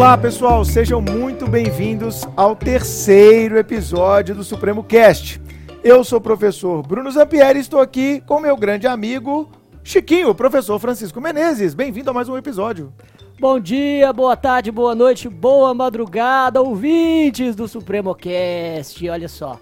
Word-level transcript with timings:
Olá, 0.00 0.16
pessoal, 0.16 0.64
sejam 0.64 0.98
muito 0.98 1.46
bem-vindos 1.46 2.22
ao 2.34 2.56
terceiro 2.56 3.58
episódio 3.58 4.34
do 4.34 4.42
Supremo 4.42 4.82
Cast. 4.82 5.38
Eu 5.84 6.02
sou 6.02 6.18
o 6.18 6.22
professor 6.22 6.82
Bruno 6.82 7.10
Zampieri 7.10 7.58
e 7.58 7.60
estou 7.60 7.78
aqui 7.78 8.22
com 8.22 8.40
meu 8.40 8.56
grande 8.56 8.86
amigo 8.86 9.50
Chiquinho, 9.84 10.34
professor 10.34 10.78
Francisco 10.78 11.20
Menezes. 11.20 11.74
Bem-vindo 11.74 12.08
a 12.08 12.14
mais 12.14 12.30
um 12.30 12.36
episódio. 12.38 12.90
Bom 13.38 13.60
dia, 13.60 14.10
boa 14.10 14.34
tarde, 14.34 14.72
boa 14.72 14.94
noite, 14.94 15.28
boa 15.28 15.74
madrugada, 15.74 16.62
ouvintes 16.62 17.54
do 17.54 17.68
Supremo 17.68 18.14
Cast. 18.14 19.06
Olha 19.06 19.28
só, 19.28 19.60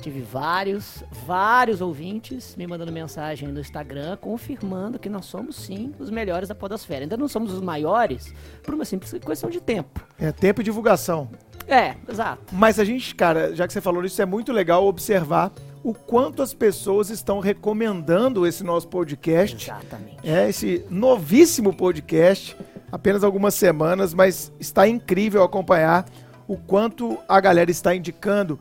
tive 0.00 0.20
vários, 0.20 1.02
vários 1.26 1.80
ouvintes 1.80 2.54
me 2.56 2.66
mandando 2.66 2.92
mensagem 2.92 3.48
no 3.48 3.60
Instagram 3.60 4.16
confirmando 4.16 4.98
que 4.98 5.08
nós 5.08 5.26
somos 5.26 5.56
sim 5.56 5.92
os 5.98 6.10
melhores 6.10 6.48
da 6.48 6.54
podosfera. 6.54 7.02
Ainda 7.04 7.16
não 7.16 7.28
somos 7.28 7.52
os 7.52 7.60
maiores 7.60 8.32
por 8.62 8.74
uma 8.74 8.84
simples 8.84 9.12
questão 9.12 9.50
de 9.50 9.60
tempo. 9.60 10.06
É 10.18 10.32
tempo 10.32 10.60
e 10.60 10.64
divulgação. 10.64 11.28
É, 11.66 11.96
exato. 12.08 12.42
Mas 12.52 12.78
a 12.78 12.84
gente, 12.84 13.14
cara, 13.14 13.54
já 13.54 13.66
que 13.66 13.72
você 13.72 13.80
falou 13.80 14.04
isso, 14.04 14.20
é 14.22 14.26
muito 14.26 14.52
legal 14.52 14.86
observar 14.86 15.52
o 15.82 15.92
quanto 15.92 16.42
as 16.42 16.54
pessoas 16.54 17.10
estão 17.10 17.40
recomendando 17.40 18.46
esse 18.46 18.64
nosso 18.64 18.88
podcast. 18.88 19.70
Exatamente. 19.70 20.18
É 20.22 20.48
esse 20.48 20.84
novíssimo 20.88 21.74
podcast, 21.76 22.56
apenas 22.90 23.22
algumas 23.22 23.54
semanas, 23.54 24.14
mas 24.14 24.52
está 24.58 24.88
incrível 24.88 25.42
acompanhar 25.42 26.06
o 26.46 26.56
quanto 26.56 27.18
a 27.28 27.38
galera 27.40 27.70
está 27.70 27.94
indicando, 27.94 28.58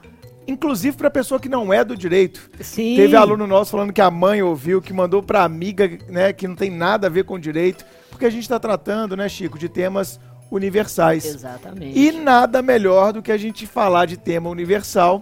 inclusive 0.47 0.95
para 0.95 1.09
pessoa 1.09 1.39
que 1.39 1.49
não 1.49 1.73
é 1.73 1.83
do 1.83 1.95
direito. 1.95 2.49
Sim. 2.61 2.95
Teve 2.95 3.15
aluno 3.15 3.45
nosso 3.45 3.71
falando 3.71 3.91
que 3.91 4.01
a 4.01 4.09
mãe 4.09 4.41
ouviu, 4.41 4.81
que 4.81 4.93
mandou 4.93 5.21
para 5.21 5.43
amiga, 5.43 5.89
né, 6.09 6.31
que 6.31 6.47
não 6.47 6.55
tem 6.55 6.71
nada 6.71 7.07
a 7.07 7.09
ver 7.09 7.25
com 7.25 7.37
direito, 7.37 7.85
porque 8.09 8.25
a 8.25 8.29
gente 8.29 8.43
está 8.43 8.59
tratando, 8.59 9.15
né, 9.15 9.27
Chico, 9.27 9.59
de 9.59 9.67
temas 9.67 10.19
universais. 10.49 11.25
Exatamente. 11.25 11.99
E 11.99 12.11
nada 12.11 12.61
melhor 12.61 13.13
do 13.13 13.21
que 13.21 13.31
a 13.31 13.37
gente 13.37 13.67
falar 13.67 14.05
de 14.05 14.17
tema 14.17 14.49
universal 14.49 15.21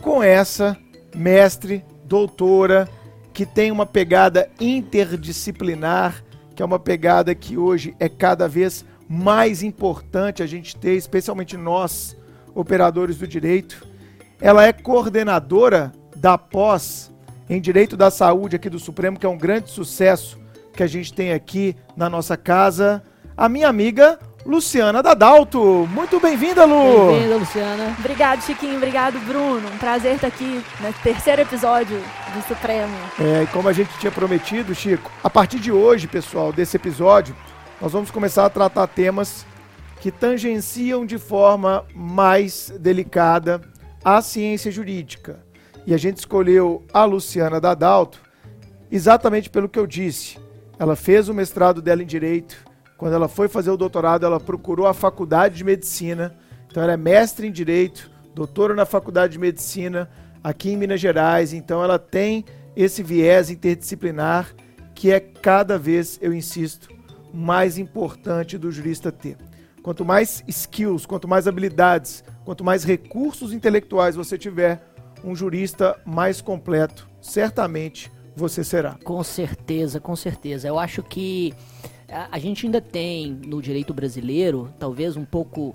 com 0.00 0.22
essa 0.22 0.76
mestre, 1.14 1.84
doutora, 2.04 2.88
que 3.32 3.44
tem 3.44 3.70
uma 3.70 3.84
pegada 3.84 4.48
interdisciplinar, 4.60 6.24
que 6.54 6.62
é 6.62 6.64
uma 6.64 6.78
pegada 6.78 7.34
que 7.34 7.56
hoje 7.56 7.94
é 7.98 8.08
cada 8.08 8.48
vez 8.48 8.84
mais 9.08 9.62
importante 9.62 10.42
a 10.42 10.46
gente 10.46 10.76
ter, 10.76 10.94
especialmente 10.94 11.56
nós, 11.56 12.16
operadores 12.54 13.18
do 13.18 13.26
direito. 13.26 13.86
Ela 14.40 14.66
é 14.66 14.72
coordenadora 14.72 15.92
da 16.16 16.36
pós 16.36 17.12
em 17.48 17.60
Direito 17.60 17.96
da 17.96 18.10
Saúde 18.10 18.56
aqui 18.56 18.68
do 18.68 18.78
Supremo, 18.78 19.18
que 19.18 19.26
é 19.26 19.28
um 19.28 19.38
grande 19.38 19.70
sucesso 19.70 20.38
que 20.72 20.82
a 20.82 20.86
gente 20.86 21.12
tem 21.12 21.32
aqui 21.32 21.76
na 21.96 22.10
nossa 22.10 22.36
casa. 22.36 23.02
A 23.36 23.48
minha 23.48 23.68
amiga 23.68 24.18
Luciana 24.44 25.02
Dadalto. 25.02 25.88
Muito 25.90 26.20
bem-vinda, 26.20 26.64
Lu! 26.64 27.12
Bem-vinda, 27.12 27.36
Luciana. 27.36 27.96
Obrigado, 27.98 28.42
Chiquinho. 28.42 28.76
Obrigado, 28.76 29.18
Bruno. 29.20 29.68
Um 29.68 29.78
prazer 29.78 30.16
estar 30.16 30.26
aqui 30.26 30.62
no 30.80 30.92
terceiro 31.02 31.42
episódio 31.42 31.98
do 32.34 32.42
Supremo. 32.46 32.94
É, 33.18 33.44
e 33.44 33.46
como 33.46 33.68
a 33.68 33.72
gente 33.72 33.90
tinha 33.98 34.12
prometido, 34.12 34.74
Chico, 34.74 35.10
a 35.22 35.30
partir 35.30 35.58
de 35.58 35.72
hoje, 35.72 36.06
pessoal, 36.06 36.52
desse 36.52 36.76
episódio, 36.76 37.34
nós 37.80 37.92
vamos 37.92 38.10
começar 38.10 38.44
a 38.44 38.50
tratar 38.50 38.86
temas 38.86 39.46
que 40.00 40.10
tangenciam 40.10 41.06
de 41.06 41.16
forma 41.16 41.84
mais 41.94 42.70
delicada 42.78 43.62
a 44.04 44.20
ciência 44.20 44.70
jurídica. 44.70 45.44
E 45.86 45.94
a 45.94 45.96
gente 45.96 46.18
escolheu 46.18 46.84
a 46.92 47.04
Luciana 47.04 47.60
Dadalto 47.60 48.20
exatamente 48.90 49.48
pelo 49.48 49.68
que 49.68 49.78
eu 49.78 49.86
disse. 49.86 50.38
Ela 50.78 50.94
fez 50.94 51.28
o 51.28 51.34
mestrado 51.34 51.80
dela 51.80 52.02
em 52.02 52.06
Direito. 52.06 52.56
Quando 52.98 53.14
ela 53.14 53.28
foi 53.28 53.48
fazer 53.48 53.70
o 53.70 53.76
doutorado, 53.76 54.26
ela 54.26 54.38
procurou 54.38 54.86
a 54.86 54.94
faculdade 54.94 55.56
de 55.56 55.64
medicina. 55.64 56.36
Então, 56.70 56.82
ela 56.82 56.92
é 56.92 56.96
mestre 56.96 57.46
em 57.46 57.52
Direito, 57.52 58.10
doutora 58.34 58.74
na 58.74 58.84
faculdade 58.84 59.32
de 59.34 59.38
medicina 59.38 60.10
aqui 60.42 60.70
em 60.70 60.76
Minas 60.76 61.00
Gerais. 61.00 61.52
Então, 61.52 61.82
ela 61.82 61.98
tem 61.98 62.44
esse 62.76 63.02
viés 63.02 63.50
interdisciplinar 63.50 64.54
que 64.94 65.10
é 65.10 65.20
cada 65.20 65.76
vez, 65.76 66.18
eu 66.22 66.32
insisto, 66.32 66.88
mais 67.32 67.78
importante 67.78 68.56
do 68.56 68.70
jurista 68.70 69.10
ter. 69.10 69.36
Quanto 69.82 70.04
mais 70.04 70.42
skills, 70.46 71.04
quanto 71.04 71.26
mais 71.26 71.48
habilidades, 71.48 72.22
quanto 72.44 72.62
mais 72.62 72.84
recursos 72.84 73.52
intelectuais 73.52 74.14
você 74.16 74.36
tiver, 74.36 74.82
um 75.24 75.34
jurista 75.34 75.98
mais 76.04 76.40
completo, 76.40 77.08
certamente 77.20 78.12
você 78.36 78.62
será. 78.62 78.98
Com 79.02 79.22
certeza, 79.22 79.98
com 79.98 80.14
certeza. 80.14 80.68
Eu 80.68 80.78
acho 80.78 81.02
que 81.02 81.54
a, 82.08 82.38
gente 82.38 82.66
ainda 82.66 82.80
tem 82.80 83.32
no 83.32 83.62
direito 83.62 83.94
brasileiro, 83.94 84.72
talvez 84.78 85.16
um 85.16 85.24
pouco 85.24 85.74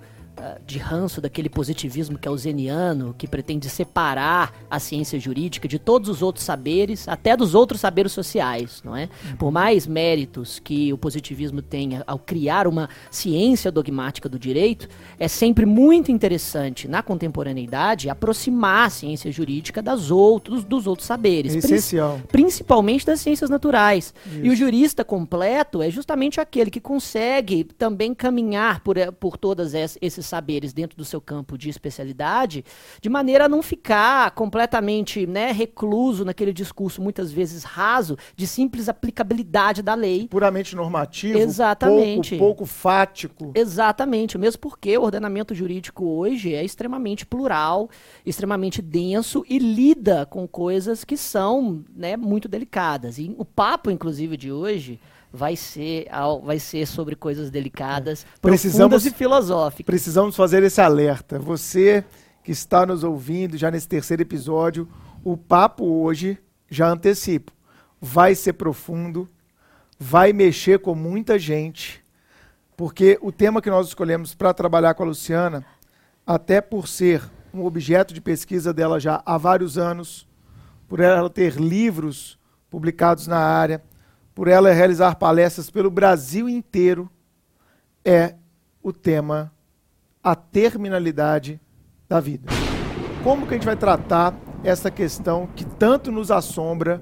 de 0.66 0.77
ranço 0.77 1.19
daquele 1.22 1.50
positivismo 1.50 2.17
que 2.17 2.27
é 2.27 2.31
o 2.31 2.38
zeniano, 2.38 3.13
que 3.17 3.27
pretende 3.27 3.69
separar 3.69 4.53
a 4.69 4.79
ciência 4.79 5.19
jurídica 5.19 5.67
de 5.67 5.77
todos 5.79 6.09
os 6.09 6.22
outros 6.22 6.45
saberes, 6.45 7.07
até 7.07 7.35
dos 7.35 7.55
outros 7.55 7.81
saberes 7.81 8.11
sociais, 8.11 8.81
não 8.83 8.95
é? 8.95 9.09
Por 9.38 9.51
mais 9.51 9.85
méritos 9.88 10.59
que 10.59 10.91
o 10.94 10.97
positivismo 10.97 11.61
tenha 11.61 12.03
ao 12.07 12.17
criar 12.19 12.67
uma 12.67 12.89
ciência 13.11 13.72
dogmática 13.72 14.29
do 14.29 14.39
direito, 14.39 14.88
é 15.19 15.28
sempre 15.28 15.66
muito 15.66 16.11
interessante 16.11 16.88
na 16.88 17.01
contemporaneidade 17.01 18.09
aproximar 18.09 18.88
a 18.88 18.89
ciência 18.89 19.31
jurídica 19.31 19.81
das 19.81 20.11
outros, 20.11 20.63
dos 20.63 20.88
outros 20.88 21.07
saberes, 21.07 21.55
É 21.55 21.57
essencial. 21.59 22.19
principalmente 22.31 23.05
das 23.05 23.19
ciências 23.19 23.49
naturais. 23.49 24.13
E 24.31 24.49
o 24.49 24.53
Isso. 24.53 24.55
jurista 24.57 25.03
completo 25.03 25.81
é 25.81 25.89
justamente 25.89 26.39
aquele 26.39 26.69
que 26.69 26.79
consegue 26.79 27.63
também 27.63 28.13
caminhar 28.13 28.81
por, 28.81 28.97
eh, 28.97 29.11
por 29.11 29.38
todos 29.38 29.73
esses 29.73 30.25
saberes 30.29 30.73
dentro 30.73 30.97
do 30.97 31.03
seu 31.03 31.19
campo 31.19 31.57
de 31.57 31.69
especialidade, 31.69 32.63
de 33.01 33.09
maneira 33.09 33.45
a 33.45 33.50
não 33.50 33.62
ficar 33.62 34.31
completamente 34.31 35.28
né, 35.28 35.51
recluso 35.51 36.23
naquele 36.23 36.53
discurso 36.53 37.01
muitas 37.01 37.31
vezes 37.31 37.63
raso 37.63 38.17
de 38.35 38.47
simples 38.47 38.88
aplicabilidade 38.88 39.81
da 39.81 39.95
lei. 39.95 40.28
Puramente 40.28 40.75
normativo, 40.75 41.38
Exatamente. 41.38 42.38
pouco, 42.38 42.59
pouco 42.59 42.66
fático. 42.66 43.51
Exatamente, 43.56 44.38
mesmo 44.38 44.59
porque 44.59 44.97
o 44.97 45.03
ordenamento 45.03 45.53
jurídico 45.53 46.06
hoje 46.06 46.53
é 46.53 46.63
extremamente 46.63 47.25
plural, 47.25 47.90
extremamente 48.25 48.81
denso 48.81 49.44
e 49.50 49.59
lida 49.59 50.25
com 50.25 50.47
coisas 50.47 51.03
que 51.03 51.17
são 51.17 51.84
né, 51.96 52.16
muito 52.16 52.47
delicadas. 52.47 53.17
E 53.17 53.34
o 53.38 53.46
papo, 53.46 53.91
inclusive, 53.91 54.38
de 54.38 54.51
hoje 54.51 55.00
vai 55.31 55.56
ser, 55.56 56.07
ao- 56.12 56.41
vai 56.41 56.59
ser 56.59 56.85
sobre 56.88 57.16
coisas 57.16 57.50
delicadas, 57.51 58.25
Precisamos- 58.41 58.78
profundas 58.90 59.06
e 59.06 59.12
filosóficas. 59.12 59.85
Precisamos 59.85 60.35
fazer 60.35 60.63
esse 60.63 60.81
alerta. 60.81 61.38
Você 61.40 62.03
que 62.44 62.51
está 62.51 62.85
nos 62.85 63.03
ouvindo 63.03 63.57
já 63.57 63.69
nesse 63.69 63.88
terceiro 63.88 64.22
episódio, 64.23 64.88
o 65.23 65.38
papo 65.38 65.85
hoje, 65.85 66.38
já 66.69 66.90
antecipo, 66.90 67.51
vai 68.01 68.34
ser 68.34 68.53
profundo, 68.53 69.29
vai 70.00 70.31
mexer 70.34 70.79
com 70.79 70.95
muita 70.95 71.38
gente, 71.38 72.03
porque 72.78 73.19
o 73.22 73.31
tema 73.31 73.61
que 73.61 73.69
nós 73.69 73.88
escolhemos 73.88 74.34
para 74.34 74.53
trabalhar 74.53 74.94
com 74.94 75.03
a 75.03 75.07
Luciana, 75.07 75.66
até 76.25 76.61
por 76.61 76.88
ser 76.88 77.22
um 77.53 77.66
objeto 77.66 78.13
de 78.13 78.22
pesquisa 78.22 78.73
dela 78.73 79.00
já 79.00 79.22
há 79.25 79.38
vários 79.38 79.78
anos, 79.78 80.28
por 80.88 81.00
ela 81.00 81.29
ter 81.29 81.56
livros 81.56 82.40
publicados 82.69 83.28
na 83.28 83.38
área, 83.38 83.84
por 84.39 84.47
ela 84.47 84.72
realizar 84.72 85.17
palestras 85.17 85.69
pelo 85.69 85.91
Brasil 85.91 86.47
inteiro, 86.47 87.09
é 88.05 88.35
o 88.81 88.94
tema 88.94 89.51
a 90.23 90.33
terminalidade 90.33 91.59
da 92.07 92.22
vida. 92.22 92.49
Como 93.22 93.46
que 93.46 93.53
a 93.53 93.58
gente 93.58 93.66
vai 93.66 93.75
tratar 93.75 94.34
essa 94.64 94.90
questão 94.90 95.46
que 95.46 95.66
tanto 95.66 96.09
nos 96.09 96.31
assombra, 96.31 97.02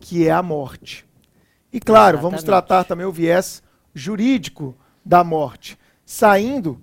que 0.00 0.26
é 0.26 0.30
a 0.30 0.42
morte? 0.42 1.06
E 1.70 1.78
claro, 1.78 2.16
vamos 2.16 2.38
Exatamente. 2.38 2.66
tratar 2.66 2.84
também 2.84 3.04
o 3.04 3.12
viés 3.12 3.62
jurídico 3.92 4.74
da 5.04 5.22
morte, 5.22 5.78
saindo, 6.06 6.80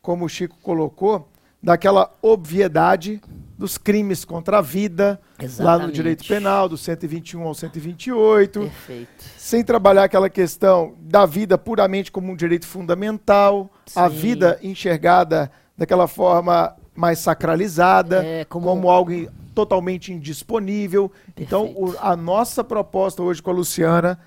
como 0.00 0.24
o 0.24 0.28
Chico 0.28 0.56
colocou, 0.62 1.32
daquela 1.60 2.12
obviedade 2.22 3.20
dos 3.58 3.76
crimes 3.76 4.24
contra 4.24 4.58
a 4.58 4.62
vida, 4.62 5.20
lá 5.38 5.44
no 5.46 5.52
Exatamente. 5.52 5.94
direito 5.94 6.24
penal, 6.26 6.68
do 6.68 6.76
121 6.76 7.42
ao 7.42 7.54
128 7.54 8.60
Perfeito. 8.60 9.24
sem 9.36 9.62
trabalhar 9.64 10.04
aquela 10.04 10.28
questão 10.28 10.94
da 11.00 11.24
vida 11.24 11.56
puramente 11.56 12.10
como 12.10 12.32
um 12.32 12.36
direito 12.36 12.66
fundamental, 12.66 13.70
a 13.94 14.10
Sim. 14.10 14.16
vida 14.16 14.58
enxergada 14.62 15.50
daquela 15.76 16.08
forma 16.08 16.74
mais 16.94 17.20
sacralizada, 17.20 18.24
É, 18.24 18.44
como- 18.44 18.66
como... 18.66 18.90
algo 18.90 19.12
totalmente 19.54 20.12
indisponível. 20.12 21.10
Então, 21.36 21.66
o- 21.66 21.74
Perfeito. 21.92 21.98
a 22.00 22.16
nossa 22.16 22.64
proposta 22.64 23.22
hoje 23.22 23.40
com 23.42 23.50
a 23.50 23.54
Luciana 23.54 24.18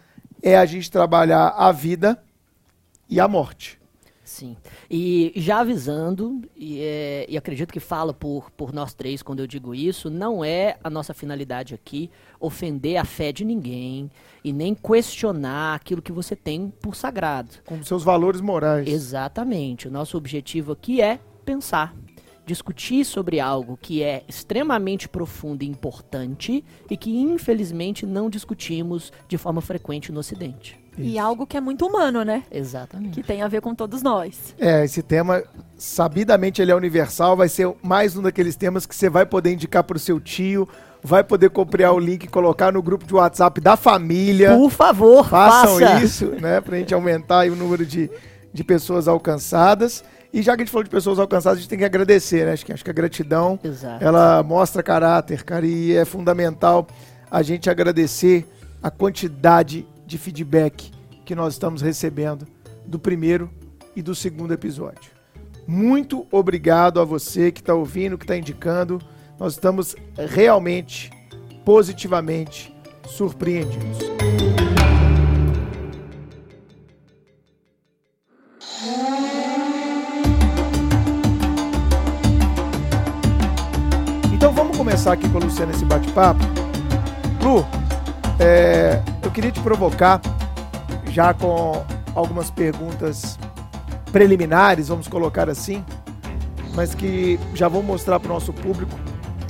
é 0.42 0.58
a 0.58 0.66
gente 0.66 0.90
trabalhar 0.90 1.50
a 1.58 1.72
vida 1.74 2.18
e 3.10 3.20
a 3.20 3.28
morte. 3.28 3.81
Sim. 4.32 4.56
E 4.90 5.34
já 5.36 5.60
avisando, 5.60 6.42
e, 6.56 6.80
é, 6.80 7.26
e, 7.28 7.38
acredito 7.38 7.74
que 7.74 7.82
falo 7.82 8.14
por, 8.14 8.50
por 8.52 8.72
nós 8.72 8.94
três 8.94 9.22
quando 9.22 9.42
eu 9.42 9.46
digo 9.46 9.76
isso, 9.76 10.10
não 10.10 10.44
é 10.44 10.78
a 10.82 10.90
nossa 10.90 11.14
finalidade 11.14 11.74
aqui 11.76 12.10
ofender 12.40 12.96
a 12.96 13.04
fé 13.04 13.34
de 13.34 13.44
ninguém 13.44 14.10
e 14.42 14.54
nem 14.54 14.74
questionar 14.74 15.76
aquilo 15.76 16.02
que 16.02 16.14
você 16.14 16.34
tem 16.34 16.74
por 16.82 16.96
sagrado. 16.96 17.56
Com 17.66 17.84
seus 17.84 18.06
valores 18.06 18.40
morais. 18.40 18.88
Exatamente. 18.88 19.90
O 19.90 19.92
nosso 19.92 20.16
objetivo 20.16 20.72
aqui 20.72 21.02
é 21.02 21.20
pensar, 21.44 21.94
discutir 22.46 23.04
sobre 23.04 23.42
algo 23.42 23.78
que 23.78 24.02
é 24.02 24.24
extremamente 24.30 25.10
profundo 25.10 25.62
e 25.62 25.68
importante 25.68 26.64
e 26.90 26.96
que 26.96 27.12
infelizmente 27.18 28.06
não 28.06 28.30
discutimos 28.30 29.12
de 29.28 29.38
forma 29.38 29.60
frequente 29.60 30.10
no 30.10 30.22
Ocidente. 30.22 30.81
Isso. 30.98 31.08
E 31.08 31.18
algo 31.18 31.48
que 31.48 31.56
é 31.56 31.62
muito 31.62 31.86
humano, 31.86 32.24
né? 32.24 32.44
Exatamente. 32.52 33.14
Que 33.14 33.24
tem 33.24 33.42
a 33.42 33.48
ver 33.48 33.62
com 33.62 33.74
todos 33.74 34.02
nós. 34.02 34.54
É, 34.60 34.84
esse 34.84 35.02
tema, 35.02 35.44
sabidamente 35.78 36.62
ele 36.62 36.72
é 36.72 36.76
universal, 36.76 37.36
vai 37.36 37.48
ser 37.48 37.72
mais 37.82 38.16
um 38.18 38.22
daqueles 38.22 38.56
temas 38.56 38.86
que 38.86 38.96
você 38.96 39.10
vai 39.10 39.26
poder 39.26 39.54
indicar 39.54 39.84
para 39.84 39.96
o 39.96 40.00
seu 40.00 40.20
tio, 40.20 40.68
vai 41.02 41.24
poder 41.24 41.50
copiar 41.50 41.94
o 41.94 42.00
link 42.00 42.26
e 42.26 42.28
colocar 42.28 42.72
no 42.72 42.82
grupo 42.82 43.06
de 43.06 43.14
WhatsApp 43.14 43.62
da 43.62 43.78
família. 43.78 44.56
Por 44.56 44.70
favor, 44.70 45.28
façam 45.28 45.80
faça. 45.80 46.04
isso, 46.04 46.26
né? 46.40 46.60
Pra 46.62 46.78
gente 46.78 46.94
aumentar 46.94 47.50
o 47.50 47.56
número 47.56 47.86
de, 47.86 48.10
de 48.54 48.64
pessoas 48.64 49.08
alcançadas. 49.08 50.04
E 50.34 50.42
já 50.42 50.56
que 50.56 50.62
a 50.62 50.66
gente 50.66 50.72
falou 50.72 50.84
de 50.84 50.90
pessoas 50.90 51.20
alcançadas, 51.20 51.58
a 51.58 51.62
gente 51.62 51.70
tem 51.70 51.80
que 51.80 51.86
agradecer, 51.86 52.46
né? 52.46 52.54
Acho 52.54 52.66
que, 52.66 52.72
acho 52.72 52.84
que 52.84 52.90
a 52.90 52.94
gratidão, 52.94 53.60
Exato. 53.64 54.04
ela 54.04 54.42
mostra 54.44 54.82
caráter, 54.82 55.44
cara, 55.44 55.66
e 55.66 55.96
é 55.96 56.06
fundamental 56.06 56.88
a 57.30 57.42
gente 57.42 57.70
agradecer 57.70 58.46
a 58.82 58.90
quantidade 58.90 59.86
de 60.12 60.18
feedback 60.18 60.92
que 61.24 61.34
nós 61.34 61.54
estamos 61.54 61.82
recebendo 61.82 62.46
do 62.86 63.00
primeiro 63.00 63.50
e 63.96 64.02
do 64.02 64.14
segundo 64.14 64.54
episódio. 64.54 65.10
Muito 65.66 66.28
obrigado 66.30 67.00
a 67.00 67.06
você 67.06 67.50
que 67.50 67.62
está 67.62 67.74
ouvindo, 67.74 68.18
que 68.18 68.26
está 68.26 68.36
indicando. 68.36 69.00
Nós 69.40 69.54
estamos 69.54 69.96
realmente, 70.18 71.10
positivamente 71.64 72.76
surpreendidos. 73.08 74.00
Então 84.34 84.52
vamos 84.52 84.76
começar 84.76 85.14
aqui 85.14 85.30
com 85.30 85.38
a 85.38 85.42
Luciana 85.42 85.72
esse 85.72 85.86
bate-papo. 85.86 86.44
Lu, 87.42 87.66
é, 88.40 89.02
eu 89.32 89.34
queria 89.34 89.52
te 89.52 89.62
provocar 89.62 90.20
já 91.10 91.34
com 91.34 91.86
algumas 92.14 92.52
perguntas 92.52 93.40
preliminares, 94.12 94.90
vamos 94.90 95.08
colocar 95.08 95.50
assim, 95.50 95.86
mas 96.76 96.94
que 96.94 97.40
já 97.54 97.70
vou 97.70 97.82
mostrar 97.82 98.20
para 98.20 98.30
o 98.30 98.34
nosso 98.34 98.52
público 98.52 98.92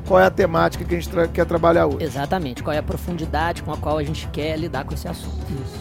qual 0.08 0.20
é 0.20 0.26
a 0.26 0.30
temática 0.30 0.86
que 0.86 0.94
a 0.94 1.00
gente 1.00 1.10
tra 1.10 1.28
quer 1.28 1.48
trabalhar 1.48 1.88
hoje. 1.88 2.04
Exatamente, 2.04 2.62
qual 2.62 2.76
é 2.76 2.78
a 2.78 2.84
profundidade 2.84 3.64
com 3.64 3.74
a 3.74 3.78
qual 3.78 3.98
a 3.98 4.04
gente 4.04 4.28
quer 4.28 4.56
lidar 4.56 4.86
com 4.86 4.94
esse 4.94 5.08
assunto. 5.08 5.40
Isso. 5.50 5.80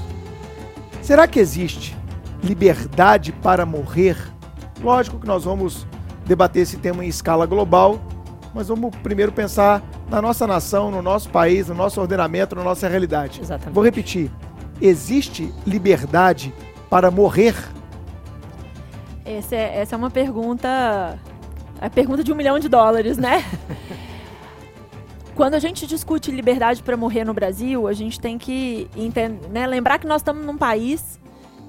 Será 1.02 1.28
que 1.28 1.38
existe 1.38 1.94
liberdade 2.42 3.32
para 3.32 3.66
morrer? 3.66 4.16
Lógico 4.82 5.18
que 5.20 5.26
nós 5.26 5.44
vamos 5.44 5.86
debater 6.24 6.62
esse 6.62 6.78
tema 6.78 7.04
em 7.04 7.08
escala 7.08 7.44
global, 7.44 8.00
mas 8.54 8.68
vamos 8.68 8.94
primeiro 8.96 9.32
pensar 9.32 9.82
na 10.08 10.20
nossa 10.20 10.46
nação, 10.46 10.90
no 10.90 11.02
nosso 11.02 11.28
país, 11.30 11.68
no 11.68 11.74
nosso 11.74 12.00
ordenamento, 12.00 12.54
na 12.54 12.64
nossa 12.64 12.88
realidade. 12.88 13.40
Exatamente. 13.40 13.74
Vou 13.74 13.84
repetir. 13.84 14.30
Existe 14.80 15.52
liberdade 15.66 16.52
para 16.88 17.10
morrer? 17.10 17.54
Essa 19.24 19.54
é, 19.54 19.78
essa 19.78 19.94
é 19.94 19.98
uma 19.98 20.10
pergunta. 20.10 21.18
A 21.80 21.88
pergunta 21.88 22.24
de 22.24 22.32
um 22.32 22.34
milhão 22.34 22.58
de 22.58 22.68
dólares, 22.68 23.16
né? 23.16 23.44
Quando 25.34 25.54
a 25.54 25.58
gente 25.58 25.86
discute 25.86 26.30
liberdade 26.30 26.82
para 26.82 26.96
morrer 26.96 27.24
no 27.24 27.32
Brasil, 27.32 27.86
a 27.86 27.92
gente 27.92 28.20
tem 28.20 28.36
que 28.36 28.88
entender, 28.94 29.48
né, 29.48 29.66
lembrar 29.66 29.98
que 29.98 30.06
nós 30.06 30.20
estamos 30.20 30.44
num 30.44 30.58
país 30.58 31.18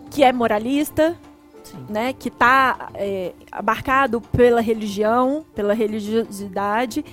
que 0.10 0.24
é 0.24 0.34
moralista, 0.34 1.16
Sim. 1.64 1.86
né, 1.90 2.14
que 2.14 2.28
está 2.30 2.90
é, 2.96 3.34
abarcado 3.52 4.22
pela 4.22 4.62
religião, 4.62 5.46
pela 5.56 5.74
religiosidade. 5.74 7.06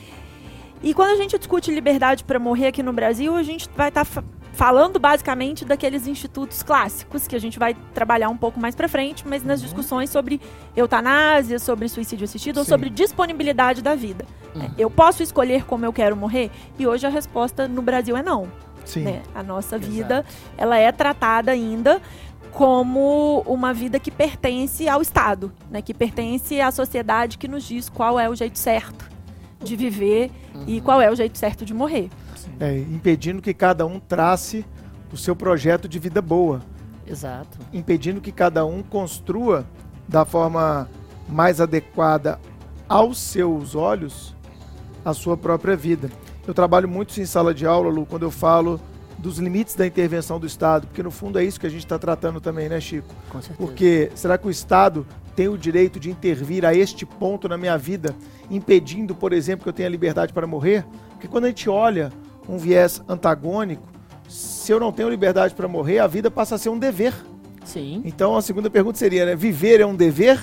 E 0.83 0.95
quando 0.95 1.11
a 1.11 1.17
gente 1.17 1.37
discute 1.39 1.71
liberdade 1.73 2.25
para 2.25 2.39
morrer 2.39 2.69
aqui 2.69 2.83
no 2.83 2.93
Brasil, 2.93 3.35
a 3.35 3.43
gente 3.43 3.69
vai 3.77 3.89
estar 3.89 4.05
tá 4.05 4.23
falando 4.59 4.99
basicamente 4.99 5.65
daqueles 5.65 6.09
institutos 6.09 6.65
clássicos 6.65 7.29
que 7.29 7.37
a 7.37 7.39
gente 7.39 7.61
vai 7.61 7.77
trabalhar 7.95 8.29
um 8.29 8.37
pouco 8.37 8.59
mais 8.59 8.75
para 8.75 8.89
frente, 8.89 9.27
mas 9.27 9.45
nas 9.45 9.61
discussões 9.61 10.11
sobre 10.11 10.41
eutanásia, 10.77 11.61
sobre 11.61 11.89
suicídio 11.89 12.25
assistido 12.25 12.59
ou 12.59 12.65
Sim. 12.65 12.71
sobre 12.71 12.91
disponibilidade 12.91 13.83
da 13.83 13.95
vida. 13.95 14.25
Uhum. 14.55 14.63
É, 14.63 14.71
Eu 14.77 14.91
posso 14.91 15.23
escolher 15.23 15.65
como 15.65 15.85
eu 15.85 15.93
quero 15.93 16.17
morrer? 16.17 16.51
E 16.77 16.87
hoje 16.89 17.07
a 17.07 17.11
resposta 17.11 17.69
no 17.69 17.83
Brasil 17.83 18.17
é 18.17 18.23
não. 18.23 18.49
Sim. 18.85 19.03
né? 19.03 19.23
A 19.35 19.43
nossa 19.43 19.77
Exato. 19.77 19.93
vida, 19.93 20.25
ela 20.57 20.77
é 20.77 20.91
tratada 20.91 21.53
ainda 21.53 22.01
como 22.53 23.41
uma 23.47 23.73
vida 23.73 23.99
que 23.99 24.11
pertence 24.11 24.89
ao 24.89 25.01
Estado, 25.01 25.53
né? 25.71 25.81
Que 25.83 25.95
pertence 25.95 26.61
à 26.61 26.71
sociedade 26.71 27.39
que 27.39 27.49
nos 27.49 27.65
diz 27.65 27.89
qual 27.89 28.19
é 28.19 28.29
o 28.29 28.35
jeito 28.35 28.59
certo 28.59 29.09
de 29.63 29.77
viver 29.77 30.31
e 30.67 30.81
qual 30.81 31.01
é 31.01 31.11
o 31.11 31.15
jeito 31.15 31.37
certo 31.37 31.65
de 31.65 31.75
morrer. 31.75 32.11
É, 32.61 32.79
impedindo 32.79 33.43
que 33.43 33.53
cada 33.53 33.87
um 33.87 33.99
trace 34.01 34.65
o 35.13 35.17
seu 35.17 35.35
projeto 35.35 35.89
de 35.89 35.99
vida 35.99 36.21
boa. 36.21 36.61
Exato. 37.11 37.59
impedindo 37.73 38.21
que 38.21 38.31
cada 38.31 38.67
um 38.67 38.83
construa 38.83 39.67
da 40.07 40.27
forma 40.27 40.87
mais 41.27 41.59
adequada 41.59 42.39
aos 42.87 43.19
seus 43.19 43.75
olhos 43.75 44.37
a 45.05 45.15
sua 45.15 45.37
própria 45.37 45.75
vida. 45.75 46.11
Eu 46.47 46.53
trabalho 46.53 46.89
muito 46.89 47.19
em 47.19 47.25
sala 47.25 47.55
de 47.55 47.67
aula, 47.67 47.89
Lu, 47.91 48.05
quando 48.05 48.25
eu 48.25 48.31
falo 48.31 48.81
dos 49.19 49.39
limites 49.39 49.75
da 49.75 49.87
intervenção 49.87 50.39
do 50.39 50.47
Estado, 50.47 50.87
porque 50.87 51.03
no 51.03 51.11
fundo 51.11 51.39
é 51.39 51.45
isso 51.45 51.59
que 51.59 51.67
a 51.67 51.71
gente 51.71 51.85
está 51.85 51.99
tratando 51.99 52.41
também, 52.41 52.69
né, 52.69 52.81
Chico? 52.81 53.13
Com 53.29 53.43
certeza. 53.43 53.59
Porque 53.59 54.11
será 54.15 54.39
que 54.39 54.47
o 54.47 54.51
Estado 54.51 55.07
tem 55.35 55.49
o 55.49 55.59
direito 55.59 55.99
de 56.01 56.11
intervir 56.11 56.65
a 56.65 56.75
este 56.75 57.05
ponto 57.05 57.49
na 57.49 57.57
minha 57.59 57.77
vida, 57.77 58.15
impedindo, 58.51 59.15
por 59.15 59.33
exemplo, 59.33 59.65
que 59.65 59.69
eu 59.69 59.73
tenha 59.73 59.89
liberdade 59.89 60.33
para 60.33 60.47
morrer? 60.47 60.85
Porque 61.11 61.27
quando 61.29 61.45
a 61.45 61.49
gente 61.49 61.69
olha 61.69 62.13
um 62.49 62.57
viés 62.57 63.03
antagônico, 63.09 63.83
se 64.29 64.71
eu 64.73 64.79
não 64.79 64.93
tenho 64.93 65.09
liberdade 65.09 65.55
para 65.55 65.67
morrer, 65.67 65.99
a 65.99 66.07
vida 66.07 66.31
passa 66.31 66.55
a 66.55 66.59
ser 66.59 66.69
um 66.69 66.79
dever. 66.79 67.15
Sim, 67.65 68.01
Então 68.05 68.37
a 68.37 68.41
segunda 68.41 68.71
pergunta 68.71 68.99
seria, 68.99 69.27
né? 69.27 69.37
Viver 69.37 69.81
é 69.81 69.87
um 69.87 69.95
dever 69.95 70.41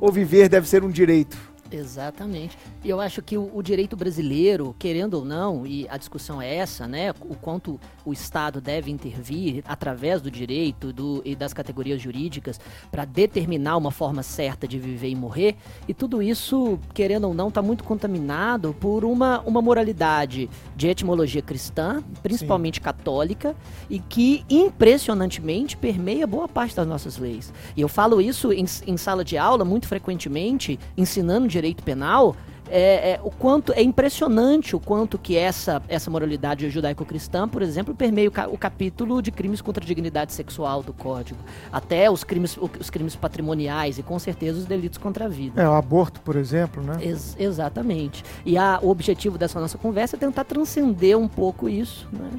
ou 0.00 0.10
viver 0.10 0.48
deve 0.48 0.68
ser 0.68 0.82
um 0.82 0.90
direito? 0.90 1.36
exatamente. 1.70 2.56
Eu 2.86 3.00
acho 3.00 3.20
que 3.20 3.36
o, 3.36 3.50
o 3.52 3.62
direito 3.62 3.96
brasileiro, 3.96 4.72
querendo 4.78 5.14
ou 5.14 5.24
não, 5.24 5.66
e 5.66 5.88
a 5.88 5.96
discussão 5.96 6.40
é 6.40 6.54
essa, 6.54 6.86
né? 6.86 7.10
O 7.22 7.34
quanto 7.34 7.80
o 8.04 8.12
Estado 8.12 8.60
deve 8.60 8.92
intervir 8.92 9.64
através 9.66 10.22
do 10.22 10.30
direito 10.30 10.92
do, 10.92 11.20
e 11.24 11.34
das 11.34 11.52
categorias 11.52 12.00
jurídicas 12.00 12.60
para 12.88 13.04
determinar 13.04 13.76
uma 13.76 13.90
forma 13.90 14.22
certa 14.22 14.68
de 14.68 14.78
viver 14.78 15.08
e 15.08 15.16
morrer. 15.16 15.56
E 15.88 15.92
tudo 15.92 16.22
isso, 16.22 16.78
querendo 16.94 17.26
ou 17.26 17.34
não, 17.34 17.48
está 17.48 17.60
muito 17.60 17.82
contaminado 17.82 18.72
por 18.78 19.04
uma, 19.04 19.40
uma 19.40 19.60
moralidade 19.60 20.48
de 20.76 20.86
etimologia 20.86 21.42
cristã, 21.42 22.04
principalmente 22.22 22.80
católica, 22.80 23.56
e 23.90 23.98
que 23.98 24.44
impressionantemente 24.48 25.76
permeia 25.76 26.24
boa 26.24 26.46
parte 26.46 26.76
das 26.76 26.86
nossas 26.86 27.18
leis. 27.18 27.52
E 27.76 27.80
eu 27.80 27.88
falo 27.88 28.20
isso 28.20 28.52
em, 28.52 28.64
em 28.86 28.96
sala 28.96 29.24
de 29.24 29.36
aula 29.36 29.64
muito 29.64 29.88
frequentemente, 29.88 30.78
ensinando 30.96 31.48
direito 31.48 31.82
penal. 31.82 32.36
É, 32.70 33.12
é, 33.12 33.20
o 33.22 33.30
quanto 33.30 33.72
é 33.72 33.82
impressionante 33.82 34.74
o 34.74 34.80
quanto 34.80 35.18
que 35.18 35.36
essa 35.36 35.82
essa 35.88 36.10
moralidade 36.10 36.68
judaico-cristã, 36.70 37.48
por 37.48 37.62
exemplo, 37.62 37.94
permeia 37.94 38.28
o, 38.28 38.54
o 38.54 38.58
capítulo 38.58 39.22
de 39.22 39.30
crimes 39.30 39.60
contra 39.60 39.82
a 39.82 39.86
dignidade 39.86 40.32
sexual 40.32 40.82
do 40.82 40.92
Código, 40.92 41.38
até 41.72 42.10
os 42.10 42.24
crimes 42.24 42.56
os 42.80 42.90
crimes 42.90 43.14
patrimoniais 43.14 43.98
e 43.98 44.02
com 44.02 44.18
certeza 44.18 44.58
os 44.58 44.64
delitos 44.64 44.98
contra 44.98 45.26
a 45.26 45.28
vida. 45.28 45.60
É, 45.62 45.68
o 45.68 45.74
aborto, 45.74 46.20
por 46.20 46.36
exemplo, 46.36 46.82
né? 46.82 46.98
Ex- 47.00 47.36
exatamente. 47.38 48.24
E 48.44 48.58
a, 48.58 48.78
o 48.82 48.90
objetivo 48.90 49.38
dessa 49.38 49.60
nossa 49.60 49.78
conversa 49.78 50.16
é 50.16 50.18
tentar 50.18 50.44
transcender 50.44 51.16
um 51.16 51.28
pouco 51.28 51.68
isso, 51.68 52.08
né? 52.12 52.30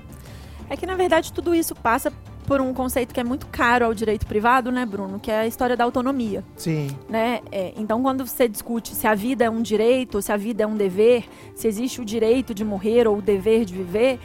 É 0.69 0.75
que, 0.75 0.85
na 0.85 0.95
verdade, 0.95 1.31
tudo 1.31 1.55
isso 1.55 1.73
passa 1.75 2.11
por 2.45 2.61
um 2.61 2.73
conceito 2.73 3.13
que 3.13 3.19
é 3.19 3.23
muito 3.23 3.45
caro 3.47 3.85
ao 3.85 3.93
direito 3.93 4.25
privado, 4.25 4.71
né, 4.71 4.85
Bruno? 4.85 5.19
Que 5.19 5.29
é 5.29 5.39
a 5.39 5.47
história 5.47 5.75
da 5.75 5.83
autonomia. 5.83 6.43
Sim, 6.55 6.87
né? 7.09 7.41
É, 7.51 7.73
então, 7.75 8.01
quando 8.01 8.25
você 8.25 8.47
discute 8.47 8.95
se 8.95 9.05
a 9.05 9.13
vida 9.13 9.45
é 9.45 9.49
um 9.49 9.61
direito, 9.61 10.21
se 10.21 10.31
a 10.31 10.37
vida 10.37 10.63
é 10.63 10.67
um 10.67 10.75
dever, 10.75 11.25
se 11.55 11.67
existe 11.67 12.01
o 12.01 12.05
direito 12.05 12.53
de 12.53 12.63
morrer 12.63 13.07
ou 13.07 13.17
o 13.17 13.21
dever 13.21 13.65
de 13.65 13.73
viver, 13.73 14.19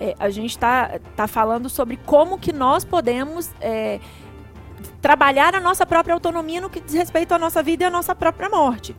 é, 0.00 0.14
a 0.18 0.30
gente 0.30 0.50
está 0.50 0.98
tá 1.14 1.26
falando 1.26 1.68
sobre 1.68 1.98
como 2.04 2.38
que 2.38 2.52
nós 2.52 2.84
podemos 2.84 3.50
é, 3.60 4.00
trabalhar 5.00 5.54
a 5.54 5.60
nossa 5.60 5.86
própria 5.86 6.14
autonomia 6.14 6.60
no 6.60 6.68
que 6.68 6.80
diz 6.80 6.94
respeito 6.94 7.32
à 7.32 7.38
nossa 7.38 7.62
vida 7.62 7.84
e 7.84 7.86
à 7.86 7.90
nossa 7.90 8.14
própria 8.14 8.48
morte. 8.48 8.94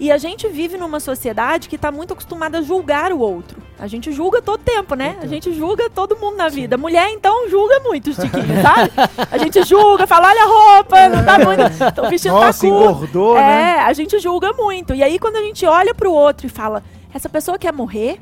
E 0.00 0.12
a 0.12 0.18
gente 0.18 0.46
vive 0.48 0.76
numa 0.76 1.00
sociedade 1.00 1.68
que 1.68 1.74
está 1.74 1.90
muito 1.90 2.12
acostumada 2.12 2.58
a 2.58 2.62
julgar 2.62 3.12
o 3.12 3.18
outro. 3.18 3.60
A 3.78 3.86
gente 3.86 4.12
julga 4.12 4.40
todo 4.40 4.60
tempo, 4.60 4.94
né? 4.94 5.16
A 5.20 5.26
gente 5.26 5.52
julga 5.52 5.90
todo 5.90 6.16
mundo 6.16 6.36
na 6.36 6.48
vida. 6.48 6.76
Mulher, 6.76 7.10
então, 7.10 7.48
julga 7.48 7.80
muito, 7.80 8.12
Chiquinho, 8.12 8.46
sabe? 8.62 8.90
A 9.30 9.38
gente 9.38 9.62
julga, 9.64 10.06
fala, 10.06 10.28
olha 10.28 10.42
a 10.42 10.46
roupa, 10.46 11.08
não 11.08 11.24
tá 11.24 11.38
muito. 11.38 11.84
Então, 11.92 12.06
o 12.06 12.08
vestido 12.08 12.34
Nossa, 12.34 12.66
tá 12.66 12.72
curto. 12.72 12.90
engordou, 12.90 13.36
é, 13.36 13.40
né? 13.40 13.78
a 13.78 13.92
gente 13.92 14.18
julga 14.20 14.52
muito. 14.52 14.94
E 14.94 15.02
aí, 15.02 15.18
quando 15.18 15.36
a 15.36 15.42
gente 15.42 15.66
olha 15.66 15.94
pro 15.94 16.12
outro 16.12 16.46
e 16.46 16.50
fala, 16.50 16.82
essa 17.12 17.28
pessoa 17.28 17.58
quer 17.58 17.72
morrer? 17.72 18.20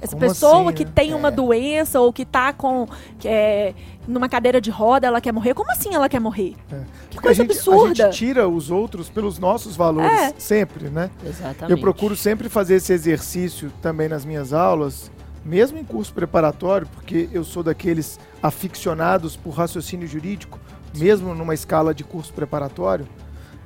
Essa 0.00 0.16
Como 0.16 0.26
pessoa 0.26 0.62
assim, 0.64 0.72
que 0.72 0.84
né? 0.84 0.92
tem 0.94 1.14
uma 1.14 1.30
doença 1.30 2.00
ou 2.00 2.12
que 2.12 2.24
tá 2.24 2.52
com. 2.52 2.88
Que 3.18 3.28
é, 3.28 3.74
numa 4.08 4.28
cadeira 4.28 4.60
de 4.60 4.70
roda, 4.70 5.06
ela 5.06 5.20
quer 5.20 5.32
morrer? 5.32 5.52
Como 5.52 5.70
assim 5.70 5.94
ela 5.94 6.08
quer 6.08 6.20
morrer? 6.20 6.54
Que 6.68 6.74
É. 6.74 6.78
Porque 7.02 7.18
a 7.18 7.22
coisa 7.22 7.42
gente, 7.42 7.52
absurda. 7.52 8.04
A 8.04 8.10
gente 8.10 8.16
tira 8.16 8.48
os 8.48 8.70
outros 8.70 9.10
pelos 9.10 9.38
nossos 9.38 9.76
valores, 9.76 10.10
É. 10.10 10.32
sempre, 10.38 10.88
né? 10.88 11.10
Exatamente. 11.24 11.70
Eu 11.70 11.78
procuro 11.78 12.16
sempre 12.16 12.48
fazer 12.48 12.76
esse 12.76 12.92
exercício 12.92 13.70
também 13.82 14.08
nas 14.08 14.24
minhas 14.24 14.52
aulas, 14.54 15.10
mesmo 15.44 15.78
em 15.78 15.84
curso 15.84 16.14
preparatório, 16.14 16.86
porque 16.94 17.28
eu 17.32 17.44
sou 17.44 17.62
daqueles 17.62 18.18
aficionados 18.42 19.36
por 19.36 19.50
raciocínio 19.50 20.08
jurídico, 20.08 20.58
mesmo 20.96 21.34
numa 21.34 21.52
escala 21.54 21.94
de 21.94 22.04
curso 22.04 22.32
preparatório. 22.32 23.06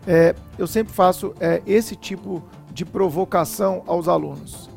É, 0.06 0.34
eu 0.58 0.66
sempre 0.66 0.92
faço 0.92 1.32
é, 1.40 1.62
esse 1.66 1.96
tipo 1.96 2.42
de 2.72 2.84
provocação 2.84 3.82
aos 3.86 4.08
alunos. 4.08 4.68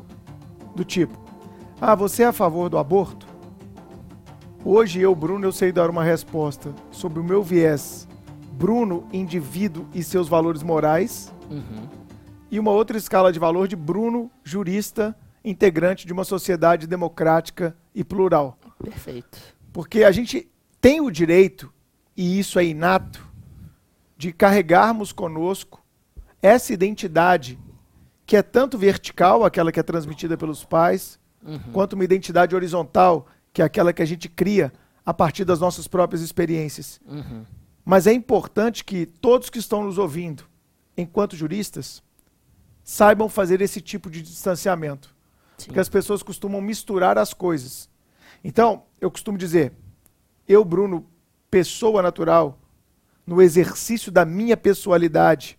Do 0.74 0.84
tipo, 0.84 1.18
ah, 1.80 1.94
você 1.94 2.22
é 2.22 2.26
a 2.26 2.32
favor 2.32 2.68
do 2.68 2.78
aborto? 2.78 3.26
Hoje 4.64 5.00
eu, 5.00 5.14
Bruno, 5.14 5.46
eu 5.46 5.52
sei 5.52 5.70
dar 5.72 5.88
uma 5.88 6.02
resposta 6.02 6.74
sobre 6.90 7.20
o 7.20 7.24
meu 7.24 7.42
viés. 7.42 8.08
Bruno, 8.52 9.06
indivíduo 9.12 9.86
e 9.94 10.02
seus 10.02 10.28
valores 10.28 10.62
morais, 10.62 11.32
Uhum. 11.48 11.88
e 12.50 12.58
uma 12.58 12.72
outra 12.72 12.98
escala 12.98 13.32
de 13.32 13.38
valor 13.38 13.68
de 13.68 13.76
Bruno, 13.76 14.30
jurista, 14.42 15.16
integrante 15.44 16.06
de 16.06 16.12
uma 16.12 16.24
sociedade 16.24 16.86
democrática 16.86 17.76
e 17.94 18.02
plural. 18.02 18.58
Perfeito. 18.82 19.38
Porque 19.72 20.02
a 20.02 20.10
gente 20.10 20.50
tem 20.80 21.00
o 21.00 21.10
direito, 21.10 21.72
e 22.16 22.38
isso 22.38 22.58
é 22.58 22.64
inato, 22.64 23.24
de 24.16 24.32
carregarmos 24.32 25.12
conosco 25.12 25.80
essa 26.42 26.72
identidade 26.72 27.58
que 28.26 28.36
é 28.36 28.42
tanto 28.42 28.76
vertical, 28.76 29.44
aquela 29.44 29.70
que 29.72 29.78
é 29.80 29.82
transmitida 29.82 30.36
pelos 30.36 30.64
pais, 30.64 31.18
Uhum. 31.44 31.72
quanto 31.72 31.92
uma 31.92 32.04
identidade 32.04 32.54
horizontal, 32.54 33.26
que 33.52 33.62
é 33.62 33.64
aquela 33.64 33.92
que 33.92 34.02
a 34.02 34.06
gente 34.06 34.28
cria 34.28 34.72
a 35.06 35.14
partir 35.14 35.44
das 35.44 35.60
nossas 35.60 35.86
próprias 35.86 36.20
experiências. 36.20 37.00
Uhum. 37.06 37.44
Mas 37.84 38.06
é 38.06 38.12
importante 38.12 38.84
que 38.84 39.06
todos 39.06 39.48
que 39.48 39.58
estão 39.58 39.84
nos 39.84 39.96
ouvindo, 39.96 40.44
enquanto 40.96 41.36
juristas, 41.36 42.02
saibam 42.84 43.28
fazer 43.28 43.60
esse 43.60 43.80
tipo 43.80 44.10
de 44.10 44.20
distanciamento. 44.20 45.14
Sim. 45.56 45.66
Porque 45.66 45.80
as 45.80 45.88
pessoas 45.88 46.22
costumam 46.22 46.60
misturar 46.60 47.16
as 47.16 47.32
coisas. 47.32 47.88
Então, 48.44 48.84
eu 49.00 49.10
costumo 49.10 49.38
dizer, 49.38 49.72
eu, 50.46 50.64
Bruno, 50.64 51.06
pessoa 51.50 52.02
natural, 52.02 52.58
no 53.26 53.42
exercício 53.42 54.12
da 54.12 54.24
minha 54.24 54.56
pessoalidade, 54.56 55.58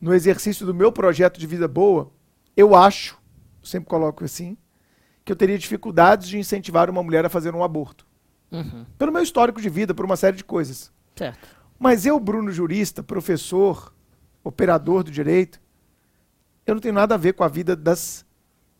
no 0.00 0.14
exercício 0.14 0.64
do 0.66 0.74
meu 0.74 0.92
projeto 0.92 1.38
de 1.38 1.46
vida 1.46 1.66
boa, 1.66 2.12
eu 2.56 2.74
acho, 2.74 3.18
sempre 3.62 3.88
coloco 3.88 4.24
assim, 4.24 4.56
que 5.28 5.32
eu 5.32 5.36
teria 5.36 5.58
dificuldades 5.58 6.26
de 6.26 6.38
incentivar 6.38 6.88
uma 6.88 7.02
mulher 7.02 7.26
a 7.26 7.28
fazer 7.28 7.54
um 7.54 7.62
aborto. 7.62 8.06
Uhum. 8.50 8.86
Pelo 8.96 9.12
meu 9.12 9.22
histórico 9.22 9.60
de 9.60 9.68
vida, 9.68 9.92
por 9.92 10.06
uma 10.06 10.16
série 10.16 10.38
de 10.38 10.42
coisas. 10.42 10.90
Certo. 11.14 11.46
Mas 11.78 12.06
eu, 12.06 12.18
Bruno 12.18 12.50
jurista, 12.50 13.02
professor, 13.02 13.92
operador 14.42 15.02
do 15.04 15.10
direito, 15.10 15.60
eu 16.66 16.74
não 16.74 16.80
tenho 16.80 16.94
nada 16.94 17.14
a 17.14 17.18
ver 17.18 17.34
com 17.34 17.44
a 17.44 17.48
vida 17.48 17.76
das 17.76 18.24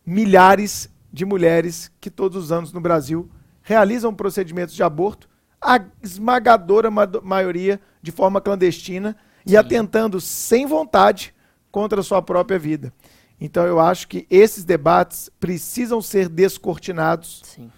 milhares 0.06 0.88
de 1.12 1.26
mulheres 1.26 1.92
que 2.00 2.10
todos 2.10 2.42
os 2.42 2.50
anos 2.50 2.72
no 2.72 2.80
Brasil 2.80 3.30
realizam 3.60 4.14
procedimentos 4.14 4.74
de 4.74 4.82
aborto, 4.82 5.28
a 5.60 5.78
esmagadora 6.02 6.90
ma- 6.90 7.06
maioria 7.22 7.78
de 8.00 8.10
forma 8.10 8.40
clandestina 8.40 9.14
e 9.44 9.54
atentando 9.54 10.18
sem 10.18 10.64
vontade 10.64 11.34
contra 11.70 12.00
a 12.00 12.02
sua 12.02 12.22
própria 12.22 12.58
vida. 12.58 12.90
Então 13.40 13.64
eu 13.66 13.78
acho 13.78 14.08
que 14.08 14.26
esses 14.30 14.64
debates 14.64 15.30
precisam 15.38 16.02
ser 16.02 16.28
descortinados 16.28 17.42
Sim. 17.44 17.70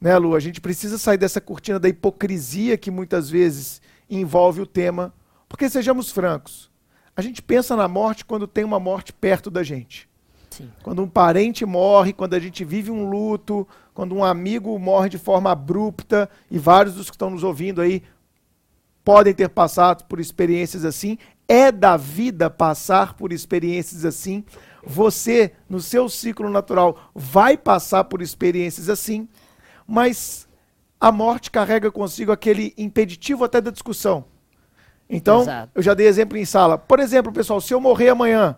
né, 0.00 0.16
Lu? 0.16 0.34
A 0.34 0.40
gente 0.40 0.60
precisa 0.60 0.96
sair 0.96 1.18
dessa 1.18 1.40
cortina 1.40 1.78
da 1.78 1.88
hipocrisia 1.88 2.78
que 2.78 2.90
muitas 2.90 3.28
vezes 3.28 3.80
envolve 4.08 4.60
o 4.60 4.66
tema. 4.66 5.12
Porque 5.48 5.68
sejamos 5.68 6.10
francos, 6.10 6.70
a 7.14 7.20
gente 7.20 7.42
pensa 7.42 7.76
na 7.76 7.86
morte 7.86 8.24
quando 8.24 8.46
tem 8.46 8.64
uma 8.64 8.80
morte 8.80 9.12
perto 9.12 9.50
da 9.50 9.62
gente. 9.62 10.08
Sim. 10.50 10.70
Quando 10.82 11.02
um 11.02 11.08
parente 11.08 11.64
morre, 11.64 12.12
quando 12.12 12.34
a 12.34 12.38
gente 12.38 12.64
vive 12.64 12.90
um 12.90 13.08
luto, 13.08 13.66
quando 13.94 14.14
um 14.14 14.24
amigo 14.24 14.78
morre 14.78 15.08
de 15.08 15.18
forma 15.18 15.50
abrupta, 15.50 16.28
e 16.50 16.58
vários 16.58 16.94
dos 16.94 17.10
que 17.10 17.16
estão 17.16 17.30
nos 17.30 17.42
ouvindo 17.42 17.80
aí 17.80 18.02
podem 19.04 19.34
ter 19.34 19.48
passado 19.48 20.04
por 20.04 20.20
experiências 20.20 20.84
assim. 20.84 21.18
É 21.48 21.72
da 21.72 21.96
vida 21.96 22.48
passar 22.48 23.14
por 23.14 23.32
experiências 23.32 24.04
assim. 24.04 24.44
Você, 24.84 25.52
no 25.68 25.80
seu 25.80 26.08
ciclo 26.08 26.50
natural, 26.50 27.10
vai 27.14 27.56
passar 27.56 28.04
por 28.04 28.20
experiências 28.20 28.88
assim, 28.88 29.28
mas 29.86 30.48
a 31.00 31.10
morte 31.12 31.50
carrega 31.50 31.90
consigo 31.90 32.32
aquele 32.32 32.74
impeditivo 32.76 33.44
até 33.44 33.60
da 33.60 33.70
discussão. 33.70 34.24
Então, 35.08 35.42
Exato. 35.42 35.70
eu 35.74 35.82
já 35.82 35.94
dei 35.94 36.06
exemplo 36.06 36.38
em 36.38 36.44
sala. 36.44 36.78
Por 36.78 36.98
exemplo, 36.98 37.32
pessoal, 37.32 37.60
se 37.60 37.74
eu 37.74 37.80
morrer 37.80 38.08
amanhã, 38.08 38.56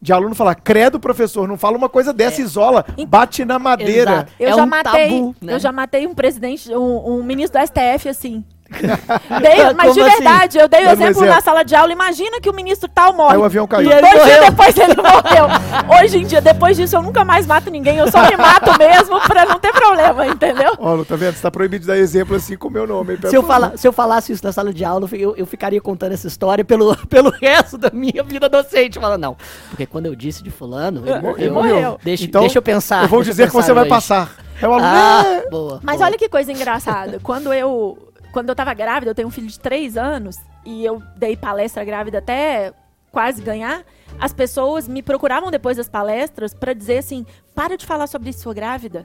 de 0.00 0.12
aluno 0.12 0.34
falar, 0.34 0.54
credo, 0.54 0.98
professor, 0.98 1.46
não 1.46 1.58
fala 1.58 1.76
uma 1.76 1.88
coisa 1.88 2.12
dessa, 2.12 2.40
isola, 2.40 2.84
bate 3.08 3.44
na 3.44 3.58
madeira. 3.58 4.12
Exato. 4.12 4.32
Eu 4.38 4.48
É 4.48 4.54
já 4.54 4.62
um 4.62 4.66
matei, 4.66 5.08
tabu, 5.08 5.36
né? 5.40 5.54
eu 5.54 5.58
já 5.58 5.72
matei 5.72 6.06
um 6.06 6.14
presidente, 6.14 6.74
um, 6.74 7.14
um 7.18 7.22
ministro 7.24 7.60
do 7.60 7.66
STF 7.66 8.08
assim. 8.08 8.44
Dei- 9.42 9.74
mas 9.74 9.88
Como 9.88 9.94
de 9.94 10.00
assim? 10.00 10.10
verdade, 10.22 10.58
eu 10.58 10.68
dei 10.68 10.84
o 10.84 10.88
um 10.88 10.92
exemplo, 10.92 11.10
exemplo. 11.22 11.28
na 11.34 11.40
sala 11.40 11.62
de 11.64 11.74
aula. 11.74 11.92
Imagina 11.92 12.40
que 12.40 12.48
o 12.48 12.54
ministro 12.54 12.88
tal 12.92 13.12
morre. 13.12 13.34
Aí 13.34 13.38
o 13.38 13.44
avião 13.44 13.66
caiu. 13.66 13.88
E 13.88 13.92
ele 13.92 14.00
Dois 14.00 14.12
dias 14.12 14.26
morreu. 14.26 14.50
depois 14.50 14.76
ele 14.78 14.94
morreu. 15.02 16.00
Hoje 16.02 16.18
em 16.18 16.26
dia, 16.26 16.40
depois 16.40 16.76
disso, 16.76 16.96
eu 16.96 17.02
nunca 17.02 17.24
mais 17.24 17.46
mato 17.46 17.70
ninguém. 17.70 17.96
Eu 17.98 18.10
só 18.10 18.22
me 18.28 18.36
mato 18.36 18.78
mesmo 18.78 19.20
pra 19.22 19.44
não 19.44 19.58
ter 19.58 19.72
problema, 19.72 20.26
entendeu? 20.26 20.74
Ó, 20.78 20.94
Lu, 20.94 21.04
tá 21.04 21.16
vendo? 21.16 21.34
Você 21.34 21.42
tá 21.42 21.50
proibido 21.50 21.82
de 21.82 21.86
dar 21.88 21.98
exemplo 21.98 22.36
assim 22.36 22.56
com 22.56 22.68
o 22.68 22.70
meu 22.70 22.86
nome. 22.86 23.18
Se 23.28 23.36
eu, 23.36 23.42
fala, 23.42 23.72
se 23.76 23.86
eu 23.86 23.92
falasse 23.92 24.32
isso 24.32 24.44
na 24.44 24.52
sala 24.52 24.72
de 24.72 24.84
aula, 24.84 25.08
eu, 25.12 25.34
eu 25.36 25.46
ficaria 25.46 25.80
contando 25.80 26.12
essa 26.12 26.26
história 26.28 26.64
pelo, 26.64 26.96
pelo 27.08 27.30
resto 27.30 27.76
da 27.76 27.90
minha 27.92 28.22
vida 28.22 28.48
docente. 28.48 28.98
Falando, 29.00 29.20
não, 29.20 29.36
porque 29.68 29.86
quando 29.86 30.06
eu 30.06 30.14
disse 30.14 30.42
de 30.42 30.50
fulano, 30.50 31.02
ele 31.06 31.20
morreu. 31.20 31.38
Ele 31.38 31.50
morreu. 31.50 31.98
Deixa, 32.02 32.24
Então, 32.24 32.40
deixa 32.42 32.58
eu 32.58 32.62
pensar. 32.62 33.02
Eu 33.02 33.08
vou 33.08 33.22
dizer 33.22 33.48
que 33.48 33.52
você 33.52 33.72
vai 33.72 33.82
hoje. 33.82 33.90
passar. 33.90 34.30
É 34.62 34.68
o 34.68 34.72
aluno. 34.74 34.86
Ah, 34.86 35.42
boa. 35.50 35.80
Mas 35.82 35.96
boa. 35.96 36.08
olha 36.08 36.18
que 36.18 36.28
coisa 36.28 36.52
engraçada. 36.52 37.18
Quando 37.22 37.52
eu, 37.54 37.96
quando 38.32 38.48
eu 38.48 38.54
tava 38.54 38.72
grávida, 38.74 39.10
eu 39.10 39.14
tenho 39.14 39.28
um 39.28 39.30
filho 39.30 39.46
de 39.48 39.58
três 39.58 39.96
anos, 39.96 40.36
e 40.64 40.84
eu 40.84 41.02
dei 41.16 41.36
palestra 41.36 41.84
grávida 41.84 42.18
até 42.18 42.72
quase 43.10 43.42
ganhar, 43.42 43.82
as 44.18 44.32
pessoas 44.32 44.86
me 44.86 45.02
procuravam 45.02 45.50
depois 45.50 45.76
das 45.76 45.88
palestras 45.88 46.54
pra 46.54 46.72
dizer 46.72 46.98
assim, 46.98 47.26
para 47.54 47.76
de 47.76 47.86
falar 47.86 48.06
sobre 48.06 48.30
isso, 48.30 48.40
sou 48.40 48.54
grávida. 48.54 49.04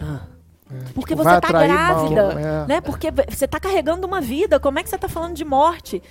Ah, 0.00 0.20
Porque 0.94 1.14
Tipo, 1.14 1.24
você 1.24 1.40
tá 1.40 1.48
atrair 1.48 1.72
mal, 1.72 2.08
grávida, 2.08 2.40
é. 2.40 2.66
né? 2.66 2.80
Porque 2.80 3.10
você 3.10 3.48
tá 3.48 3.58
carregando 3.58 4.06
uma 4.06 4.20
vida, 4.20 4.60
como 4.60 4.78
é 4.78 4.82
que 4.82 4.90
você 4.90 4.98
tá 4.98 5.08
falando 5.08 5.34
de 5.34 5.44
morte? 5.44 6.02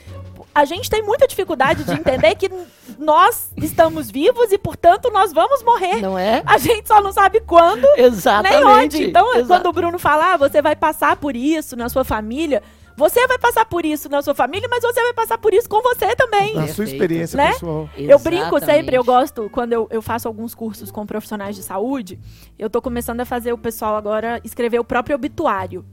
A 0.59 0.65
gente 0.65 0.89
tem 0.89 1.03
muita 1.03 1.27
dificuldade 1.27 1.83
de 1.83 1.91
entender 1.93 2.33
que 2.35 2.49
nós 2.97 3.51
estamos 3.57 4.09
vivos 4.09 4.51
e, 4.51 4.57
portanto, 4.57 5.09
nós 5.11 5.31
vamos 5.31 5.61
morrer. 5.63 6.01
não 6.01 6.17
é? 6.17 6.41
A 6.45 6.57
gente 6.57 6.87
só 6.87 6.99
não 7.01 7.11
sabe 7.11 7.41
quando 7.41 7.85
Exatamente. 7.95 8.55
nem 8.55 8.65
onde. 8.65 9.03
Então, 9.05 9.35
Exa- 9.35 9.45
quando 9.47 9.67
o 9.67 9.71
Bruno 9.73 9.99
falar, 9.99 10.33
ah, 10.33 10.37
você 10.37 10.61
vai 10.61 10.75
passar 10.75 11.15
por 11.17 11.35
isso 11.35 11.75
na 11.75 11.89
sua 11.89 12.03
família, 12.03 12.63
você 12.95 13.27
vai 13.27 13.37
passar 13.37 13.65
por 13.65 13.85
isso 13.85 14.09
na 14.09 14.23
sua 14.23 14.33
família, 14.33 14.67
mas 14.67 14.81
você 14.81 14.99
vai 15.03 15.13
passar 15.13 15.37
por 15.37 15.53
isso 15.53 15.69
com 15.69 15.79
você 15.83 16.15
também. 16.15 16.55
Na 16.55 16.67
sua 16.69 16.85
experiência 16.85 17.37
Né? 17.37 17.51
pessoal. 17.53 17.87
Eu 17.95 18.17
brinco 18.17 18.45
sempre, 18.59 18.63
Exatamente. 18.63 18.95
eu 18.95 19.03
gosto, 19.03 19.49
quando 19.51 19.73
eu, 19.73 19.87
eu 19.91 20.01
faço 20.01 20.27
alguns 20.27 20.55
cursos 20.55 20.89
com 20.89 21.05
profissionais 21.05 21.55
de 21.55 21.61
saúde, 21.61 22.19
eu 22.57 22.67
tô 22.67 22.81
começando 22.81 23.19
a 23.21 23.25
fazer 23.25 23.53
o 23.53 23.57
pessoal 23.59 23.95
agora 23.95 24.41
escrever 24.43 24.79
o 24.79 24.83
próprio 24.83 25.15
obituário. 25.15 25.85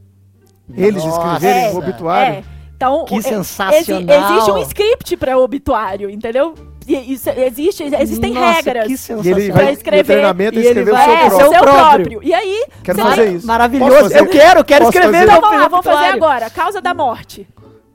Eles 0.74 1.04
Nossa. 1.04 1.18
escreverem 1.36 1.64
É, 1.66 1.70
o 1.72 1.76
obituário. 1.76 2.34
É. 2.36 2.44
Então, 2.84 3.04
Que 3.06 3.16
é- 3.16 3.22
sensacional. 3.22 4.02
exi- 4.02 4.12
existe 4.34 4.50
um 4.50 4.58
script 4.58 5.16
para 5.16 5.38
obituário, 5.38 6.10
entendeu? 6.10 6.54
Isso, 6.86 7.30
existe, 7.30 7.82
existem 7.82 8.34
Nossa, 8.34 8.46
regras. 8.56 8.84
Que 8.84 8.90
ele 8.90 8.96
sensacional. 8.98 9.40
vai 9.56 9.64
Vai 9.64 9.72
escrever. 9.72 10.04
treinamento 10.04 10.54
E 10.58 10.58
ele 10.58 10.68
escrever 10.68 10.90
o 10.90 10.94
vai- 10.94 11.04
seu 11.06 11.14
é, 11.14 11.18
seu 11.18 11.28
próprio. 11.38 11.50
seu 11.50 11.62
próprio. 11.62 12.22
E 12.22 12.34
aí, 12.34 12.66
Quero 12.82 12.98
você 12.98 13.02
fazer 13.04 13.24
vai- 13.24 13.34
isso. 13.34 13.46
Maravilhoso. 13.46 13.94
Fazer? 14.00 14.18
Eu 14.20 14.26
quero, 14.28 14.64
quero 14.64 14.84
Posso 14.84 14.98
escrever 14.98 15.18
fazer? 15.20 15.30
Então 15.30 15.40
vamos 15.40 15.60
lá, 15.62 15.68
vamos 15.68 15.84
fazer 15.86 16.04
agora. 16.12 16.50
Causa 16.50 16.80
da 16.82 16.92
morte. 16.92 17.48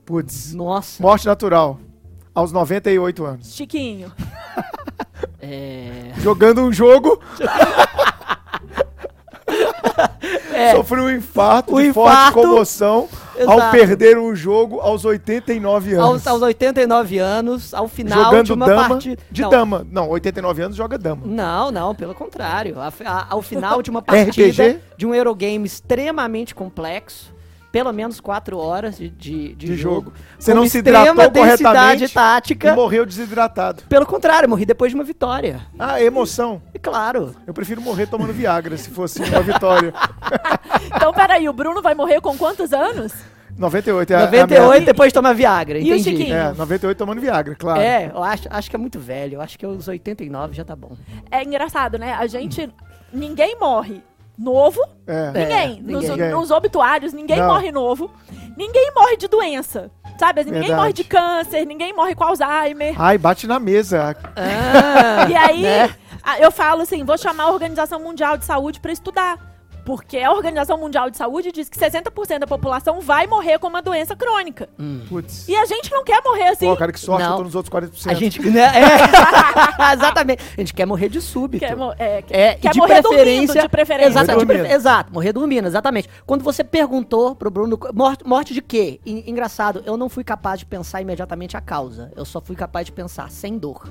Putz. 0.06 0.54
Nossa. 0.56 1.04
Morte 1.04 1.28
natural. 1.28 1.80
Aos 2.34 2.52
98 2.52 3.26
anos. 3.26 3.54
Chiquinho. 3.56 4.12
É... 5.42 6.12
Jogando 6.20 6.62
um 6.62 6.72
jogo, 6.72 7.20
É, 10.54 10.76
sofreu 10.76 11.04
um 11.06 11.10
infarto 11.10 11.76
O 11.76 11.82
de 11.82 11.88
infarto. 11.88 12.34
forte 12.34 12.48
comoção. 12.48 13.08
ao 13.48 13.58
Exato. 13.58 13.72
perder 13.72 14.18
um 14.18 14.36
jogo 14.36 14.82
aos 14.82 15.06
89 15.06 15.94
anos. 15.94 16.06
Aos, 16.06 16.28
aos 16.28 16.42
89 16.42 17.18
anos, 17.20 17.74
ao 17.74 17.88
final 17.88 18.26
jogando 18.26 18.46
de 18.48 18.54
uma 18.54 18.66
dama 18.66 18.90
partida. 18.90 19.22
de 19.32 19.42
não, 19.42 19.50
dama. 19.50 19.88
Não, 19.90 20.10
89 20.10 20.62
anos 20.62 20.76
joga 20.78 20.98
dama. 20.98 21.22
Não, 21.26 21.72
não, 21.72 21.96
pelo 21.96 22.14
contrário. 22.14 22.78
A- 22.80 22.92
a- 23.06 23.28
ao 23.30 23.42
final 23.42 23.82
de 23.82 23.90
uma 23.90 24.02
partida 24.04 24.30
RPG? 24.48 24.80
de 24.98 25.06
um 25.08 25.16
Eurogame 25.16 25.66
extremamente 25.66 26.54
complexo, 26.54 27.34
pelo 27.72 27.92
menos 27.94 28.20
4 28.20 28.58
horas 28.58 28.98
de, 28.98 29.10
de, 29.10 29.54
de 29.56 29.68
De 29.68 29.76
jogo. 29.76 30.12
Você 30.38 30.54
não 30.54 30.68
se 30.68 30.80
hidratou 30.80 31.32
corretamente 31.32 32.06
E 32.06 32.10
tática. 32.10 32.74
morreu 32.74 33.06
desidratado. 33.06 33.84
Pelo 33.88 34.06
contrário, 34.06 34.50
morri 34.50 34.66
depois 34.66 34.92
de 34.92 34.96
uma 34.96 35.04
vitória. 35.04 35.62
Ah, 35.78 36.02
emoção. 36.02 36.62
E 36.74 36.80
claro. 36.80 37.36
Eu 37.46 37.54
prefiro 37.54 37.80
morrer 37.82 38.08
tomando 38.08 38.34
Viagra, 38.34 38.76
se 38.78 38.90
fosse 38.90 39.22
uma 39.22 39.42
vitória. 39.42 39.94
Então, 40.96 41.14
peraí, 41.14 41.48
o 41.48 41.54
Bruno 41.54 41.82
vai 41.82 41.94
morrer 41.94 42.20
com 42.22 42.36
quantos 42.38 42.74
anos? 42.74 43.14
98 43.58 44.12
é 44.12 44.16
a- 44.16 44.20
a 44.20 44.26
98 44.26 44.70
meta. 44.72 44.86
depois 44.86 45.12
toma 45.14 45.34
Viagra, 45.34 45.78
E 45.80 45.92
o 45.92 45.96
entendi. 45.96 46.04
Chiquinho? 46.18 46.36
É, 46.36 46.52
98 46.54 46.98
tomando 46.98 47.20
Viagra, 47.22 47.56
claro. 47.56 47.80
É, 47.82 48.12
eu 48.14 48.24
acho, 48.24 48.48
acho 48.50 48.70
que 48.70 48.76
é 48.76 48.80
muito 48.80 49.00
velho. 49.00 49.36
Eu 49.36 49.42
acho 49.42 49.58
que 49.60 49.66
os 49.68 49.88
89 49.88 50.54
já 50.56 50.64
tá 50.64 50.76
bom. 50.76 50.96
É 51.30 51.44
engraçado, 51.44 51.98
né? 51.98 52.14
A 52.14 52.26
gente. 52.28 52.70
Ninguém 53.12 53.58
morre 53.60 54.02
novo. 54.40 54.80
É. 55.06 55.32
É, 55.36 55.40
Ninguém. 55.40 55.82
Nos, 55.84 56.10
ninguém. 56.10 56.32
nos 56.32 56.50
obituários, 56.52 57.12
ninguém 57.14 57.40
Não. 57.40 57.48
morre 57.48 57.72
novo. 57.72 58.10
Ninguém 58.58 58.92
morre 58.96 59.18
de 59.18 59.28
doença. 59.28 59.92
Sabe? 60.18 60.44
Ninguém 60.44 60.62
Verdade. 60.62 60.80
morre 60.82 60.94
de 60.94 61.04
câncer, 61.04 61.66
ninguém 61.66 61.94
morre 61.94 62.14
com 62.16 62.24
Alzheimer. 62.26 62.94
Ai, 63.00 63.18
bate 63.18 63.48
na 63.48 63.58
mesa. 63.60 64.16
Ah, 64.36 65.30
E 65.30 65.36
aí, 65.36 65.62
né? 65.62 65.96
eu 66.40 66.52
falo 66.52 66.82
assim, 66.82 67.04
vou 67.06 67.18
chamar 67.18 67.44
a 67.46 67.52
Organização 67.52 68.00
Mundial 68.02 68.38
de 68.38 68.44
Saúde 68.46 68.80
para 68.80 68.92
estudar. 68.92 69.49
Porque 69.90 70.20
a 70.20 70.32
Organização 70.32 70.78
Mundial 70.78 71.10
de 71.10 71.18
Saúde 71.18 71.52
diz 71.52 71.68
que 71.68 71.76
60% 71.76 72.38
da 72.38 72.46
população 72.46 73.02
vai 73.02 73.26
morrer 73.26 73.58
com 73.58 73.66
uma 73.66 73.82
doença 73.82 74.16
crônica. 74.16 74.70
Putz. 75.10 75.48
E 75.50 75.56
a 75.56 75.66
gente 75.66 75.90
não 75.92 76.04
quer 76.04 76.22
morrer 76.24 76.50
assim. 76.50 76.68
Pô, 76.68 76.78
cara, 76.78 76.92
que 76.92 77.00
sorte, 77.00 77.24
Não. 77.24 77.32
eu 77.32 77.38
tô 77.38 77.44
nos 77.46 77.56
outros 77.56 77.74
40%. 77.74 78.12
A 78.12 78.14
gente, 78.14 78.40
né? 78.52 78.70
É, 79.90 79.94
exatamente. 79.98 80.44
A 80.56 80.62
gente 80.62 80.76
quer 80.76 80.86
morrer 80.86 81.10
de 81.10 81.20
súbito. 81.20 81.66
Quer, 81.66 81.76
mo- 81.76 81.92
é, 81.98 82.22
quer, 82.22 82.38
É, 82.40 82.54
quer 82.54 82.72
de 82.72 82.78
morrer 82.78 83.02
preferência, 83.02 83.26
dormindo, 83.48 83.62
de 83.64 83.70
preferência. 83.70 84.10
Exato, 84.10 84.28
Morrer 84.28 84.40
de 84.40 84.46
prefe- 84.46 84.60
dormindo. 84.62 84.76
exato, 84.80 85.12
morrer 85.14 85.34
dormindo, 85.34 85.68
exatamente. 85.68 86.08
Quando 86.24 86.44
você 86.44 86.64
perguntou 86.64 87.36
pro 87.36 87.50
Bruno, 87.50 87.80
morte, 87.92 88.24
morte 88.28 88.54
de 88.54 88.62
quê? 88.62 89.00
En- 89.04 89.24
engraçado, 89.28 89.82
eu 89.88 89.98
não 89.98 90.08
fui 90.08 90.24
capaz 90.24 90.60
de 90.60 90.68
pensar 90.68 91.02
imediatamente 91.02 91.58
a 91.58 91.62
causa. 91.62 92.12
Eu 92.16 92.26
só 92.26 92.40
fui 92.40 92.56
capaz 92.56 92.86
de 92.86 92.92
pensar 92.92 93.32
sem 93.32 93.58
dor. 93.58 93.90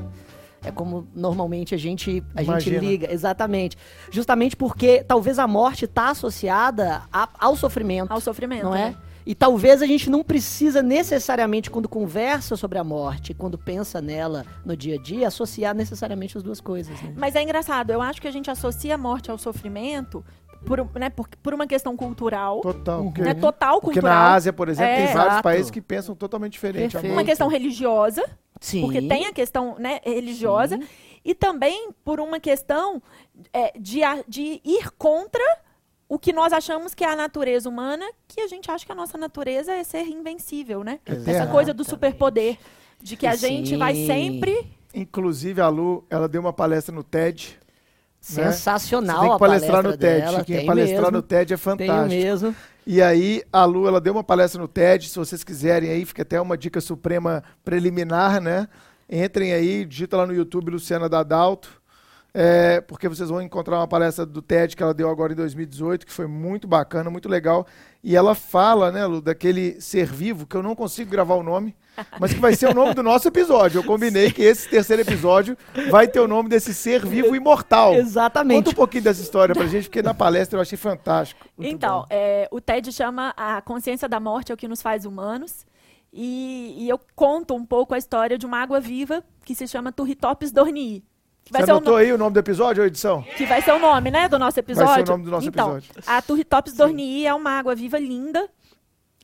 É 0.69 0.73
como 0.73 1.07
normalmente 1.15 1.75
a 1.75 1.79
gente, 1.79 2.23
a 2.35 2.43
gente 2.43 2.71
liga, 2.71 3.13
exatamente. 3.13 3.77
Justamente 4.11 4.57
porque 4.57 5.03
talvez 5.07 5.39
a 5.39 5.47
morte 5.47 5.85
está 5.87 6.11
associada 6.11 7.03
a- 7.13 7.29
ao 7.39 7.57
sofrimento. 7.57 8.11
Ao 8.13 8.21
sofrimento. 8.21 8.65
não 8.65 8.75
é? 8.75 8.91
né? 8.91 8.97
E 9.27 9.35
talvez 9.35 9.83
a 9.83 9.87
gente 9.87 10.09
não 10.09 10.25
precisa 10.25 10.83
necessariamente, 10.83 11.71
quando 11.71 11.87
conversa 11.87 12.57
sobre 12.57 12.79
a 12.79 12.85
morte, 12.85 13.35
quando 13.35 13.59
pensa 13.59 14.01
nela 14.01 14.47
no 14.65 14.75
dia 14.75 14.95
a 14.95 14.99
dia, 15.03 15.29
associar 15.29 15.75
necessariamente 15.75 16.39
as 16.39 16.43
duas 16.43 16.63
coisas. 16.63 16.99
Né? 17.03 17.13
Mas 17.15 17.35
é 17.35 17.43
engraçado, 17.43 17.91
eu 17.91 18.01
acho 18.01 18.23
que 18.23 18.29
a 18.29 18.31
gente 18.31 18.51
associa 18.51 18.95
a 18.95 18.99
morte 18.99 19.31
ao 19.31 19.37
sofrimento 19.37 20.25
por, 20.69 21.01
né, 21.01 21.11
por, 21.11 21.29
por 21.43 21.55
uma 21.55 21.67
questão 21.67 21.97
cultural. 21.97 22.61
Total. 22.61 23.03
Porque, 23.03 23.23
Né, 23.23 23.35
total 23.35 23.81
porque 23.81 24.01
cultural. 24.01 24.15
na 24.19 24.35
Ásia, 24.35 24.53
por 24.53 24.69
exemplo, 24.69 24.93
É. 24.93 24.97
tem 24.97 25.07
vários 25.07 25.25
Exato. 25.33 25.43
países 25.43 25.71
que 25.71 25.81
pensam 25.81 26.15
totalmente 26.15 26.53
diferente. 26.53 26.93
Perfeito. 26.93 27.13
Uma 27.13 27.25
questão 27.25 27.49
religiosa, 27.49 28.23
Sim. 28.61 28.83
porque 28.83 29.01
tem 29.03 29.27
a 29.27 29.33
questão 29.33 29.77
né, 29.79 30.01
religiosa, 30.05 30.77
Sim. 30.77 30.87
e 31.25 31.35
também 31.35 31.91
por 32.05 32.21
uma 32.21 32.39
questão 32.39 33.03
é, 33.53 33.73
de, 33.79 34.01
de 34.29 34.61
ir 34.65 34.91
contra 34.99 35.43
o 36.09 36.19
que 36.19 36.33
nós 36.33 36.53
achamos 36.53 36.95
que 36.95 37.05
é 37.05 37.09
a 37.11 37.17
natureza 37.17 37.69
humana, 37.69 38.05
que 38.27 38.41
a 38.41 38.47
gente 38.47 38.71
acha 38.71 38.85
que 38.87 38.93
a 38.93 38.95
nossa 38.95 39.19
natureza 39.19 39.73
é 39.75 39.85
ser 39.85 40.07
invencível, 40.07 40.83
né? 40.83 41.01
Essa 41.05 41.21
Eterna. 41.21 41.47
coisa 41.53 41.75
do 41.75 41.85
superpoder, 41.85 42.57
de 43.03 43.17
que 43.17 43.27
a 43.27 43.35
gente 43.35 43.77
vai 43.77 43.95
Sim. 43.95 44.07
sempre... 44.07 44.73
Inclusive, 44.95 45.61
a 45.61 45.69
Lu, 45.69 46.03
ela 46.09 46.27
deu 46.27 46.41
uma 46.41 46.53
palestra 46.53 46.95
no 46.95 47.03
TED. 47.05 47.59
Você 48.29 48.53
Sensacional 48.53 49.21
tem 49.21 49.29
que 49.31 49.37
a 49.37 49.39
palestrar 49.39 49.83
no 49.83 49.93
TED. 49.95 50.21
dela, 50.21 50.45
tem 50.45 50.67
palestrar 50.67 51.11
mesmo, 51.13 51.13
no 51.13 51.23
TED 51.23 51.55
é 51.55 51.57
Tenho 51.57 51.59
fantástico. 51.59 52.09
mesmo. 52.23 52.57
E 52.87 53.03
aí, 53.03 53.43
a 53.53 53.65
Lu, 53.65 53.87
ela 53.87 54.01
deu 54.01 54.13
uma 54.15 54.25
palestra 54.25 54.61
no 54.61 54.69
TED. 54.69 55.09
Se 55.09 55.19
vocês 55.19 55.45
quiserem 55.45 55.91
aí, 55.91 56.05
fica 56.05 56.23
até 56.23 56.41
uma 56.41 56.57
dica 56.57 56.81
suprema 56.81 57.43
preliminar, 57.65 58.41
né? 58.41 58.69
Entrem 59.11 59.53
aí, 59.53 59.85
digita 59.85 60.17
lá 60.17 60.27
no 60.27 60.35
YouTube 60.35 60.71
Luciana 60.71 61.09
Dadalto. 61.09 61.81
é, 62.35 62.81
porque 62.83 63.09
vocês 63.09 63.29
vão 63.31 63.41
encontrar 63.43 63.79
uma 63.79 63.89
palestra 63.89 64.25
do 64.27 64.41
TED 64.43 64.77
que 64.77 64.83
ela 64.83 64.95
deu 64.95 65.09
agora 65.11 65.33
em 65.33 65.37
2018, 65.37 66.07
que 66.07 66.13
foi 66.13 66.27
muito 66.27 66.69
bacana, 66.69 67.11
muito 67.11 67.29
legal. 67.29 67.67
E 68.03 68.15
ela 68.15 68.35
fala, 68.35 68.93
né, 68.93 69.05
Lu, 69.05 69.21
daquele 69.21 69.81
ser 69.81 70.07
vivo, 70.07 70.47
que 70.47 70.57
eu 70.57 70.63
não 70.63 70.75
consigo 70.75 71.11
gravar 71.11 71.35
o 71.35 71.43
nome, 71.43 71.75
mas 72.21 72.33
que 72.33 72.39
vai 72.39 72.55
ser 72.55 72.69
o 72.69 72.75
nome 72.75 72.95
do 72.95 73.03
nosso 73.03 73.27
episódio. 73.27 73.81
Eu 73.81 73.85
combinei 73.85 74.31
que 74.31 74.41
esse 74.41 74.69
terceiro 74.69 75.03
episódio 75.03 75.59
vai 75.91 76.07
ter 76.07 76.21
o 76.21 76.29
nome 76.29 76.49
desse 76.49 76.73
ser 76.73 77.05
vivo 77.05 77.35
imortal. 77.35 77.91
Conta 77.91 78.01
Exatamente. 78.01 78.71
um 78.71 78.73
pouquinho 78.73 79.03
dessa 79.03 79.21
história 79.21 79.55
pra 79.55 79.67
gente, 79.67 79.89
porque 79.89 80.01
na 80.01 80.15
palestra 80.15 80.59
eu 80.59 80.63
achei 80.63 80.79
fantástico. 80.79 81.49
Muito 81.57 81.75
então, 81.75 82.07
é, 82.09 82.49
o 82.53 82.61
TED 82.61 82.93
chama 82.93 83.35
A 83.37 83.61
Consciência 83.63 84.09
da 84.09 84.21
Morte 84.21 84.53
é 84.53 84.55
o 84.55 84.59
que 84.59 84.69
nos 84.69 84.81
faz 84.81 85.05
humanos. 85.05 85.67
E, 86.13 86.75
e 86.79 86.89
eu 86.89 87.01
conto 87.15 87.55
um 87.55 87.67
pouco 87.67 87.95
a 87.95 87.99
história 87.99 88.39
de 88.39 88.47
uma 88.47 88.59
água 88.59 88.81
viva 88.81 89.23
que 89.45 89.55
se 89.55 89.67
chama 89.67 89.93
Turritopsis 89.93 90.53
dornii. 90.53 91.05
Que 91.49 91.53
vai, 91.53 91.63
Você 91.63 91.67
ser 91.67 91.73
o 91.73 91.77
anotou 91.77 91.95
no- 91.95 91.99
aí 91.99 92.13
o 92.13 92.19
nome 92.19 92.35
do 92.35 92.39
episódio, 92.41 92.83
ou 92.83 92.87
edição? 92.87 93.23
que 93.23 93.47
vai 93.47 93.63
ser 93.63 93.73
o 93.73 93.79
nome, 93.79 94.11
né, 94.11 94.29
do 94.29 94.39
nosso 94.39 94.61
episódio. 94.61 94.89
Vai 94.93 94.97
ser 95.05 95.09
o 95.09 95.13
nome 95.13 95.25
do 95.25 95.31
nosso 95.31 95.49
então, 95.49 95.79
episódio. 95.79 96.03
A 96.07 96.21
Turritopsis 96.21 96.77
dornii 96.77 97.27
é 97.27 97.33
uma 97.33 97.53
água 97.59 97.75
viva 97.75 97.99
linda, 97.99 98.49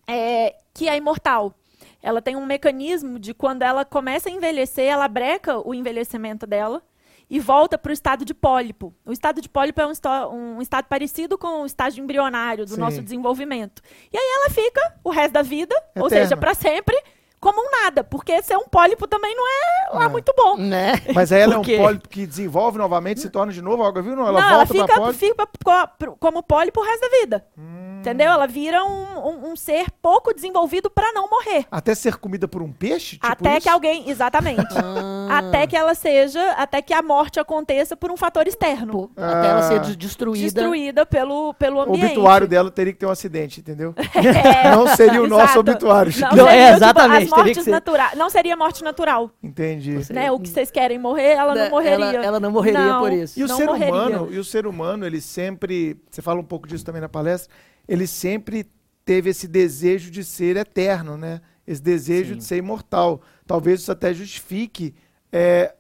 é, 0.06 0.54
que 0.72 0.88
é 0.88 0.96
imortal. 0.96 1.54
Ela 2.02 2.22
tem 2.22 2.34
um 2.34 2.44
mecanismo 2.46 3.18
de 3.18 3.32
quando 3.34 3.60
ela 3.62 3.84
começa 3.84 4.28
a 4.28 4.32
envelhecer, 4.32 4.86
ela 4.86 5.06
breca 5.06 5.58
o 5.58 5.74
envelhecimento 5.74 6.46
dela 6.46 6.82
e 7.28 7.38
volta 7.40 7.76
para 7.78 7.90
o 7.90 7.92
estado 7.92 8.24
de 8.24 8.32
pólipo. 8.34 8.94
O 9.04 9.12
estado 9.12 9.40
de 9.40 9.48
pólipo 9.48 9.80
é 9.80 9.86
um, 9.86 9.92
um 10.56 10.62
estado 10.62 10.86
parecido 10.86 11.36
com 11.38 11.62
o 11.62 11.66
estágio 11.66 12.02
embrionário 12.02 12.64
do 12.64 12.74
Sim. 12.74 12.80
nosso 12.80 13.02
desenvolvimento. 13.02 13.82
E 14.12 14.16
aí 14.16 14.32
ela 14.40 14.50
fica 14.50 14.94
o 15.02 15.10
resto 15.10 15.32
da 15.32 15.42
vida, 15.42 15.74
ou 15.96 16.06
Eterna. 16.06 16.24
seja, 16.24 16.36
para 16.38 16.54
sempre, 16.54 16.96
como 17.44 17.60
um 17.60 17.70
nada, 17.70 18.02
porque 18.02 18.42
ser 18.42 18.56
um 18.56 18.64
pólipo 18.66 19.06
também 19.06 19.34
não 19.36 19.44
é 19.46 19.96
lá 19.98 20.04
É. 20.06 20.08
muito 20.08 20.32
bom. 20.36 20.56
Né? 20.56 20.94
Mas 21.14 21.30
aí 21.30 21.42
ela 21.42 21.54
é 21.54 21.58
um 21.58 21.62
pólipo 21.62 22.08
que 22.08 22.26
desenvolve 22.26 22.78
novamente, 22.78 23.20
se 23.20 23.30
torna 23.30 23.52
de 23.52 23.62
novo 23.62 23.84
água 23.84 24.02
viva? 24.02 24.16
Não, 24.16 24.26
ela 24.26 24.40
não, 24.40 24.48
ela 24.48 24.64
volta 24.64 24.72
fica, 24.72 24.86
pra 24.86 24.96
pólipo? 24.96 25.18
fica 25.18 25.48
co- 25.64 26.16
como 26.18 26.42
pólipo 26.42 26.80
o 26.80 26.84
resto 26.84 27.00
da 27.02 27.08
vida. 27.20 27.44
Entendeu? 28.04 28.30
Ela 28.30 28.46
vira 28.46 28.84
um, 28.84 29.28
um- 29.28 29.52
um 29.52 29.56
ser 29.56 29.86
pouco 30.02 30.34
desenvolvido 30.34 30.90
para 30.90 31.12
não 31.12 31.28
morrer. 31.28 31.64
Até 31.70 31.94
ser 31.94 32.16
comida 32.16 32.46
por 32.46 32.60
um 32.62 32.70
peixe? 32.70 33.16
Tipo 33.16 33.26
até 33.26 33.52
isso? 33.54 33.60
que 33.62 33.68
alguém. 33.68 34.08
Exatamente. 34.10 34.74
Ah. 34.76 35.38
Até 35.38 35.66
que 35.66 35.76
ela 35.76 35.94
seja. 35.94 36.52
Até 36.52 36.82
que 36.82 36.92
a 36.92 37.02
morte 37.02 37.40
aconteça 37.40 37.96
por 37.96 38.10
um 38.10 38.16
fator 38.16 38.46
externo. 38.46 39.10
Até 39.16 39.48
ela 39.48 39.58
Ah. 39.60 39.62
ser 39.62 39.80
de- 39.80 39.96
destruída. 39.96 40.44
Destruída 40.44 41.06
pelo, 41.06 41.54
pelo 41.54 41.78
O 41.78 41.80
ambiente. 41.82 42.04
obituário 42.06 42.46
dela 42.46 42.70
teria 42.70 42.92
que 42.92 42.98
ter 42.98 43.06
um 43.06 43.10
acidente, 43.10 43.60
entendeu? 43.60 43.94
É, 43.96 44.04
Não 44.76 44.86
seria 44.96 45.22
o 45.22 45.26
nosso 45.26 45.58
obituário. 45.58 46.12
Não, 46.20 46.36
Não, 46.36 46.48
é, 46.48 46.50
seria, 46.50 46.64
tipo, 46.66 46.76
exatamente, 46.76 47.24
que 47.30 47.36
mortes 47.36 47.64
ser- 47.64 47.70
naturais. 47.70 48.18
Não 48.18 48.28
seria 48.30 48.56
morte 48.56 48.84
natural. 48.84 49.30
Entendi. 49.42 49.98
Né? 50.12 50.30
O 50.30 50.38
que 50.38 50.48
vocês 50.48 50.70
querem 50.70 50.98
morrer, 50.98 51.32
ela 51.32 51.54
não 51.54 51.60
Ela- 51.62 51.70
morreria. 51.70 52.20
ela 52.22 52.40
não 52.40 52.50
morreria 52.50 52.80
Não, 52.80 53.00
por 53.02 53.12
isso. 53.12 53.38
E 53.38 53.44
o 53.44 53.48
não 53.48 53.56
ser 53.56 53.66
morreria. 53.66 53.94
humano, 53.94 54.28
e 54.30 54.38
o 54.38 54.44
ser 54.44 54.66
humano, 54.66 55.06
ele 55.06 55.20
sempre, 55.20 55.96
você 56.10 56.20
fala 56.20 56.40
um 56.40 56.44
pouco 56.44 56.66
disso 56.68 56.84
também 56.84 57.00
na 57.00 57.08
palestra, 57.08 57.52
ele 57.88 58.06
sempre 58.06 58.66
teve 59.04 59.30
esse 59.30 59.46
desejo 59.46 60.10
de 60.10 60.24
ser 60.24 60.56
eterno, 60.56 61.16
né? 61.16 61.40
Esse 61.66 61.82
desejo 61.82 62.32
Sim. 62.34 62.38
de 62.38 62.44
ser 62.44 62.56
imortal. 62.56 63.20
Talvez 63.46 63.80
isso 63.80 63.92
até 63.92 64.12
justifique 64.14 64.94
é, 65.32 65.74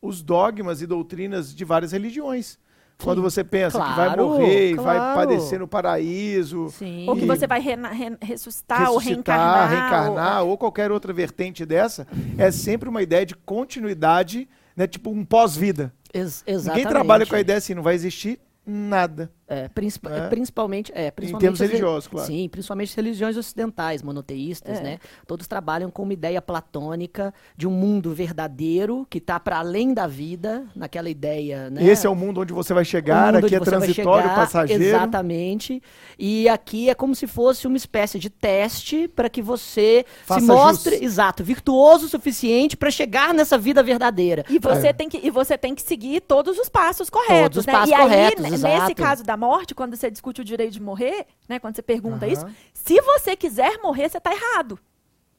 os 0.00 0.22
dogmas 0.22 0.80
e 0.82 0.86
doutrinas 0.86 1.54
de 1.54 1.64
várias 1.64 1.92
religiões. 1.92 2.58
Quando 3.02 3.22
você 3.22 3.44
pensa 3.44 3.78
que 3.78 3.84
vai 3.94 3.94
Claro, 4.08 4.26
morrer, 4.30 4.70
e 4.72 4.74
vai 4.74 4.96
claro. 4.96 5.20
padecer 5.20 5.58
no 5.60 5.68
paraíso, 5.68 6.68
Sim. 6.70 7.08
Ou 7.08 7.14
que 7.16 7.26
você 7.26 7.46
vai 7.46 7.60
rena- 7.60 7.90
re- 7.90 8.16
ressuscitar, 8.20 8.90
ou 8.90 8.98
ressuscitar, 8.98 9.36
reencarnar. 9.38 9.70
reencarnar, 9.70 10.42
ou... 10.44 10.58
qualquer 10.58 10.90
outra 10.90 11.12
vertente 11.12 11.64
dessa, 11.64 12.08
é 12.36 12.50
sempre 12.50 12.88
uma 12.88 13.00
ideia 13.00 13.24
de 13.24 13.36
continuidade, 13.36 14.48
né? 14.74 14.86
Tipo 14.88 15.10
um 15.10 15.24
pós-vida. 15.24 15.94
Ex- 16.12 16.42
Ninguém 16.44 16.54
exatamente. 16.60 16.88
trabalha 16.88 17.24
com 17.26 17.36
a 17.36 17.40
ideia 17.40 17.58
assim, 17.58 17.72
não 17.74 17.82
vai 17.84 17.94
existir 17.94 18.40
nada. 18.66 19.30
É, 19.48 19.66
princip- 19.68 20.06
né? 20.08 20.28
principalmente, 20.28 20.92
é, 20.94 21.10
principalmente 21.10 21.40
termos 21.42 21.60
as 21.62 21.66
re- 21.66 21.72
religiosos, 21.76 22.06
claro. 22.08 22.26
Sim, 22.26 22.48
principalmente 22.50 22.94
religiões 22.94 23.36
ocidentais, 23.36 24.02
monoteístas, 24.02 24.78
É. 24.78 24.82
né? 24.82 24.98
Todos 25.26 25.46
trabalham 25.46 25.90
com 25.90 26.02
uma 26.02 26.12
ideia 26.12 26.42
platônica 26.42 27.32
de 27.56 27.66
um 27.66 27.70
mundo 27.70 28.12
verdadeiro 28.12 29.06
que 29.08 29.16
está 29.18 29.40
para 29.40 29.58
além 29.58 29.94
da 29.94 30.06
vida, 30.06 30.66
naquela 30.76 31.08
ideia, 31.08 31.70
né? 31.70 31.82
E 31.82 31.88
esse 31.88 32.06
é 32.06 32.10
o 32.10 32.14
mundo 32.14 32.42
onde 32.42 32.52
você 32.52 32.74
vai 32.74 32.84
chegar, 32.84 33.34
aqui 33.36 33.54
é 33.54 33.60
transitório, 33.60 34.28
chegar, 34.28 34.34
passageiro. 34.36 34.84
Exatamente. 34.84 35.82
E 36.18 36.46
aqui 36.48 36.90
é 36.90 36.94
como 36.94 37.14
se 37.14 37.26
fosse 37.26 37.66
uma 37.66 37.76
espécie 37.76 38.18
de 38.18 38.28
teste 38.28 39.08
para 39.08 39.30
que 39.30 39.40
você 39.40 40.04
Faça 40.26 40.40
se 40.40 40.46
mostre, 40.46 41.02
exato, 41.02 41.42
virtuoso 41.42 42.04
o 42.04 42.08
suficiente 42.08 42.76
para 42.76 42.90
chegar 42.90 43.32
nessa 43.32 43.56
vida 43.56 43.82
verdadeira. 43.82 44.44
E 44.50 44.58
você, 44.58 44.88
É. 44.88 44.92
tem 44.92 45.08
que, 45.08 45.18
e 45.26 45.30
você 45.30 45.56
tem 45.56 45.74
que 45.74 45.80
seguir 45.80 46.20
todos 46.20 46.58
os 46.58 46.68
passos 46.68 47.08
corretos. 47.08 47.38
Todos 47.38 47.58
os 47.58 47.66
né? 47.66 47.72
passos 47.72 47.88
e 47.90 47.94
aí, 47.94 48.02
corretos, 48.02 48.44
n- 48.44 48.54
exato. 48.54 48.80
nesse 48.82 48.94
caso 48.94 49.24
da 49.24 49.37
morte, 49.38 49.74
quando 49.74 49.96
você 49.96 50.10
discute 50.10 50.40
o 50.42 50.44
direito 50.44 50.72
de 50.72 50.82
morrer, 50.82 51.26
né? 51.48 51.58
Quando 51.58 51.74
você 51.76 51.82
pergunta 51.82 52.26
Aham. 52.26 52.32
isso, 52.32 52.46
se 52.74 53.00
você 53.00 53.34
quiser 53.36 53.78
morrer, 53.82 54.08
você 54.10 54.20
tá 54.20 54.32
errado. 54.34 54.78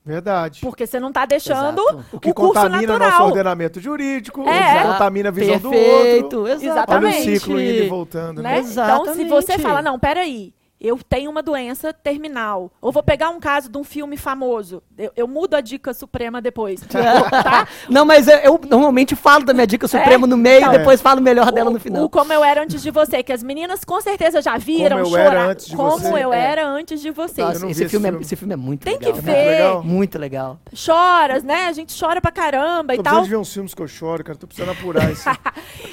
Verdade. 0.03 0.61
Porque 0.61 0.87
você 0.87 0.99
não 0.99 1.11
tá 1.11 1.25
deixando 1.25 1.81
Exato. 1.81 2.05
O 2.13 2.19
que 2.19 2.31
o 2.31 2.33
curso 2.33 2.53
contamina 2.53 2.93
nosso 2.93 2.99
natural. 2.99 3.27
ordenamento 3.27 3.79
jurídico, 3.79 4.41
É. 4.47 4.83
contamina 4.83 5.29
a 5.29 5.31
visão 5.31 5.59
do 5.59 5.69
Perfeito, 5.69 6.37
outro. 6.39 6.47
exato. 6.47 6.91
Olha 6.91 7.05
o 7.05 7.07
Exatamente. 7.09 7.39
ciclo 7.39 7.59
indo 7.61 7.83
e 7.83 7.87
voltando, 7.89 8.41
né? 8.41 8.53
né? 8.53 8.59
Então, 8.59 8.65
se 8.65 8.71
Exatamente. 8.79 9.29
você 9.29 9.59
fala, 9.59 9.81
não, 9.81 9.99
peraí, 9.99 10.53
eu 10.79 10.97
tenho 11.07 11.29
uma 11.29 11.41
doença 11.43 11.91
terminal, 11.93 12.71
ou 12.81 12.91
vou 12.91 13.03
pegar 13.03 13.29
um 13.29 13.39
caso 13.39 13.69
de 13.69 13.77
um 13.77 13.83
filme 13.83 14.15
famoso, 14.17 14.81
eu, 14.97 15.11
eu 15.15 15.27
mudo 15.27 15.55
a 15.55 15.61
dica 15.61 15.93
suprema 15.93 16.41
depois, 16.41 16.81
tá? 16.89 17.67
Não, 17.89 18.05
mas 18.05 18.27
eu, 18.27 18.37
eu 18.37 18.61
normalmente 18.69 19.15
falo 19.15 19.43
da 19.45 19.53
minha 19.53 19.67
dica 19.67 19.87
suprema 19.87 20.25
no 20.25 20.37
meio 20.37 20.59
Então, 20.61 20.73
e 20.73 20.77
depois 20.77 21.01
falo 21.01 21.21
melhor 21.21 21.51
dela 21.51 21.69
no 21.69 21.79
final. 21.79 22.03
O 22.03 22.09
Como 22.09 22.31
Eu 22.31 22.43
Era 22.43 22.63
Antes 22.63 22.81
de 22.81 22.91
Você, 22.91 23.21
que 23.23 23.33
as 23.33 23.43
meninas 23.43 23.83
com 23.83 23.99
certeza 24.01 24.41
já 24.41 24.57
viram 24.57 25.01
Como 25.03 25.15
Eu 25.15 25.17
Era 25.19 25.29
chorar. 25.31 25.49
Antes 25.49 25.65
de 25.67 25.75
Como 25.75 25.97
Você. 25.99 26.23
Eu 26.23 26.33
É. 26.33 26.39
Era 26.51 26.67
Antes 26.67 27.01
de 27.01 27.11
Você. 27.11 27.41
Nossa, 27.41 27.55
Eu 27.57 27.59
vi 27.67 27.71
esse, 27.71 27.83
esse 27.83 27.89
filme 27.89 28.07
é, 28.07 28.11
filme. 28.11 28.25
esse 28.25 28.35
filme 28.35 28.53
é 28.53 28.57
muito 28.57 28.83
Tem 28.85 28.93
legal. 28.93 29.13
que 29.13 29.21
muito 29.21 29.25
ver. 29.25 29.45
legal. 29.49 29.83
Muito 29.83 30.19
legal. 30.19 30.59
Choras, 30.73 31.43
né? 31.43 31.65
A 31.67 31.71
gente 31.73 31.97
chora 31.99 32.21
pra 32.21 32.31
caramba 32.31 32.93
Tô 32.95 33.01
e 33.01 33.03
tal. 33.03 33.21
de 33.23 33.29
ver 33.29 33.37
uns 33.37 33.51
filmes 33.53 33.73
que 33.73 33.81
eu 33.81 33.87
choro, 33.87 34.23
cara. 34.23 34.37
Tô 34.37 34.47
precisando 34.47 34.71
apurar 34.71 35.11
isso. 35.11 35.27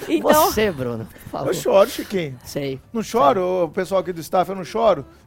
Então, 0.09 0.45
Você, 0.51 0.71
Bruno, 0.71 1.05
por 1.05 1.31
favor. 1.31 1.49
eu 1.49 1.55
choro, 1.55 1.91
Chiquinho. 1.91 2.39
Sei. 2.45 2.81
Não 2.93 3.03
choro, 3.03 3.65
o 3.65 3.69
pessoal 3.69 4.01
aqui 4.01 4.13
do 4.13 4.21
staff, 4.21 4.49
eu 4.49 4.55
não 4.57 4.63
choro. 4.65 4.76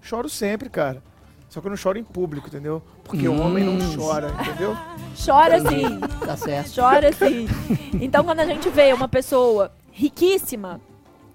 Choro 0.01 0.29
sempre, 0.29 0.69
cara. 0.69 1.01
Só 1.49 1.59
que 1.59 1.65
eu 1.67 1.69
não 1.71 1.77
choro 1.77 1.97
em 1.97 2.03
público, 2.03 2.47
entendeu? 2.47 2.81
Porque 3.03 3.27
o 3.27 3.41
homem 3.41 3.63
não 3.63 3.73
Hum. 3.73 3.95
chora, 3.97 4.31
entendeu? 4.39 4.77
chora 5.25 5.59
sim. 5.61 5.99
Tá 6.23 6.37
certo. 6.37 6.75
Chora 6.75 7.11
sim. 7.11 7.47
Então, 7.99 8.23
quando 8.23 8.39
a 8.41 8.45
gente 8.45 8.69
vê 8.69 8.93
uma 8.93 9.07
pessoa 9.07 9.71
riquíssima, 9.91 10.79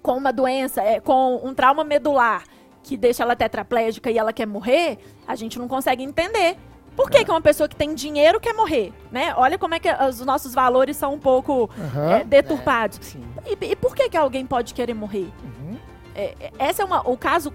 com 0.01 0.13
uma 0.13 0.31
doença, 0.31 0.81
é, 0.81 0.99
com 1.01 1.41
um 1.43 1.53
trauma 1.53 1.83
medular, 1.83 2.43
que 2.83 2.95
deixa 2.95 3.23
ela 3.23 3.35
tetraplégica 3.35 4.09
e 4.09 4.17
ela 4.17 4.31
quer 4.31 4.45
morrer, 4.45 4.99
a 5.27 5.35
gente 5.35 5.57
não 5.59 5.67
consegue 5.67 6.03
entender. 6.03 6.55
Por 6.95 7.09
que, 7.09 7.25
que 7.25 7.31
uma 7.31 7.41
pessoa 7.41 7.67
que 7.67 7.75
tem 7.75 7.93
dinheiro 7.93 8.39
quer 8.39 8.53
morrer? 8.53 8.93
Né? 9.11 9.33
Olha 9.35 9.57
como 9.57 9.73
é 9.75 9.79
que 9.79 9.89
os 10.07 10.21
nossos 10.21 10.53
valores 10.53 10.95
são 10.95 11.13
um 11.15 11.19
pouco 11.19 11.69
Aham. 11.77 12.11
é, 12.11 12.23
deturpados. 12.23 12.99
Sim. 13.01 13.21
E, 13.45 13.71
e 13.71 13.75
por 13.75 13.93
que, 13.93 14.07
que 14.07 14.15
alguém 14.15 14.45
pode 14.45 14.73
querer 14.73 14.93
morrer? 14.93 15.27
Uhum. 15.43 15.77
É, 16.15 16.33
é, 16.39 16.69
esse 16.69 16.81
é 16.81 16.85
uma, 16.85 17.01
o 17.09 17.17
caso 17.17 17.51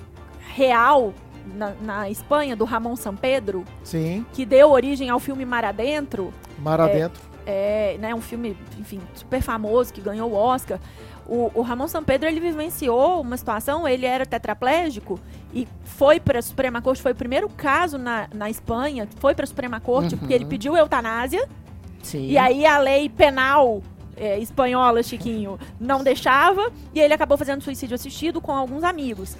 real 0.54 1.12
na, 1.54 1.72
na 1.80 2.10
Espanha 2.10 2.54
do 2.54 2.64
Ramon 2.64 2.96
San 2.96 3.16
Pedro, 3.16 3.64
Sim, 3.82 4.24
que 4.32 4.44
deu 4.44 4.70
origem 4.70 5.08
ao 5.10 5.18
filme 5.18 5.44
Mar 5.44 5.64
Adentro. 5.64 6.32
mar 6.58 6.80
adentro. 6.80 7.20
É, 7.46 7.96
né, 7.98 8.14
um 8.14 8.20
filme, 8.20 8.56
enfim, 8.78 9.00
super 9.14 9.40
famoso, 9.40 9.92
que 9.92 10.00
ganhou 10.00 10.30
o 10.30 10.34
Oscar. 10.34 10.78
O, 11.26 11.50
o 11.54 11.62
Ramon 11.62 11.88
San 11.88 12.02
Pedro, 12.04 12.28
ele 12.28 12.40
vivenciou 12.40 13.20
uma 13.20 13.36
situação, 13.36 13.86
ele 13.88 14.04
era 14.04 14.26
tetraplégico 14.26 15.18
e 15.54 15.66
foi 15.84 16.20
para 16.20 16.38
a 16.40 16.42
Suprema 16.42 16.82
Corte, 16.82 17.00
foi 17.02 17.12
o 17.12 17.14
primeiro 17.14 17.48
caso 17.48 17.96
na, 17.98 18.28
na 18.34 18.50
Espanha, 18.50 19.08
foi 19.18 19.34
para 19.34 19.44
a 19.44 19.46
Suprema 19.46 19.80
Corte, 19.80 20.14
Uhum. 20.14 20.18
porque 20.18 20.34
ele 20.34 20.44
pediu 20.44 20.76
eutanásia, 20.76 21.48
Sim. 22.02 22.26
e 22.28 22.36
aí 22.38 22.66
a 22.66 22.78
lei 22.78 23.08
penal 23.08 23.82
é, 24.16 24.38
espanhola, 24.38 25.02
Chiquinho, 25.02 25.58
não 25.80 26.02
deixava, 26.04 26.70
e 26.94 27.00
ele 27.00 27.14
acabou 27.14 27.38
fazendo 27.38 27.62
suicídio 27.62 27.94
assistido 27.94 28.40
com 28.40 28.52
alguns 28.52 28.84
amigos. 28.84 29.36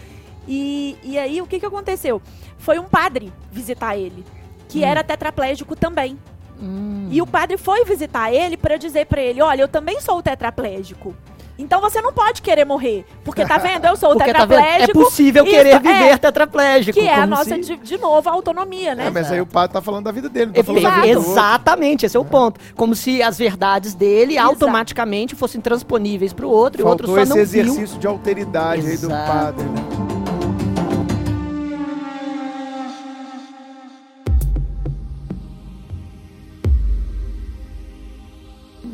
E, 0.48 0.96
e 1.03 1.18
aí, 1.18 1.40
o 1.40 1.46
que, 1.46 1.61
que 1.61 1.66
aconteceu? 1.66 2.20
Foi 2.59 2.79
um 2.79 2.85
padre 2.85 3.33
visitar 3.53 3.96
ele, 3.96 4.24
que 4.68 4.81
Hum. 4.81 4.85
era 4.87 5.03
tetraplégico 5.05 5.74
também. 5.76 6.18
Hum. 6.62 7.09
E 7.11 7.22
o 7.22 7.26
padre 7.26 7.57
foi 7.57 7.85
visitar 7.85 8.33
ele 8.33 8.57
para 8.57 8.76
dizer 8.76 9.07
para 9.07 9.20
ele: 9.22 9.40
olha, 9.40 9.62
eu 9.62 9.68
também 9.68 10.00
sou 10.00 10.22
tetraplégico. 10.22 11.14
Então 11.59 11.79
você 11.79 12.00
não 12.00 12.11
pode 12.11 12.40
querer 12.40 12.64
morrer. 12.64 13.05
Porque 13.22 13.44
tá 13.44 13.59
vendo? 13.59 13.85
Eu 13.85 13.94
sou 13.94 14.11
Porque 14.16 14.33
tá? 14.33 14.38
É 14.44 14.46
tetraplégico. 14.46 14.98
possível 14.98 15.44
Isso, 15.44 15.55
querer 15.55 15.70
é, 15.74 15.79
viver 15.79 16.18
tetraplégico. 16.18 16.98
Que 16.98 17.07
é 17.07 17.14
a 17.14 17.26
nossa, 17.26 17.55
se- 17.55 17.61
de, 17.61 17.76
de 17.76 17.98
novo, 17.98 18.26
a 18.31 18.33
autonomia, 18.33 18.94
né? 18.94 19.09
É, 19.09 19.11
mas 19.11 19.31
aí 19.31 19.42
o 19.42 19.46
padre 19.46 19.74
tá 19.74 19.83
falando 19.83 20.05
da 20.05 20.12
vida 20.12 20.31
dele, 20.31 20.46
não 20.46 20.53
tá 20.55 20.64
falando 20.64 20.83
da 20.83 20.88
Exato. 20.88 21.07
vida. 21.20 21.20
Exatamente, 21.33 22.07
esse 22.07 22.16
é 22.16 22.20
o 22.20 22.24
ponto. 22.24 22.59
Como 22.74 22.94
se 22.94 23.22
as 23.22 23.37
verdades 23.37 23.94
dele 23.94 24.35
Exato. 24.35 24.48
automaticamente 24.48 25.35
fossem 25.35 25.61
transponíveis 25.61 26.33
para 26.33 26.46
o 26.46 26.50
outro 26.50 26.81
e 26.81 26.85
o 26.85 26.88
outro 26.88 27.07
Faltou 27.09 27.26
só 27.26 27.37
esse 27.37 27.38
não 27.38 27.46
viu. 27.46 27.62
exercício 27.74 27.98
de 27.98 28.07
alteridade 28.07 28.81
aí 28.87 28.96
do 28.96 29.07
Exato. 29.07 29.31
padre. 29.33 30.10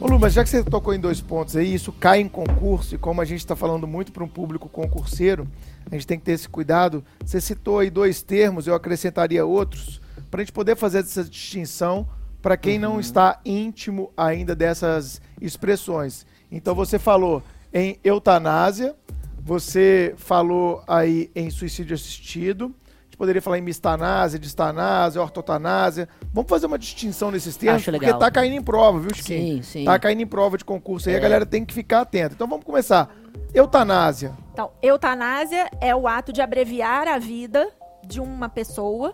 Ô 0.07 0.09
Lu, 0.09 0.21
mas 0.21 0.35
já 0.35 0.45
que 0.45 0.51
você 0.51 0.63
tocou 0.63 0.95
em 0.95 1.01
dois 1.01 1.21
pontos 1.21 1.57
aí, 1.57 1.75
isso 1.75 1.91
cai 1.91 2.21
em 2.21 2.29
concurso, 2.29 2.95
e 2.95 2.99
como 2.99 3.21
a 3.21 3.25
gente 3.25 3.41
está 3.41 3.57
falando 3.57 3.89
muito 3.89 4.13
para 4.13 4.23
um 4.23 4.29
público 4.29 4.69
concurseiro, 4.69 5.49
a 5.91 5.97
gente 5.97 6.07
tem 6.07 6.17
que 6.17 6.25
ter 6.25 6.31
esse 6.31 6.49
cuidado. 6.49 7.05
Você 7.25 7.41
citou 7.41 7.81
aí 7.81 7.91
dois 7.91 8.23
termos, 8.23 8.69
eu 8.69 8.75
acrescentaria 8.77 9.45
outros, 9.45 10.01
para 10.31 10.41
a 10.41 10.45
gente 10.45 10.53
poder 10.53 10.77
fazer 10.77 11.01
essa 11.01 11.25
distinção 11.25 12.09
para 12.41 12.57
quem 12.57 12.79
não 12.79 13.01
está 13.01 13.41
íntimo 13.45 14.13
ainda 14.17 14.55
dessas 14.55 15.21
expressões. 15.41 16.25
Então 16.53 16.73
você 16.73 17.01
falou 17.01 17.43
em 17.75 17.99
eutanásia, 18.05 18.95
você 19.43 20.15
falou 20.17 20.85
aí 20.87 21.33
em 21.35 21.51
suicídio 21.51 21.97
assistido, 21.97 22.73
gente 23.17 23.19
poderia 23.19 23.41
falar 23.43 23.59
em 23.59 23.63
mistanásia, 23.63 24.39
distanásia, 24.39 25.21
ortotanásia. 25.23 26.07
Vamos 26.33 26.49
fazer 26.51 26.67
uma 26.67 26.79
distinção 26.79 27.31
nesses 27.31 27.57
termos, 27.57 27.81
Acho 27.83 27.91
porque 27.91 28.05
legal. 28.05 28.19
tá 28.21 28.31
caindo 28.31 28.55
em 28.55 28.63
prova, 28.63 29.01
viu, 29.01 29.15
Chiquinho? 29.15 29.57
Sim, 29.57 29.63
sim. 29.63 29.85
Tá 29.85 29.99
caindo 29.99 30.21
em 30.21 30.27
prova 30.27 30.59
de 30.59 30.65
concurso 30.65 31.09
aí, 31.09 31.15
a 31.15 31.19
É. 31.19 31.21
galera 31.21 31.47
tem 31.47 31.65
que 31.65 31.73
ficar 31.73 32.03
atenta. 32.03 32.35
Então 32.35 32.47
vamos 32.47 32.65
começar. 32.65 33.09
Eutanásia. 33.55 34.35
Então, 34.53 34.71
eutanásia 34.83 35.69
é 35.81 35.95
o 35.97 36.07
ato 36.07 36.33
de 36.33 36.43
abreviar 36.43 37.09
a 37.09 37.19
vida 37.19 37.69
de 38.05 38.21
uma 38.21 38.49
pessoa 38.51 39.13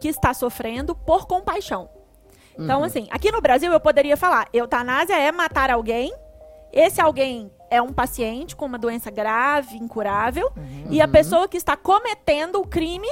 que 0.00 0.08
está 0.08 0.32
sofrendo 0.32 0.94
por 0.94 1.26
compaixão. 1.26 1.88
Então, 2.58 2.78
Uhum. 2.80 2.84
assim, 2.86 3.06
aqui 3.10 3.30
no 3.30 3.40
Brasil 3.42 3.70
eu 3.72 3.80
poderia 3.80 4.16
falar: 4.16 4.48
eutanásia 4.52 5.16
é 5.18 5.30
matar 5.30 5.70
alguém. 5.70 6.14
Esse 6.72 7.00
alguém 7.00 7.50
é 7.70 7.80
um 7.82 7.92
paciente 7.92 8.56
com 8.56 8.64
uma 8.64 8.78
doença 8.78 9.10
grave, 9.10 9.76
incurável, 9.76 10.50
e 10.90 10.96
Uhum. 10.98 11.04
a 11.04 11.08
pessoa 11.08 11.46
que 11.48 11.56
está 11.56 11.76
cometendo 11.76 12.60
o 12.60 12.66
crime, 12.66 13.08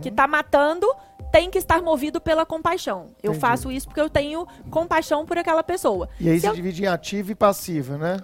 que 0.00 0.08
está 0.08 0.26
matando, 0.26 0.86
tem 1.32 1.50
que 1.50 1.58
estar 1.58 1.80
movido 1.82 2.20
pela 2.20 2.44
compaixão. 2.44 3.10
Eu 3.22 3.30
Entendi. 3.30 3.38
faço 3.40 3.70
isso 3.72 3.86
porque 3.86 4.00
eu 4.00 4.10
tenho 4.10 4.46
compaixão 4.70 5.24
por 5.24 5.38
aquela 5.38 5.62
pessoa. 5.62 6.08
E 6.20 6.28
aí 6.28 6.36
Se 6.36 6.42
se 6.42 6.46
eu- 6.48 6.54
divide 6.54 6.82
em 6.84 6.86
ativa 6.86 7.32
e 7.32 7.34
passiva, 7.34 7.96
né? 7.96 8.16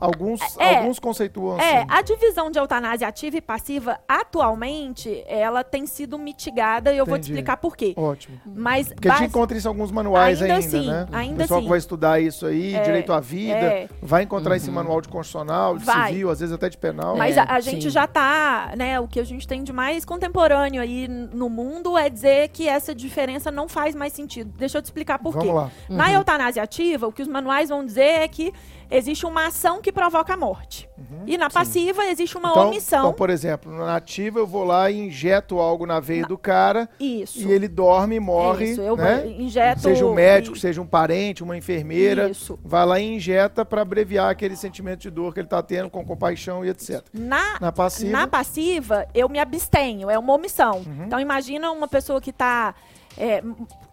Alguns, 0.00 0.40
É. 0.58 0.76
alguns 0.78 0.98
conceituam 0.98 1.58
É, 1.58 1.78
assim. 1.78 1.86
a 1.88 2.02
divisão 2.02 2.50
de 2.50 2.58
eutanásia 2.58 3.06
ativa 3.08 3.36
e 3.36 3.40
passiva, 3.40 3.98
atualmente, 4.08 5.24
ela 5.26 5.62
tem 5.64 5.86
sido 5.86 6.18
mitigada 6.18 6.92
e 6.92 6.98
eu 6.98 7.06
vou 7.06 7.14
te 7.16 7.22
Entendi. 7.22 7.32
explicar 7.32 7.56
por 7.56 7.76
quê. 7.76 7.94
Ótimo. 7.96 8.38
Mas 8.44 8.88
Porque 8.88 9.08
a 9.08 9.12
gente 9.12 9.20
base- 9.20 9.30
encontra 9.30 9.56
isso 9.56 9.66
em 9.66 9.70
alguns 9.70 9.90
manuais 9.90 10.42
Ainda 10.42 10.54
ainda, 10.54 10.66
assim, 10.66 10.86
né? 10.86 11.06
ainda 11.12 11.34
o 11.34 11.38
pessoal 11.38 11.58
assim. 11.58 11.66
que 11.66 11.70
vai 11.70 11.78
estudar 11.78 12.20
isso 12.20 12.46
aí, 12.46 12.74
É, 12.74 12.82
direito 12.82 13.12
à 13.12 13.20
vida, 13.20 13.54
é. 13.56 13.88
vai 14.02 14.22
encontrar 14.22 14.56
esse 14.56 14.68
Uhum. 14.68 14.74
manual 14.74 15.00
de 15.00 15.08
constitucional, 15.08 15.78
de 15.78 15.84
Vai. 15.84 16.08
civil, 16.12 16.30
às 16.30 16.40
vezes 16.40 16.54
até 16.54 16.68
de 16.68 16.76
penal. 16.76 17.16
Mas 17.16 17.36
É, 17.36 17.40
a, 17.40 17.44
a 17.54 17.60
gente 17.60 17.84
sim. 17.84 17.90
já 17.90 18.06
tá, 18.06 18.72
né? 18.76 18.98
O 19.00 19.08
que 19.08 19.20
a 19.20 19.24
gente 19.24 19.46
tem 19.46 19.62
de 19.62 19.72
mais 19.72 20.04
contemporâneo 20.04 20.82
aí 20.82 21.08
no 21.08 21.48
mundo 21.48 21.96
é 21.96 22.08
dizer 22.10 22.48
que 22.48 22.68
essa 22.68 22.94
diferença 22.94 23.50
não 23.50 23.68
faz 23.68 23.94
mais 23.94 24.12
sentido. 24.12 24.52
Deixa 24.58 24.78
eu 24.78 24.82
te 24.82 24.86
explicar 24.86 25.18
por 25.18 25.32
Vamos 25.32 25.46
quê. 25.48 25.52
lá. 25.52 25.70
Na 25.88 26.06
Uhum. 26.08 26.14
eutanásia 26.14 26.62
ativa, 26.62 27.06
o 27.06 27.12
que 27.12 27.22
os 27.22 27.28
manuais 27.28 27.68
vão 27.68 27.84
dizer 27.84 28.02
é 28.22 28.28
que 28.28 28.52
existe 28.90 29.26
uma 29.26 29.46
ação 29.46 29.80
que 29.80 29.92
provoca 29.92 30.34
a 30.34 30.36
morte. 30.36 30.88
E 31.26 31.36
na 31.38 31.48
passiva 31.50 32.04
existe 32.06 32.36
uma 32.36 32.48
Uhum. 32.48 32.52
Então, 32.54 32.68
omissão. 32.68 32.98
então, 33.00 33.12
por 33.12 33.30
exemplo, 33.30 33.72
na 33.72 33.96
ativa 33.96 34.38
eu 34.38 34.46
vou 34.46 34.64
lá 34.64 34.90
e 34.90 34.98
injeto 34.98 35.58
algo 35.58 35.86
na 35.86 35.98
veia 36.00 36.26
do 36.26 36.36
cara 36.38 36.88
Isso. 37.00 37.38
e 37.40 37.50
ele 37.50 37.66
dorme 37.68 38.16
e 38.16 38.20
morre, 38.20 38.72
Isso, 38.72 38.80
eu 38.80 38.96
né? 38.96 39.26
injeto. 39.26 39.80
Seja 39.80 40.04
um 40.06 40.14
médico, 40.14 40.56
e- 40.56 40.60
seja 40.60 40.80
um 40.80 40.86
parente, 40.86 41.42
uma 41.42 41.56
enfermeira, 41.56 42.28
Isso. 42.28 42.58
vai 42.64 42.84
lá 42.86 43.00
e 43.00 43.14
injeta 43.16 43.64
para 43.64 43.82
abreviar 43.82 44.30
aquele 44.30 44.56
sentimento 44.56 45.00
de 45.00 45.10
dor 45.10 45.32
que 45.34 45.40
ele 45.40 45.48
tá 45.48 45.62
tendo 45.62 45.88
com 45.90 46.04
compaixão 46.04 46.64
e 46.64 46.68
etc. 46.68 47.02
Na, 47.12 47.58
Na 47.60 47.72
passiva, 47.72 48.12
Na 48.12 48.26
passiva, 48.26 49.06
eu 49.14 49.28
me 49.28 49.38
abstenho, 49.38 50.08
é 50.10 50.18
uma 50.18 50.32
omissão. 50.34 50.82
Uhum. 50.86 51.04
Então, 51.06 51.18
imagina 51.20 51.70
uma 51.70 51.88
pessoa 51.88 52.20
que 52.20 52.30
está 52.30 52.74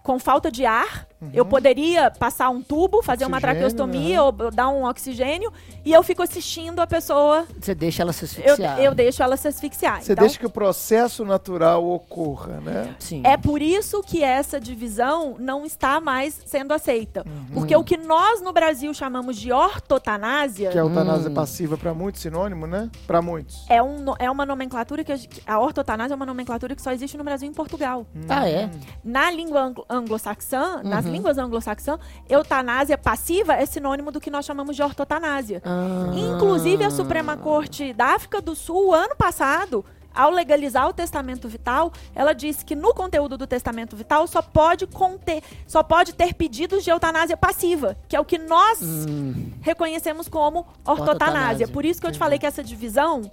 com 0.03 0.17
falta 0.19 0.51
de 0.51 0.65
ar. 0.65 1.07
Uhum. 1.21 1.29
Eu 1.33 1.45
poderia 1.45 2.09
passar 2.09 2.49
um 2.49 2.63
tubo, 2.63 3.03
fazer 3.03 3.25
uma 3.25 3.37
Oxigênio, 3.37 3.59
traqueostomia 3.59 4.15
né? 4.15 4.21
ou 4.21 4.31
dar 4.51 4.69
um 4.69 4.85
oxigênio 4.85 5.53
e 5.85 5.93
eu 5.93 6.01
fico 6.01 6.23
assistindo 6.23 6.79
a 6.79 6.87
pessoa. 6.87 7.45
Você 7.59 7.75
deixa 7.75 8.01
ela 8.01 8.11
se 8.11 8.23
Eu, 8.41 8.53
asfixiar. 8.53 8.79
eu 8.79 8.95
deixo 8.95 9.21
ela 9.21 9.37
se 9.37 9.47
asfixiar. 9.47 10.01
você 10.01 10.13
então, 10.13 10.23
deixa 10.25 10.39
que 10.39 10.45
o 10.47 10.49
processo 10.49 11.23
natural 11.23 11.85
ocorra, 11.87 12.59
né? 12.61 12.95
Sim. 12.97 13.21
É 13.23 13.37
por 13.37 13.61
isso 13.61 14.01
que 14.01 14.23
essa 14.23 14.59
divisão 14.59 15.35
não 15.37 15.63
está 15.63 16.01
mais 16.01 16.41
sendo 16.43 16.73
aceita. 16.73 17.23
Uhum. 17.27 17.45
Porque 17.53 17.75
o 17.75 17.83
que 17.83 17.97
nós 17.97 18.41
no 18.41 18.51
Brasil 18.51 18.91
chamamos 18.91 19.37
de 19.37 19.51
ortotanásia 19.51 20.71
Que 20.71 20.77
a 20.79 20.81
eutanásia 20.81 21.29
Hum. 21.29 21.33
passiva 21.35 21.77
para 21.77 21.93
muitos 21.93 22.21
sinônimo, 22.21 22.65
né? 22.65 22.89
Para 23.05 23.21
muitos. 23.21 23.63
é, 23.69 23.81
um, 23.83 24.05
é 24.17 24.29
uma 24.31 24.45
nomenclatura 24.45 25.03
que 25.03 25.11
a, 25.11 25.17
a 25.53 25.59
ortotanásia 25.59 26.13
é 26.13 26.15
uma 26.15 26.25
nomenclatura 26.25 26.75
que 26.75 26.81
só 26.81 26.91
existe 26.91 27.15
no 27.17 27.23
Brasil 27.23 27.47
e 27.47 27.51
em 27.51 27.53
Portugal. 27.53 28.07
Ah, 28.27 28.49
é? 28.49 28.69
Na 29.03 29.29
língua 29.29 29.61
anglo- 29.61 29.85
anglo-saxã, 29.91 30.81
nas 30.83 31.05
Uhum. 31.05 31.11
línguas 31.11 31.37
anglo-saxã, 31.37 31.99
eutanásia 32.29 32.97
passiva 32.97 33.53
é 33.53 33.65
sinônimo 33.65 34.11
do 34.11 34.19
que 34.21 34.31
nós 34.31 34.45
chamamos 34.45 34.75
de 34.75 34.81
ortotanásia. 34.81 35.61
Ah. 35.65 36.11
Inclusive, 36.15 36.83
a 36.83 36.89
Suprema 36.89 37.35
Corte 37.37 37.93
da 37.93 38.15
África 38.15 38.41
do 38.41 38.55
Sul, 38.55 38.93
ano 38.93 39.15
passado, 39.15 39.83
ao 40.13 40.29
legalizar 40.29 40.89
o 40.89 40.93
testamento 40.93 41.47
vital, 41.47 41.91
ela 42.13 42.33
disse 42.33 42.65
que 42.65 42.75
no 42.75 42.93
conteúdo 42.93 43.37
do 43.37 43.47
testamento 43.47 43.95
vital 43.95 44.27
só 44.27 44.41
pode 44.41 44.85
conter, 44.85 45.41
só 45.65 45.81
pode 45.81 46.13
ter 46.13 46.33
pedidos 46.33 46.83
de 46.83 46.89
eutanásia 46.89 47.37
passiva, 47.37 47.95
que 48.09 48.15
é 48.15 48.19
o 48.19 48.25
que 48.25 48.37
nós 48.37 48.81
Hum, 48.81 49.51
reconhecemos 49.61 50.27
como 50.27 50.59
ortotanásia. 50.85 51.11
Ortotanásia. 51.13 51.67
Por 51.69 51.85
isso 51.85 52.01
que 52.01 52.07
eu 52.07 52.11
te 52.11 52.17
falei 52.19 52.37
que 52.37 52.45
essa 52.45 52.61
divisão, 52.61 53.31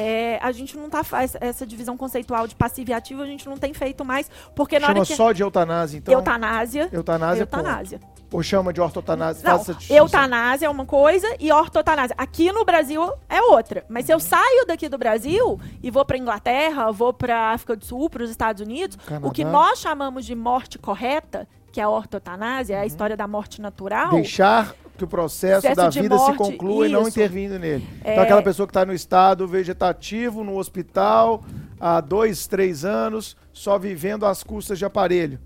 é, 0.00 0.38
a 0.40 0.52
gente 0.52 0.76
não 0.76 0.88
tá 0.88 1.02
faz 1.02 1.36
essa 1.40 1.66
divisão 1.66 1.96
conceitual 1.96 2.46
de 2.46 2.54
passivo 2.54 2.90
e 2.90 2.94
ativo, 2.94 3.20
a 3.20 3.26
gente 3.26 3.48
não 3.48 3.58
tem 3.58 3.74
feito 3.74 4.04
mais, 4.04 4.30
porque 4.54 4.78
na 4.78 4.86
Chama 4.86 5.00
hora 5.00 5.06
que 5.06 5.16
só 5.16 5.32
de 5.32 5.42
eutanásia, 5.42 5.98
então? 5.98 6.14
eutanásia, 6.14 6.88
Eutanásia, 6.92 7.44
ponto. 7.44 7.58
eutanásia. 7.58 8.00
Ou 8.30 8.40
chama 8.42 8.72
de 8.72 8.80
ortotanásia? 8.80 9.42
Não, 9.50 9.58
Faça 9.58 9.76
eutanásia 9.92 10.66
é 10.66 10.68
uma 10.70 10.84
coisa 10.86 11.26
e 11.40 11.50
ortotanásia. 11.50 12.14
Aqui 12.16 12.52
no 12.52 12.64
Brasil 12.64 13.10
é 13.28 13.40
outra. 13.40 13.84
Mas 13.88 14.04
se 14.04 14.12
eu 14.12 14.20
saio 14.20 14.66
daqui 14.66 14.86
do 14.88 14.98
Brasil 14.98 15.58
e 15.82 15.90
vou 15.90 16.04
para 16.04 16.16
Inglaterra, 16.18 16.92
vou 16.92 17.12
para 17.12 17.50
África 17.52 17.74
do 17.74 17.84
Sul, 17.84 18.08
para 18.10 18.22
os 18.22 18.30
Estados 18.30 18.60
Unidos, 18.62 18.98
Canadá. 19.04 19.26
o 19.26 19.30
que 19.32 19.44
nós 19.44 19.80
chamamos 19.80 20.24
de 20.26 20.34
morte 20.36 20.78
correta, 20.78 21.48
que 21.72 21.80
é 21.80 21.84
a 21.84 21.88
ortotanásia, 21.88 22.76
é 22.76 22.80
a 22.82 22.86
história 22.86 23.16
da 23.16 23.26
morte 23.26 23.60
natural. 23.62 24.10
Deixar 24.10 24.74
que 24.98 25.04
o 25.04 25.08
processo 25.08 25.62
Processo 25.62 25.76
da 25.76 25.88
vida 26.02 26.18
se 26.18 26.24
morte, 26.24 26.36
conclua 26.36 26.86
e 26.86 26.90
não 26.90 27.00
isso. 27.02 27.10
intervindo 27.10 27.58
nele. 27.58 27.86
É. 28.04 28.12
Então, 28.12 28.24
aquela 28.24 28.42
pessoa 28.42 28.66
que 28.66 28.70
está 28.72 28.84
no 28.84 28.92
estado 28.92 29.46
vegetativo, 29.48 30.44
no 30.44 30.58
hospital, 30.58 31.42
há 31.80 32.00
dois, 32.00 32.46
três 32.46 32.84
anos, 32.84 33.36
só 33.52 33.78
vivendo 33.78 34.26
às 34.26 34.42
custas 34.42 34.78
de 34.78 34.84
aparelho. 34.84 35.38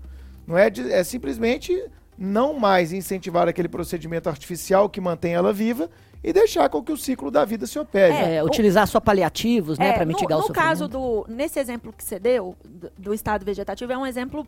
Não 0.45 0.57
é, 0.57 0.69
de- 0.69 0.91
é 0.91 1.03
simplesmente 1.03 1.81
não 2.17 2.59
mais 2.59 2.91
incentivar 2.91 3.47
aquele 3.47 3.67
procedimento 3.69 4.27
artificial 4.27 4.89
que 4.89 4.99
mantém 4.99 5.33
ela 5.33 5.53
viva 5.53 5.89
e 6.23 6.31
deixar 6.31 6.69
com 6.69 6.81
que 6.81 6.91
o 6.91 6.97
ciclo 6.97 7.29
da 7.29 7.43
vida 7.43 7.67
se 7.67 7.77
opere. 7.77 8.13
É, 8.13 8.35
é, 8.35 8.43
utilizar 8.43 8.87
só 8.87 8.99
paliativos, 8.99 9.77
né, 9.77 9.89
É, 9.89 9.93
para 9.93 10.05
no- 10.05 10.09
mitigar 10.09 10.37
no, 10.37 10.43
o 10.43 10.47
sofrimento. 10.47 10.67
caso 10.69 10.87
do 10.87 11.25
nesse 11.27 11.59
exemplo 11.59 11.91
que 11.91 12.03
você 12.03 12.17
deu 12.17 12.55
do, 12.63 12.91
do 12.97 13.13
estado 13.13 13.43
vegetativo 13.45 13.91
é 13.91 13.97
um 13.97 14.05
exemplo 14.05 14.47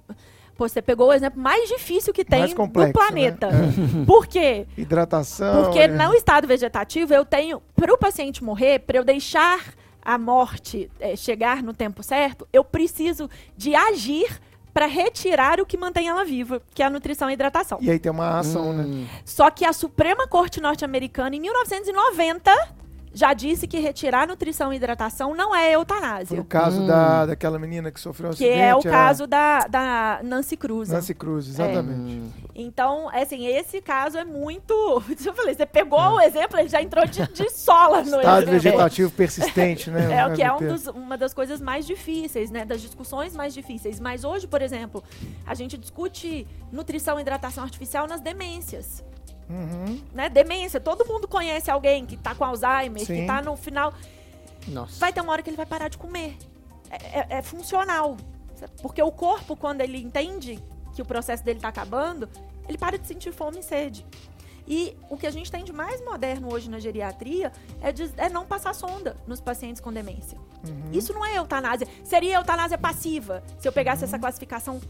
pô, 0.55 0.67
você 0.69 0.81
pegou 0.81 1.09
o 1.09 1.13
exemplo 1.13 1.41
mais 1.41 1.67
difícil 1.67 2.13
que 2.13 2.23
tem 2.23 2.53
complexo, 2.55 2.93
do 2.93 2.97
planeta 2.97 3.49
né? 3.51 3.73
por 4.07 4.25
quê 4.25 4.65
Hidratação. 4.77 5.63
porque 5.65 5.79
é. 5.79 5.87
no 5.89 6.13
estado 6.13 6.47
vegetativo 6.47 7.13
eu 7.13 7.25
tenho 7.25 7.61
para 7.75 7.93
o 7.93 7.97
paciente 7.97 8.41
morrer 8.43 8.79
para 8.79 8.97
eu 8.97 9.03
deixar 9.03 9.59
a 10.01 10.17
morte 10.17 10.89
eh, 10.99 11.15
chegar 11.17 11.61
no 11.61 11.73
tempo 11.73 12.01
certo 12.01 12.47
eu 12.53 12.63
preciso 12.63 13.29
de 13.57 13.75
agir 13.75 14.39
para 14.75 14.87
retirar 14.87 15.61
o 15.61 15.65
que 15.65 15.77
mantém 15.77 16.09
ela 16.09 16.25
viva 16.25 16.61
que 16.73 16.83
é 16.83 16.85
a 16.85 16.89
nutrição 16.89 17.29
e 17.29 17.31
a 17.31 17.33
hidratação 17.33 17.77
E 17.81 17.89
aí 17.89 17.97
tem 17.97 18.11
uma 18.11 18.37
ação, 18.39 18.73
né? 18.73 18.83
Hum, 18.83 19.07
só 19.23 19.49
que 19.49 19.63
a 19.63 19.71
Suprema 19.71 20.27
Corte 20.27 20.59
Norte-Americana, 20.59 21.33
em 21.33 21.39
1990, 21.39 22.51
já 23.15 23.33
disse 23.33 23.65
que 23.65 23.79
retirar 23.79 24.27
nutrição 24.27 24.73
e 24.73 24.75
hidratação 24.75 25.33
não 25.33 25.55
é 25.55 25.63
Foi 25.67 25.73
eutanásia. 25.75 26.39
o 26.41 26.43
caso 26.45 26.81
Hum. 26.81 26.85
da, 26.87 27.25
daquela 27.25 27.57
menina 27.57 27.89
que 27.89 27.99
sofreu 27.99 28.29
um 28.29 28.33
Que 28.33 28.43
acidente. 28.43 28.61
é 28.61 28.75
o 28.75 28.79
a 28.79 28.81
caso 28.83 29.25
da, 29.25 29.59
da 29.67 30.19
Nancy 30.21 30.57
Cruz. 30.57 30.89
Nancy 30.89 31.13
Cruz, 31.13 31.47
exatamente. 31.47 31.97
hum. 32.19 32.29
Então, 32.53 33.09
assim, 33.09 33.47
esse 33.47 33.81
caso 33.81 34.17
é 34.17 34.25
muito. 34.25 34.73
Eu 35.25 35.33
falei, 35.33 35.55
você 35.55 35.65
pegou 35.65 35.99
o 35.99 36.19
exemplo, 36.21 36.59
ele 36.59 36.67
já 36.69 36.81
entrou 36.81 37.05
de, 37.07 37.25
de 37.31 37.49
sola 37.49 38.01
no 38.01 38.17
Estado 38.17 38.41
exemplo. 38.43 38.51
vegetativo 38.59 39.11
persistente, 39.11 39.89
né? 39.89 40.05
É 40.19 40.27
o 40.27 40.33
que 40.33 40.43
é 40.43 40.53
um 40.53 40.57
dos- 40.59 40.87
uma 40.87 41.17
das 41.17 41.33
coisas 41.33 41.61
mais 41.61 41.85
difíceis, 41.87 42.51
né? 42.51 42.65
Das 42.65 42.81
discussões 42.81 43.33
mais 43.35 43.53
difíceis. 43.53 43.99
Mas 43.99 44.23
hoje, 44.25 44.45
por 44.45 44.61
exemplo, 44.61 45.01
a 45.47 45.53
gente 45.55 45.77
discute 45.77 46.45
nutrição 46.71 47.17
e 47.17 47.21
hidratação 47.21 47.63
artificial 47.63 48.07
nas 48.07 48.19
demências. 48.19 49.03
Uhum. 49.49 50.01
Né? 50.13 50.29
Demência, 50.29 50.79
todo 50.79 51.05
mundo 51.05 51.27
conhece 51.27 51.69
alguém 51.69 52.05
que 52.05 52.17
tá 52.17 52.33
com 52.33 52.43
Alzheimer, 52.43 53.05
Sim. 53.05 53.15
que 53.21 53.25
tá 53.27 53.41
no 53.41 53.55
final. 53.55 53.93
Nossa. 54.67 54.99
Vai 54.99 55.13
ter 55.13 55.21
uma 55.21 55.31
hora 55.31 55.41
que 55.43 55.49
ele 55.49 55.57
vai 55.57 55.65
parar 55.65 55.87
de 55.89 55.97
comer. 55.97 56.35
É, 56.89 57.19
é- 57.19 57.27
é 57.37 57.41
funcional. 57.41 58.17
Porque 58.81 59.01
o 59.01 59.11
corpo, 59.11 59.55
quando 59.55 59.81
ele 59.81 59.97
entende 60.01 60.59
que 60.95 61.01
o 61.01 61.05
processo 61.05 61.43
dele 61.43 61.59
tá 61.59 61.67
acabando, 61.67 62.27
ele 62.67 62.77
para 62.77 62.97
de 62.97 63.05
sentir 63.07 63.31
fome 63.33 63.59
e 63.59 63.63
sede. 63.63 64.05
E 64.67 64.97
o 65.09 65.17
que 65.17 65.27
a 65.27 65.31
gente 65.31 65.51
tem 65.51 65.63
de 65.63 65.71
mais 65.71 66.03
moderno 66.03 66.51
hoje 66.51 66.67
na 66.69 66.79
geriatria 66.79 67.51
é, 67.81 67.91
de- 67.91 68.11
é 68.17 68.29
não 68.29 68.45
passar 68.45 68.73
sonda 68.73 69.15
nos 69.27 69.39
pacientes 69.39 69.79
com 69.79 69.93
demência. 69.93 70.39
Uhum. 70.67 70.89
Isso 70.91 71.13
não 71.13 71.23
é 71.23 71.37
eutanásia. 71.37 71.87
Seria 72.03 72.35
eutanásia 72.37 72.77
passiva, 72.77 73.43
se 73.59 73.67
eu 73.67 73.71
pegasse 73.71 74.03
essa 74.03 74.17
classificação, 74.17 74.81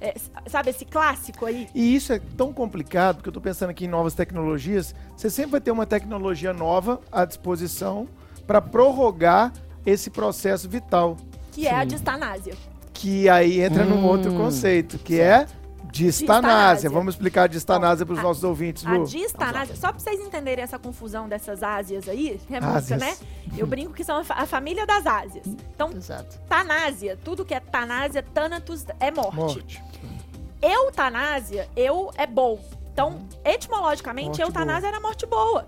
é, 0.00 0.14
sabe, 0.46 0.70
esse 0.70 0.84
clássico 0.84 1.44
aí. 1.46 1.68
E 1.74 1.94
isso 1.94 2.12
é 2.12 2.20
tão 2.36 2.52
complicado, 2.52 3.16
porque 3.16 3.28
eu 3.28 3.32
tô 3.32 3.40
pensando 3.40 3.70
aqui 3.70 3.84
em 3.84 3.88
novas 3.88 4.14
tecnologias. 4.14 4.94
Você 5.16 5.28
sempre 5.28 5.52
vai 5.52 5.60
ter 5.60 5.70
uma 5.70 5.86
tecnologia 5.86 6.52
nova 6.52 7.00
à 7.10 7.24
disposição 7.24 8.08
para 8.46 8.60
prorrogar 8.60 9.52
esse 9.84 10.10
processo 10.10 10.68
vital. 10.68 11.16
Que 11.52 11.66
é 11.66 11.74
a 11.74 11.80
Sim. 11.82 11.88
distanásia. 11.88 12.54
Que 12.92 13.28
aí 13.28 13.60
entra 13.60 13.84
num 13.84 13.98
Hum. 14.02 14.06
outro 14.06 14.32
conceito, 14.34 14.98
que 14.98 15.20
é 15.20 15.46
distanásia. 15.90 16.88
Vamos 16.90 17.14
explicar 17.14 17.44
a 17.44 17.46
distanásia 17.46 18.04
para 18.06 18.12
os 18.12 18.18
a- 18.18 18.22
nossos 18.22 18.44
ouvintes, 18.44 18.86
A 18.86 18.92
Lu. 18.94 19.04
distanásia, 19.06 19.74
só 19.76 19.90
pra 19.90 19.98
vocês 19.98 20.20
entenderem 20.20 20.62
essa 20.62 20.78
confusão 20.78 21.28
dessas 21.28 21.62
ásias 21.62 22.08
aí, 22.08 22.40
é 22.50 22.60
música, 22.60 22.76
Ásias. 22.76 23.00
né? 23.00 23.16
Eu 23.56 23.66
brinco 23.66 23.92
que 23.92 24.04
são 24.04 24.18
a, 24.18 24.24
fa- 24.24 24.34
a 24.34 24.46
família 24.46 24.86
das 24.86 25.06
ásias. 25.06 25.46
Então, 25.46 25.90
Exato. 25.92 26.38
tanásia, 26.48 27.18
tudo 27.24 27.44
que 27.44 27.54
é 27.54 27.60
tanásia, 27.60 28.22
thanatos 28.22 28.84
é 29.00 29.10
morte. 29.10 29.34
Morte. 29.36 29.82
Eutanásia, 30.60 31.68
eu 31.76 32.10
é 32.16 32.26
bom. 32.26 32.58
Então, 32.92 33.20
etimologicamente, 33.44 34.28
Morte 34.28 34.42
eutanásia 34.42 34.88
era 34.88 35.00
morte 35.00 35.24
boa. 35.24 35.64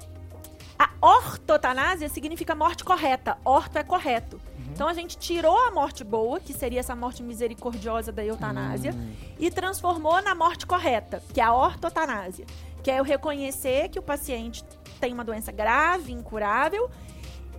A 0.78 0.88
ortotanásia 1.00 2.09
significa 2.09 2.54
morte 2.54 2.83
correta. 2.83 3.37
Orto 3.44 3.78
é 3.78 3.85
correto. 3.85 4.40
Então 4.81 4.88
a 4.88 4.95
gente 4.95 5.19
tirou 5.19 5.59
a 5.66 5.71
morte 5.71 6.03
boa, 6.03 6.40
que 6.40 6.55
seria 6.55 6.81
essa 6.81 6.97
morte 6.97 7.23
misericordiosa 7.23 8.11
da 8.11 8.25
eutanásia, 8.25 8.95
e 9.38 9.51
transformou 9.51 10.23
na 10.23 10.35
morte 10.35 10.66
correta, 10.66 11.23
que 11.35 11.38
é 11.38 11.45
a 11.45 11.53
ortotanásia. 11.53 12.47
Que 12.83 12.90
é 12.90 12.99
eu 12.99 13.05
reconhecer 13.05 13.90
que 13.90 13.99
o 13.99 14.03
paciente 14.03 14.64
tem 14.99 15.12
uma 15.12 15.23
doença 15.23 15.53
grave, 15.53 16.12
incurável, 16.12 16.90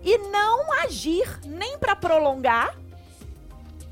e 0.03 0.17
não 0.29 0.73
agir 0.81 1.39
nem 1.45 1.77
para 1.77 1.95
prolongar, 1.95 2.75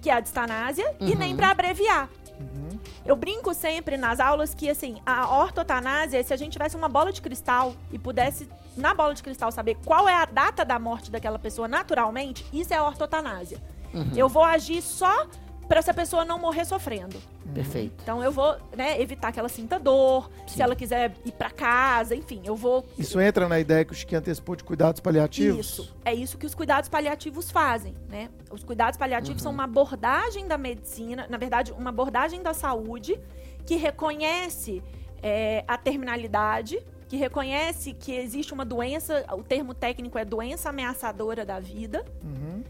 que 0.02 0.10
é 0.10 0.14
a 0.14 0.20
distanásia, 0.20 0.92
e 1.00 1.14
nem 1.14 1.30
Uhum. 1.34 1.38
para 1.38 1.52
abreviar. 1.52 2.10
Uhum. 2.40 2.80
Eu 3.10 3.16
brinco 3.16 3.56
sempre 3.56 3.98
nas 3.98 4.20
aulas 4.20 4.54
que, 4.54 4.70
assim, 4.70 5.02
a 5.04 5.36
ortotanásia, 5.36 6.24
se 6.24 6.32
a 6.32 6.38
gente 6.38 6.52
tivesse 6.52 6.76
uma 6.76 6.88
bola 6.88 7.12
de 7.12 7.20
cristal 7.24 7.74
e 7.92 7.98
pudesse, 7.98 8.48
na 8.78 8.94
bola 8.94 9.16
de 9.16 9.24
cristal, 9.24 9.52
saber 9.52 9.78
qual 9.84 10.08
é 10.08 10.14
a 10.14 10.26
data 10.26 10.64
da 10.64 10.78
morte 10.78 11.10
daquela 11.10 11.40
pessoa 11.40 11.68
naturalmente, 11.68 12.46
isso 12.54 12.72
é 12.72 12.78
a 12.78 12.84
ortotanásia. 12.84 13.60
Uhum. 13.92 14.12
Eu 14.16 14.30
vou 14.30 14.44
agir 14.44 14.84
só 14.84 15.26
para 15.70 15.80
essa 15.80 15.94
pessoa 15.94 16.26
não 16.26 16.40
morrer 16.40 16.66
sofrendo. 16.66 17.16
Perfeito. 17.54 17.94
Então 18.02 18.24
eu 18.24 18.32
vou, 18.32 18.58
né, 18.76 19.00
evitar 19.00 19.32
que 19.32 19.40
ela 19.40 19.48
sinta 19.48 19.80
dor, 19.80 20.30
se 20.48 20.56
Sim. 20.56 20.64
ela 20.64 20.76
quiser 20.76 21.14
ir 21.24 21.32
para 21.32 21.50
casa, 21.52 22.16
enfim, 22.16 22.42
eu 22.44 22.56
vou 22.56 22.84
Isso 22.98 23.22
entra 23.22 23.48
na 23.48 23.60
ideia 23.60 23.86
que 23.86 23.92
o 23.92 23.96
Chiquinho 23.96 24.20
antecipou 24.20 24.56
de 24.56 24.64
cuidados 24.64 25.00
paliativos? 25.00 25.60
Isso. 25.68 25.96
É 26.04 26.14
isso 26.14 26.38
que 26.40 26.46
os 26.48 26.56
cuidados 26.56 26.90
paliativos 26.90 27.52
fazem, 27.52 27.96
né? 28.10 28.30
Os 28.52 28.64
cuidados 28.64 28.98
paliativos 28.98 29.42
são 29.44 29.52
uma 29.52 29.66
abordagem 29.66 30.48
da 30.48 30.58
medicina, 30.58 31.28
na 31.30 31.38
verdade, 31.38 31.72
uma 31.72 31.92
abordagem 31.92 32.42
da 32.42 32.54
saúde 32.54 33.20
que 33.66 33.76
reconhece 33.76 34.82
é, 35.22 35.64
a 35.68 35.78
terminalidade, 35.78 36.82
que 37.08 37.16
reconhece 37.16 37.94
que 37.94 38.12
existe 38.12 38.54
uma 38.54 38.66
doença, 38.66 39.24
o 39.34 39.44
termo 39.44 39.74
técnico 39.76 40.18
é 40.18 40.26
doença 40.26 40.70
ameaçadora 40.70 41.46
da 41.46 41.60
vida, 41.60 42.04
Uhum. 42.24 42.64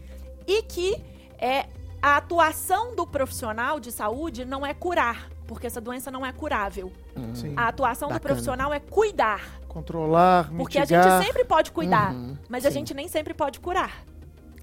e 0.46 0.62
que 0.62 0.96
é, 1.38 1.66
a 2.02 2.16
atuação 2.16 2.94
do 2.94 3.06
profissional 3.06 3.78
de 3.78 3.92
saúde 3.92 4.44
não 4.44 4.64
é 4.64 4.72
curar, 4.72 5.28
porque 5.46 5.66
essa 5.66 5.80
doença 5.80 6.10
não 6.10 6.24
é 6.24 6.32
curável. 6.32 6.92
Sim. 7.34 7.52
A 7.56 7.68
atuação 7.68 8.08
do 8.08 8.14
Bacana. 8.14 8.28
profissional 8.34 8.72
é 8.72 8.80
cuidar, 8.80 9.60
Controlar, 9.68 10.50
porque 10.56 10.78
a 10.78 10.82
mitigar. 10.82 11.18
gente 11.18 11.26
sempre 11.26 11.44
pode 11.44 11.70
cuidar, 11.72 12.12
Uhum. 12.14 12.36
mas 12.48 12.64
a 12.64 12.70
Sim. 12.70 12.78
gente 12.78 12.94
nem 12.94 13.06
sempre 13.08 13.34
pode 13.34 13.60
curar. 13.60 14.04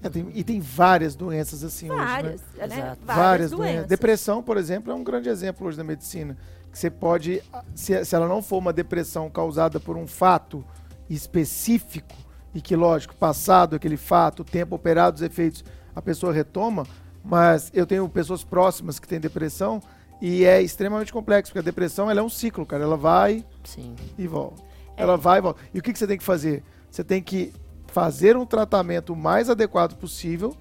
É, 0.02 0.08
tem- 0.08 0.30
e 0.34 0.44
tem 0.44 0.60
várias 0.60 1.14
doenças 1.16 1.64
assim 1.64 1.88
Várias, 1.88 2.40
hoje, 2.40 2.58
né? 2.58 2.66
né? 2.68 2.76
Várias, 2.76 2.98
Várias 3.04 3.50
doenças. 3.50 3.66
doenças. 3.72 3.88
Depressão, 3.88 4.42
por 4.42 4.56
exemplo, 4.56 4.92
é 4.92 4.94
um 4.94 5.02
grande 5.02 5.28
exemplo 5.28 5.66
hoje 5.66 5.76
da 5.76 5.82
medicina. 5.84 6.36
Que 6.70 6.78
você 6.78 6.90
pode, 6.90 7.42
se, 7.74 8.04
se 8.04 8.14
ela 8.14 8.28
não 8.28 8.40
for 8.42 8.58
uma 8.58 8.72
depressão 8.72 9.28
causada 9.30 9.80
por 9.80 9.96
um 9.96 10.06
fato 10.06 10.64
específico, 11.08 12.14
e 12.54 12.60
que, 12.60 12.74
lógico, 12.76 13.14
passado 13.14 13.76
aquele 13.76 13.96
fato, 13.96 14.40
o 14.40 14.44
tempo 14.44 14.74
operado 14.76 15.16
os 15.16 15.22
efeitos, 15.22 15.64
a 15.94 16.00
pessoa 16.00 16.32
retoma, 16.32 16.86
mas 17.24 17.70
eu 17.74 17.86
tenho 17.86 18.08
pessoas 18.08 18.44
próximas 18.44 18.98
que 18.98 19.08
têm 19.08 19.20
depressão 19.20 19.82
e 20.20 20.44
é 20.44 20.60
extremamente 20.60 21.12
complexo, 21.12 21.52
porque 21.52 21.60
a 21.60 21.70
depressão 21.70 22.10
ela 22.10 22.20
é 22.20 22.22
um 22.22 22.28
ciclo, 22.28 22.66
cara. 22.66 22.82
Ela 22.82 22.96
vai 22.96 23.44
Sim. 23.64 23.94
e 24.16 24.26
volta. 24.26 24.62
É. 24.96 25.02
Ela 25.02 25.16
vai 25.16 25.38
e 25.38 25.42
volta. 25.42 25.60
E 25.72 25.78
o 25.78 25.82
que, 25.82 25.92
que 25.92 25.98
você 25.98 26.06
tem 26.06 26.18
que 26.18 26.24
fazer? 26.24 26.62
Você 26.90 27.04
tem 27.04 27.22
que 27.22 27.52
fazer 27.86 28.36
um 28.36 28.44
tratamento 28.44 29.12
o 29.12 29.16
mais 29.16 29.48
adequado 29.48 29.96
possível 29.96 30.56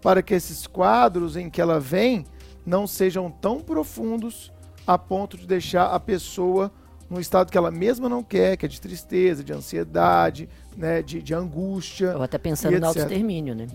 para 0.00 0.22
que 0.22 0.34
esses 0.34 0.66
quadros 0.66 1.36
em 1.36 1.50
que 1.50 1.60
ela 1.60 1.80
vem 1.80 2.24
não 2.64 2.86
sejam 2.86 3.30
tão 3.30 3.60
profundos 3.60 4.52
a 4.86 4.96
ponto 4.96 5.36
de 5.36 5.46
deixar 5.46 5.86
a 5.86 6.00
pessoa 6.00 6.70
num 7.08 7.18
estado 7.18 7.50
que 7.50 7.58
ela 7.58 7.70
mesma 7.70 8.08
não 8.08 8.22
quer, 8.22 8.56
que 8.56 8.64
é 8.64 8.68
de 8.68 8.80
tristeza, 8.80 9.42
de 9.42 9.52
ansiedade, 9.52 10.48
né, 10.76 11.02
de, 11.02 11.20
de 11.20 11.34
angústia. 11.34 12.16
Ou 12.16 12.22
até 12.22 12.38
pensando 12.38 12.78
no 12.78 12.86
autoextermínio, 12.86 13.54
né? 13.54 13.66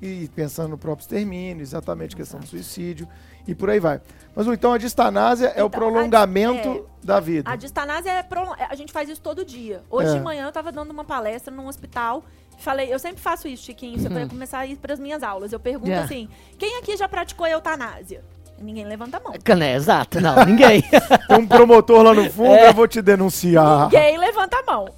E 0.00 0.28
pensando 0.34 0.68
no 0.70 0.78
próprio 0.78 1.02
extermínio, 1.04 1.62
exatamente, 1.62 2.14
questão 2.14 2.38
do 2.38 2.46
suicídio 2.46 3.08
e 3.48 3.54
por 3.54 3.70
aí 3.70 3.80
vai. 3.80 4.00
Mas 4.34 4.46
então 4.46 4.72
a 4.72 4.78
distanásia 4.78 5.46
é 5.46 5.50
o 5.50 5.52
Então, 5.52 5.66
a- 5.66 5.70
prolongamento 5.70 6.68
é, 6.68 6.82
da 7.06 7.18
vida. 7.18 7.50
A 7.50 7.56
distanásia 7.56 8.10
é 8.10 8.22
pro- 8.22 8.54
a 8.58 8.74
gente 8.74 8.92
faz 8.92 9.08
isso 9.08 9.20
todo 9.22 9.44
dia. 9.44 9.82
Hoje 9.90 10.10
É. 10.10 10.18
de 10.18 10.20
manhã 10.20 10.44
eu 10.46 10.52
tava 10.52 10.70
dando 10.70 10.90
uma 10.90 11.04
palestra 11.04 11.54
num 11.54 11.66
hospital. 11.66 12.22
Falei, 12.58 12.92
eu 12.92 12.98
sempre 12.98 13.20
faço 13.22 13.48
isso, 13.48 13.64
Chiquinho. 13.64 13.98
Você 13.98 14.08
vai 14.10 14.28
começar 14.28 14.58
a 14.58 14.66
ir 14.66 14.76
para 14.76 14.92
as 14.92 14.98
minhas 15.00 15.22
aulas. 15.22 15.52
Eu 15.52 15.60
pergunto 15.60 15.88
Yeah. 15.88 16.04
assim: 16.04 16.28
quem 16.58 16.76
aqui 16.78 16.94
já 16.96 17.08
praticou 17.08 17.46
eutanásia? 17.46 18.22
Ninguém 18.58 18.86
levanta 18.86 19.18
a 19.18 19.20
mão. 19.20 19.34
É, 19.34 19.74
exato, 19.74 20.18
não, 20.20 20.44
ninguém. 20.46 20.82
Tem 21.28 21.36
um 21.38 21.46
promotor 21.46 22.02
lá 22.02 22.14
no 22.14 22.30
fundo, 22.30 22.54
eu 22.54 22.72
vou 22.72 22.88
te 22.88 23.02
denunciar. 23.02 23.84
Ninguém 23.90 24.16
levanta 24.18 24.56
a 24.58 24.62
mão. 24.62 24.88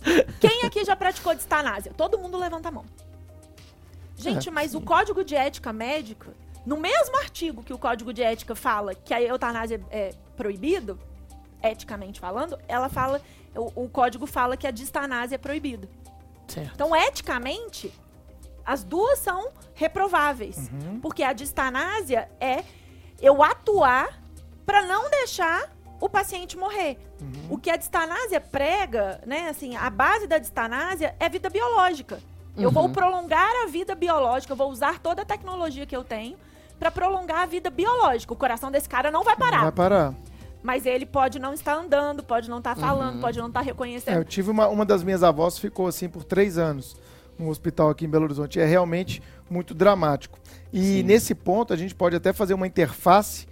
Quem 0.40 0.62
aqui 0.64 0.84
já 0.84 0.94
praticou 0.94 1.34
distanásia? 1.34 1.92
Todo 1.96 2.16
mundo 2.18 2.38
levanta 2.38 2.68
a 2.68 2.72
mão. 2.72 2.84
Gente, 4.18 4.48
É, 4.48 4.52
mas 4.52 4.74
o 4.74 4.80
código 4.80 5.24
de 5.24 5.34
ética 5.34 5.72
médica, 5.72 6.32
no 6.66 6.76
mesmo 6.76 7.16
artigo 7.18 7.62
que 7.62 7.72
o 7.72 7.78
código 7.78 8.12
de 8.12 8.22
ética 8.22 8.54
fala 8.54 8.94
que 8.94 9.14
a 9.14 9.22
eutanásia 9.22 9.80
é 9.90 10.12
proibido, 10.36 10.98
eticamente 11.62 12.20
falando, 12.20 12.58
ela 12.68 12.88
fala, 12.88 13.20
o, 13.54 13.84
o 13.84 13.88
código 13.88 14.26
fala 14.26 14.56
que 14.56 14.66
a 14.66 14.70
distanásia 14.70 15.36
é 15.36 15.38
proibida. 15.38 15.88
Certo. 16.46 16.72
Então, 16.74 16.94
eticamente, 16.94 17.92
as 18.64 18.84
duas 18.84 19.18
são 19.18 19.50
reprováveis. 19.74 20.70
Porque 21.00 21.22
a 21.22 21.32
distanásia 21.32 22.28
é 22.40 22.64
eu 23.20 23.42
atuar 23.42 24.20
para 24.66 24.82
não 24.82 25.10
deixar 25.10 25.72
o 26.00 26.08
paciente 26.08 26.56
morrer. 26.56 26.98
O 27.50 27.58
que 27.58 27.70
a 27.70 27.76
distanásia 27.76 28.40
prega, 28.40 29.20
né, 29.26 29.48
assim, 29.48 29.74
a 29.76 29.90
base 29.90 30.26
da 30.26 30.38
distanásia 30.38 31.16
é 31.18 31.28
vida 31.28 31.50
biológica. 31.50 32.20
Eu 32.58 32.70
vou 32.70 32.84
Uhum. 32.86 32.92
prolongar 32.92 33.50
a 33.64 33.66
vida 33.68 33.94
biológica, 33.94 34.52
eu 34.52 34.56
vou 34.56 34.70
usar 34.70 34.98
toda 34.98 35.22
a 35.22 35.24
tecnologia 35.24 35.86
que 35.86 35.96
eu 35.96 36.02
tenho 36.04 36.36
para 36.78 36.90
prolongar 36.90 37.40
a 37.42 37.46
vida 37.46 37.70
biológica. 37.70 38.32
O 38.32 38.36
coração 38.36 38.70
desse 38.70 38.88
cara 38.88 39.10
não 39.10 39.22
vai 39.24 39.36
parar, 39.36 39.62
Vai 39.62 39.72
parar. 39.72 40.14
mas 40.62 40.86
ele 40.86 41.06
pode 41.06 41.38
não 41.38 41.52
estar 41.54 41.74
andando, 41.74 42.22
pode 42.22 42.48
não 42.50 42.58
estar 42.58 42.76
falando, 42.76 43.20
pode 43.20 43.38
não 43.38 43.48
estar 43.48 43.60
É, 43.60 43.64
reconhecendo. 43.64 44.16
eu 44.16 44.24
tive 44.24 44.50
uma, 44.50 44.68
uma 44.68 44.84
das 44.84 45.02
minhas 45.02 45.22
avós 45.22 45.58
ficou 45.58 45.86
assim 45.86 46.08
por 46.08 46.24
três 46.24 46.58
anos 46.58 46.96
no 47.38 47.48
hospital 47.48 47.90
aqui 47.90 48.04
em 48.04 48.08
Belo 48.08 48.24
Horizonte. 48.24 48.58
É 48.60 48.64
realmente 48.66 49.22
muito 49.48 49.72
dramático. 49.74 50.38
E 50.72 51.02
nesse 51.04 51.34
ponto 51.34 51.72
a 51.72 51.76
gente 51.76 51.94
pode 51.94 52.14
até 52.16 52.32
fazer 52.32 52.54
uma 52.54 52.66
interface 52.66 53.46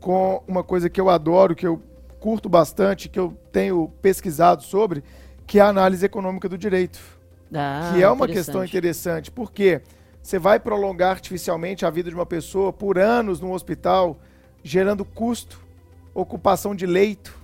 com 0.00 0.42
uma 0.46 0.62
coisa 0.62 0.88
que 0.88 1.00
eu 1.00 1.08
adoro, 1.10 1.54
que 1.54 1.66
eu 1.66 1.82
curto 2.20 2.48
bastante, 2.48 3.08
que 3.08 3.18
eu 3.18 3.36
tenho 3.52 3.88
pesquisado 4.00 4.62
sobre, 4.62 5.02
que 5.46 5.58
é 5.58 5.62
a 5.62 5.68
análise 5.68 6.04
econômica 6.06 6.48
do 6.48 6.56
direito. 6.56 6.98
Ah, 7.54 7.92
que 7.92 8.02
é 8.02 8.10
uma 8.10 8.26
questão 8.26 8.64
interessante, 8.64 9.30
porque 9.30 9.80
você 10.20 10.38
vai 10.38 10.58
prolongar 10.58 11.10
artificialmente 11.12 11.86
a 11.86 11.90
vida 11.90 12.08
de 12.08 12.16
uma 12.16 12.26
pessoa 12.26 12.72
por 12.72 12.98
anos 12.98 13.40
no 13.40 13.52
hospital, 13.52 14.18
gerando 14.62 15.04
custo, 15.04 15.60
ocupação 16.14 16.74
de 16.74 16.86
leito, 16.86 17.36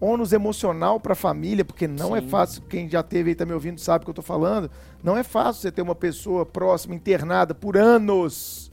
ônus 0.00 0.32
emocional 0.32 1.00
para 1.00 1.14
a 1.14 1.16
família, 1.16 1.64
porque 1.64 1.88
não 1.88 2.14
é 2.14 2.20
Sim. 2.20 2.28
fácil, 2.28 2.62
quem 2.68 2.88
já 2.88 3.02
teve 3.02 3.30
aí 3.30 3.34
tá 3.34 3.46
me 3.46 3.54
ouvindo 3.54 3.80
sabe 3.80 4.02
o 4.02 4.04
que 4.04 4.10
eu 4.10 4.14
tô 4.14 4.22
falando, 4.22 4.70
não 5.02 5.16
é 5.16 5.22
fácil 5.22 5.62
você 5.62 5.72
ter 5.72 5.82
uma 5.82 5.94
pessoa 5.94 6.44
próxima 6.44 6.94
internada 6.94 7.54
por 7.54 7.76
anos 7.76 8.70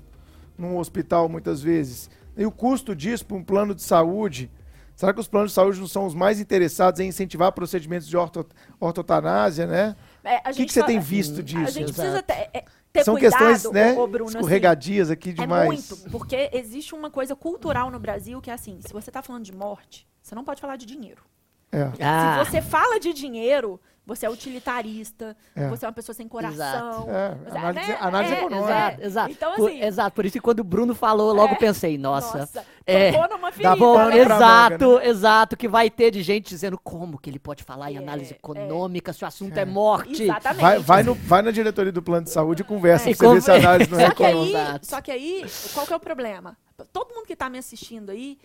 num 0.57 0.77
hospital 0.77 1.29
muitas 1.29 1.61
vezes. 1.61 2.09
E 2.35 2.45
o 2.45 2.51
custo 2.51 2.95
disso 2.95 3.25
para 3.25 3.37
um 3.37 3.43
plano 3.43 3.73
de 3.73 3.81
saúde, 3.81 4.51
será 4.95 5.13
que 5.13 5.19
os 5.19 5.27
planos 5.27 5.51
de 5.51 5.55
saúde 5.55 5.79
não 5.79 5.87
são 5.87 6.05
os 6.05 6.13
mais 6.13 6.39
interessados 6.39 6.99
em 6.99 7.07
incentivar 7.07 7.51
procedimentos 7.51 8.07
de 8.07 8.17
orto, 8.17 8.45
ortotanásia, 8.79 9.65
né? 9.65 9.95
É, 10.23 10.35
a 10.47 10.51
O 10.51 10.53
que, 10.53 10.65
que 10.65 10.73
você 10.73 10.79
só- 10.81 10.85
tem 10.85 10.99
visto 10.99 11.39
A 11.39 11.43
disso? 11.43 11.71
gente 11.73 11.89
Exato. 11.91 11.93
precisa 11.93 12.21
ter, 12.23 12.49
é, 12.53 12.63
ter 12.93 13.03
São 13.03 13.15
cuidado, 13.15 13.39
questões, 13.47 13.73
né, 13.73 13.93
ô, 13.97 14.05
Bruno, 14.07 14.29
assim, 14.29 14.37
escorregadias 14.37 15.09
aqui 15.09 15.29
É 15.29 15.33
demais. 15.33 15.67
muito, 15.67 15.97
porque 16.11 16.49
existe 16.53 16.93
uma 16.93 17.09
coisa 17.09 17.35
cultural 17.35 17.89
no 17.89 17.99
Brasil 17.99 18.39
que 18.41 18.49
é 18.51 18.53
assim, 18.53 18.79
se 18.85 18.93
você 18.93 19.09
tá 19.09 19.21
falando 19.21 19.43
de 19.43 19.53
morte, 19.53 20.07
você 20.21 20.35
não 20.35 20.43
pode 20.43 20.61
falar 20.61 20.75
de 20.75 20.85
dinheiro. 20.85 21.23
É. 21.71 21.89
Ah, 22.01 22.43
Se 22.43 22.51
você 22.51 22.61
fala 22.61 22.99
de 22.99 23.13
dinheiro, 23.13 23.79
você 24.15 24.25
é 24.25 24.29
utilitarista, 24.29 25.35
É. 25.55 25.67
você 25.69 25.85
é 25.85 25.87
uma 25.87 25.93
pessoa 25.93 26.13
sem 26.15 26.27
coração. 26.27 26.55
Exato. 26.55 27.09
É, 27.09 27.57
análise, 27.57 27.87
né? 27.91 27.97
análise 28.01 28.33
É, 28.33 28.37
econômica. 28.39 28.67
Exato, 28.73 29.01
exato. 29.03 29.31
Então, 29.31 29.53
Por- 29.55 29.69
assim- 29.69 29.81
exato, 29.83 30.15
por 30.15 30.25
isso 30.25 30.33
que 30.33 30.39
quando 30.41 30.59
o 30.59 30.63
Bruno 30.63 30.93
falou, 30.95 31.33
logo 31.33 31.53
É. 31.53 31.57
pensei, 31.57 31.97
nossa. 31.97 32.39
Nossa, 32.39 32.65
é, 32.85 33.11
numa 33.11 33.27
Dá 33.49 33.51
ferida. 33.51 33.75
Bom, 33.75 33.97
né? 33.97 34.17
exato, 34.19 34.85
manga, 34.89 35.05
exato, 35.07 35.57
que 35.57 35.67
vai 35.67 35.89
ter 35.89 36.11
de 36.11 36.21
gente 36.21 36.49
dizendo 36.49 36.77
como 36.77 37.17
que 37.17 37.29
ele 37.29 37.39
pode 37.39 37.63
falar 37.63 37.91
em 37.91 37.95
É, 37.95 37.99
análise 37.99 38.33
é. 38.33 38.35
econômica 38.35 39.13
se 39.13 39.23
o 39.23 39.27
assunto 39.27 39.57
é, 39.57 39.65
morte. 39.65 40.23
Exatamente. 40.23 40.61
Vai, 40.61 40.79
vai, 40.79 41.03
no, 41.03 41.13
vai 41.15 41.41
na 41.41 41.51
diretoria 41.51 41.91
do 41.91 42.01
plano 42.01 42.23
de 42.25 42.31
saúde 42.31 42.61
e 42.61 42.65
conversa 42.65 43.09
É. 43.09 43.15
pra 43.15 43.27
você 43.27 43.33
ver 43.35 43.41
se 43.41 43.51
a 43.51 43.53
Conver- 43.55 43.67
análise 43.69 43.91
não 43.91 43.99
é 43.99 44.05
Só 44.07 44.13
que, 44.13 44.23
aí, 44.23 44.31
econômica. 44.31 44.59
Exato. 44.59 44.87
só 44.87 45.01
que 45.01 45.11
aí, 45.11 45.45
qual 45.73 45.85
que 45.87 45.93
é 45.93 45.95
o 45.95 45.99
problema? 45.99 46.57
Todo 46.91 47.13
mundo 47.13 47.25
que 47.27 47.33
está 47.33 47.47
me 47.49 47.59
assistindo 47.59 48.09
aí, 48.09 48.37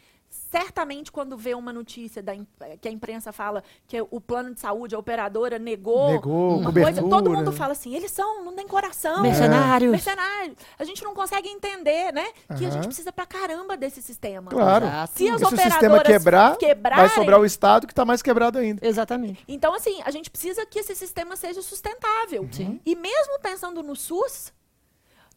certamente 0.50 1.10
quando 1.10 1.36
vê 1.36 1.54
uma 1.54 1.72
notícia 1.72 2.22
da, 2.22 2.34
im- 2.34 2.46
que 2.80 2.88
a 2.88 2.90
imprensa 2.90 3.32
fala 3.32 3.62
que 3.86 4.00
o 4.10 4.20
plano 4.20 4.54
de 4.54 4.60
saúde, 4.60 4.94
a 4.94 4.98
operadora 4.98 5.58
negou, 5.58 6.12
Negou, 6.12 6.58
uma 6.58 6.72
coisa, 6.72 7.00
cobertura. 7.02 7.08
todo 7.10 7.30
mundo 7.30 7.52
fala 7.52 7.72
assim, 7.72 7.94
eles 7.94 8.10
são, 8.10 8.44
não 8.44 8.54
tem 8.54 8.66
coração. 8.66 9.22
Mercenários. 9.22 9.90
Mercenários. 9.90 10.56
A 10.78 10.84
gente 10.84 11.02
não 11.04 11.14
consegue 11.14 11.48
entender, 11.48 12.12
né? 12.12 12.26
Que 12.56 12.64
a 12.64 12.68
Aham. 12.68 12.70
gente 12.72 12.86
precisa 12.86 13.12
pra 13.12 13.26
caramba 13.26 13.76
desse 13.76 14.00
sistema. 14.02 14.50
Claro. 14.50 14.86
Exato. 14.86 15.12
Se 15.16 15.28
as 15.28 15.40
Porque 15.40 15.56
se 15.56 15.62
o 15.62 15.70
sistema 15.70 16.02
quebrar, 16.02 16.56
quebrarem, 16.56 17.06
vai 17.06 17.14
sobrar 17.14 17.40
o 17.40 17.44
Estado 17.44 17.86
que 17.86 17.92
está 17.92 18.04
mais 18.04 18.22
quebrado 18.22 18.58
ainda. 18.58 18.86
Exatamente. 18.86 19.42
Então, 19.48 19.74
assim, 19.74 20.00
a 20.04 20.10
gente 20.10 20.30
precisa 20.30 20.64
que 20.66 20.78
esse 20.78 20.94
sistema 20.94 21.36
seja 21.36 21.60
sustentável. 21.62 22.48
Sim. 22.52 22.80
E 22.84 22.94
mesmo 22.94 23.38
pensando 23.40 23.82
no 23.82 23.94
SUS, 23.96 24.52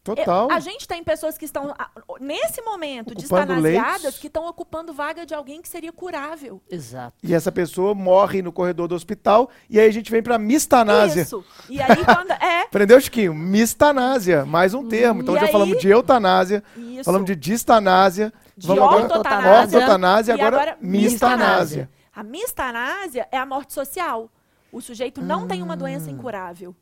Total. 0.02 0.48
eu- 0.48 0.56
a 0.56 0.60
gente 0.60 0.88
tem 0.88 1.04
pessoas 1.04 1.36
que 1.36 1.44
estão, 1.44 1.74
nesse 2.20 2.62
momento, 2.62 3.08
Ocupando 3.12 3.20
distanasiadas, 3.20 4.02
leitos. 4.02 4.18
que 4.18 4.26
estão 4.28 4.46
ocupando 4.48 4.92
vaga 4.94 5.26
de 5.26 5.34
alguém 5.34 5.60
que 5.60 5.68
seria 5.68 5.92
curável. 5.92 6.60
Exato. 6.70 7.14
E 7.22 7.34
essa 7.34 7.52
pessoa 7.52 7.94
morre 7.94 8.40
no 8.40 8.50
corredor 8.50 8.88
do 8.88 8.94
hospital 8.94 9.50
e 9.68 9.78
aí 9.78 9.86
a 9.88 9.92
gente 9.92 10.10
vem 10.10 10.22
pra 10.22 10.38
mistanásia. 10.38 11.22
Isso. 11.22 11.44
E 11.68 11.80
aí, 11.82 12.02
quando. 12.04 12.30
É, 12.32 12.62
Aprendeu, 12.70 13.00
Chiquinho? 13.00 13.34
Mistanásia, 13.34 14.44
mais 14.46 14.72
um 14.74 14.88
termo. 14.88 15.22
Então 15.22 15.36
E 15.36 15.40
já 15.40 15.46
aí- 15.46 15.52
falamos 15.52 15.78
de 15.78 15.88
eutanásia, 15.88 16.64
isso. 16.76 17.04
falamos 17.04 17.26
de 17.26 17.36
distanásia, 17.36 18.32
De 18.56 18.66
vamos 18.66 18.82
agora 18.84 19.02
ortotanásia. 19.02 19.78
ortotanásia, 19.78 20.32
E 20.32 20.34
agora, 20.40 20.56
agora 20.56 20.78
mistanásia. 20.80 21.90
A 22.14 22.22
mistanásia 22.22 23.28
é 23.30 23.36
a 23.38 23.44
morte 23.46 23.72
social. 23.72 24.30
O 24.72 24.80
sujeito 24.80 25.20
não 25.20 25.46
tem 25.46 25.62
uma 25.62 25.76
doença 25.76 26.10
incurável. 26.10 26.74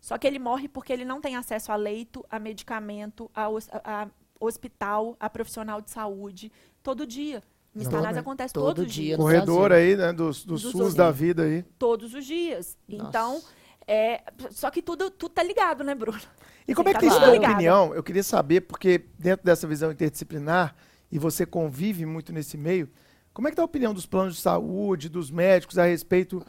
Só 0.00 0.16
que 0.16 0.26
ele 0.26 0.38
morre 0.38 0.66
porque 0.68 0.92
ele 0.92 1.04
não 1.04 1.20
tem 1.20 1.36
acesso 1.36 1.70
a 1.72 1.76
leito, 1.76 2.24
a 2.30 2.38
medicamento, 2.38 3.30
a, 3.34 3.46
a- 3.46 4.02
a 4.02 4.08
hospital, 4.40 5.16
a 5.20 5.28
profissional 5.28 5.80
de 5.80 5.90
saúde, 5.90 6.50
todo 6.82 7.06
dia. 7.06 7.42
Exatamente. 7.76 8.18
acontece 8.18 8.52
Todo 8.54 8.74
todo, 8.76 8.86
dia. 8.86 9.16
Corredor 9.16 9.70
aí, 9.72 9.94
né, 9.96 10.12
dos, 10.12 10.44
dos 10.44 10.62
Dos 10.62 10.72
SUS 10.72 10.94
da 10.94 11.10
vida 11.10 11.44
aí. 11.44 11.62
Todos 11.78 12.14
os 12.14 12.24
dias. 12.24 12.76
Nossa. 12.88 13.08
Então, 13.08 13.40
é, 13.86 14.22
só 14.50 14.70
que 14.70 14.82
tudo, 14.82 15.10
tudo 15.10 15.32
tá 15.32 15.42
ligado, 15.42 15.84
né, 15.84 15.94
Bruno? 15.94 16.20
E 16.66 16.74
como 16.74 16.88
é 16.88 16.92
que 16.92 16.96
Tá 16.98 17.00
tem 17.00 17.08
tudo 17.10 17.20
sua 17.24 17.30
ligado. 17.32 17.52
opinião? 17.52 17.94
Eu 17.94 18.02
queria 18.02 18.22
saber, 18.24 18.62
porque 18.62 19.04
dentro 19.18 19.44
dessa 19.44 19.66
visão 19.68 19.92
interdisciplinar, 19.92 20.74
e 21.12 21.18
você 21.18 21.44
convive 21.46 22.04
muito 22.06 22.32
nesse 22.32 22.56
meio, 22.56 22.88
como 23.32 23.46
é 23.46 23.50
que 23.50 23.52
está 23.52 23.62
a 23.62 23.66
opinião 23.66 23.94
dos 23.94 24.06
planos 24.06 24.34
de 24.36 24.40
saúde, 24.40 25.08
dos 25.08 25.30
médicos 25.30 25.78
a 25.78 25.84
respeito 25.84 26.44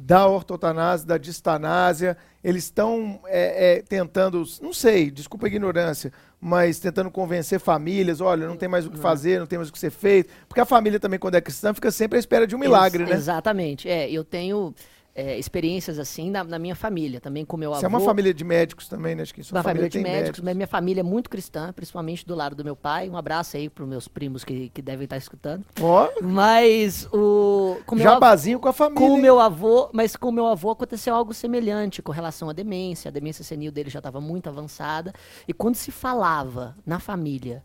da 0.00 0.26
ortotanásia, 0.26 1.06
da 1.06 1.18
distanásia? 1.18 2.16
Eles 2.42 2.64
estão 2.64 3.20
é, 3.26 3.78
é, 3.78 3.82
tentando, 3.82 4.42
não 4.62 4.72
sei, 4.72 5.10
desculpa 5.10 5.46
a 5.46 5.48
ignorância, 5.48 6.10
mas 6.40 6.78
tentando 6.78 7.10
convencer 7.10 7.60
famílias, 7.60 8.20
olha, 8.20 8.46
não 8.46 8.56
tem 8.56 8.68
mais 8.68 8.86
o 8.86 8.90
que 8.90 8.98
fazer, 8.98 9.38
não 9.38 9.46
tem 9.46 9.58
mais 9.58 9.68
o 9.68 9.72
que 9.72 9.78
ser 9.78 9.90
feito. 9.90 10.32
Porque 10.48 10.60
a 10.60 10.64
família 10.64 10.98
também, 10.98 11.18
quando 11.18 11.34
é 11.34 11.40
cristã, 11.40 11.74
fica 11.74 11.90
sempre 11.90 12.16
à 12.16 12.20
espera 12.20 12.46
de 12.46 12.56
um 12.56 12.58
milagre, 12.58 13.02
Ex- 13.02 13.10
né? 13.10 13.16
Exatamente. 13.16 13.88
É, 13.88 14.10
eu 14.10 14.24
tenho 14.24 14.74
é, 15.14 15.36
experiências 15.38 15.98
assim 15.98 16.30
na, 16.30 16.44
na 16.44 16.58
minha 16.58 16.74
família, 16.74 17.20
também 17.20 17.44
com 17.44 17.56
meu 17.56 17.70
Você 17.70 17.84
avô. 17.84 17.96
é 17.96 17.98
uma 17.98 18.04
família 18.06 18.32
de 18.32 18.44
médicos 18.44 18.88
também, 18.88 19.14
né? 19.14 19.22
Acho 19.22 19.34
que 19.34 19.42
sua 19.42 19.58
Uma 19.58 19.62
família 19.64 19.88
de 19.88 20.00
tem 20.00 20.02
médicos, 20.12 20.40
mas 20.40 20.54
minha 20.56 20.68
família 20.68 21.00
é 21.00 21.02
muito 21.02 21.28
cristã, 21.28 21.72
principalmente 21.72 22.24
do 22.26 22.34
lado 22.34 22.54
do 22.54 22.64
meu 22.64 22.76
pai. 22.76 23.10
Um 23.10 23.16
abraço 23.16 23.56
aí 23.56 23.68
para 23.68 23.84
meus 23.84 24.06
primos 24.08 24.44
que, 24.44 24.68
que 24.70 24.80
devem 24.80 25.04
estar 25.04 25.16
escutando. 25.16 25.64
Ó, 25.80 26.08
Mas 26.22 27.06
o. 27.12 27.76
Com 27.86 27.96
meu 27.96 28.06
avô- 28.06 28.14
jabazinho 28.14 28.58
com 28.60 28.68
a 28.68 28.72
família. 28.72 29.06
com 29.08 29.14
o 29.14 29.18
meu 29.20 29.40
avô, 29.40 29.90
mas 29.92 30.14
com 30.16 30.28
o 30.28 30.32
meu 30.32 30.46
avô 30.46 30.70
aconteceu 30.70 31.14
algo 31.14 31.34
semelhante 31.34 32.00
com 32.02 32.12
relação 32.12 32.48
à 32.48 32.52
demência. 32.52 33.08
A 33.08 33.12
demência 33.12 33.42
senil 33.44 33.72
dele 33.72 33.90
já 33.90 33.98
estava 33.98 34.20
muito 34.20 34.48
avançada. 34.48 35.12
E 35.46 35.52
quando 35.52 35.74
se 35.74 35.90
falava 35.90 36.76
na 36.86 36.98
família, 37.00 37.62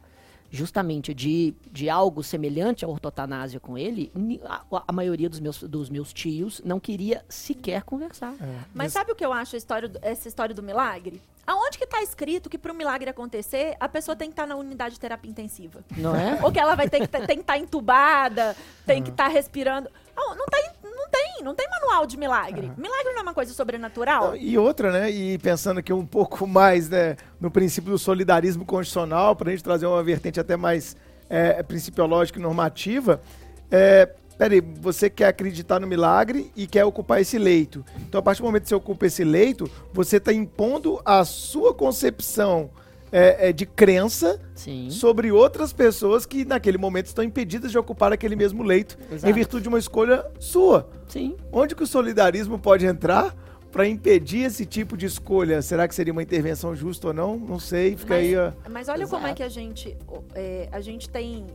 justamente 0.56 1.14
de, 1.14 1.54
de 1.72 1.90
algo 1.90 2.24
semelhante 2.24 2.84
à 2.84 2.88
ortotanásia 2.88 3.60
com 3.60 3.78
ele, 3.78 4.12
a, 4.46 4.84
a, 4.88 4.92
maioria 4.92 5.30
dos 5.30 5.40
meus, 5.40 5.62
dos 5.62 5.90
meus 5.90 6.14
tios 6.14 6.62
não 6.66 6.80
queria 6.80 7.24
sequer 7.30 7.84
conversar. 7.84 8.34
É. 8.42 8.60
Mas 8.74 8.94
sabe 8.94 9.12
o 9.12 9.16
que 9.16 9.26
eu 9.26 9.34
acho 9.34 9.56
história 9.56 9.88
do, 9.88 10.00
essa 10.02 10.28
história 10.28 10.56
do 10.56 10.64
milagre? 10.64 11.22
Aonde 11.46 11.78
que 11.78 11.84
está 11.84 12.02
escrito 12.02 12.50
que 12.50 12.58
para 12.58 12.72
o 12.72 12.76
milagre 12.76 13.10
acontecer, 13.10 13.76
a 13.80 13.88
pessoa 13.88 14.16
tem 14.16 14.30
que 14.30 14.34
estar 14.34 14.44
tá 14.44 14.48
na 14.48 14.56
unidade 14.56 14.96
de 14.96 15.00
terapia 15.00 15.30
intensiva? 15.30 15.82
Não 15.96 16.16
é? 16.16 16.40
Ou 16.42 16.52
que 16.52 16.60
ela 16.60 16.74
vai 16.74 16.90
ter 16.90 17.00
que 17.00 17.06
estar 17.06 17.44
tá 17.44 17.58
entubada, 17.58 18.56
tem 18.86 19.04
que 19.04 19.12
estar 19.12 19.26
tá 19.26 19.30
respirando. 19.30 19.90
Não, 20.16 20.36
não, 20.36 20.46
tem, 20.48 20.70
não 20.84 21.10
tem, 21.10 21.44
não 21.44 21.56
tem 21.56 21.68
de 22.04 22.18
milagre. 22.18 22.72
Milagre 22.76 23.14
não 23.14 23.20
é 23.20 23.22
uma 23.22 23.34
coisa 23.34 23.54
sobrenatural. 23.54 24.36
E 24.36 24.58
outra, 24.58 24.92
né? 24.92 25.12
E 25.12 25.38
pensando 25.38 25.80
aqui 25.80 25.94
um 25.94 26.06
pouco 26.06 26.46
mais 26.48 26.90
né, 26.90 27.16
no 27.40 27.52
princípio 27.52 27.92
do 27.92 28.00
solidarismo 28.00 28.66
constitucional, 28.66 29.36
para 29.36 29.50
a 29.50 29.52
gente 29.52 29.64
trazer 29.64 29.86
uma 29.86 30.02
vertente 30.04 30.40
até 30.40 30.58
mais 30.58 30.98
é, 31.30 31.62
principiológica 31.62 32.40
e 32.40 32.42
normativa, 32.42 33.22
é, 33.70 34.10
peraí, 34.38 34.62
você 34.62 35.10
quer 35.10 35.28
acreditar 35.28 35.80
no 35.80 35.86
milagre 35.86 36.52
e 36.56 36.66
quer 36.66 36.86
ocupar 36.86 37.22
esse 37.22 37.38
leito. 37.38 37.86
Então, 38.00 38.20
a 38.20 38.22
partir 38.24 38.42
do 38.42 38.46
momento 38.46 38.64
que 38.64 38.70
você 38.70 38.76
ocupa 38.76 39.06
esse 39.06 39.24
leito, 39.24 39.70
você 39.94 40.18
está 40.18 40.34
impondo 40.34 41.00
a 41.06 41.24
sua 41.24 41.74
concepção 41.74 42.72
é, 43.12 43.50
é, 43.50 43.54
de 43.54 43.66
crença 43.66 44.40
Sim. 44.54 44.90
sobre 44.90 45.32
outras 45.32 45.72
pessoas 45.72 46.26
que 46.26 46.46
naquele 46.46 46.78
momento 46.78 47.08
estão 47.08 47.24
impedidas 47.24 47.72
de 47.72 47.78
ocupar 47.78 48.12
aquele 48.12 48.36
mesmo 48.36 48.64
leito 48.64 48.98
Exato. 49.12 49.30
em 49.30 49.34
virtude 49.34 49.64
de 49.64 49.70
uma 49.70 49.80
escolha 49.80 50.26
sua. 50.40 50.90
Sim. 51.08 51.36
Onde 51.52 51.76
que 51.76 51.84
o 51.84 51.88
solidarismo 51.88 52.60
pode 52.60 52.86
entrar 52.86 53.36
para 53.72 53.88
impedir 53.88 54.46
esse 54.46 54.66
tipo 54.66 54.96
de 54.96 55.06
escolha? 55.06 55.62
Será 55.62 55.88
que 55.88 55.96
seria 55.96 56.14
uma 56.14 56.24
intervenção 56.24 56.76
justa 56.76 57.08
ou 57.08 57.14
não? 57.14 57.38
Não 57.38 57.60
sei, 57.60 57.96
fica 57.96 58.16
mas, 58.16 58.26
aí. 58.26 58.36
A... 58.36 58.54
Mas 58.70 58.88
olha 58.88 59.04
Exato. 59.04 59.16
como 59.16 59.28
é 59.28 59.34
que 59.34 59.44
a 59.44 59.50
gente 59.50 59.98
é, 60.34 60.70
a 60.72 60.82
gente 60.82 61.10
tem 61.10 61.46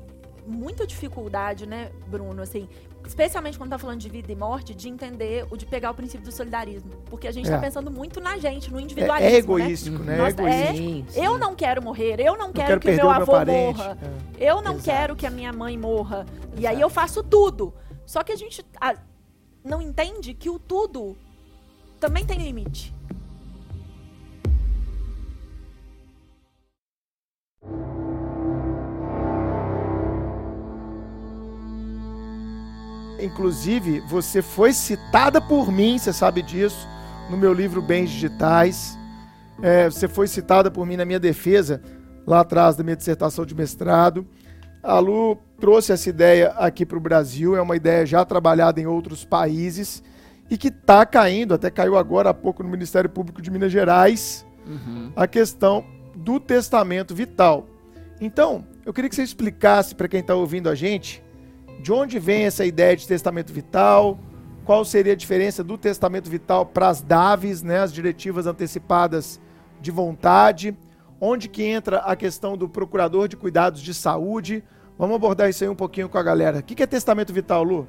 muita 0.47 0.87
dificuldade, 0.87 1.67
né, 1.67 1.91
Bruno, 2.09 2.43
assim, 2.43 2.69
especialmente 3.07 3.59
quando 3.59 3.71
tá 3.71 3.79
falando 3.79 3.99
de 3.99 4.09
vida 4.09 4.31
e 4.31 4.37
morte, 4.37 4.75
de 4.75 4.89
entender 4.89 5.47
o 5.51 5.57
de 5.57 5.67
pegar 5.67 5.91
o 5.91 5.95
princípio 5.95 6.25
do 6.25 6.33
solidarismo. 6.33 6.91
Porque 7.07 7.27
a 7.27 7.33
gente 7.33 7.47
tá 7.47 7.55
é. 7.55 7.57
tá 7.57 7.63
pensando 7.63 7.91
muito 7.91 8.21
na 8.21 8.39
gente, 8.39 8.73
no 8.73 8.81
individualismo. 8.81 9.31
É, 9.31 9.35
é 9.35 9.37
egoístico, 9.37 9.99
né? 9.99 10.17
né? 10.17 10.19
Nossa, 10.19 10.43
é, 10.43 10.73
sim, 10.73 11.05
sim. 11.09 11.25
Eu 11.25 11.39
não 11.39 11.55
quero 11.55 11.83
morrer, 11.83 12.21
eu 12.21 12.37
não, 12.37 12.47
não 12.47 12.53
quero, 12.53 12.81
que 12.81 12.91
meu 12.91 13.11
avô 13.11 13.45
meu 13.45 13.55
morra, 13.55 13.99
é. 14.39 14.51
eu 14.51 14.63
não 14.63 14.75
Exato. 14.75 14.85
quero 14.85 15.17
que 15.17 15.27
a 15.27 15.31
minha 15.31 15.53
mãe 15.53 15.77
morra. 15.77 16.27
Exato. 16.27 16.61
E 16.61 16.67
aí 16.67 16.81
eu 16.81 16.91
faço 16.91 17.23
tudo. 17.23 17.75
Só 18.07 18.23
que 18.23 18.33
a 18.33 18.37
gente 18.37 18.65
a, 18.81 18.97
não 19.65 19.81
entende 19.81 20.35
que 20.35 20.51
o 20.51 20.59
tudo 20.59 21.17
também 21.99 22.25
tem 22.25 22.39
limite. 22.39 22.95
Inclusive, 33.23 34.01
você 34.01 34.43
foi 34.43 34.73
citada 34.73 35.41
por 35.41 35.71
mim, 35.71 35.99
você 35.99 36.13
sabe 36.13 36.43
disso, 36.43 36.89
no 37.29 37.37
meu 37.37 37.53
livro 37.53 37.81
Bens 37.81 38.11
Digitais. 38.11 38.99
É, 39.63 39.91
você 39.91 40.09
foi 40.09 40.27
citada 40.27 40.71
por 40.71 40.87
mim 40.87 40.97
na 40.97 41.05
minha 41.05 41.21
defesa, 41.21 41.83
lá 42.27 42.41
atrás 42.41 42.77
da 42.77 42.83
minha 42.83 42.97
dissertação 42.97 43.45
de 43.45 43.55
mestrado. 43.55 44.27
A 44.83 44.99
Lu 44.99 45.37
trouxe 45.59 45.93
essa 45.93 46.09
ideia 46.09 46.49
aqui 46.57 46.87
para 46.87 46.97
o 46.97 47.01
Brasil, 47.01 47.55
é 47.55 47.61
uma 47.61 47.77
ideia 47.77 48.07
já 48.07 48.25
trabalhada 48.25 48.81
em 48.81 48.87
outros 48.87 49.25
países 49.25 50.03
e 50.49 50.57
que 50.57 50.69
está 50.69 51.05
caindo, 51.05 51.55
até 51.55 51.71
caiu 51.71 51.97
agora 51.97 52.31
há 52.31 52.35
pouco 52.35 52.63
no 52.63 52.69
Ministério 52.69 53.09
Público 53.09 53.41
de 53.41 53.51
Minas 53.51 53.71
Gerais, 53.71 54.45
uhum. 54.67 55.13
a 55.15 55.27
questão 55.27 55.85
do 56.17 56.41
testamento 56.41 57.15
vital. 57.15 57.69
Então, 58.21 58.65
eu 58.85 58.93
queria 58.93 59.09
que 59.09 59.15
você 59.15 59.23
explicasse 59.23 59.95
para 59.95 60.09
quem 60.09 60.21
está 60.21 60.35
ouvindo 60.35 60.69
a 60.69 60.75
gente 60.75 61.23
de 61.81 61.93
onde 61.93 62.19
vem 62.19 62.45
essa 62.45 62.65
ideia 62.65 62.95
de 62.95 63.07
testamento 63.07 63.53
vital? 63.53 64.19
Qual 64.65 64.85
seria 64.85 65.15
a 65.15 65.17
diferença 65.17 65.65
do 65.65 65.77
testamento 65.79 66.29
vital 66.29 66.67
para 66.67 66.89
as 66.89 67.03
DAVs, 67.03 67.63
né, 67.63 67.79
as 67.79 67.93
diretivas 67.93 68.47
antecipadas 68.47 69.41
de 69.81 69.91
vontade? 69.91 70.77
Onde 71.21 71.49
que 71.49 71.65
entra 71.65 71.99
a 71.99 72.15
questão 72.15 72.57
do 72.57 72.69
procurador 72.69 73.27
de 73.27 73.37
cuidados 73.37 73.81
de 73.81 73.93
saúde? 73.93 74.63
Vamos 74.99 75.17
abordar 75.17 75.49
isso 75.49 75.65
aí 75.65 75.71
um 75.71 75.75
pouquinho 75.75 76.09
com 76.09 76.19
a 76.19 76.23
galera. 76.23 76.59
O 76.59 76.63
que 76.63 76.83
é 76.83 76.87
testamento 76.87 77.33
vital, 77.33 77.65
Lu? 77.65 77.89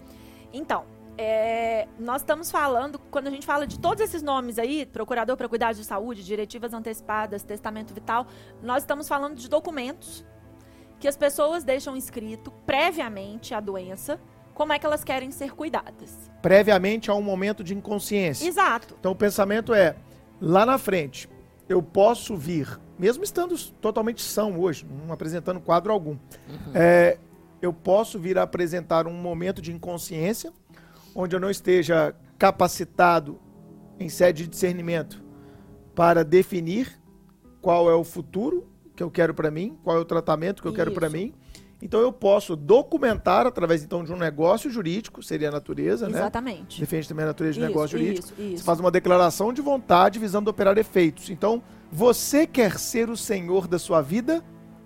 Então, 0.53 0.85
é, 1.17 1.87
nós 1.99 2.21
estamos 2.21 2.49
falando, 2.49 2.97
quando 2.97 3.27
a 3.27 3.29
gente 3.29 3.45
fala 3.45 3.67
de 3.67 3.77
todos 3.77 4.01
esses 4.01 4.23
nomes 4.23 4.57
aí, 4.57 4.85
procurador 4.85 5.37
para 5.37 5.47
cuidados 5.47 5.77
de 5.77 5.83
saúde, 5.83 6.23
diretivas 6.23 6.73
antecipadas, 6.73 7.43
testamento 7.43 7.93
vital, 7.93 8.25
nós 8.63 8.83
estamos 8.83 9.07
falando 9.07 9.35
de 9.35 9.49
documentos 9.49 10.25
que 11.01 11.07
as 11.07 11.17
pessoas 11.17 11.63
deixam 11.63 11.97
escrito 11.97 12.51
previamente 12.65 13.55
a 13.55 13.59
doença 13.59 14.21
como 14.53 14.71
é 14.71 14.77
que 14.77 14.85
elas 14.85 15.03
querem 15.03 15.31
ser 15.31 15.53
cuidadas. 15.55 16.29
Previamente 16.43 17.09
a 17.09 17.15
um 17.15 17.23
momento 17.23 17.63
de 17.63 17.73
inconsciência. 17.73 18.47
Exato. 18.47 18.95
Então 18.99 19.11
o 19.11 19.15
pensamento 19.15 19.73
é, 19.73 19.95
lá 20.39 20.63
na 20.63 20.77
frente, 20.77 21.27
eu 21.67 21.81
posso 21.81 22.37
vir, 22.37 22.79
mesmo 22.99 23.23
estando 23.23 23.57
totalmente 23.81 24.21
são 24.21 24.59
hoje, 24.59 24.85
não 24.85 25.11
apresentando 25.11 25.59
quadro 25.59 25.91
algum, 25.91 26.11
uhum. 26.11 26.71
é, 26.75 27.17
eu 27.59 27.73
posso 27.73 28.19
vir 28.19 28.37
a 28.37 28.43
apresentar 28.43 29.07
um 29.07 29.13
momento 29.13 29.59
de 29.59 29.71
inconsciência, 29.71 30.53
onde 31.15 31.35
eu 31.35 31.39
não 31.39 31.49
esteja 31.49 32.15
capacitado 32.37 33.39
em 33.99 34.07
sede 34.07 34.43
de 34.43 34.49
discernimento 34.49 35.23
para 35.95 36.23
definir 36.23 37.01
qual 37.59 37.89
é 37.89 37.95
o 37.95 38.03
futuro 38.03 38.70
que 39.01 39.03
eu 39.03 39.11
quero 39.11 39.33
para 39.33 39.49
mim, 39.49 39.77
qual 39.83 39.97
é 39.97 39.99
o 39.99 40.05
tratamento 40.05 40.61
que 40.61 40.67
eu 40.67 40.71
Isso. 40.71 40.77
quero 40.77 40.91
para 40.91 41.09
mim. 41.09 41.33
Então 41.81 41.99
eu 41.99 42.13
posso 42.13 42.55
documentar 42.55 43.47
através 43.47 43.83
então 43.83 44.03
de 44.03 44.13
um 44.13 44.17
negócio 44.17 44.69
jurídico, 44.69 45.23
seria 45.23 45.49
a 45.49 45.51
natureza, 45.51 46.07
Exatamente. 46.07 46.13
né? 46.13 46.19
Exatamente. 46.19 46.79
Defende 46.79 47.07
também 47.07 47.23
a 47.23 47.27
natureza 47.29 47.59
de 47.59 47.65
negócio 47.65 47.97
jurídico. 47.97 48.27
Isso, 48.27 48.41
isso. 48.41 48.57
Você 48.57 48.63
faz 48.63 48.79
uma 48.79 48.91
declaração 48.91 49.51
de 49.51 49.61
vontade 49.61 50.19
visando 50.19 50.49
operar 50.49 50.77
efeitos. 50.77 51.31
Então, 51.31 51.63
você 51.91 52.45
quer 52.45 52.77
ser 52.77 53.09
o 53.09 53.17
senhor 53.17 53.67
da 53.67 53.79
sua 53.79 54.01
vida? 54.01 54.43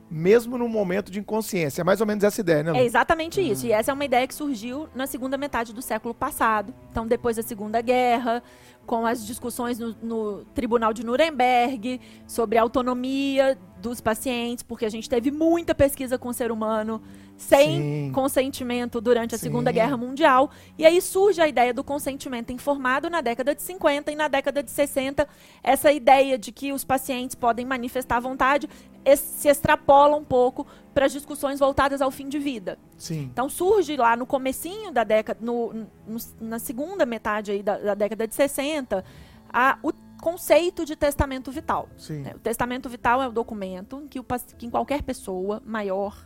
mesmo 0.09 0.57
no 0.57 0.69
momento 0.69 1.11
de 1.11 1.19
inconsciência. 1.19 1.81
É 1.81 1.83
mais 1.83 1.99
ou 1.99 2.07
menos 2.07 2.23
essa 2.23 2.39
ideia, 2.39 2.63
né? 2.63 2.71
Lu? 2.71 2.77
É 2.77 2.85
exatamente 2.85 3.39
uhum. 3.39 3.47
isso. 3.47 3.65
E 3.65 3.71
essa 3.71 3.91
é 3.91 3.93
uma 3.93 4.05
ideia 4.05 4.27
que 4.27 4.35
surgiu 4.35 4.87
na 4.93 5.07
segunda 5.07 5.37
metade 5.37 5.73
do 5.73 5.81
século 5.81 6.13
passado. 6.13 6.73
Então, 6.91 7.07
depois 7.07 7.35
da 7.35 7.43
Segunda 7.43 7.81
Guerra, 7.81 8.43
com 8.85 9.05
as 9.05 9.25
discussões 9.25 9.79
no, 9.79 9.95
no 10.01 10.45
Tribunal 10.53 10.93
de 10.93 11.03
Nuremberg 11.03 11.99
sobre 12.27 12.57
autonomia 12.57 13.57
dos 13.89 14.01
pacientes, 14.01 14.63
porque 14.63 14.85
a 14.85 14.89
gente 14.89 15.09
teve 15.09 15.31
muita 15.31 15.75
pesquisa 15.75 16.17
com 16.17 16.29
o 16.29 16.33
ser 16.33 16.51
humano 16.51 17.01
sem 17.37 17.81
Sim. 17.81 18.11
consentimento 18.13 18.99
durante 18.99 19.35
a 19.35 19.37
Sim. 19.37 19.43
Segunda 19.43 19.71
Guerra 19.71 19.95
Mundial. 19.95 20.49
E 20.77 20.85
aí 20.85 21.01
surge 21.01 21.41
a 21.41 21.47
ideia 21.47 21.73
do 21.73 21.83
consentimento 21.83 22.51
informado 22.51 23.09
na 23.09 23.21
década 23.21 23.53
de 23.53 23.61
50 23.61 24.11
e 24.11 24.15
na 24.15 24.27
década 24.27 24.63
de 24.63 24.71
60, 24.71 25.27
essa 25.61 25.91
ideia 25.91 26.37
de 26.37 26.51
que 26.51 26.73
os 26.73 26.83
pacientes 26.83 27.35
podem 27.35 27.65
manifestar 27.65 28.19
vontade 28.19 28.67
se 29.15 29.47
extrapola 29.47 30.15
um 30.15 30.23
pouco 30.23 30.65
para 30.91 31.05
as 31.05 31.11
discussões 31.11 31.59
voltadas 31.59 32.01
ao 32.01 32.09
fim 32.09 32.27
de 32.27 32.39
vida. 32.39 32.79
Sim. 32.97 33.29
Então 33.31 33.47
surge 33.47 33.95
lá 33.95 34.15
no 34.15 34.25
comecinho 34.25 34.91
da 34.91 35.03
década, 35.03 35.39
no, 35.43 35.73
no, 36.07 36.17
na 36.41 36.57
segunda 36.57 37.05
metade 37.05 37.51
aí 37.51 37.61
da, 37.61 37.77
da 37.77 37.93
década 37.93 38.27
de 38.27 38.33
60, 38.33 39.05
a, 39.53 39.77
o 39.83 39.91
conceito 40.25 40.83
de 40.85 40.95
testamento 40.95 41.51
vital. 41.51 41.87
Né? 42.09 42.33
O 42.35 42.39
testamento 42.39 42.89
vital 42.89 43.21
é 43.21 43.27
o 43.27 43.31
documento 43.31 44.01
em 44.01 44.07
que, 44.07 44.19
o, 44.19 44.25
que 44.57 44.65
em 44.65 44.71
qualquer 44.71 45.03
pessoa 45.03 45.61
maior 45.63 46.17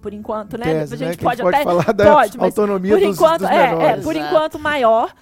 por 0.00 0.14
enquanto, 0.14 0.56
né? 0.56 0.64
Tese, 0.64 0.94
a 0.94 0.96
gente 0.96 1.18
né? 1.18 1.22
pode, 1.22 1.42
pode 1.42 1.56
até 1.56 1.64
falar 1.64 1.92
da 1.92 2.14
pode, 2.14 2.38
autonomia 2.40 2.92
por 2.92 3.00
dos, 3.00 3.16
enquanto, 3.16 3.40
dos 3.40 3.50
é, 3.50 3.84
é, 3.84 3.96
por 3.98 4.16
enquanto 4.16 4.58
maior, 4.58 5.14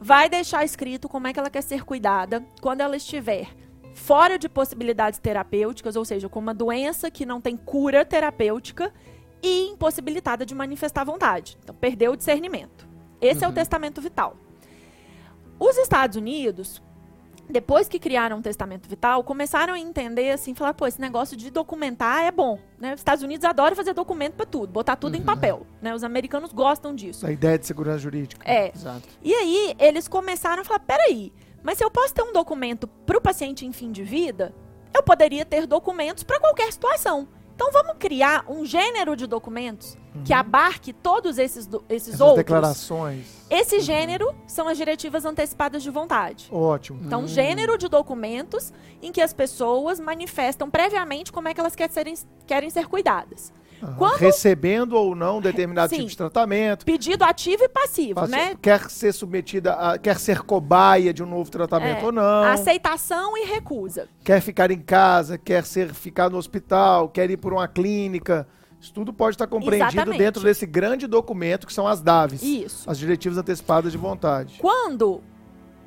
vai 0.00 0.30
deixar 0.30 0.64
escrito 0.64 1.06
como 1.06 1.26
é 1.26 1.34
que 1.34 1.38
ela 1.38 1.50
quer 1.50 1.62
ser 1.62 1.84
cuidada 1.84 2.42
quando 2.62 2.80
ela 2.80 2.96
estiver 2.96 3.48
fora 3.94 4.38
de 4.38 4.48
possibilidades 4.48 5.18
terapêuticas, 5.18 5.96
ou 5.96 6.04
seja, 6.06 6.30
com 6.30 6.38
uma 6.38 6.54
doença 6.54 7.10
que 7.10 7.26
não 7.26 7.42
tem 7.42 7.58
cura 7.58 8.06
terapêutica 8.06 8.90
e 9.42 9.68
impossibilitada 9.68 10.46
de 10.46 10.54
manifestar 10.54 11.04
vontade. 11.04 11.58
Então, 11.62 11.74
perdeu 11.74 12.12
o 12.12 12.16
discernimento. 12.16 12.88
Esse 13.20 13.40
uhum. 13.40 13.44
é 13.44 13.46
o 13.46 13.50
uhum. 13.50 13.54
testamento 13.54 14.00
vital. 14.00 14.34
Os 15.60 15.76
Estados 15.76 16.16
Unidos, 16.16 16.82
depois 17.46 17.86
que 17.86 17.98
criaram 17.98 18.38
o 18.38 18.42
testamento 18.42 18.88
vital, 18.88 19.22
começaram 19.22 19.74
a 19.74 19.78
entender 19.78 20.30
assim, 20.30 20.54
falar, 20.54 20.72
pô, 20.72 20.86
esse 20.86 20.98
negócio 20.98 21.36
de 21.36 21.50
documentar 21.50 22.24
é 22.24 22.30
bom, 22.30 22.58
né? 22.78 22.94
Os 22.94 23.00
Estados 23.00 23.22
Unidos 23.22 23.44
adoram 23.44 23.76
fazer 23.76 23.92
documento 23.92 24.34
para 24.34 24.46
tudo, 24.46 24.72
botar 24.72 24.96
tudo 24.96 25.16
uhum. 25.16 25.20
em 25.20 25.24
papel, 25.24 25.66
né? 25.82 25.94
Os 25.94 26.02
americanos 26.02 26.50
gostam 26.50 26.94
disso. 26.94 27.26
A 27.26 27.30
ideia 27.30 27.58
de 27.58 27.66
segurança 27.66 27.98
jurídica. 27.98 28.50
É. 28.50 28.72
Exato. 28.74 29.06
E 29.22 29.34
aí 29.34 29.74
eles 29.78 30.08
começaram 30.08 30.62
a 30.62 30.64
falar, 30.64 30.80
peraí, 30.80 31.30
mas 31.62 31.76
se 31.76 31.84
eu 31.84 31.90
posso 31.90 32.14
ter 32.14 32.22
um 32.22 32.32
documento 32.32 32.86
para 32.86 33.18
o 33.18 33.20
paciente 33.20 33.66
em 33.66 33.72
fim 33.72 33.92
de 33.92 34.02
vida, 34.02 34.54
eu 34.94 35.02
poderia 35.02 35.44
ter 35.44 35.66
documentos 35.66 36.24
para 36.24 36.40
qualquer 36.40 36.72
situação. 36.72 37.28
Então 37.62 37.70
vamos 37.72 37.96
criar 37.98 38.42
um 38.48 38.64
gênero 38.64 39.14
de 39.14 39.26
documentos 39.26 39.94
que 40.24 40.32
abarque 40.32 40.94
todos 40.94 41.36
esses, 41.36 41.66
do- 41.66 41.84
esses 41.90 42.08
Essas 42.14 42.20
outros. 42.22 42.38
declarações. 42.38 43.26
Esse 43.50 43.80
gênero 43.80 44.34
são 44.46 44.66
as 44.66 44.78
diretivas 44.78 45.26
antecipadas 45.26 45.82
de 45.82 45.90
vontade. 45.90 46.48
Ótimo. 46.50 46.98
Então, 47.04 47.26
gênero 47.28 47.76
de 47.76 47.86
documentos 47.86 48.72
em 49.02 49.12
que 49.12 49.20
as 49.20 49.34
pessoas 49.34 50.00
manifestam 50.00 50.70
previamente 50.70 51.30
como 51.30 51.48
é 51.48 51.54
que 51.54 51.60
elas 51.60 51.76
querem, 51.76 52.14
querem 52.46 52.70
ser 52.70 52.86
cuidadas. 52.88 53.52
Quando- 53.96 54.18
Recebendo 54.18 54.92
ou 54.94 55.14
não 55.14 55.40
determinado 55.40 55.90
Sim. 55.90 55.96
tipo 55.98 56.10
de 56.10 56.16
tratamento. 56.16 56.84
Pedido 56.84 57.24
ativo 57.24 57.64
e 57.64 57.68
passivo, 57.68 58.26
né? 58.26 58.54
Quer 58.60 58.88
ser 58.90 59.12
submetida 59.12 59.72
a. 59.74 59.98
Quer 59.98 60.18
ser 60.18 60.40
cobaia 60.42 61.12
de 61.12 61.22
um 61.22 61.26
novo 61.26 61.50
tratamento 61.50 62.02
É, 62.02 62.04
ou 62.04 62.12
não. 62.12 62.42
Aceitação 62.44 63.36
e 63.36 63.44
recusa. 63.46 64.08
Quer 64.24 64.40
ficar 64.40 64.70
em 64.70 64.80
casa, 64.80 65.38
quer 65.38 65.64
ser 65.64 65.92
ficar 65.94 66.28
no 66.30 66.36
hospital, 66.38 67.08
quer 67.08 67.30
ir 67.30 67.36
por 67.36 67.52
uma 67.52 67.66
clínica. 67.68 68.46
Isso 68.80 68.92
tudo 68.94 69.12
pode 69.12 69.34
estar 69.34 69.46
compreendido 69.46 69.90
Exatamente. 69.92 70.18
dentro 70.18 70.42
desse 70.42 70.64
grande 70.64 71.06
documento 71.06 71.66
que 71.66 71.72
são 71.72 71.86
as 71.86 72.00
DAVs. 72.00 72.42
Isso. 72.42 72.88
As 72.90 72.98
diretivas 72.98 73.36
antecipadas 73.36 73.92
de 73.92 73.98
vontade. 73.98 74.56
Quando 74.58 75.20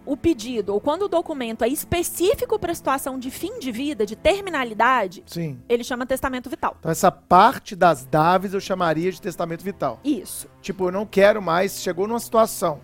o 0.06 0.18
pedido 0.18 0.74
ou 0.74 0.82
quando 0.82 1.04
o 1.04 1.08
documento 1.08 1.64
é 1.64 1.68
específico 1.68 2.60
para 2.60 2.72
a 2.72 2.76
situação 2.76 3.18
de 3.18 3.32
fim 3.32 3.60
de 3.60 3.72
vida, 3.72 4.06
de 4.06 4.16
terminalidade, 4.16 5.24
Sim. 5.26 5.60
ele 5.70 5.84
chama 5.84 6.06
testamento 6.06 6.50
vital. 6.50 6.76
Então 6.80 6.92
essa 6.92 7.12
parte 7.12 7.76
das 7.76 8.06
DAVs 8.06 8.54
eu 8.54 8.60
chamaria 8.60 9.12
de 9.12 9.22
testamento 9.22 9.64
vital. 9.64 10.00
Isso. 10.04 10.48
Tipo, 10.62 10.88
eu 10.88 10.92
não 10.92 11.06
quero 11.06 11.42
mais, 11.42 11.82
chegou 11.82 12.08
numa 12.08 12.20
situação 12.20 12.82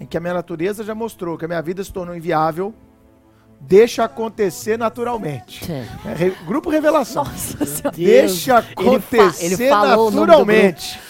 em 0.00 0.06
que 0.06 0.16
a 0.16 0.20
minha 0.20 0.34
natureza 0.34 0.84
já 0.84 0.94
mostrou 0.94 1.36
que 1.38 1.44
a 1.44 1.48
minha 1.48 1.62
vida 1.62 1.82
se 1.82 1.92
tornou 1.92 2.14
inviável, 2.14 2.72
deixa 3.60 4.04
acontecer 4.04 4.78
naturalmente. 4.78 5.70
É. 5.70 5.86
É, 6.10 6.14
re- 6.14 6.36
grupo 6.46 6.70
Revelação. 6.70 7.24
Nossa 7.24 7.64
senhora. 7.66 7.96
Deixa 7.96 8.58
Ele 8.58 9.00
fa- 9.00 9.26
acontecer 9.26 9.44
ele 9.44 9.68
falou 9.68 10.08
o 10.08 10.10
nome 10.10 10.12
do 10.12 10.26
naturalmente. 10.26 11.00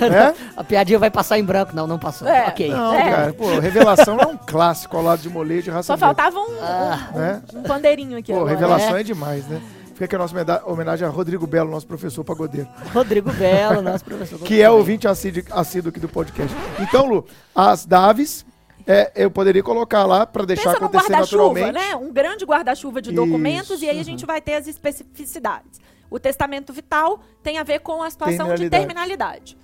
Né? 0.00 0.34
A 0.56 0.64
piadinha 0.64 0.98
vai 0.98 1.10
passar 1.10 1.38
em 1.38 1.44
branco. 1.44 1.74
Não, 1.74 1.86
não 1.86 1.98
passou. 1.98 2.26
É. 2.28 2.46
Ok. 2.48 2.68
Não, 2.70 2.94
É. 2.94 3.10
cara, 3.10 3.32
pô, 3.34 3.58
Revelação 3.58 4.18
é 4.18 4.26
um 4.26 4.36
clássico 4.36 4.96
ao 4.96 5.02
lado 5.02 5.20
de 5.20 5.28
molejo 5.28 5.62
de 5.64 5.70
raça 5.70 5.86
Só 5.86 5.92
negra, 5.94 6.06
faltava 6.06 6.38
um, 6.38 6.56
Ah. 6.62 7.10
um- 7.14 7.18
né? 7.18 7.42
um 7.54 7.62
pandeirinho 7.62 8.18
aqui 8.18 8.32
Pô, 8.32 8.38
agora. 8.40 8.50
Revelação 8.54 8.96
É. 8.96 9.00
é 9.00 9.02
demais, 9.04 9.46
né? 9.46 9.60
Fica 9.92 10.04
aqui 10.04 10.14
a 10.14 10.18
nossa 10.18 10.62
homenagem 10.66 11.06
a 11.06 11.10
Rodrigo 11.10 11.46
Belo, 11.46 11.70
nosso 11.70 11.86
professor 11.86 12.22
pagodeiro. 12.22 12.68
Rodrigo 12.92 13.32
Belo, 13.32 13.80
nosso 13.80 14.04
professor. 14.04 14.38
que 14.44 14.60
é 14.60 14.70
ouvinte 14.70 15.08
assíduo, 15.08 15.42
assíduo 15.50 15.88
aqui 15.88 15.98
do 15.98 16.08
podcast. 16.08 16.54
Então, 16.80 17.06
Lu, 17.06 17.24
as 17.54 17.86
DAVs, 17.86 18.44
é, 18.86 19.10
eu 19.16 19.30
poderia 19.30 19.62
colocar 19.62 20.04
lá 20.04 20.26
para 20.26 20.44
deixar 20.44 20.72
Pensa 20.74 20.84
acontecer 20.84 21.12
guarda-chuva, 21.12 21.44
naturalmente. 21.60 21.72
né? 21.72 21.96
Um 21.96 22.12
grande 22.12 22.44
guarda-chuva 22.44 23.00
de 23.00 23.08
Isso, 23.10 23.16
documentos 23.16 23.80
e 23.82 23.88
aí 23.88 23.98
a 23.98 24.04
gente 24.04 24.26
vai 24.26 24.38
ter 24.40 24.54
as 24.54 24.66
especificidades. 24.66 25.80
O 26.10 26.18
testamento 26.20 26.72
vital 26.74 27.18
tem 27.42 27.58
a 27.58 27.62
ver 27.62 27.80
com 27.80 28.02
a 28.02 28.10
situação 28.10 28.54
de 28.54 28.68
Terminalidade. 28.70 29.56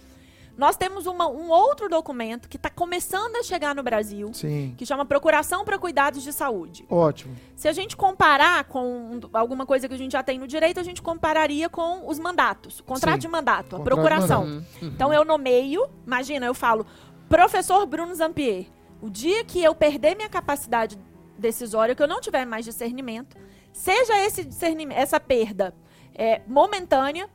Nós 0.56 0.76
temos 0.76 1.06
uma- 1.06 1.26
um 1.28 1.48
outro 1.50 1.88
documento 1.88 2.48
que 2.48 2.56
está 2.56 2.68
começando 2.68 3.36
a 3.36 3.42
chegar 3.42 3.74
no 3.74 3.82
Brasil, 3.82 4.30
Sim, 4.34 4.74
que 4.76 4.84
chama 4.84 5.04
Procuração 5.04 5.64
para 5.64 5.78
Cuidados 5.78 6.22
de 6.22 6.32
Saúde. 6.32 6.84
ótimo. 6.90 7.34
Se 7.56 7.68
a 7.68 7.72
gente 7.72 7.96
comparar 7.96 8.64
com 8.64 8.84
um- 8.84 9.20
alguma 9.32 9.64
coisa 9.64 9.88
que 9.88 9.94
a 9.94 9.98
gente 9.98 10.12
já 10.12 10.22
tem 10.22 10.38
no 10.38 10.46
direito, 10.46 10.78
a 10.78 10.82
gente 10.82 11.00
compararia 11.00 11.68
com 11.68 12.06
os 12.06 12.18
mandatos, 12.18 12.80
o 12.80 12.84
contrato 12.84 13.14
Sim. 13.14 13.20
de 13.20 13.28
mandato, 13.28 13.76
a 13.76 13.78
Contrato 13.78 13.82
de 13.82 13.84
procuração. 13.90 14.44
Uhum, 14.44 14.64
uhum. 14.82 14.88
Então 14.88 15.12
eu 15.12 15.24
nomeio, 15.24 15.88
imagina, 16.06 16.44
eu 16.46 16.54
falo, 16.54 16.86
professor 17.28 17.86
Bruno 17.86 18.14
Zampier, 18.14 18.66
o 19.00 19.08
dia 19.08 19.42
que 19.44 19.62
eu 19.62 19.74
perder 19.74 20.14
minha 20.16 20.28
capacidade 20.28 20.98
decisória, 21.38 21.94
que 21.94 22.02
eu 22.02 22.08
não 22.08 22.20
tiver 22.20 22.44
mais 22.44 22.64
discernimento, 22.64 23.36
seja 23.72 24.16
esse 24.24 24.44
discernimento, 24.44 24.98
essa 24.98 25.18
perda 25.18 25.74
é, 26.14 26.42
momentânea, 26.46 27.26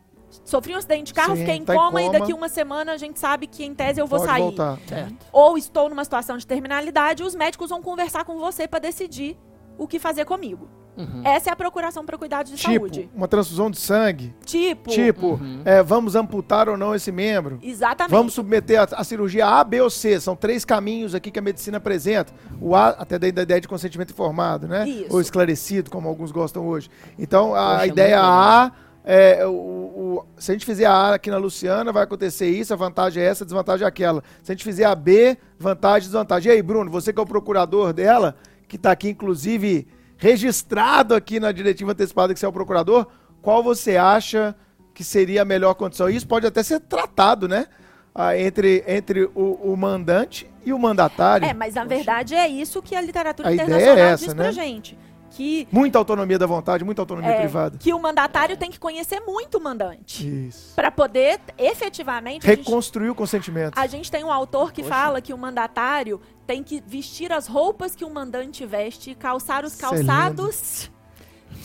sofri 0.43 0.73
um 0.73 0.78
acidente 0.78 1.05
de 1.05 1.13
carro, 1.13 1.34
Sim, 1.36 1.41
fiquei 1.41 1.55
em 1.55 1.63
tá 1.65 1.73
em 1.73 1.78
coma, 1.78 2.01
e 2.01 2.05
coma. 2.05 2.19
daqui 2.19 2.34
uma 2.34 2.49
semana 2.49 2.93
a 2.93 2.97
gente 2.97 3.19
sabe 3.19 3.47
que 3.47 3.63
em 3.63 3.73
tese 3.73 3.99
eu 3.99 4.07
vou 4.07 4.19
Pode 4.19 4.32
sair. 4.32 4.41
voltar. 4.41 4.78
Certo. 4.88 5.15
Ou 5.32 5.57
estou 5.57 5.89
numa 5.89 6.03
situação 6.03 6.38
de 6.38 6.45
terminalidade, 6.45 7.23
os 7.23 7.36
médicos 7.36 7.69
vão 7.69 7.82
conversar 7.82 8.23
com 8.25 8.38
você 8.39 8.67
para 8.67 8.80
decidir 8.80 9.38
o 9.78 9.88
que 9.88 9.99
fazer 9.99 10.25
comigo. 10.25 10.67
Uhum. 10.97 11.21
Essa 11.23 11.51
é 11.51 11.53
a 11.53 11.55
procuração 11.55 12.03
para 12.03 12.17
cuidados 12.17 12.51
de 12.51 12.57
Tipo, 12.57 12.71
saúde. 12.73 13.07
uma 13.13 13.28
transfusão 13.28 13.69
de 13.69 13.78
sangue. 13.78 14.34
Tipo, 14.43 14.89
Tipo, 14.89 15.28
Uhum. 15.34 15.61
é, 15.63 15.84
vamos 15.84 16.15
amputar 16.15 16.67
ou 16.67 16.75
não 16.75 16.95
esse 16.95 17.11
membro. 17.11 17.59
exatamente. 17.61 18.09
Vamos 18.11 18.34
submeter 18.34 18.82
a, 18.82 18.84
a 18.99 19.03
cirurgia 19.03 19.45
A, 19.45 19.63
B 19.63 19.80
ou 19.80 19.91
C. 19.91 20.19
São 20.19 20.36
três 20.36 20.65
caminhos 20.65 21.13
aqui 21.13 21.30
que 21.30 21.38
a 21.38 21.41
medicina 21.41 21.78
apresenta. 21.78 22.34
O 22.59 22.75
A, 22.75 22.89
até 22.89 23.19
da 23.19 23.30
da 23.30 23.43
ideia 23.43 23.61
de 23.61 23.67
consentimento 23.67 24.09
informado, 24.09 24.67
né? 24.67 24.89
Isso. 24.89 25.13
Ou 25.13 25.21
esclarecido, 25.21 25.91
como 25.91 26.09
alguns 26.09 26.32
gostam 26.32 26.67
hoje. 26.67 26.89
Então, 27.19 27.53
a 27.53 27.73
Poxa, 27.75 27.88
ideia 27.88 28.19
A, 28.19 28.71
é, 29.09 29.47
o, 29.47 29.51
o- 29.51 30.25
se 30.37 30.51
a 30.51 30.53
gente 30.53 30.65
fizer 30.65 30.85
a 30.85 30.91
A 30.91 31.13
aqui 31.15 31.31
na 31.31 31.37
Luciana, 31.37 31.93
vai 31.93 32.03
acontecer 32.03 32.49
isso, 32.49 32.73
a 32.73 32.75
vantagem 32.75 33.23
é 33.23 33.25
essa, 33.25 33.43
a 33.43 33.45
desvantagem 33.45 33.85
é 33.85 33.87
aquela. 33.87 34.21
Se 34.43 34.51
a 34.51 34.53
gente 34.53 34.63
fizer 34.65 34.83
a 34.83 34.93
B, 34.93 35.37
vantagem 35.57 36.07
e 36.07 36.11
desvantagem. 36.11 36.51
E 36.51 36.55
aí, 36.55 36.61
Bruno, 36.61 36.91
você 36.91 37.13
que 37.13 37.19
é 37.19 37.23
o 37.23 37.25
procurador 37.25 37.93
dela, 37.93 38.35
que 38.67 38.75
está 38.75 38.91
aqui, 38.91 39.09
inclusive, 39.09 39.87
registrado 40.17 41.15
aqui 41.15 41.39
na 41.39 41.51
diretiva 41.53 41.91
antecipada 41.93 42.33
que 42.33 42.39
você 42.39 42.45
é 42.45 42.49
o 42.49 42.53
procurador, 42.53 43.07
qual 43.41 43.63
você 43.63 43.95
acha 43.95 44.53
que 44.93 45.03
seria 45.03 45.43
a 45.43 45.45
melhor 45.45 45.73
condição? 45.75 46.09
Isso 46.09 46.27
pode 46.27 46.45
até 46.45 46.61
ser 46.61 46.79
tratado, 46.81 47.47
né? 47.47 47.67
Ah, 48.13 48.35
entre 48.37 48.83
entre 48.87 49.29
o, 49.35 49.59
o 49.71 49.77
mandante 49.77 50.49
e 50.65 50.73
o 50.73 50.79
mandatário. 50.79 51.47
É, 51.47 51.53
mas 51.53 51.75
na 51.75 51.85
verdade 51.85 52.33
é 52.33 52.47
isso 52.47 52.81
que 52.81 52.95
a 52.95 52.99
literatura 53.01 53.47
A 53.49 53.53
internacional 53.53 53.97
é 53.97 54.01
essa, 54.11 54.25
diz 54.25 54.33
né? 54.33 54.43
pra 54.43 54.51
gente. 54.51 54.97
Que, 55.38 55.67
Muita 55.71 55.99
autonomia 55.99 56.39
da 56.39 56.47
vontade, 56.47 56.83
muita 56.83 56.99
autonomia 56.99 57.29
é, 57.29 57.38
privada. 57.38 57.77
que 57.77 57.93
o 57.93 57.99
mandatário 58.01 58.57
tem 58.57 58.71
que 58.71 58.79
conhecer 58.79 59.19
muito 59.19 59.59
o 59.59 59.63
mandante. 59.63 60.47
Isso. 60.47 60.73
Para 60.73 60.89
poder, 60.89 61.39
efetivamente, 61.59 62.43
a 62.43 62.55
gente, 62.55 62.65
Reconstruir 62.65 63.11
o 63.11 63.13
consentimento. 63.13 63.77
a 63.77 63.85
gente 63.85 64.09
tem 64.09 64.23
um 64.23 64.31
autor 64.31 64.73
que 64.73 64.81
Poxa. 64.81 64.95
fala 64.95 65.21
que 65.21 65.31
o 65.31 65.38
mandatário 65.38 66.19
tem 66.47 66.63
que 66.63 66.81
vestir 66.88 67.31
as 67.31 67.45
roupas 67.45 67.95
que 67.95 68.03
o 68.03 68.09
mandante 68.09 68.65
veste, 68.65 69.13
calçar 69.13 69.63
os 69.63 69.73
Isso 69.73 69.85
é 69.85 69.89
calçados 69.89 70.91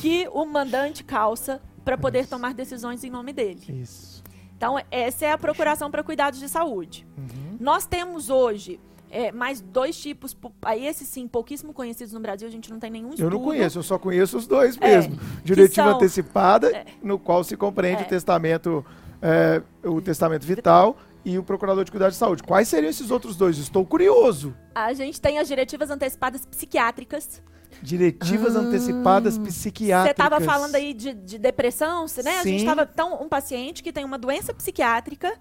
que 0.02 0.28
o 0.30 0.44
mandante 0.44 1.02
calça 1.02 1.62
para 1.82 1.96
poder 1.96 2.26
tomar 2.26 2.52
decisões 2.52 3.02
em 3.02 3.08
nome 3.08 3.32
dele. 3.32 3.64
Isso. 3.80 4.22
Então, 4.54 4.78
essa 4.90 5.24
é 5.24 5.32
a 5.32 5.38
procuração 5.38 5.90
para 5.90 6.02
cuidados 6.02 6.38
de 6.38 6.48
saúde. 6.48 7.06
Uhum. 7.16 7.56
Nós 7.58 7.86
temos 7.86 8.28
hoje 8.28 8.78
é, 9.12 9.30
mais 9.30 9.60
dois 9.60 9.96
tipos, 9.96 10.34
aí 10.62 10.86
esses 10.86 11.06
sim, 11.06 11.28
pouquíssimo 11.28 11.72
conhecidos 11.74 12.12
no 12.14 12.18
Brasil, 12.20 12.48
a 12.48 12.50
gente 12.50 12.70
não 12.70 12.78
tem 12.80 12.90
nenhum 12.90 13.10
estudo. 13.10 13.26
Eu 13.26 13.30
não 13.30 13.40
conheço, 13.42 13.78
eu 13.78 13.82
só 13.82 13.98
conheço 13.98 14.38
os 14.38 14.46
dois 14.46 14.76
É, 14.80 14.88
mesmo. 14.96 15.18
Diretiva 15.44 15.88
são- 15.88 15.96
antecipada, 15.96 16.74
é. 16.74 16.86
no 17.02 17.18
qual 17.18 17.44
se 17.44 17.56
compreende 17.56 18.02
É. 18.02 18.06
o 18.06 18.08
testamento, 18.08 18.84
é, 19.20 19.62
o 19.84 20.00
testamento 20.00 20.44
vital 20.46 20.96
e 21.24 21.38
o 21.38 21.42
procurador 21.44 21.84
de 21.84 21.90
cuidado 21.90 22.10
de 22.10 22.16
saúde. 22.16 22.42
Quais 22.42 22.66
seriam 22.68 22.88
esses 22.90 23.10
outros 23.10 23.36
dois? 23.36 23.58
Estou 23.58 23.84
curioso. 23.86 24.54
A 24.74 24.92
gente 24.94 25.20
tem 25.20 25.38
as 25.38 25.46
diretivas 25.46 25.90
antecipadas 25.90 26.44
psiquiátricas. 26.46 27.40
Diretivas 27.82 28.54
Ah. 28.56 28.60
antecipadas 28.60 29.34
Você 29.34 29.40
psiquiátricas. 29.42 30.24
estava 30.24 30.40
falando 30.44 30.74
aí 30.74 30.92
de, 30.94 31.12
de 31.14 31.38
depressão, 31.38 32.06
né? 32.24 32.38
A 32.38 32.42
gente 32.44 32.44
Sim. 32.44 32.56
estava. 32.56 32.88
Então, 32.92 33.22
um 33.22 33.28
paciente 33.28 33.82
que 33.82 33.92
tem 33.92 34.04
uma 34.04 34.18
doença 34.18 34.52
psiquiátrica. 34.54 35.32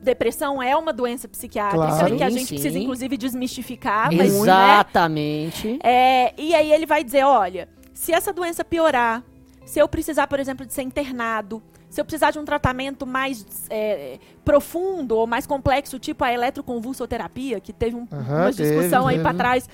Depressão 0.00 0.62
é 0.62 0.76
uma 0.76 0.92
doença 0.92 1.26
psiquiátrica 1.28 1.86
Claro. 1.86 2.16
que 2.16 2.22
a 2.22 2.30
gente 2.30 2.46
sim. 2.46 2.54
precisa, 2.54 2.78
inclusive, 2.78 3.16
desmistificar. 3.16 4.06
Mas, 4.14 4.32
né, 4.32 4.38
Exatamente. 4.38 5.78
É, 5.82 6.32
e 6.40 6.54
aí 6.54 6.72
ele 6.72 6.86
vai 6.86 7.02
dizer, 7.04 7.24
olha, 7.24 7.68
se 7.92 8.12
essa 8.12 8.32
doença 8.32 8.64
piorar, 8.64 9.22
se 9.66 9.78
eu 9.78 9.88
precisar, 9.88 10.26
por 10.26 10.38
exemplo, 10.40 10.64
de 10.64 10.72
ser 10.72 10.82
internado, 10.82 11.62
se 11.90 12.00
eu 12.00 12.04
precisar 12.04 12.30
de 12.30 12.38
um 12.38 12.44
tratamento 12.44 13.06
mais 13.06 13.44
é, 13.70 14.18
profundo 14.44 15.16
ou 15.16 15.26
mais 15.26 15.46
complexo, 15.46 15.98
tipo 15.98 16.22
a 16.24 16.32
eletroconvulsoterapia, 16.32 17.60
que 17.60 17.72
teve 17.72 17.96
um, 17.96 18.06
Aham, 18.12 18.42
uma 18.42 18.52
teve, 18.52 18.62
discussão 18.76 19.06
aí 19.06 19.16
teve. 19.16 19.22
para 19.28 19.36
trás. 19.36 19.68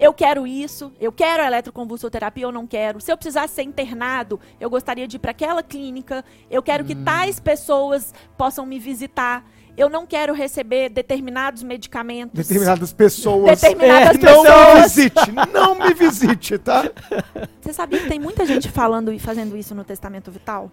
Eu 0.00 0.14
quero 0.14 0.46
isso, 0.46 0.92
eu 1.00 1.10
quero 1.10 1.42
a 1.42 1.46
eletroconvulsoterapia 1.46 2.46
ou 2.46 2.52
não 2.52 2.66
quero. 2.68 3.00
Se 3.00 3.10
eu 3.10 3.16
precisasse 3.16 3.54
ser 3.54 3.62
internado, 3.64 4.38
eu 4.60 4.70
gostaria 4.70 5.08
de 5.08 5.16
ir 5.16 5.18
para 5.18 5.32
aquela 5.32 5.60
clínica. 5.62 6.24
Eu 6.48 6.62
quero 6.62 6.84
Hum. 6.84 6.86
que 6.86 6.94
tais 6.94 7.40
pessoas 7.40 8.14
possam 8.36 8.64
me 8.64 8.78
visitar. 8.78 9.44
Eu 9.78 9.88
não 9.88 10.04
quero 10.06 10.34
receber 10.34 10.88
determinados 10.88 11.62
medicamentos. 11.62 12.34
Determinadas 12.36 12.92
pessoas. 12.92 13.60
Determinadas 13.60 14.16
É, 14.16 14.18
Não 14.18 14.42
me 14.42 14.48
pessoas. 14.48 14.82
visite, 14.94 15.32
não 15.52 15.74
me 15.76 15.94
visite, 15.94 16.58
tá? 16.58 16.90
Você 17.60 17.72
sabia 17.72 18.00
que 18.00 18.08
tem 18.08 18.18
muita 18.18 18.44
gente 18.44 18.68
falando 18.68 19.12
e 19.12 19.18
fazendo 19.18 19.56
isso 19.56 19.74
no 19.74 19.84
testamento 19.84 20.30
vital? 20.32 20.70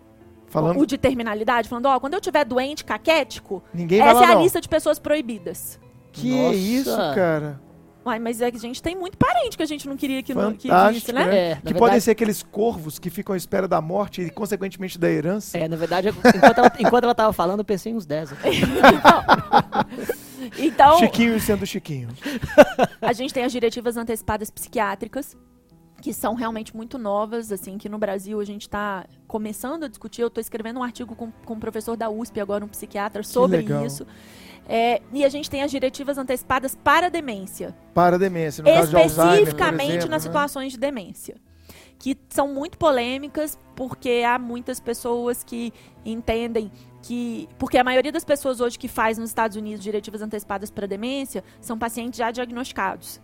Falando, 0.47 0.79
O 0.79 0.85
de 0.85 0.97
terminalidade, 0.97 1.67
falando, 1.69 1.85
ó, 1.87 1.99
quando 1.99 2.13
eu 2.15 2.21
tiver 2.21 2.45
doente, 2.45 2.83
caquético, 2.83 3.63
ninguém 3.73 3.99
vai 3.99 4.09
essa 4.09 4.19
lá 4.21 4.27
é 4.27 4.31
a 4.31 4.35
não. 4.35 4.41
lista 4.43 4.59
de 4.59 4.67
pessoas 4.69 4.97
proibidas. 4.97 5.79
Que 6.11 6.31
Nossa. 6.31 6.55
isso, 6.55 6.95
cara? 7.13 7.59
Uai, 8.05 8.19
mas 8.19 8.39
é 8.39 8.51
que 8.51 8.57
a 8.57 8.59
gente 8.59 8.83
tem 8.83 8.95
muito 8.95 9.17
parente 9.17 9.57
que 9.57 9.63
a 9.63 9.65
gente 9.65 9.87
não 9.89 9.97
queria 9.97 10.21
que, 10.21 10.31
não, 10.31 10.53
que 10.53 10.69
visse, 10.91 11.11
né? 11.11 11.25
né? 11.25 11.35
É, 11.35 11.55
que 11.55 11.63
verdade- 11.63 11.79
podem 11.79 11.99
ser 11.99 12.11
aqueles 12.11 12.43
corvos 12.43 12.99
que 12.99 13.09
ficam 13.09 13.33
à 13.33 13.37
espera 13.37 13.67
da 13.67 13.81
morte 13.81 14.21
e, 14.21 14.29
consequentemente, 14.29 14.99
da 14.99 15.09
herança. 15.09 15.57
É, 15.57 15.67
na 15.67 15.75
verdade, 15.75 16.09
enquanto 16.09 16.57
ela, 16.59 16.73
enquanto 16.79 17.03
ela 17.05 17.15
tava 17.15 17.33
falando, 17.33 17.59
eu 17.61 17.65
pensei 17.65 17.91
em 17.91 17.95
uns 17.95 18.05
10 18.05 18.33
aqui. 18.33 18.49
Então, 20.59 20.99
Chiquinho 20.99 21.39
sendo 21.39 21.65
Chiquinho. 21.65 22.09
a 23.01 23.13
gente 23.13 23.33
tem 23.33 23.43
as 23.43 23.51
diretivas 23.51 23.97
antecipadas 23.97 24.51
psiquiátricas, 24.51 25.35
que 26.01 26.13
são 26.13 26.35
realmente 26.35 26.75
muito 26.75 26.99
novas, 26.99 27.51
assim, 27.51 27.79
que 27.79 27.89
no 27.89 27.97
Brasil 27.97 28.39
a 28.39 28.45
gente 28.45 28.63
está 28.63 29.05
começando 29.27 29.85
a 29.85 29.87
discutir. 29.87 30.21
Eu 30.21 30.27
estou 30.27 30.39
escrevendo 30.41 30.79
um 30.79 30.83
artigo 30.83 31.15
com, 31.15 31.31
com 31.31 31.53
um 31.55 31.59
professor 31.59 31.97
da 31.97 32.09
USP, 32.11 32.39
agora 32.39 32.63
um 32.63 32.67
psiquiatra, 32.67 33.23
sobre 33.23 33.57
legal. 33.57 33.85
isso. 33.85 34.05
É, 34.67 35.01
e 35.13 35.23
a 35.23 35.29
gente 35.29 35.49
tem 35.49 35.61
as 35.61 35.69
diretivas 35.71 36.17
antecipadas 36.17 36.75
para 36.75 37.07
a 37.07 37.09
demência. 37.09 37.75
Para 37.93 38.15
a 38.15 38.19
demência, 38.19 38.63
no 38.63 38.69
caso 38.69 38.91
de 38.91 38.97
Especificamente 39.01 39.89
exemplo, 39.91 40.09
nas 40.09 40.23
né? 40.23 40.29
situações 40.29 40.71
de 40.71 40.79
demência. 40.79 41.35
Que 41.99 42.17
são 42.29 42.47
muito 42.53 42.77
polêmicas, 42.77 43.57
porque 43.75 44.23
há 44.27 44.37
muitas 44.37 44.79
pessoas 44.79 45.43
que 45.43 45.71
entendem 46.05 46.71
que. 47.01 47.47
Porque 47.57 47.77
a 47.77 47.83
maioria 47.83 48.11
das 48.11 48.25
pessoas 48.25 48.59
hoje 48.59 48.77
que 48.77 48.87
faz 48.87 49.17
nos 49.17 49.29
Estados 49.29 49.55
Unidos 49.55 49.83
diretivas 49.83 50.21
antecipadas 50.21 50.69
para 50.69 50.87
demência 50.87 51.43
são 51.61 51.77
pacientes 51.77 52.17
já 52.17 52.31
diagnosticados. 52.31 53.21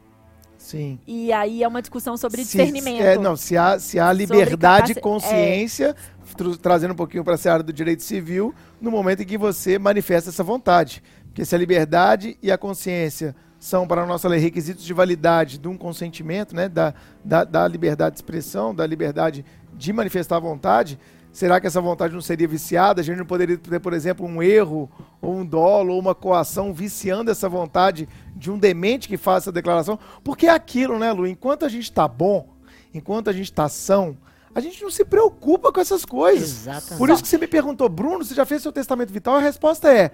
Sim. 0.58 1.00
E 1.08 1.34
aí 1.34 1.64
é 1.64 1.68
uma 1.68 1.82
discussão 1.82 2.16
sobre 2.16 2.46
Se- 2.46 2.58
discernimento. 2.58 3.02
é, 3.02 3.18
não, 3.18 3.36
se 3.36 3.58
há, 3.58 3.80
se 3.80 4.00
há 4.00 4.14
liberdade 4.14 4.94
e 4.94 4.98
é. 4.98 5.02
consciência, 5.02 5.96
tru- 6.38 6.56
trazendo 6.56 6.92
um 6.92 6.96
pouquinho 6.96 7.24
para 7.24 7.34
a 7.34 7.52
área 7.52 7.64
do 7.64 7.74
direito 7.74 8.04
civil, 8.04 8.54
no 8.80 8.92
momento 8.92 9.24
em 9.24 9.26
que 9.26 9.40
você 9.40 9.80
manifesta 9.80 10.30
essa 10.30 10.44
vontade. 10.44 11.02
Porque 11.32 11.46
se 11.46 11.56
a 11.56 11.58
liberdade 11.58 12.38
e 12.42 12.52
a 12.52 12.58
consciência 12.58 13.34
são, 13.58 13.88
para 13.88 14.04
a 14.04 14.06
nossa 14.06 14.28
lei, 14.28 14.40
requisitos 14.40 14.84
de 14.84 14.94
validade 14.94 15.58
de 15.58 15.68
um 15.68 15.78
consentimento, 15.78 16.54
né, 16.54 16.68
da, 16.68 16.94
da, 17.24 17.46
da 17.46 17.68
liberdade 17.68 18.16
de 18.16 18.18
expressão, 18.18 18.76
da 18.76 18.86
liberdade 18.86 19.46
de 19.74 19.94
manifestar 19.94 20.36
a 20.36 20.40
vontade, 20.40 21.00
será 21.32 21.62
que 21.62 21.68
essa 21.68 21.80
vontade 21.80 22.14
não 22.14 22.22
seria 22.22 22.48
viciada? 22.48 23.00
A 23.00 23.04
gente 23.04 23.18
não 23.18 23.26
poderia 23.26 23.58
ter, 23.58 23.80
por 23.80 23.94
exemplo, 23.94 24.26
um 24.26 24.44
erro, 24.44 24.90
ou 25.22 25.38
um 25.38 25.46
dolo, 25.46 25.94
ou 25.94 26.00
uma 26.00 26.14
coação 26.14 26.74
viciando 26.74 27.32
essa 27.32 27.48
vontade 27.48 28.10
de 28.36 28.52
um 28.52 28.58
demente 28.58 29.08
que 29.08 29.16
faça 29.16 29.46
essa 29.46 29.52
declaração? 29.54 29.98
Porque 30.24 30.48
é 30.48 30.52
aquilo, 30.52 31.00
né, 31.00 31.14
Lu? 31.14 31.26
Enquanto 31.26 31.64
a 31.64 31.70
gente 31.70 31.84
está 31.84 32.08
bom, 32.10 32.50
enquanto 32.94 33.30
a 33.30 33.34
gente 33.34 33.46
está 33.46 33.70
são, 33.70 34.18
a 34.54 34.60
gente 34.60 34.82
não 34.84 34.90
se 34.90 35.06
preocupa 35.06 35.72
com 35.72 35.80
essas 35.80 36.04
coisas. 36.04 36.50
Exatamente. 36.50 36.98
Por 36.98 37.10
isso 37.10 37.22
que 37.22 37.30
você 37.30 37.38
me 37.38 37.48
perguntou, 37.48 37.88
Bruno, 37.88 38.26
você 38.26 38.36
já 38.36 38.46
fez 38.46 38.62
seu 38.62 38.72
testamento 38.72 39.14
vital? 39.14 39.36
A 39.36 39.40
resposta 39.40 39.90
é: 39.94 40.12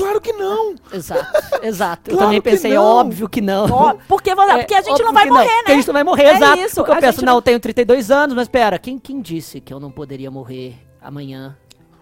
claro 0.00 0.20
que 0.20 0.32
não. 0.32 0.74
Exato, 0.92 1.26
exato. 1.62 2.10
Eu 2.10 2.16
Claro 2.16 2.28
também 2.28 2.40
pensei, 2.42 2.74
não. 2.74 2.82
óbvio 2.84 3.28
que 3.28 3.40
não. 3.40 3.64
Ó, 3.70 3.94
porque, 4.08 4.30
É, 4.30 4.34
porque 4.34 4.74
a 4.74 4.80
gente 4.82 4.90
óbvio 4.92 5.06
não 5.06 5.12
vai 5.12 5.26
morrer, 5.26 5.44
Porque 5.48 5.50
a 5.50 5.68
né? 5.68 5.74
gente 5.76 5.86
não 5.86 5.92
vai 5.94 6.04
morrer, 6.04 6.22
É 6.24 6.36
exato. 6.36 6.58
isso, 6.60 6.74
Porque 6.76 6.90
eu 6.90 6.94
penso, 6.96 7.12
gente 7.12 7.24
não, 7.24 7.32
não- 7.32 7.38
eu 7.38 7.42
tenho 7.42 7.60
32 7.60 8.10
anos, 8.10 8.34
mas 8.34 8.48
pera, 8.48 8.78
quem, 8.78 8.98
quem 8.98 9.20
disse 9.20 9.60
que 9.60 9.72
eu 9.72 9.80
não 9.80 9.90
poderia 9.90 10.30
morrer 10.30 10.76
amanhã? 11.00 11.56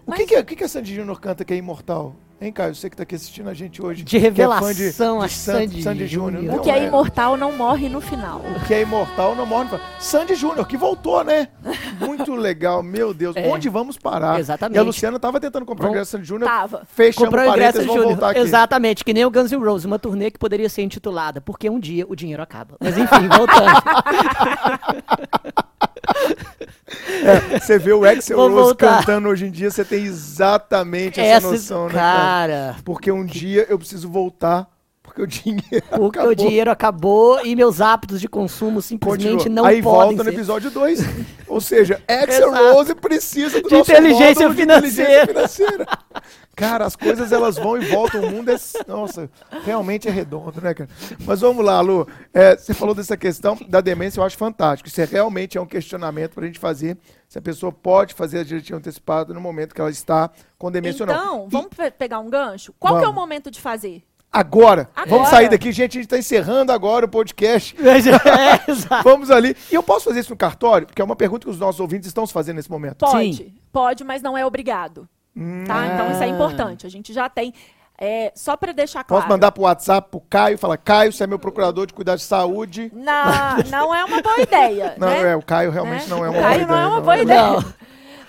O 0.07 0.13
que, 0.13 0.25
que, 0.27 0.35
é- 0.35 0.43
que, 0.43 0.57
que 0.57 0.65
a 0.65 0.69
Sandy 0.69 0.95
Júnior 0.95 1.21
canta 1.21 1.45
que 1.45 1.53
é 1.53 1.57
imortal? 1.57 2.15
Hein, 2.41 2.53
Caio? 2.53 2.73
Você 2.73 2.89
que 2.89 2.97
tá 2.97 3.03
aqui 3.03 3.17
assistindo 3.17 3.49
a 3.51 3.55
gente 3.55 3.85
hoje. 3.85 4.05
De 4.05 4.11
que 4.11 4.17
é 4.17 4.21
fã 4.21 4.25
revelação, 4.27 5.21
a 5.21 5.27
San- 5.29 5.67
Sandy 5.69 6.07
Júnior. 6.07 6.41
Júnior. 6.43 6.55
O 6.55 6.61
que 6.63 6.69
Não, 6.71 6.77
é 6.79 6.87
imortal 6.87 7.37
não 7.37 7.51
morre 7.51 7.89
no 7.89 8.01
final. 8.01 8.41
O 8.57 8.65
que 8.65 8.75
é 8.75 8.83
imortal 8.83 9.35
não 9.35 9.45
morre. 9.45 9.65
no 9.65 9.71
final. 9.71 9.85
Sandy 9.99 10.37
Júnior, 10.37 10.65
que 10.69 10.77
voltou, 10.77 11.25
né? 11.25 11.49
Muito 11.99 12.37
legal, 12.37 12.81
meu 12.81 13.13
Deus. 13.13 13.35
É. 13.35 13.49
Onde 13.49 13.69
vamos 13.69 13.99
parar? 13.99 14.39
Exatamente. 14.39 14.77
E 14.77 14.79
a 14.79 14.83
Luciana 14.85 15.19
tava 15.19 15.41
tentando 15.41 15.67
comprar 15.67 15.87
o 15.87 15.89
Vamos- 15.89 15.97
ingresso 15.97 16.13
Sandy 16.13 16.27
Júnior. 16.29 16.49
Tava. 16.49 16.83
Fechamos 16.95 17.25
Comprou 17.29 17.45
o 17.45 17.49
ingresso 17.53 17.83
Júnior. 17.83 18.05
voltar 18.05 18.31
aqui. 18.31 18.39
Exatamente, 18.39 19.05
que 19.05 19.13
nem 19.13 19.25
o 19.25 19.31
Guns 19.33 19.51
N' 19.51 19.59
Roses, 19.59 19.85
uma 19.85 19.99
turnê 19.99 20.31
que 20.31 20.39
poderia 20.39 20.69
ser 20.69 20.83
intitulada 20.83 21.41
Porque 21.41 21.69
um 21.69 21.81
dia 21.81 22.07
o 22.09 22.15
dinheiro 22.15 22.41
acaba. 22.41 22.77
Mas 22.79 22.97
enfim, 22.97 23.27
voltando. 23.37 23.83
É, 27.25 27.59
você 27.61 27.79
vê 27.79 27.93
o 27.93 28.05
Axel 28.05 28.37
Vou 28.37 28.49
Rose 28.49 28.63
voltar. 28.65 28.99
cantando 29.01 29.29
hoje 29.29 29.47
em 29.47 29.51
dia, 29.51 29.71
você 29.71 29.85
tem 29.85 30.05
exatamente 30.05 31.21
essa, 31.21 31.47
Essa, 31.47 31.51
noção, 31.51 31.87
né? 31.89 31.95
cara? 31.95 32.19
cara, 32.73 32.77
Porque 32.85 33.11
um 33.13 33.25
dia 33.25 33.67
eu 33.69 33.79
preciso 33.79 34.09
voltar, 34.11 34.67
porque 35.19 35.23
o 35.23 35.27
dinheiro 35.43 35.87
porque 35.91 36.19
acabou. 36.19 36.31
o 36.31 36.35
dinheiro 36.35 36.71
acabou 36.71 37.41
e 37.47 37.57
meus 37.57 37.81
hábitos 37.81 38.21
de 38.21 38.29
consumo 38.29 38.81
simplesmente 38.81 39.33
Continua. 39.39 39.55
não 39.55 39.65
Aí 39.65 39.83
podem 39.83 40.17
volta 40.17 40.25
no 40.25 40.31
ser. 40.31 40.37
episódio 40.37 40.71
2. 40.71 41.01
Ou 41.49 41.61
seja, 41.61 42.03
Axel. 42.09 42.53
Rose 42.73 42.95
precisa 42.95 43.61
do 43.61 43.69
De 43.69 43.75
nosso 43.77 43.91
inteligência 43.91 44.49
módulo 44.49 44.55
de 44.55 44.61
financeira. 44.61 45.23
inteligência 45.25 45.27
financeira. 45.67 45.87
Cara, 46.55 46.87
as 46.87 46.97
coisas 46.97 47.31
elas 47.31 47.57
vão 47.57 47.81
e 47.81 47.87
voltam. 47.87 48.21
O 48.21 48.31
mundo 48.33 48.51
é. 48.51 48.57
Nossa, 48.89 49.31
realmente 49.65 50.09
é 50.09 50.11
redondo, 50.11 50.61
né, 50.61 50.75
cara? 50.75 50.91
Mas 51.25 51.41
vamos 51.41 51.65
lá, 51.65 51.81
Lu. 51.81 52.07
É, 52.35 52.57
você 52.57 52.75
falou 52.75 52.95
dessa 52.97 53.17
questão 53.17 53.57
da 53.69 53.81
demência, 53.81 54.19
eu 54.21 54.25
acho 54.25 54.37
fantástico. 54.37 54.89
Isso 54.89 55.01
é, 55.01 55.05
realmente 55.05 55.57
é 55.57 55.61
um 55.61 55.67
questionamento 55.67 56.35
pra 56.35 56.45
gente 56.47 56.59
fazer. 56.59 56.99
Se 57.29 57.39
a 57.39 57.43
pessoa 57.43 57.71
pode 57.71 58.13
fazer 58.13 58.41
a 58.41 58.43
diretiva 58.45 58.77
antecipada 58.79 59.33
no 59.33 59.41
momento 59.41 59.73
que 59.75 59.81
ela 59.81 59.91
está 59.91 60.31
com 60.59 60.69
demência 60.71 61.05
ou 61.05 61.07
não. 61.07 61.15
Então, 61.17 61.47
E 61.47 61.51
vamos 61.53 61.69
pe- 61.77 61.91
pegar 61.93 62.19
um 62.19 62.29
gancho? 62.29 62.75
Qual 62.79 62.99
que 62.99 63.05
é 63.05 63.09
o 63.09 63.13
momento 63.13 63.51
de 63.53 63.61
fazer? 63.61 64.03
Agora, 64.31 64.89
Agora. 64.95 65.11
vamos 65.11 65.29
sair 65.31 65.49
daqui, 65.49 65.73
gente. 65.73 65.93
A 65.93 66.01
gente 66.01 66.05
está 66.05 66.19
encerrando 66.19 66.71
agora 66.71 67.07
o 67.07 67.09
podcast. 67.09 67.75
É, 67.81 68.71
exato. 68.71 69.03
Vamos 69.03 69.31
ali. 69.31 69.57
E 69.71 69.75
eu 69.75 69.83
posso 69.83 70.05
fazer 70.05 70.21
isso 70.21 70.31
no 70.31 70.37
cartório? 70.37 70.87
Porque 70.87 71.01
é 71.01 71.05
uma 71.05 71.17
pergunta 71.17 71.47
que 71.47 71.51
os 71.51 71.59
nossos 71.59 71.81
ouvintes 71.81 72.07
estão 72.09 72.27
se 72.27 72.33
fazendo 72.33 72.57
nesse 72.57 72.71
momento. 72.71 72.97
Pode, 72.99 73.35
Sim. 73.37 73.55
pode, 73.73 74.05
mas 74.05 74.21
não 74.23 74.37
é 74.37 74.45
obrigado. 74.45 75.09
Tá? 75.67 75.87
Então 75.87 76.11
isso 76.13 76.23
é 76.23 76.27
importante. 76.29 76.87
A 76.87 76.91
gente 76.91 77.13
já 77.13 77.29
tem. 77.29 77.55
é, 78.01 78.31
só 78.35 78.57
para 78.57 78.73
deixar 78.73 79.03
claro. 79.05 79.23
Posso 79.23 79.33
mandar 79.33 79.51
pro 79.53 79.63
WhatsApp 79.63 80.09
pro 80.11 80.21
Caio 80.29 80.55
e 80.55 80.59
falar, 80.59 80.77
Caio, 80.77 81.13
você 81.13 81.25
é 81.25 81.27
meu 81.27 81.39
procurador 81.39 81.87
de 81.87 81.95
cuidar 81.95 82.17
de 82.17 82.23
saúde. 82.23 82.91
Na- 82.95 83.57
não 83.71 83.95
é 83.95 84.05
uma 84.05 84.21
boa 84.21 84.41
ideia. 84.41 84.95
Não, 84.99 85.09
né? 85.09 85.33
é, 85.33 85.37
o 85.37 85.43
Caio 85.43 85.71
realmente 85.71 86.03
Né? 86.09 86.17
não 86.17 86.25
é 86.25 86.29
O 86.29 86.33
uma 86.33 86.43
Caio 86.43 86.67
boa 86.67 86.77
não 86.77 86.77
é 86.77 86.83
ideia. 86.83 86.89
uma 86.89 87.01
boa 87.01 87.19
ideia. 87.19 87.43
Não, 87.51 87.65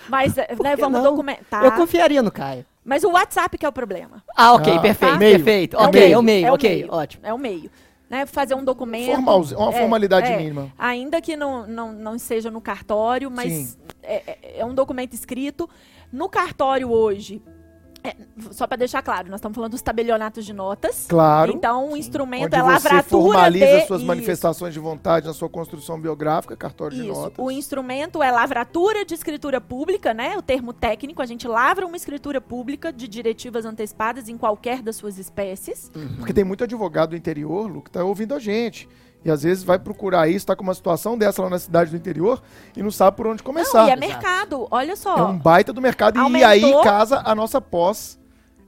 Mas 0.08 0.38
é, 0.38 0.48
né, 0.62 0.76
vamos 0.76 1.02
não? 1.02 1.10
documentar. 1.10 1.64
eu 1.64 1.72
confiaria 1.72 2.22
no 2.22 2.30
Caio. 2.32 2.64
Mas 2.90 3.04
o 3.04 3.10
WhatsApp 3.12 3.56
que 3.56 3.64
é 3.64 3.68
o 3.68 3.72
problema. 3.72 4.20
Ah, 4.36 4.52
ok, 4.54 4.72
Ah, 4.72 4.80
perfeito, 4.80 5.12
tá. 5.12 5.16
Meio. 5.16 5.36
perfeito. 5.36 5.76
É 5.76 5.80
ok, 5.80 6.00
meio. 6.00 6.12
é 6.14 6.18
o 6.18 6.22
meio, 6.22 6.46
É 6.46 6.50
o 6.50 6.54
ok, 6.54 6.70
meio. 6.70 6.92
ótimo. 6.92 7.24
É 7.24 7.32
o 7.32 7.38
meio. 7.38 7.70
Né? 8.10 8.26
Fazer 8.26 8.56
um 8.56 8.64
documento. 8.64 9.12
Formal, 9.12 9.42
uma 9.42 9.70
é, 9.72 9.78
formalidade 9.78 10.26
é, 10.32 10.36
mínima. 10.36 10.72
Ainda 10.76 11.20
que 11.20 11.36
não, 11.36 11.68
não, 11.68 11.92
não 11.92 12.18
seja 12.18 12.50
no 12.50 12.60
cartório, 12.60 13.30
mas 13.30 13.78
é, 14.02 14.22
é- 14.26 14.58
é 14.58 14.64
um 14.64 14.74
documento 14.74 15.12
escrito. 15.14 15.70
No 16.12 16.28
cartório 16.28 16.90
hoje, 16.90 17.40
é, 18.02 18.16
só 18.50 18.66
para 18.66 18.78
deixar 18.78 19.02
claro, 19.02 19.28
nós 19.28 19.38
estamos 19.38 19.54
falando 19.54 19.72
dos 19.72 19.82
tabelionatos 19.82 20.44
de 20.44 20.52
notas. 20.52 21.06
Claro. 21.08 21.52
Então, 21.52 21.92
o 21.92 21.96
instrumento 21.96 22.46
Onde 22.46 22.56
é 22.56 22.60
você 22.60 22.72
lavratura 22.72 23.22
formaliza 23.22 23.66
de... 23.66 23.86
suas 23.86 24.00
isso, 24.00 24.06
manifestações 24.06 24.74
de 24.74 24.80
vontade 24.80 25.26
na 25.26 25.34
sua 25.34 25.48
construção 25.48 26.00
biográfica, 26.00 26.56
cartório 26.56 26.96
de 26.96 27.04
Isso. 27.04 27.12
notas. 27.12 27.38
O 27.38 27.50
instrumento 27.50 28.22
é 28.22 28.30
lavratura 28.30 29.04
de 29.04 29.14
escritura 29.14 29.60
pública, 29.60 30.14
né? 30.14 30.36
O 30.36 30.42
termo 30.42 30.72
técnico, 30.72 31.20
a 31.20 31.26
gente 31.26 31.46
lavra 31.46 31.86
uma 31.86 31.96
escritura 31.96 32.40
pública 32.40 32.92
de 32.92 33.06
diretivas 33.06 33.64
antecipadas 33.64 34.28
em 34.28 34.38
qualquer 34.38 34.82
das 34.82 34.96
suas 34.96 35.18
espécies. 35.18 35.90
Porque 36.16 36.32
tem 36.32 36.44
muito 36.44 36.64
advogado 36.64 37.10
do 37.10 37.16
interior, 37.16 37.70
Lu, 37.70 37.82
que 37.82 37.90
tá 37.90 38.02
ouvindo 38.02 38.34
a 38.34 38.38
gente. 38.38 38.88
E 39.24 39.30
às 39.30 39.42
vezes 39.42 39.62
vai 39.62 39.78
procurar 39.78 40.28
isso, 40.28 40.46
tá 40.46 40.56
com 40.56 40.62
uma 40.62 40.74
situação 40.74 41.16
dessa 41.16 41.42
lá 41.42 41.50
na 41.50 41.58
cidade 41.58 41.90
do 41.90 41.96
interior 41.96 42.42
e 42.74 42.82
não 42.82 42.90
sabe 42.90 43.16
por 43.16 43.26
onde 43.26 43.42
começar. 43.42 43.82
Não, 43.82 43.88
e 43.88 43.90
é 43.90 43.96
mercado. 43.96 44.66
Olha 44.70 44.96
só. 44.96 45.16
É 45.16 45.22
um 45.22 45.38
baita 45.38 45.72
do 45.72 45.80
mercado. 45.80 46.18
E 46.18 46.22
Aumentou. 46.22 46.48
aí 46.48 46.82
casa 46.82 47.22
a 47.24 47.34
nossa 47.34 47.60
pós 47.60 48.18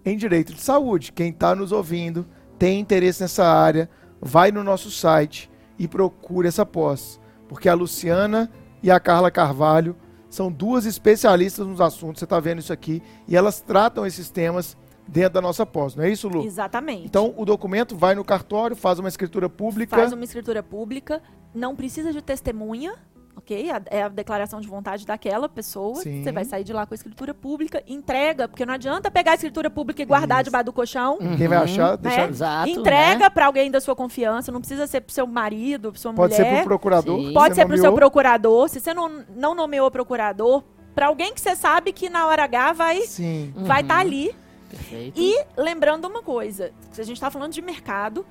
em 0.05 0.17
direito 0.17 0.53
de 0.53 0.61
saúde. 0.61 1.13
Quem 1.13 1.31
está 1.31 1.55
nos 1.55 1.73
ouvindo, 1.73 2.27
tem 2.59 2.81
interesse 2.81 3.23
nessa 3.23 3.45
área, 3.45 3.89
vai 4.21 4.53
no 4.53 4.63
nosso 4.63 4.91
site 4.91 5.51
e 5.79 5.89
procure 5.89 6.49
essa 6.49 6.67
pós. 6.67 7.19
Porque 7.49 7.69
a 7.69 7.75
Luciana 7.75 8.51
e 8.83 8.91
a 8.91 9.01
Carla 9.01 9.31
Carvalho 9.31 9.97
são 10.29 10.51
duas 10.51 10.87
especialistas 10.87 11.67
nos 11.67 11.81
assuntos, 11.81 12.19
você 12.19 12.25
está 12.25 12.41
vendo 12.41 12.59
isso 12.59 12.73
aqui, 12.73 13.03
e 13.29 13.37
elas 13.37 13.61
tratam 13.61 14.07
esses 14.07 14.31
temas 14.31 14.77
dentro 15.13 15.35
da 15.35 15.41
nossa 15.43 15.67
pós, 15.67 15.95
não 15.95 16.03
é 16.05 16.11
isso, 16.11 16.29
Lu? 16.29 16.45
Exatamente. 16.45 17.05
Então, 17.05 17.35
o 17.37 17.45
documento 17.45 17.95
vai 17.97 18.15
no 18.15 18.25
cartório, 18.25 18.75
faz 18.75 18.99
uma 18.99 19.09
escritura 19.09 19.49
pública. 19.49 19.95
Faz 19.97 20.13
uma 20.13 20.25
escritura 20.25 20.63
pública, 20.63 21.23
não 21.55 21.77
precisa 21.77 22.13
de 22.13 22.23
testemunha, 22.23 22.95
ok? 23.37 23.71
A- 23.71 23.83
É 23.91 24.03
a 24.03 24.09
declaração 24.09 24.61
de 24.61 24.67
vontade 24.69 25.07
daquela 25.07 25.49
pessoa. 25.49 25.97
Sim. 25.97 26.23
Você 26.25 26.33
vai 26.33 26.45
sair 26.45 26.65
de 26.65 26.73
lá 26.73 26.87
com 26.87 26.95
a 26.95 26.97
escritura 26.97 27.35
pública, 27.35 27.83
entrega, 27.87 28.49
porque 28.49 28.65
não 28.65 28.73
adianta 28.75 29.11
pegar 29.11 29.33
a 29.33 29.35
escritura 29.35 29.69
pública 29.69 30.01
e 30.03 30.05
guardar 30.07 30.39
Isso. 30.39 30.45
debaixo 30.45 30.65
do 30.67 30.73
colchão. 30.73 31.19
Quem 31.37 31.47
vai 31.49 31.59
achar, 31.59 31.91
né? 31.93 31.97
deixa, 32.01 32.25
Exato, 32.29 32.71
Entrega 32.71 33.25
né? 33.25 33.31
pra 33.31 33.47
alguém 33.47 33.71
da 33.71 33.81
sua 33.81 33.95
confiança, 33.95 34.51
não 34.51 34.61
precisa 34.61 34.87
ser 34.87 35.03
pro 35.03 35.13
seu 35.13 35.27
marido, 35.27 35.93
pro 35.93 36.01
sua 36.01 36.13
pode 36.15 36.35
ser 36.35 36.43
mulher. 36.45 36.59
pro 36.61 36.69
procurador. 36.71 37.21
Sim. 37.21 37.33
Pode 37.35 37.55
ser 37.55 37.67
pro 37.67 37.77
seu 37.77 37.85
nomeou. 37.85 37.97
procurador. 37.99 38.69
Se 38.69 38.81
você 38.81 38.95
não, 38.95 39.25
não 39.37 39.55
nomeou 39.55 39.91
procurador, 39.91 40.63
pra 40.95 41.07
alguém 41.07 41.33
que 41.35 41.41
você 41.41 41.57
sabe 41.57 41.93
que 41.93 42.09
na 42.11 42.27
hora 42.27 42.45
H 42.45 42.73
vai 42.75 43.01
Sim. 43.03 43.53
vai 43.57 43.81
estar 43.83 43.99
ali. 43.99 44.35
Perfeito. 44.77 45.21
E 45.21 45.45
lembrando 45.57 46.07
uma 46.07 46.23
coisa, 46.23 46.73
se 46.91 47.01
a 47.01 47.05
gente 47.05 47.17
está 47.17 47.31
falando 47.31 47.53
de 47.53 47.61
mercado, 47.63 48.27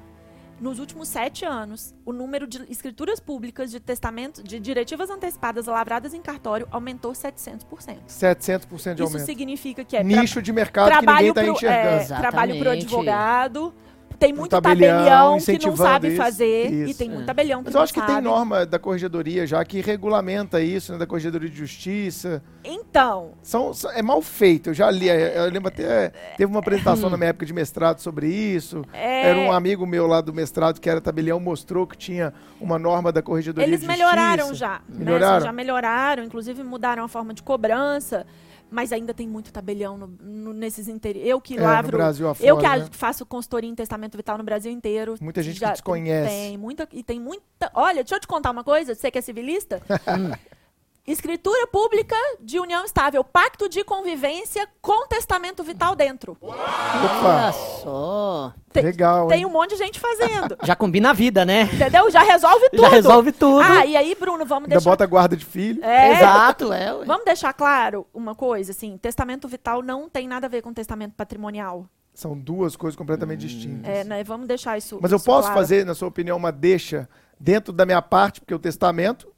nos 0.60 0.78
últimos 0.80 1.08
sete 1.08 1.44
anos, 1.44 1.94
o 2.06 2.12
número 2.14 2.46
de 2.46 2.62
escrituras 2.70 3.20
públicas 3.20 3.72
de 3.72 3.80
testamento, 3.80 4.44
de 4.44 4.60
diretivas 4.60 5.10
antecipadas 5.10 5.66
lavradas 5.66 6.14
em 6.14 6.22
cartório 6.22 6.68
aumentou 6.72 7.14
700%. 7.14 7.66
700% 8.08 8.94
de 8.94 9.02
Isso 9.02 9.04
aumento. 9.04 9.26
significa 9.26 9.84
que 9.84 9.98
é 9.98 10.04
Nicho 10.04 10.42
de 10.42 10.54
mercado 10.54 10.90
que 10.90 10.94
ninguém 10.94 11.06
trabalho 11.06 11.30
está 11.30 11.42
pro, 11.42 11.52
enxergando. 11.54 12.02
é, 12.02 12.06
trabalho 12.06 12.52
pro 12.52 12.70
Exatamente. 12.70 12.86
advogado, 12.86 13.74
tem 14.18 14.34
muito 14.34 14.50
tabelião 14.52 14.98
tabelião, 14.98 15.40
que 15.40 15.66
não 15.68 15.76
sabe 15.78 16.08
isso. 16.10 16.18
fazer 16.18 16.70
e 16.72 16.90
Isso. 16.90 16.98
tem 17.00 17.10
muito 17.10 17.24
É. 17.24 17.26
tabelião 17.26 17.60
que 17.62 17.66
Mas 17.66 17.76
eu 17.76 17.82
acho 17.82 17.94
que 17.94 18.00
sabe. 18.00 18.14
tem 18.14 18.22
norma 18.22 18.66
da 18.66 18.78
Corregedoria 18.80 19.46
já 19.48 19.64
que 19.66 19.82
regulamenta 19.82 20.62
isso, 20.62 20.92
né? 20.94 20.98
Da 21.00 21.06
Corregedoria 21.08 21.50
de 21.50 21.56
Justiça. 21.58 22.44
Então, 22.64 23.32
São, 23.42 23.72
é 23.94 24.02
mal 24.02 24.22
feito, 24.22 24.70
eu 24.70 24.74
já 24.74 24.90
li. 24.92 25.10
é, 25.10 25.38
Eu 25.40 25.52
lembro 25.52 25.68
até. 25.70 26.10
Teve 26.38 26.52
uma 26.52 26.60
apresentação 26.60 27.10
na 27.10 27.18
minha 27.18 27.30
época 27.30 27.46
de 27.46 27.54
mestrado 27.54 28.00
sobre 28.00 28.28
isso. 28.28 28.84
é, 28.94 29.30
Era 29.30 29.40
um 29.40 29.52
amigo 29.52 29.86
meu 29.86 30.06
lá 30.08 30.22
do 30.22 30.34
mestrado 30.34 30.80
que 30.80 30.90
era 30.90 31.02
tabelião, 31.02 31.40
mostrou 31.40 31.86
que 31.88 31.98
tinha 31.98 32.34
uma 32.60 32.78
norma 32.78 33.12
da 33.12 33.22
Corregedoria 33.22 33.68
eles 33.68 33.82
de 33.82 33.88
melhoraram 33.88 34.48
Justiça. 34.50 34.56
já. 34.60 34.82
né? 34.90 35.06
Melhoraram? 35.06 35.38
Assim, 35.38 35.46
já 35.46 35.52
melhoraram, 35.54 36.24
inclusive 36.24 36.64
mudaram 36.64 37.04
a 37.04 37.08
forma 37.08 37.34
de 37.34 37.42
cobrança, 37.42 38.26
mas 38.72 38.92
ainda 38.94 39.14
tem 39.14 39.28
muito 39.28 39.52
tabelião 39.52 39.98
no- 39.98 40.08
no- 40.08 40.54
nesses 40.54 40.88
interiores. 40.88 41.30
Eu 41.30 41.42
que 41.42 41.58
É, 41.58 41.62
lavro 41.62 42.02
afora, 42.02 42.50
Eu 42.50 42.58
que 42.58 42.68
né? 42.68 42.88
faço 42.92 43.26
consultoria 43.26 43.70
em 43.70 43.76
testamento 43.76 44.16
vital 44.18 44.38
no 44.38 44.44
Brasil 44.44 44.72
inteiro. 44.72 45.16
Muita 45.22 45.44
gente 45.44 45.56
que 45.56 45.60
já 45.60 45.72
desconhece. 45.74 46.30
Tem 46.30 46.58
muita 46.58 46.88
e 46.94 47.04
tem 47.04 47.20
muita. 47.20 47.70
Olha, 47.74 47.96
deixa 48.04 48.16
eu 48.16 48.20
te 48.20 48.28
contar 48.28 48.50
uma 48.52 48.64
coisa, 48.64 48.96
você 48.96 49.12
que 49.12 49.18
é 49.20 49.22
civilista. 49.22 49.82
Escritura 51.06 51.66
pública 51.66 52.16
de 52.40 52.60
união 52.60 52.86
estável, 52.86 53.24
pacto 53.24 53.68
de 53.68 53.84
convivência 53.84 54.68
com 54.80 55.08
testamento 55.08 55.64
vital 55.64 55.96
dentro. 55.96 56.38
Olha 56.40 56.54
Opa, 56.54 57.52
só. 57.52 58.54
Tem, 58.72 58.84
legal, 58.84 59.28
tem 59.28 59.40
hein? 59.40 59.46
um 59.48 59.50
monte 59.50 59.72
de 59.72 59.78
gente 59.78 60.00
fazendo. 60.00 60.56
Já 60.64 60.76
combina 60.76 61.10
a 61.10 61.14
vida, 61.14 61.44
né? 61.44 61.64
entendeu? 61.64 62.10
Já 62.12 62.22
resolve 62.22 62.70
tudo. 62.72 62.82
Já 62.82 62.90
resolve 62.90 63.32
tudo. 63.32 63.62
Ah, 63.62 63.84
e 63.84 63.98
aí, 63.98 64.16
Bruno, 64.18 64.46
vamos 64.46 64.66
Ainda 64.66 64.76
deixar 64.76 64.90
bota 64.92 65.06
guarda 65.08 65.36
de 65.36 65.44
filho. 65.44 65.84
É, 65.84 66.18
Exato, 66.18 66.72
é. 66.72 66.94
ué. 66.94 67.06
Vamos 67.06 67.26
deixar 67.26 67.52
claro 67.54 68.06
uma 68.14 68.36
coisa, 68.36 68.72
assim, 68.72 68.96
testamento 68.98 69.48
vital 69.48 69.82
não 69.82 70.08
tem 70.08 70.28
nada 70.28 70.46
a 70.46 70.50
ver 70.50 70.62
com 70.62 70.72
testamento 70.72 71.14
patrimonial. 71.16 71.88
São 72.14 72.38
duas 72.38 72.76
coisas 72.76 72.96
completamente 72.96 73.40
distintas. 73.40 73.92
É, 73.92 74.04
né? 74.04 74.24
Vamos 74.24 74.48
deixar 74.48 74.78
isso. 74.78 75.00
Mas 75.02 75.12
eu 75.12 75.16
isso 75.16 75.26
posso 75.26 75.48
claro. 75.48 75.60
fazer, 75.60 75.84
na 75.84 75.96
sua 75.96 76.10
opinião, 76.10 76.38
uma 76.38 76.52
deixa 76.52 77.10
dentro 77.40 77.74
da 77.74 77.86
minha 77.86 78.02
parte, 78.02 78.40
porque 78.40 78.54
o 78.54 78.60
testamento, 78.60 79.31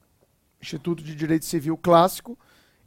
Instituto 0.63 1.03
de 1.03 1.15
Direito 1.15 1.45
Civil 1.45 1.77
Clássico, 1.77 2.37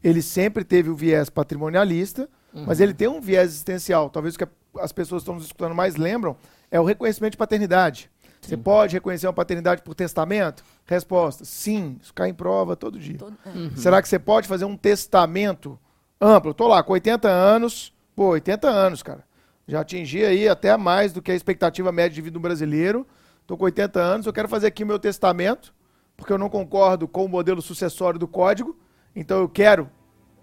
ele 0.02 0.20
sempre 0.22 0.64
teve 0.64 0.90
o 0.90 0.94
viés 0.96 1.28
patrimonialista, 1.30 2.28
mas 2.66 2.80
ele 2.80 2.94
tem 2.94 3.06
um 3.08 3.20
viés 3.20 3.48
existencial. 3.48 4.08
Talvez 4.10 4.34
o 4.34 4.38
que 4.38 4.46
as 4.80 4.90
pessoas 4.92 5.20
que 5.20 5.24
estão 5.24 5.34
nos 5.34 5.44
escutando 5.44 5.74
mais 5.74 5.96
lembram 5.96 6.36
é 6.70 6.80
o 6.80 6.84
reconhecimento 6.84 7.32
de 7.32 7.36
paternidade. 7.38 8.10
Você 8.40 8.56
pode 8.56 8.94
reconhecer 8.94 9.26
uma 9.26 9.32
paternidade 9.32 9.82
por 9.82 9.94
testamento? 9.94 10.62
Resposta: 10.86 11.44
sim. 11.44 11.98
Isso 12.00 12.14
cai 12.14 12.28
em 12.30 12.34
prova 12.34 12.76
todo 12.76 12.98
dia. 12.98 13.18
Todo- 13.18 13.36
é. 13.44 13.48
Uhum. 13.50 13.76
Será 13.76 14.00
que 14.00 14.08
você 14.08 14.18
pode 14.18 14.46
fazer 14.46 14.64
um 14.64 14.76
testamento 14.76 15.78
amplo? 16.20 16.54
Tô 16.54 16.68
lá 16.68 16.82
com 16.82 16.92
80 16.92 17.28
anos. 17.28 17.92
Pô, 18.14 18.28
80 18.28 18.68
anos, 18.68 19.02
cara. 19.02 19.24
Já 19.66 19.80
atingi 19.80 20.24
aí 20.24 20.48
até 20.48 20.76
mais 20.76 21.12
do 21.12 21.20
que 21.20 21.32
a 21.32 21.34
expectativa 21.34 21.90
média 21.90 22.14
de 22.14 22.22
vida 22.22 22.34
do 22.34 22.40
brasileiro. 22.40 23.06
Tô 23.46 23.56
com 23.56 23.64
80 23.64 24.00
anos, 24.00 24.26
eu 24.26 24.32
quero 24.32 24.48
fazer 24.48 24.68
aqui 24.68 24.82
o 24.84 24.86
meu 24.86 24.98
testamento, 24.98 25.74
porque 26.16 26.32
eu 26.32 26.38
não 26.38 26.48
concordo 26.48 27.06
com 27.06 27.24
o 27.24 27.28
modelo 27.28 27.60
sucessório 27.60 28.18
do 28.18 28.26
código. 28.26 28.76
Então 29.14 29.38
eu 29.38 29.48
quero 29.48 29.90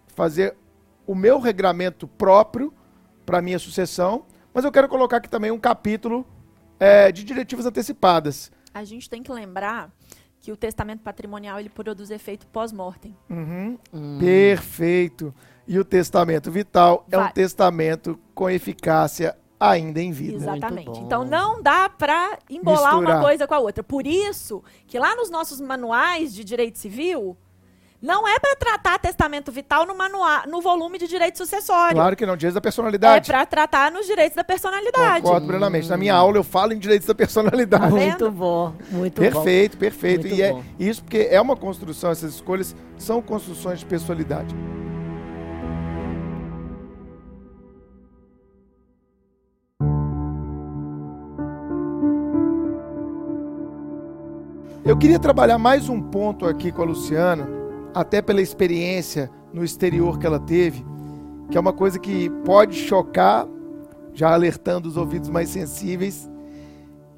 fazer 0.07 0.55
o 1.05 1.15
meu 1.15 1.39
regramento 1.39 2.07
próprio 2.07 2.73
para 3.25 3.41
minha 3.41 3.59
sucessão, 3.59 4.25
mas 4.53 4.63
eu 4.63 4.71
quero 4.71 4.87
colocar 4.87 5.17
aqui 5.17 5.29
também 5.29 5.51
um 5.51 5.59
capítulo 5.59 6.25
é, 6.79 7.11
de 7.11 7.23
diretivas 7.23 7.65
antecipadas. 7.65 8.51
A 8.73 8.83
gente 8.83 9.09
tem 9.09 9.21
que 9.21 9.31
lembrar 9.31 9.91
que 10.41 10.51
o 10.51 10.57
testamento 10.57 11.01
patrimonial 11.01 11.59
ele 11.59 11.69
produz 11.69 12.09
efeito 12.09 12.45
pós-mortem. 12.47 13.15
Uhum. 13.29 13.77
Hum. 13.93 14.19
Perfeito. 14.19 15.33
E 15.65 15.79
o 15.79 15.85
testamento 15.85 16.51
vital 16.51 17.05
é 17.09 17.17
um 17.17 17.21
Vai. 17.21 17.31
testamento 17.31 18.19
com 18.35 18.49
eficácia 18.49 19.37
ainda 19.69 20.01
em 20.01 20.11
vida. 20.11 20.35
Exatamente. 20.35 20.99
Então 20.99 21.23
não 21.23 21.61
dá 21.61 21.89
pra 21.89 22.37
embolar 22.49 22.95
Misturar. 22.95 23.15
uma 23.17 23.23
coisa 23.23 23.47
com 23.47 23.53
a 23.53 23.59
outra. 23.59 23.83
Por 23.83 24.05
isso 24.05 24.63
que 24.85 24.99
lá 24.99 25.15
nos 25.15 25.29
nossos 25.29 25.61
manuais 25.61 26.33
de 26.33 26.43
direito 26.43 26.77
civil 26.77 27.37
não 28.01 28.27
é 28.27 28.37
pra 28.37 28.53
tratar 28.57 28.99
testamento 28.99 29.49
vital 29.49 29.85
no 29.85 29.95
manual, 29.95 30.41
no 30.45 30.61
volume 30.61 30.97
de 30.97 31.07
direito 31.07 31.37
sucessório. 31.37 31.95
Claro 31.95 32.17
que 32.17 32.25
não, 32.25 32.35
direitos 32.35 32.55
da 32.55 32.59
é 32.59 32.61
personalidade. 32.61 33.27
pra 33.27 33.45
tratar 33.45 33.89
nos 33.89 34.05
direitos 34.05 34.35
da 34.35 34.43
personalidade. 34.43 35.23
Concordo 35.23 35.47
plenamente. 35.47 35.87
Na 35.87 35.95
minha 35.95 36.13
aula 36.13 36.37
eu 36.37 36.43
falo 36.43 36.73
em 36.73 36.77
direitos 36.77 37.07
da 37.07 37.15
personalidade. 37.15 37.83
Tá? 37.83 37.89
Muito 37.89 38.29
bom, 38.29 38.73
muito 38.91 39.21
bom. 39.21 39.31
Perfeito, 39.31 39.77
perfeito. 39.77 40.27
E 40.27 40.41
é 40.41 40.51
bom. 40.51 40.61
isso 40.77 41.01
porque 41.01 41.29
é 41.31 41.39
uma 41.39 41.55
construção, 41.55 42.11
essas 42.11 42.33
escolhas 42.33 42.75
são 42.97 43.21
construções 43.21 43.79
de 43.79 43.85
pessoalidade. 43.85 44.53
Eu 54.85 54.97
queria 54.97 55.17
trabalhar 55.17 55.57
mais 55.57 55.87
um 55.87 56.01
ponto 56.01 56.45
aqui 56.45 56.69
com 56.69 56.81
a 56.81 56.85
Luciana, 56.85 57.47
até 57.95 58.21
pela 58.21 58.41
experiência 58.41 59.31
no 59.53 59.63
exterior 59.63 60.19
que 60.19 60.25
ela 60.25 60.41
teve, 60.41 60.85
que 61.49 61.57
é 61.57 61.61
uma 61.61 61.71
coisa 61.71 61.97
que 61.97 62.29
pode 62.43 62.75
chocar, 62.75 63.47
já 64.13 64.33
alertando 64.33 64.89
os 64.89 64.97
ouvidos 64.97 65.29
mais 65.29 65.47
sensíveis, 65.47 66.29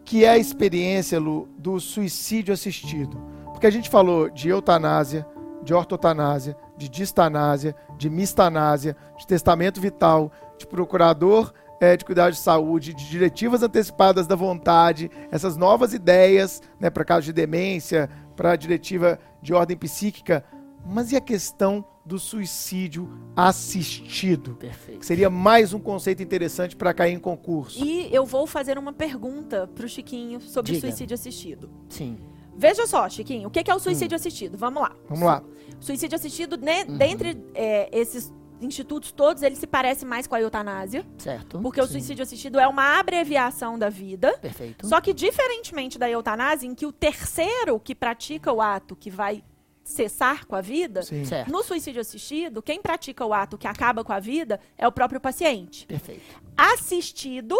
que 0.03 0.23
é 0.23 0.29
a 0.29 0.37
experiência, 0.37 1.19
Lu, 1.19 1.49
do 1.57 1.79
suicídio 1.79 2.53
assistido. 2.53 3.17
Porque 3.45 3.65
a 3.65 3.71
gente 3.71 3.89
falou 3.89 4.29
de 4.29 4.47
eutanásia, 4.47 5.25
de 5.63 5.73
ortotanásia, 5.73 6.55
de 6.77 6.87
distanásia, 6.87 7.75
de 7.97 8.11
mistanásia, 8.11 8.95
de 9.17 9.25
testamento 9.25 9.81
vital, 9.81 10.31
de 10.59 10.67
procurador 10.67 11.51
eh, 11.85 11.97
de 11.97 12.05
cuidado 12.05 12.33
de 12.33 12.39
saúde, 12.39 12.93
de 12.93 13.09
diretivas 13.09 13.61
antecipadas 13.61 14.25
da 14.25 14.35
vontade, 14.35 15.09
essas 15.31 15.55
novas 15.55 15.93
ideias 15.93 16.61
né, 16.79 16.89
para 16.89 17.05
casos 17.05 17.25
de 17.25 17.33
demência, 17.33 18.09
para 18.35 18.51
a 18.51 18.55
diretiva 18.55 19.19
de 19.41 19.53
ordem 19.53 19.77
psíquica. 19.77 20.43
Mas 20.85 21.11
e 21.11 21.15
a 21.15 21.21
questão 21.21 21.85
do 22.05 22.19
suicídio 22.19 23.09
assistido? 23.35 24.55
Perfeito. 24.55 24.99
Que 24.99 25.05
seria 25.05 25.29
mais 25.29 25.73
um 25.73 25.79
conceito 25.79 26.21
interessante 26.21 26.75
para 26.75 26.93
cair 26.93 27.13
em 27.13 27.19
concurso. 27.19 27.83
E 27.83 28.13
eu 28.13 28.25
vou 28.25 28.45
fazer 28.45 28.77
uma 28.77 28.93
pergunta 28.93 29.67
pro 29.73 29.89
Chiquinho 29.89 30.39
sobre 30.39 30.73
Diga. 30.73 30.87
suicídio 30.87 31.15
assistido. 31.15 31.69
Sim. 31.89 32.17
Veja 32.57 32.87
só, 32.87 33.09
Chiquinho, 33.09 33.47
o 33.47 33.51
que 33.51 33.69
é 33.69 33.75
o 33.75 33.79
suicídio 33.79 34.15
assistido? 34.15 34.57
Vamos 34.57 34.81
lá. 34.81 34.95
Vamos 35.09 35.25
lá. 35.25 35.43
Suicídio 35.79 36.15
assistido, 36.15 36.57
né, 36.57 36.85
dentre 36.85 37.37
é, 37.53 37.89
esses 37.91 38.31
institutos 38.61 39.11
todos, 39.11 39.43
ele 39.43 39.55
se 39.55 39.67
parece 39.67 40.05
mais 40.05 40.27
com 40.27 40.35
a 40.35 40.41
eutanásia, 40.41 41.05
Certo. 41.17 41.59
porque 41.61 41.79
o 41.81 41.85
Sim. 41.85 41.93
suicídio 41.93 42.23
assistido 42.23 42.59
é 42.59 42.67
uma 42.67 42.99
abreviação 42.99 43.77
da 43.77 43.89
vida. 43.89 44.37
Perfeito. 44.39 44.87
Só 44.87 44.99
que, 45.01 45.13
diferentemente 45.13 45.99
da 45.99 46.09
eutanásia, 46.09 46.67
em 46.67 46.73
que 46.75 46.85
o 46.85 46.91
terceiro 46.91 47.79
que 47.79 47.93
pratica 47.93 48.51
o 48.51 48.61
ato 48.61 48.95
que 48.95 49.09
vai 49.09 49.43
cessar 49.83 50.45
com 50.47 50.55
a 50.55 50.61
vida, 50.61 51.01
no 51.47 51.61
suicídio 51.63 52.01
assistido, 52.01 52.61
quem 52.61 52.81
pratica 52.81 53.23
o 53.23 53.33
ato 53.33 53.57
que 53.57 53.67
acaba 53.67 54.03
com 54.03 54.11
a 54.13 54.19
vida 54.19 54.59
é 54.77 54.87
o 54.87 54.91
próprio 54.91 55.21
paciente. 55.21 55.85
Perfeito. 55.85 56.23
Assistido, 56.57 57.55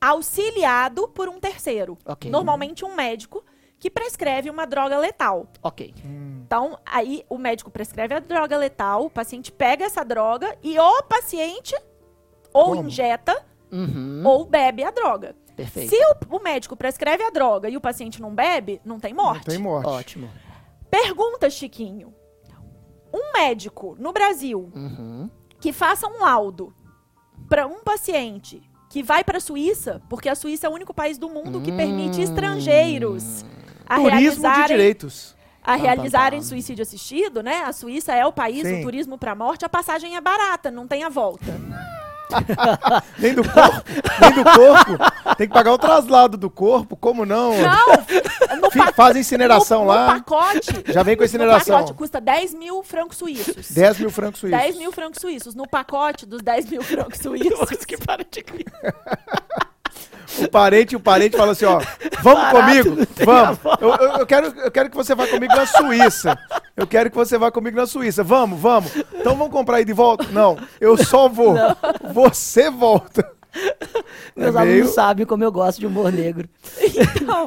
auxiliado 0.00 1.08
por 1.08 1.28
um 1.28 1.38
terceiro. 1.38 1.98
Ok. 2.06 2.30
Normalmente 2.30 2.84
um 2.84 2.94
médico 2.94 3.44
que 3.78 3.90
prescreve 3.90 4.48
uma 4.50 4.66
droga 4.66 4.98
letal. 4.98 5.46
Ok. 5.62 5.94
Então, 6.44 6.78
aí 6.86 7.24
o 7.28 7.36
médico 7.38 7.70
prescreve 7.70 8.14
a 8.14 8.18
droga 8.20 8.56
letal, 8.56 9.04
o 9.06 9.10
paciente 9.10 9.52
pega 9.52 9.84
essa 9.84 10.04
droga 10.04 10.56
e 10.62 10.78
o 10.78 11.02
paciente 11.02 11.74
ou 12.52 12.70
Como? 12.76 12.84
injeta 12.88 13.44
Uhum. 13.70 14.22
ou 14.24 14.44
bebe 14.46 14.84
a 14.84 14.90
droga. 14.90 15.34
Perfeito. 15.56 15.90
Se 15.90 15.96
o, 16.30 16.36
o 16.36 16.42
médico 16.42 16.76
prescreve 16.76 17.22
a 17.24 17.30
droga 17.30 17.68
e 17.68 17.76
o 17.76 17.80
paciente 17.80 18.20
não 18.22 18.34
bebe, 18.34 18.80
não 18.84 18.98
tem 19.00 19.12
Não 19.12 19.24
morte. 19.24 19.46
tem 19.46 19.58
morte. 19.58 19.88
Ótimo. 19.88 20.30
Pergunta, 20.90 21.50
Chiquinho. 21.50 22.14
Um 23.12 23.32
médico 23.32 23.96
no 23.98 24.12
Brasil 24.12 24.70
Uhum. 24.74 25.28
que 25.60 25.72
faça 25.72 26.06
um 26.06 26.20
laudo 26.20 26.74
para 27.48 27.66
um 27.66 27.82
paciente 27.82 28.62
que 28.88 29.02
vai 29.02 29.24
para 29.24 29.38
a 29.38 29.40
Suíça, 29.40 30.00
porque 30.08 30.28
a 30.28 30.34
Suíça 30.34 30.66
é 30.66 30.70
o 30.70 30.72
único 30.72 30.94
país 30.94 31.18
do 31.18 31.28
mundo 31.28 31.60
que 31.60 31.72
permite 31.72 32.20
estrangeiros 32.22 33.44
a 33.86 33.96
Turismo 33.96 34.10
de 34.10 34.18
realizarem 34.18 34.66
direitos. 34.66 35.36
a 35.62 35.74
realizarem 35.76 36.40
pam. 36.40 36.46
suicídio 36.46 36.82
assistido, 36.82 37.42
né? 37.42 37.62
A 37.64 37.72
Suíça 37.72 38.12
é 38.12 38.24
o 38.26 38.32
país 38.32 38.66
Sim. 38.66 38.78
do 38.78 38.82
turismo 38.82 39.18
para 39.18 39.34
morte, 39.34 39.64
a 39.64 39.68
passagem 39.68 40.16
é 40.16 40.20
barata, 40.20 40.70
não 40.70 40.86
tem 40.86 41.02
a 41.04 41.08
volta. 41.08 41.44
Nem 43.18 43.34
do 43.34 43.42
corpo. 43.48 43.84
nem 44.20 44.32
do 44.32 44.42
corpo. 44.44 45.36
Tem 45.36 45.46
que 45.46 45.54
pagar 45.54 45.72
o 45.72 45.78
traslado 45.78 46.36
do 46.36 46.50
corpo. 46.50 46.96
Como 46.96 47.24
não? 47.24 47.52
Não, 47.56 48.92
Faz 48.94 49.16
incineração 49.16 49.82
no, 49.82 49.86
lá. 49.88 50.06
no 50.14 50.24
pacote, 50.24 50.84
Já 50.88 51.04
vem 51.04 51.14
com 51.16 51.22
no 51.22 51.26
incineração. 51.26 51.76
pacote 51.76 51.94
custa 51.94 52.20
10 52.20 52.54
mil 52.54 52.82
francos 52.82 53.16
suíços. 53.18 53.70
10 53.70 54.00
mil 54.00 54.10
francos 54.10 54.40
suíços. 54.40 54.60
10 54.60 54.76
mil 54.76 54.92
francos 54.92 55.20
suíços. 55.20 55.54
No 55.54 55.68
pacote 55.68 56.26
dos 56.26 56.42
10 56.42 56.66
mil 56.68 56.82
francos 56.82 57.18
suíços. 57.20 57.84
que 57.86 57.96
para 57.96 58.24
de 58.24 58.42
O 60.42 60.48
parente, 60.50 60.96
o 60.96 61.00
parente 61.00 61.36
fala 61.36 61.52
assim, 61.52 61.64
ó, 61.64 61.80
vamos 62.22 62.50
comigo? 62.50 62.96
Vamos. 63.24 63.58
Eu, 63.80 63.88
eu- 63.94 64.18
eu 64.20 64.26
quero, 64.26 64.46
eu 64.60 64.70
quero 64.70 64.90
que 64.90 64.96
você 64.96 65.14
vá 65.14 65.26
comigo 65.26 65.54
na 65.54 65.66
Suíça. 65.66 66.38
Eu 66.76 66.86
quero 66.86 67.10
que 67.10 67.16
você 67.16 67.38
vá 67.38 67.50
comigo 67.50 67.76
na 67.76 67.86
Suíça. 67.86 68.22
Vamos, 68.24 68.60
vamos. 68.60 68.94
Então 69.14 69.36
vamos 69.36 69.52
comprar 69.52 69.76
aí 69.78 69.84
de 69.84 69.92
volta? 69.92 70.24
Não, 70.30 70.58
eu 70.80 70.96
só 70.96 71.28
vou. 71.28 71.54
Você 72.12 72.70
volta. 72.70 73.30
Meus 74.36 74.54
É 74.54 74.58
alunos 74.58 74.74
meio- 74.74 74.88
sabem 74.88 75.24
como 75.24 75.42
eu 75.44 75.50
gosto 75.52 75.78
de 75.78 75.86
humor 75.86 76.12
negro. 76.12 76.48
Então, 76.82 77.46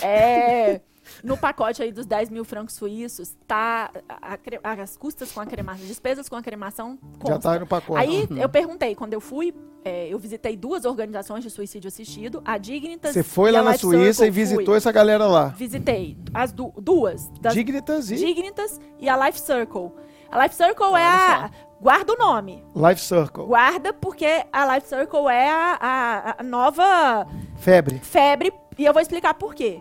é, 0.00 0.80
no 1.22 1.36
pacote 1.36 1.82
aí 1.82 1.92
dos 1.92 2.06
10 2.06 2.30
mil 2.30 2.44
francos 2.44 2.74
suíços, 2.74 3.36
tá 3.46 3.90
a- 4.08 4.38
a 4.62 4.72
as 4.82 4.96
custas 4.96 5.32
com 5.32 5.40
a 5.40 5.46
cremação, 5.46 5.86
despesas 5.86 6.28
com 6.28 6.36
a 6.36 6.42
cremação 6.42 6.98
Já 7.02 7.18
consta. 7.18 7.38
tá 7.40 7.52
aí 7.52 7.58
no 7.60 7.66
pacote. 7.66 7.98
Aí 8.00 8.28
eu 8.38 8.48
perguntei, 8.48 8.94
quando 8.94 9.12
eu 9.14 9.20
fui, 9.20 9.54
é, 9.84 10.08
eu 10.08 10.18
visitei 10.18 10.56
duas 10.56 10.84
organizações 10.84 11.42
de 11.44 11.50
suicídio 11.50 11.88
assistido, 11.88 12.42
a 12.44 12.58
Dignitas 12.58 13.12
Você 13.14 13.22
foi 13.22 13.50
e 13.50 13.52
lá 13.52 13.60
a 13.60 13.62
na 13.62 13.70
Life 13.72 13.80
Suíça 13.82 14.24
Circle. 14.24 14.26
e 14.26 14.30
visitou 14.30 14.64
Fui. 14.66 14.76
essa 14.76 14.92
galera 14.92 15.26
lá. 15.26 15.48
Visitei 15.48 16.16
as 16.34 16.52
du- 16.52 16.72
duas, 16.76 17.28
das 17.40 17.54
Dignitas 17.54 18.10
e 18.10 18.16
Dignitas 18.16 18.80
e 18.98 19.08
a 19.08 19.26
Life 19.26 19.40
Circle. 19.40 19.90
A 20.30 20.42
Life 20.42 20.54
Circle 20.56 20.94
é 20.96 21.04
a... 21.06 21.50
Guarda 21.80 22.14
o 22.14 22.16
nome. 22.16 22.64
Life 22.74 23.02
Circle. 23.02 23.44
Guarda, 23.44 23.92
porque 23.92 24.44
a 24.50 24.74
Life 24.74 24.88
Circle 24.88 25.28
é 25.28 25.50
a, 25.50 25.78
a- 25.80 26.36
a 26.38 26.42
nova 26.42 27.26
Febre. 27.56 27.98
febre, 27.98 28.50
e 28.78 28.84
eu 28.86 28.92
vou 28.94 29.00
explicar 29.02 29.34
por 29.34 29.54
quê. 29.54 29.80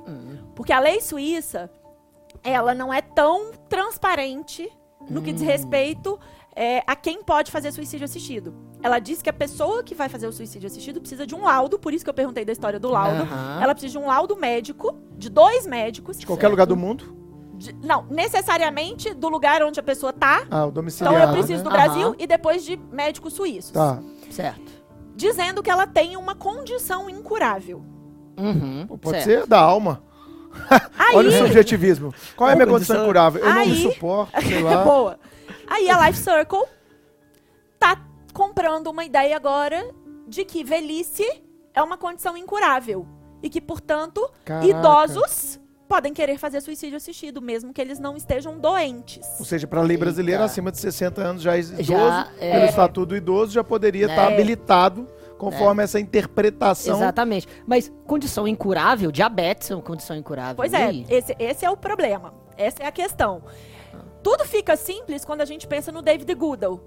Porque 0.56 0.72
a 0.74 0.80
lei 0.80 1.01
suíça, 1.01 1.70
ela 2.43 2.74
não 2.74 2.93
é 2.93 3.01
tão 3.01 3.51
transparente 3.68 4.72
no 5.10 5.22
que 5.22 5.32
diz 5.34 5.41
respeito 5.41 6.20
é, 6.56 6.82
a 6.88 6.95
quem 6.95 7.22
pode 7.22 7.51
fazer 7.51 7.72
suicídio 7.72 8.06
assistido. 8.06 8.53
Ela 8.82 8.99
diz 8.99 9.22
que 9.22 9.30
a 9.30 9.34
pessoa 9.34 9.84
que 9.84 9.93
vai 9.93 10.08
fazer 10.08 10.26
o 10.28 10.32
suicídio 10.32 10.68
assistido 10.68 10.99
precisa 11.01 11.28
de 11.28 11.36
um 11.36 11.43
laudo, 11.43 11.78
por 11.78 11.93
isso 11.93 12.03
que 12.03 12.10
eu 12.10 12.14
perguntei 12.14 12.45
da 12.45 12.51
história 12.53 12.80
do 12.80 12.89
laudo. 12.89 13.24
Aham. 13.24 13.60
Ela 13.62 13.74
precisa 13.76 13.99
de 13.99 14.03
um 14.03 14.08
laudo 14.08 14.36
médico, 14.38 14.95
de 15.18 15.30
dois 15.30 15.68
médicos. 15.68 16.18
De 16.18 16.26
qualquer 16.26 16.47
lugar 16.47 16.66
do 16.66 16.76
mundo. 16.78 17.14
de- 17.58 17.74
não, 17.74 18.06
necessariamente 18.10 19.14
do 19.14 19.30
lugar 19.30 19.64
onde 19.64 19.80
a 19.80 19.84
pessoa 19.84 20.12
tá. 20.14 20.39
Ah, 20.51 20.66
o 20.66 20.70
Então 20.70 20.72
domiciliar. 20.72 21.22
eu 21.30 21.32
preciso 21.34 21.64
do 21.64 21.70
né? 21.70 21.76
Brasil 21.78 22.08
Aham. 22.08 22.16
e 22.20 22.28
depois 22.28 22.64
de 22.66 22.76
médicos 22.91 23.34
suíços. 23.34 23.72
Tá. 23.72 23.99
Certo. 24.30 24.72
Dizendo 25.16 25.64
que 25.64 25.70
ela 25.70 25.88
tem 25.88 26.18
uma 26.18 26.36
condição 26.36 27.10
incurável. 27.10 27.82
Uhum, 28.38 28.86
Pode 28.97 29.22
certo. 29.22 29.24
ser 29.24 29.47
da 29.47 29.60
alma. 29.60 30.03
Aí, 30.97 31.16
Olha 31.16 31.30
o 31.30 31.32
subjetivismo. 31.32 32.14
Qual 32.36 32.49
é 32.49 32.53
a 32.53 32.56
minha 32.56 32.68
condição 32.68 32.95
condição- 32.97 33.06
curável? 33.08 33.41
Eu 33.43 33.47
não 33.53 33.66
me 33.66 33.72
Aí- 33.72 33.82
suporto, 33.82 34.32
sei 34.41 34.60
É 34.60 34.62
lá. 34.64 34.84
boa. 34.84 35.20
Aí 35.68 35.89
a 35.89 36.08
Life 36.08 36.20
Circle 36.20 36.64
tá 37.80 37.97
comprando 38.34 38.88
uma 38.88 39.03
ideia 39.06 39.36
agora 39.36 39.84
de 40.28 40.43
que 40.45 40.64
velhice 40.64 41.26
é 41.74 41.82
uma 41.82 41.97
condição 41.97 42.36
incurável. 42.38 43.06
E 43.43 43.49
que, 43.49 43.62
portanto, 43.62 44.28
Caraca. 44.43 44.66
idosos 44.68 45.60
podem 45.88 46.14
querer 46.14 46.39
fazer 46.39 46.62
suicídio 46.62 46.97
assistido, 46.97 47.39
mesmo 47.41 47.72
que 47.72 47.80
eles 47.80 47.99
não 47.99 48.18
estejam 48.18 48.58
doentes. 48.58 49.24
Ou 49.38 49.45
seja, 49.45 49.68
para 49.68 49.82
a 49.82 49.84
lei 49.84 49.97
brasileira, 49.97 50.41
Eita. 50.41 50.45
acima 50.51 50.72
de 50.72 50.80
60 50.80 51.22
anos 51.22 51.43
já 51.43 51.56
é 51.56 51.60
idoso, 51.60 51.84
Já, 51.84 52.28
é. 52.39 52.51
pelo 52.53 52.66
estatuto 52.66 53.06
do 53.08 53.16
idoso, 53.16 53.51
já 53.51 53.64
poderia 53.64 54.08
estar 54.08 54.32
É. 54.32 54.34
habilitado 54.34 55.08
conforme 55.38 55.83
essa 55.83 55.99
interpretação. 55.99 56.97
Exatamente. 56.97 57.47
Mas 57.65 57.91
condição 58.05 58.47
incurável, 58.47 59.11
diabetes 59.11 59.69
é 59.71 59.75
uma 59.75 59.81
condição 59.81 60.15
incurável. 60.15 60.55
Pois 60.55 60.73
E 60.73 60.75
é, 60.75 61.05
esse, 61.09 61.36
esse 61.39 61.65
é 61.65 61.69
o 61.69 61.77
problema. 61.77 62.33
Essa 62.57 62.83
é 62.83 62.88
a 62.88 62.91
questão. 62.91 63.43
Tudo 64.23 64.45
fica 64.45 64.75
simples 64.75 65.23
quando 65.23 65.41
a 65.41 65.45
gente 65.45 65.67
pensa 65.67 65.91
no 65.91 66.01
David 66.01 66.33
Goodall, 66.33 66.81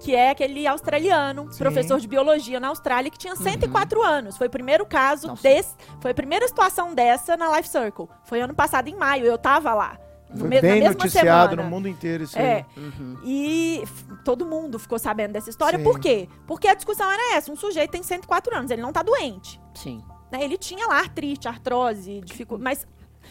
que 0.00 0.14
é 0.14 0.30
aquele 0.30 0.66
australiano, 0.66 1.50
Sim. 1.50 1.58
professor 1.58 1.98
de 2.00 2.08
biologia 2.08 2.58
na 2.58 2.68
Austrália, 2.68 3.10
que 3.10 3.18
tinha 3.18 3.36
104 3.36 4.02
anos. 4.02 4.36
Foi 4.36 4.48
o 4.48 4.50
primeiro 4.50 4.84
caso 4.84 5.32
desse, 5.40 5.74
foi 6.00 6.10
a 6.10 6.14
primeira 6.14 6.46
situação 6.46 6.92
dessa 6.92 7.36
na 7.36 7.56
Life 7.56 7.68
Circle. 7.68 8.08
Foi 8.24 8.40
ano 8.40 8.54
passado 8.54 8.88
em 8.88 8.96
maio, 8.96 9.24
eu 9.24 9.38
tava 9.38 9.72
lá. 9.72 9.98
No 10.32 10.40
Foi 10.40 10.48
me- 10.48 10.60
bem 10.60 10.70
na 10.70 10.76
mesma 10.88 10.90
noticiado 10.94 11.50
semana. 11.50 11.62
no 11.62 11.68
mundo 11.70 11.88
inteiro 11.88 12.24
isso 12.24 12.38
É, 12.38 12.54
aí. 12.54 12.64
Uhum. 12.76 13.16
e 13.24 13.84
todo 14.24 14.46
mundo 14.46 14.78
ficou 14.78 14.98
sabendo 14.98 15.32
dessa 15.32 15.50
história. 15.50 15.78
Sim. 15.78 15.84
Por 15.84 15.98
quê? 16.00 16.28
Porque 16.46 16.66
a 16.68 16.74
discussão 16.74 17.10
era 17.10 17.36
essa. 17.36 17.52
Um 17.52 17.56
sujeito 17.56 17.90
tem 17.90 18.02
104 18.02 18.54
anos, 18.56 18.70
ele 18.70 18.80
não 18.82 18.92
tá 18.92 19.02
doente. 19.02 19.60
Sim. 19.74 20.02
né? 20.30 20.42
Ele 20.42 20.56
tinha 20.56 20.86
lá 20.86 20.98
artrite, 21.00 21.46
artrose, 21.48 22.20
dificuldade. 22.24 22.64
Mas 22.64 22.86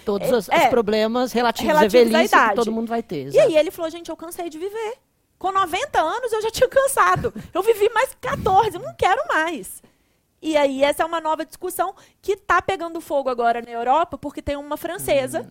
Todos 0.06 0.28
É, 0.30 0.32
os, 0.36 0.48
os 0.48 0.50
é. 0.50 0.68
problemas 0.70 1.32
relativos, 1.34 1.68
Relativos 1.68 1.96
à 1.96 2.00
à 2.00 2.04
velhice 2.20 2.30
que 2.30 2.36
idade. 2.42 2.56
todo 2.56 2.72
mundo 2.72 2.88
vai 2.88 3.04
ter. 3.04 3.24
E 3.24 3.28
exato. 3.28 3.48
aí 3.48 3.58
ele 3.58 3.72
falou, 3.72 3.92
gente, 3.92 4.10
eu 4.10 4.16
cansei 4.16 4.50
de 4.50 4.58
viver. 4.58 4.94
Com 5.38 5.52
90 5.52 6.00
anos 6.00 6.32
eu 6.32 6.42
já 6.42 6.50
tinha 6.50 6.70
cansado. 6.70 7.34
Eu 7.54 7.62
vivi 7.62 7.90
mais 7.94 8.16
14, 8.22 8.76
eu 8.78 8.82
não 8.82 8.94
quero 8.96 9.22
mais. 9.28 9.84
E 10.42 10.56
aí 10.56 10.82
essa 10.84 11.04
é 11.04 11.06
uma 11.06 11.20
nova 11.20 11.46
discussão 11.46 11.94
que 12.22 12.36
tá 12.38 12.62
pegando 12.62 13.02
fogo 13.02 13.30
agora 13.30 13.62
na 13.62 13.70
Europa, 13.70 14.18
porque 14.18 14.42
tem 14.42 14.56
uma 14.56 14.78
francesa 14.78 15.48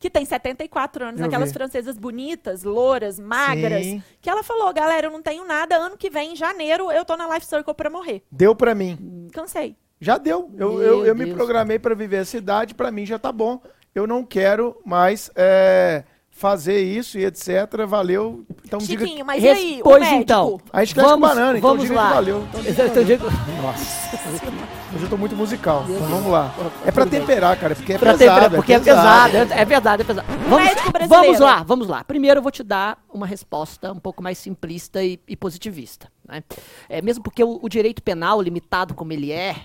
que 0.00 0.08
tem 0.10 0.24
74 0.24 1.04
anos, 1.04 1.20
Eu 1.20 1.26
aquelas 1.26 1.50
vi. 1.50 1.54
francesas 1.58 1.96
bonitas, 1.98 2.64
louras, 2.64 3.20
magras, 3.20 3.84
Sim. 3.84 4.02
que 4.20 4.28
ela 4.30 4.42
falou, 4.42 4.72
galera, 4.72 5.06
eu 5.06 5.10
não 5.12 5.20
tenho 5.22 5.44
nada, 5.46 5.76
ano 5.76 5.96
que 5.96 6.08
vem, 6.10 6.32
em 6.32 6.36
janeiro, 6.36 6.90
eu 6.90 7.04
tô 7.04 7.16
na 7.16 7.32
Life 7.32 7.44
Circle 7.46 7.74
pra 7.74 7.90
morrer. 7.90 8.22
Deu 8.32 8.54
pra 8.54 8.74
mim. 8.74 9.28
Cansei. 9.32 9.76
Já 10.00 10.16
deu. 10.16 10.50
Eu, 10.56 10.72
Meu 10.72 10.82
eu, 10.82 11.06
eu 11.06 11.14
me 11.14 11.32
programei 11.34 11.78
pra 11.78 11.94
viver 11.94 12.16
essa 12.22 12.36
idade, 12.38 12.74
pra 12.74 12.90
mim 12.90 13.04
já 13.04 13.18
tá 13.18 13.30
bom. 13.30 13.60
Eu 13.94 14.06
não 14.06 14.24
quero 14.24 14.80
mais 14.86 15.30
é, 15.34 16.04
fazer 16.30 16.80
isso 16.80 17.18
e 17.18 17.24
etc. 17.26 17.48
Valeu. 17.86 18.46
Então 18.64 18.78
diga. 18.78 19.04
Chiquinho, 19.04 19.26
mas 19.26 19.42
e 19.44 19.48
aí, 19.48 19.80
Pois 19.84 20.08
então. 20.12 20.58
A 20.72 20.82
gente 20.82 20.94
cresce 20.94 21.10
com 21.10 21.20
Vamos- 21.20 21.28
banana, 21.28 21.58
então 21.58 21.70
vamos 21.70 21.82
diga 21.84 21.94
lá. 22.00 22.14
valeu. 22.14 22.38
Então 22.66 23.04
diga 23.04 23.14
Então, 23.16 23.28
valeu. 23.30 23.62
Nossa. 23.62 24.79
Hoje 24.92 25.04
eu 25.04 25.08
tô 25.08 25.16
muito 25.16 25.36
musical. 25.36 25.84
Então 25.88 26.06
vamos 26.06 26.32
lá. 26.32 26.52
É 26.84 26.90
pra 26.90 27.06
temperar, 27.06 27.56
cara, 27.56 27.74
porque 27.76 27.92
é 27.92 27.98
Pra 27.98 28.14
pesado. 28.16 28.56
porque 28.56 28.72
é 28.72 28.80
pesado, 28.80 29.36
é, 29.36 29.40
é 29.60 29.64
verdade, 29.64 30.02
é 30.02 30.04
pesado. 30.04 30.26
Vamos, 30.48 31.08
vamos 31.08 31.38
lá, 31.40 31.62
vamos 31.62 31.86
lá. 31.88 32.02
Primeiro 32.02 32.38
eu 32.38 32.42
vou 32.42 32.50
te 32.50 32.62
dar 32.64 32.98
uma 33.12 33.26
resposta 33.26 33.92
um 33.92 34.00
pouco 34.00 34.22
mais 34.22 34.36
simplista 34.38 35.02
e, 35.02 35.20
e 35.28 35.36
positivista. 35.36 36.10
né? 36.26 36.42
É, 36.88 37.00
mesmo 37.00 37.22
porque 37.22 37.42
o, 37.44 37.60
o 37.62 37.68
direito 37.68 38.02
penal, 38.02 38.42
limitado 38.42 38.94
como 38.94 39.12
ele 39.12 39.30
é, 39.30 39.56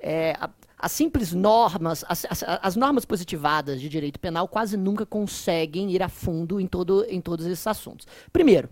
é, 0.00 0.36
as 0.84 0.92
simples 0.92 1.32
normas, 1.32 2.04
as, 2.06 2.26
as- 2.28 2.44
as 2.46 2.76
normas 2.76 3.06
positivadas 3.06 3.80
de 3.80 3.88
direito 3.88 4.20
penal 4.20 4.46
quase 4.46 4.76
nunca 4.76 5.06
conseguem 5.06 5.90
ir 5.90 6.02
a 6.02 6.10
fundo 6.10 6.60
em, 6.60 6.66
todo, 6.66 7.04
em 7.08 7.22
todos 7.22 7.46
esses 7.46 7.66
assuntos. 7.66 8.06
Primeiro, 8.30 8.68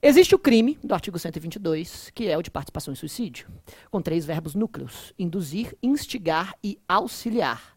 existe 0.00 0.32
o 0.32 0.38
crime 0.38 0.78
do 0.84 0.94
artigo 0.94 1.18
122, 1.18 2.12
que 2.14 2.28
é 2.28 2.38
o 2.38 2.42
de 2.42 2.52
participação 2.52 2.92
em 2.92 2.96
suicídio, 2.96 3.48
com 3.90 4.00
três 4.00 4.24
verbos 4.24 4.54
núcleos: 4.54 5.12
induzir, 5.18 5.76
instigar 5.82 6.54
e 6.62 6.78
auxiliar. 6.88 7.75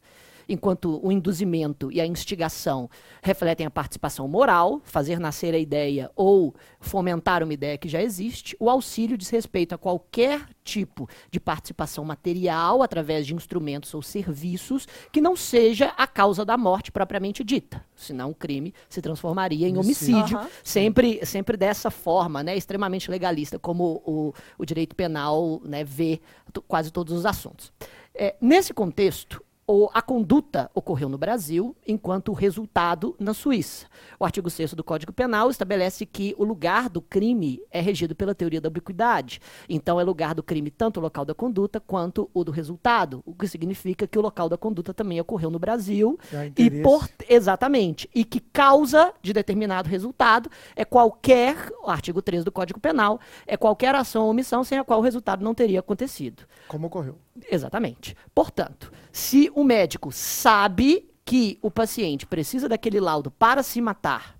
Enquanto 0.49 0.99
o 1.05 1.11
induzimento 1.11 1.91
e 1.91 2.01
a 2.01 2.07
instigação 2.07 2.89
refletem 3.21 3.67
a 3.67 3.69
participação 3.69 4.27
moral, 4.27 4.81
fazer 4.83 5.19
nascer 5.19 5.53
a 5.53 5.59
ideia 5.59 6.09
ou 6.15 6.55
fomentar 6.79 7.43
uma 7.43 7.53
ideia 7.53 7.77
que 7.77 7.87
já 7.87 8.01
existe, 8.01 8.57
o 8.59 8.67
auxílio 8.67 9.15
diz 9.15 9.29
respeito 9.29 9.75
a 9.75 9.77
qualquer 9.77 10.41
tipo 10.63 11.07
de 11.29 11.39
participação 11.39 12.03
material 12.03 12.81
através 12.81 13.27
de 13.27 13.35
instrumentos 13.35 13.93
ou 13.93 14.01
serviços 14.01 14.87
que 15.11 15.21
não 15.21 15.35
seja 15.35 15.93
a 15.95 16.07
causa 16.07 16.43
da 16.43 16.57
morte 16.57 16.91
propriamente 16.91 17.43
dita. 17.43 17.85
Senão 17.95 18.31
o 18.31 18.35
crime 18.35 18.73
se 18.89 19.03
transformaria 19.03 19.67
em 19.67 19.77
Homicídio. 19.77 20.35
Aham. 20.35 20.49
sempre, 20.63 21.23
sempre 21.27 21.57
dessa 21.57 21.91
forma, 21.91 22.41
né, 22.41 22.57
extremamente 22.57 23.11
legalista, 23.11 23.59
como 23.59 24.01
o, 24.03 24.33
o 24.57 24.65
direito 24.65 24.95
penal 24.95 25.61
né, 25.63 25.83
vê 25.83 26.19
quase 26.67 26.91
todos 26.91 27.13
os 27.13 27.23
assuntos. 27.23 27.71
É, 28.15 28.35
nesse 28.41 28.73
contexto, 28.73 29.43
o- 29.71 29.87
a 29.93 30.01
conduta 30.01 30.71
ocorreu 30.73 31.07
no 31.07 31.17
Brasil, 31.17 31.75
enquanto 31.87 32.29
o 32.29 32.33
resultado 32.33 33.15
na 33.19 33.35
Suíça. 33.35 33.85
O 34.19 34.25
artigo 34.25 34.49
6 34.49 34.73
do 34.73 34.83
Código 34.83 35.13
Penal 35.13 35.51
estabelece 35.51 36.07
que 36.07 36.33
o 36.39 36.43
lugar 36.43 36.89
do 36.89 36.99
crime 37.01 37.61
é 37.69 37.79
regido 37.79 38.15
pela 38.15 38.33
teoria 38.33 38.59
da 38.59 38.67
ubiquidade. 38.67 39.39
Então, 39.69 39.99
é 39.99 40.03
lugar 40.03 40.33
do 40.33 40.41
crime 40.41 40.71
tanto 40.71 40.99
o 40.99 41.03
local 41.03 41.23
da 41.23 41.35
conduta 41.35 41.79
quanto 41.79 42.27
o 42.33 42.43
do 42.43 42.51
resultado, 42.51 43.21
o 43.27 43.33
que 43.35 43.47
significa 43.47 44.07
que 44.07 44.17
o 44.17 44.21
local 44.21 44.49
da 44.49 44.57
conduta 44.57 44.91
também 44.91 45.21
ocorreu 45.21 45.51
no 45.51 45.59
Brasil 45.59 46.17
e 46.57 46.69
por 46.81 47.07
exatamente 47.29 48.09
e 48.15 48.25
que 48.25 48.39
causa 48.39 49.13
de 49.21 49.33
determinado 49.33 49.87
resultado 49.87 50.49
é 50.75 50.83
qualquer 50.83 51.71
artigo 51.85 52.23
3 52.23 52.43
do 52.43 52.51
Código 52.51 52.79
Penal 52.79 53.19
é 53.45 53.55
qualquer 53.55 53.93
ação 53.93 54.23
ou 54.23 54.31
omissão 54.31 54.63
sem 54.63 54.79
a 54.79 54.83
qual 54.83 54.99
o 54.99 55.03
resultado 55.03 55.43
não 55.43 55.53
teria 55.53 55.79
acontecido. 55.79 56.43
Como 56.67 56.87
ocorreu. 56.87 57.17
Exatamente. 57.49 58.15
Portanto, 58.33 58.91
se 59.11 59.51
o 59.55 59.63
médico 59.63 60.11
sabe 60.11 61.09
que 61.23 61.59
o 61.61 61.69
paciente 61.69 62.25
precisa 62.25 62.67
daquele 62.67 62.99
laudo 62.99 63.29
para 63.29 63.61
se 63.61 63.79
matar 63.81 64.35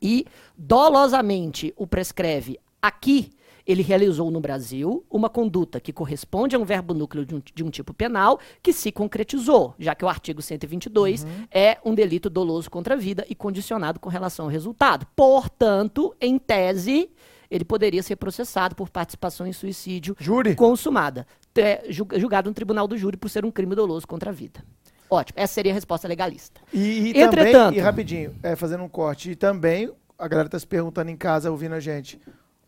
e 0.00 0.26
dolosamente 0.56 1.72
o 1.76 1.86
prescreve 1.86 2.58
aqui, 2.82 3.30
ele 3.68 3.82
realizou 3.82 4.30
no 4.30 4.40
Brasil 4.40 5.04
uma 5.10 5.28
conduta 5.28 5.78
que 5.78 5.92
corresponde 5.92 6.56
a 6.56 6.58
um 6.58 6.64
verbo 6.64 6.94
núcleo 6.94 7.26
de 7.26 7.34
um, 7.34 7.42
de 7.54 7.62
um 7.62 7.68
tipo 7.68 7.92
penal 7.92 8.40
que 8.62 8.72
se 8.72 8.90
concretizou, 8.90 9.74
já 9.78 9.94
que 9.94 10.06
o 10.06 10.08
artigo 10.08 10.40
122 10.40 11.26
é 11.50 11.76
um 11.84 11.94
delito 11.94 12.30
doloso 12.30 12.70
contra 12.70 12.94
a 12.94 12.96
vida 12.96 13.26
e 13.28 13.34
condicionado 13.34 14.00
com 14.00 14.08
relação 14.08 14.46
ao 14.46 14.50
resultado. 14.50 15.06
Portanto, 15.14 16.16
em 16.18 16.38
tese, 16.38 17.10
ele 17.50 17.64
poderia 17.64 18.02
ser 18.02 18.16
processado 18.16 18.74
por 18.74 18.88
participação 18.88 19.46
em 19.46 19.52
suicídio 19.52 20.16
Júri. 20.18 20.54
consumada, 20.54 21.26
julgado 21.88 22.48
no 22.48 22.54
tribunal 22.54 22.86
do 22.86 22.96
júri 22.96 23.16
por 23.16 23.28
ser 23.28 23.44
um 23.44 23.50
crime 23.50 23.74
doloso 23.74 24.06
contra 24.06 24.30
a 24.30 24.32
vida. 24.32 24.62
Ótimo, 25.10 25.38
essa 25.40 25.54
seria 25.54 25.72
a 25.72 25.74
resposta 25.74 26.06
legalista. 26.06 26.60
E, 26.72 27.12
e 27.12 27.20
Entretanto- 27.20 27.52
também, 27.52 27.78
e 27.78 27.80
rapidinho, 27.80 28.34
é, 28.42 28.54
fazendo 28.54 28.84
um 28.84 28.88
corte, 28.88 29.30
e 29.30 29.36
também, 29.36 29.90
a 30.18 30.28
galera 30.28 30.48
tá 30.48 30.58
se 30.58 30.66
perguntando 30.66 31.10
em 31.10 31.16
casa, 31.16 31.50
ouvindo 31.50 31.74
a 31.74 31.80
gente, 31.80 32.20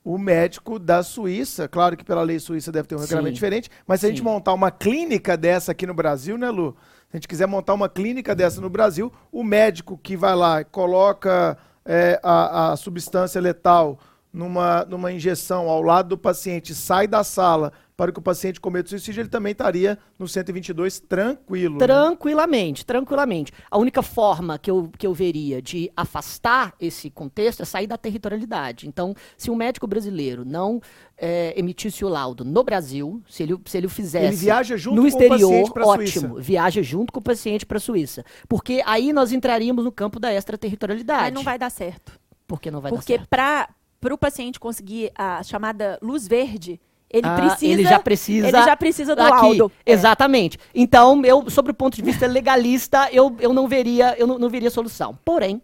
o 0.03 0.16
médico 0.16 0.78
da 0.78 1.03
Suíça, 1.03 1.68
claro 1.68 1.97
que 1.97 2.05
pela 2.05 2.22
lei 2.22 2.39
suíça 2.39 2.72
deve 2.72 2.89
ter 2.89 2.95
um 2.95 2.99
regulamento 2.99 3.28
Sim. 3.28 3.35
diferente, 3.35 3.70
mas 3.87 4.01
se 4.01 4.07
a 4.07 4.09
gente 4.09 4.18
Sim. 4.18 4.24
montar 4.24 4.55
uma 4.55 4.70
clínica 4.70 5.37
dessa 5.37 5.72
aqui 5.72 5.87
no 5.87 5.93
Brasil, 5.93 6.39
né, 6.39 6.49
Lu? 6.49 6.74
Se 7.11 7.16
a 7.16 7.16
gente 7.16 7.28
quiser 7.28 7.47
montar 7.47 7.74
uma 7.74 7.89
clínica 7.89 8.35
dessa 8.35 8.61
no 8.61 8.70
Brasil, 8.70 9.12
o 9.31 9.45
médico 9.45 9.99
que 10.03 10.16
vai 10.16 10.35
lá 10.35 10.62
e 10.62 10.64
coloca 10.64 11.59
é, 11.85 12.18
a, 12.22 12.72
a 12.72 12.76
substância 12.76 13.41
letal 13.41 13.99
numa, 14.33 14.85
numa 14.85 15.12
injeção 15.12 15.68
ao 15.68 15.83
lado 15.83 16.11
do 16.11 16.18
paciente, 16.18 16.74
sai 16.74 17.07
da 17.07 17.22
sala 17.24 17.72
para 18.01 18.12
que 18.12 18.18
o 18.18 18.22
paciente 18.22 18.59
cometa 18.59 18.88
suicídio, 18.88 19.20
ele 19.20 19.28
também 19.28 19.53
estaria 19.53 19.98
no 20.18 20.26
122 20.26 21.01
tranquilo. 21.01 21.74
né? 21.74 21.86
Tranquilamente, 21.86 22.86
tranquilamente. 22.86 23.53
A 23.70 23.76
única 23.76 24.01
forma 24.01 24.59
que 24.59 24.70
eu, 24.70 24.90
que 24.96 25.07
eu 25.07 25.12
veria 25.12 25.61
de 25.61 25.92
afastar 25.94 26.72
esse 26.80 27.11
contexto 27.11 27.61
é 27.61 27.66
sair 27.66 27.86
da 27.86 27.98
territorialidade. 27.98 28.88
Então, 28.88 29.14
se 29.36 29.51
um 29.51 29.55
médico 29.55 29.86
brasileiro 29.86 30.46
não 30.46 30.80
eh, 31.18 31.53
emitisse 31.55 32.03
o 32.03 32.09
laudo 32.09 32.42
no 32.42 32.64
Brasil, 32.64 33.22
se 33.28 33.42
ele, 33.42 33.61
se 33.66 33.76
ele 33.76 33.86
o 33.86 33.90
fizesse 33.90 34.28
Ele 34.28 34.36
viaja 34.36 34.78
junto 34.78 34.96
no 34.96 35.03
com 35.03 35.05
o 35.05 35.09
exterior, 35.09 35.51
paciente 35.51 35.70
pra 35.70 35.86
ótimo. 35.86 36.28
Suíça. 36.28 36.40
Viaja 36.40 36.82
junto 36.82 37.12
com 37.12 37.20
o 37.20 37.22
paciente 37.22 37.66
para 37.66 37.76
a 37.76 37.80
Suíça. 37.80 38.24
Porque 38.48 38.82
aí 38.86 39.12
nós 39.12 39.30
entraríamos 39.30 39.84
no 39.84 39.92
campo 39.92 40.18
da 40.18 40.32
extraterritorialidade. 40.32 41.24
Mas 41.24 41.34
não 41.34 41.42
vai 41.42 41.59
dar 41.59 41.68
certo. 41.68 42.18
Porque 42.46 42.70
não 42.70 42.80
vai 42.80 42.92
Porque 42.92 43.18
dar 43.18 43.26
certo. 43.26 43.76
para 44.01 44.14
o 44.14 44.16
paciente 44.16 44.59
conseguir 44.59 45.12
a 45.14 45.42
chamada 45.42 45.98
luz 46.01 46.26
verde, 46.26 46.80
ele 47.12 47.26
Ah, 47.26 47.34
precisa. 47.34 47.72
ele 47.72 47.82
já 47.84 47.98
precisa 47.98 48.48
Ele 48.48 48.62
já 48.62 48.76
precisa 48.76 49.16
do 49.16 49.22
aqui. 49.22 49.30
laudo. 49.32 49.72
É. 49.84 49.92
Exatamente. 49.92 50.58
Então, 50.74 51.22
eu, 51.24 51.50
sobre 51.50 51.72
o 51.72 51.74
ponto 51.74 51.96
de 51.96 52.02
vista 52.02 52.26
legalista, 52.26 53.08
eu, 53.12 53.34
eu 53.40 53.52
não 53.52 53.66
veria, 53.66 54.14
eu 54.18 54.26
não, 54.26 54.38
não 54.38 54.48
veria 54.48 54.70
solução. 54.70 55.18
Porém, 55.24 55.61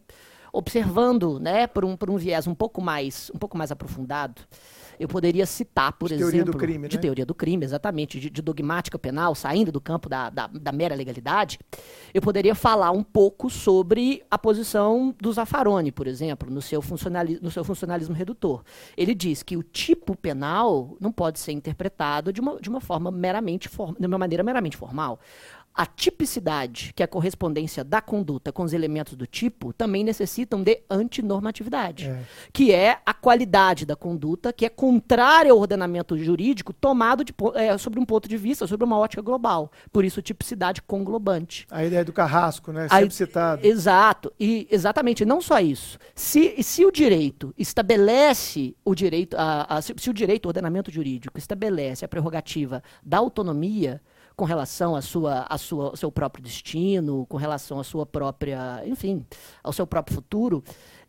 observando, 0.53 1.39
né, 1.39 1.67
por 1.67 1.85
um, 1.85 1.97
por 1.97 2.11
um 2.11 2.17
viés 2.17 2.47
um 2.47 2.55
pouco 2.55 2.81
mais, 2.83 3.31
um 3.35 3.39
pouco 3.39 3.57
mais 3.57 3.71
aprofundado, 3.71 4.41
eu 4.99 5.09
poderia 5.09 5.47
citar, 5.47 5.93
por 5.93 6.09
De 6.09 6.15
exemplo, 6.15 6.33
teoria 6.33 6.45
do 6.45 6.59
crime, 6.59 6.89
de 6.89 6.97
né? 6.97 7.03
teoria 7.03 7.27
do 7.27 7.35
crime, 7.35 7.65
exatamente, 7.65 8.19
de, 8.19 8.31
de 8.31 8.43
dogmática 8.43 8.99
penal, 8.99 9.35
saindo 9.35 9.71
do 9.71 9.81
campo 9.81 10.09
da, 10.09 10.31
da, 10.31 10.47
da 10.47 10.73
mera 10.73 10.95
legalidade, 10.95 11.59
eu 12.13 12.23
poderia 12.23 12.55
falar 12.55 12.91
um 12.91 13.03
pouco 13.03 13.51
sobre 13.51 14.23
a 14.31 14.39
posição 14.39 15.15
do 15.21 15.33
Zaffaroni, 15.33 15.93
por 15.93 16.07
exemplo, 16.07 16.51
no 16.51 16.63
seu, 16.63 16.81
funcionali 16.81 17.39
no 17.41 17.51
seu 17.51 17.65
funcionalismo 17.65 18.15
redutor. 18.15 18.63
Ele 18.97 19.15
diz 19.15 19.43
que 19.43 19.57
o 19.57 19.63
tipo 19.63 20.17
penal 20.17 20.97
não 21.01 21.13
pode 21.13 21.39
ser 21.39 21.53
interpretado 21.53 22.33
de 22.33 22.41
uma, 22.41 22.61
de 22.61 22.69
uma 22.69 22.81
forma 22.81 23.11
meramente 23.11 23.69
de 23.99 24.07
uma 24.07 24.19
maneira 24.19 24.43
meramente 24.43 24.77
formal. 24.77 25.21
A 25.79 25.85
tipicidade, 25.85 26.93
que 26.97 27.03
é 27.03 27.05
a 27.05 27.09
correspondência 27.09 27.85
da 27.85 28.01
conduta 28.01 28.51
com 28.51 28.63
os 28.63 28.73
elementos 28.73 29.15
do 29.15 29.27
tipo, 29.27 29.75
também 29.75 30.03
necessitam 30.03 30.63
de 30.63 30.81
antinormatividade, 30.89 32.07
É. 32.07 32.23
que 32.53 32.73
é 32.73 32.99
a 33.05 33.13
qualidade 33.13 33.85
da 33.85 33.95
conduta 33.95 34.53
que 34.55 34.65
é 34.65 34.69
contrária 34.71 35.53
ao 35.53 35.59
ordenamento 35.59 36.17
jurídico 36.17 36.73
tomado 36.73 37.23
de 37.23 37.35
é, 37.55 37.77
sobre 37.77 38.01
um 38.01 38.07
ponto 38.07 38.27
de 38.27 38.37
vista, 38.39 38.67
sobre 38.67 38.85
uma 38.87 38.97
ótica 38.99 39.21
global. 39.21 39.71
Por 39.93 40.03
isso, 40.05 40.23
tipicidade 40.23 40.81
conglobante. 40.81 41.67
A 41.71 41.85
ideia 41.85 42.05
do 42.05 42.13
carrasco, 42.13 42.73
né? 42.73 42.89
Sempre 42.89 43.11
citado. 43.15 43.67
Exato. 43.67 44.33
E 44.41 44.67
exatamente, 44.71 45.25
não 45.27 45.43
só 45.43 45.61
isso. 45.61 45.99
Se, 46.15 46.63
se 46.63 46.87
o 46.87 46.91
direito 46.91 47.53
estabelece 47.59 48.75
o 48.85 48.95
direito, 48.95 49.37
a, 49.37 49.77
a- 49.77 49.83
se, 49.83 49.95
se 49.99 50.09
o 50.09 50.15
direito, 50.15 50.47
o 50.47 50.49
ordenamento 50.49 50.91
jurídico 50.91 51.39
estabelece 51.39 52.05
a 52.05 52.09
prerrogativa 52.09 52.83
da 53.03 53.19
autonomia 53.19 54.01
com 54.37 54.45
relação 54.45 54.95
à 54.95 55.01
sua, 55.01 55.47
à 55.49 55.57
sua, 55.57 55.87
ao 55.87 55.97
seu 55.97 56.13
próprio 56.13 56.45
destino, 56.45 57.25
com 57.27 57.37
relação 57.39 57.81
à 57.81 57.85
sua 57.85 58.05
própria, 58.05 58.83
enfim, 58.87 59.25
ao 59.65 59.73
seu 59.73 59.87
próprio 59.87 60.15
futuro, 60.15 60.63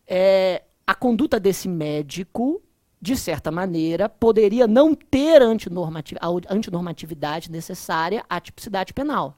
é, 0.08 0.64
a 0.86 0.96
conduta 0.96 1.40
desse 1.40 1.68
médico 1.68 2.62
de 3.00 3.16
certa 3.16 3.52
maneira, 3.52 4.10
poderia 4.10 4.66
não 4.66 4.96
ter 4.96 5.40
antinormati- 5.42 6.16
a 6.20 6.28
antinormatividade 6.54 7.52
necessária 7.52 8.26
à 8.28 8.40
tipicidade 8.40 8.92
penal. 8.92 9.38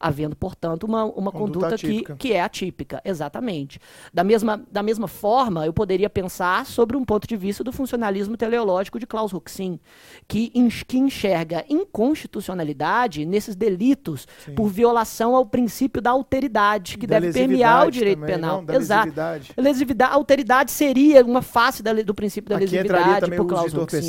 Havendo, 0.00 0.34
portanto, 0.34 0.84
uma, 0.84 1.04
uma 1.04 1.30
Conduta 1.30 1.66
conduta, 1.66 1.76
que, 1.78 1.86
atípica. 1.86 2.16
que 2.16 2.32
é 2.32 2.40
atípica, 2.40 3.02
exatamente. 3.04 3.78
Da 4.14 4.24
mesma, 4.24 4.62
da 4.72 4.82
mesma 4.82 5.06
forma, 5.06 5.66
eu 5.66 5.72
poderia 5.74 6.08
pensar 6.08 6.64
sobre 6.64 6.96
um 6.96 7.04
ponto 7.04 7.28
de 7.28 7.36
vista 7.36 7.62
do 7.62 7.70
funcionalismo 7.70 8.34
teleológico 8.36 8.98
de 8.98 9.06
Klaus 9.06 9.32
Huxin, 9.34 9.78
que, 10.26 10.50
que 10.86 10.98
enxerga 10.98 11.64
inconstitucionalidade 11.68 13.24
nesses 13.24 13.54
delitos 13.54 14.26
Sim. 14.44 14.54
por 14.54 14.68
violação 14.68 15.34
ao 15.36 15.44
princípio 15.44 16.00
da 16.00 16.10
alteridade, 16.10 16.96
que 16.96 17.06
Da 17.06 17.18
deve 17.20 17.32
permear 17.32 17.86
o 17.86 17.90
direito 17.90 18.20
também, 18.20 18.34
penal. 18.36 18.56
não? 18.58 18.64
Da 18.64 18.74
Exato. 18.76 19.00
lesividade. 19.04 19.52
Lesividade, 19.56 20.14
alteridade 20.14 20.70
seria 20.70 21.24
uma 21.24 21.42
face 21.42 21.82
da 21.82 21.92
do 21.92 22.14
princípio 22.14 22.48
da 22.48 22.56
Aqui 22.56 22.64
lesividade 22.66 23.30
uso 23.34 23.44
Klaus 23.46 23.74
Huxin. 23.74 24.00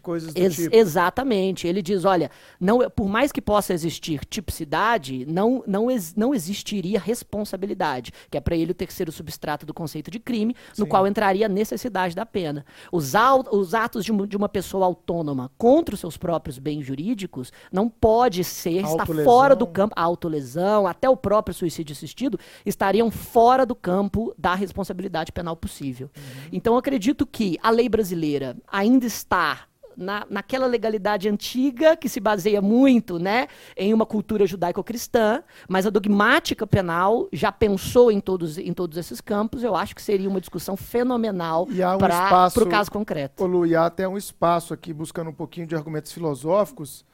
coisas 0.00 0.32
do 0.34 0.38
Ex- 0.40 0.54
tipo. 0.56 0.76
Exatamente. 0.76 1.66
Ele 1.66 1.82
diz, 1.82 2.04
olha, 2.04 2.30
não, 2.60 2.78
por 2.90 3.08
mais 3.08 3.32
que 3.32 3.40
possa 3.40 3.72
existir 3.72 4.20
tipicidade, 4.26 5.24
não, 5.32 5.64
não, 5.66 5.90
ex- 5.90 6.14
não 6.14 6.34
existiria 6.34 7.00
responsabilidade, 7.00 8.12
que 8.30 8.36
é 8.36 8.40
para 8.40 8.54
ele 8.54 8.72
o 8.72 8.74
terceiro 8.74 9.10
substrato 9.10 9.66
do 9.66 9.74
conceito 9.74 10.10
de 10.10 10.18
crime, 10.20 10.54
no 10.78 10.84
Sim. 10.84 10.88
qual 10.90 11.06
entraria 11.06 11.46
a 11.46 11.48
necessidade 11.48 12.14
da 12.14 12.24
pena. 12.26 12.64
Os, 12.92 13.14
au- 13.14 13.44
os 13.52 13.74
atos 13.74 14.04
de, 14.04 14.12
uma- 14.12 14.26
de 14.26 14.36
uma 14.36 14.48
pessoa 14.48 14.86
autônoma 14.86 15.50
contra 15.58 15.94
os 15.94 16.00
seus 16.00 16.16
próprios 16.16 16.58
bens 16.58 16.84
jurídicos 16.84 17.52
não 17.72 17.88
pode 17.88 18.44
ser, 18.44 18.84
está 18.84 19.06
fora 19.24 19.56
do 19.56 19.66
campo, 19.66 19.94
a 19.96 20.02
autolesão, 20.02 20.86
até 20.86 21.08
o 21.08 21.16
próprio 21.16 21.54
suicídio 21.54 21.92
assistido, 21.92 22.38
estariam 22.66 23.10
fora 23.10 23.64
do 23.64 23.74
campo 23.74 24.34
da 24.38 24.54
responsabilidade 24.54 25.32
penal 25.32 25.56
possível. 25.56 26.10
Então, 26.52 26.74
eu 26.74 26.78
acredito 26.78 27.26
que 27.26 27.58
a 27.62 27.70
lei 27.70 27.88
brasileira 27.88 28.56
ainda 28.70 29.06
está 29.06 29.60
na, 29.96 30.26
naquela 30.28 30.66
legalidade 30.66 31.28
antiga 31.28 31.96
que 31.96 32.08
se 32.08 32.20
baseia 32.20 32.60
muito 32.60 33.18
né, 33.18 33.48
em 33.76 33.92
uma 33.92 34.06
cultura 34.06 34.46
judaico-cristã, 34.46 35.42
mas 35.68 35.86
a 35.86 35.90
dogmática 35.90 36.66
penal 36.66 37.28
já 37.32 37.50
pensou 37.50 38.10
em 38.10 38.20
todos, 38.20 38.58
em 38.58 38.72
todos 38.72 38.96
esses 38.98 39.20
campos. 39.20 39.62
Eu 39.62 39.74
acho 39.74 39.94
que 39.94 40.02
seria 40.02 40.28
uma 40.28 40.40
discussão 40.40 40.76
fenomenal 40.76 41.66
um 41.68 41.98
para 41.98 42.50
o 42.56 42.68
caso 42.68 42.90
concreto. 42.90 43.42
Ô 43.42 43.46
Lu, 43.46 43.66
e 43.66 43.74
há 43.74 43.86
até 43.86 44.06
um 44.08 44.16
espaço 44.16 44.74
aqui, 44.74 44.92
buscando 44.92 45.30
um 45.30 45.34
pouquinho 45.34 45.66
de 45.66 45.74
argumentos 45.74 46.12
filosóficos, 46.12 47.04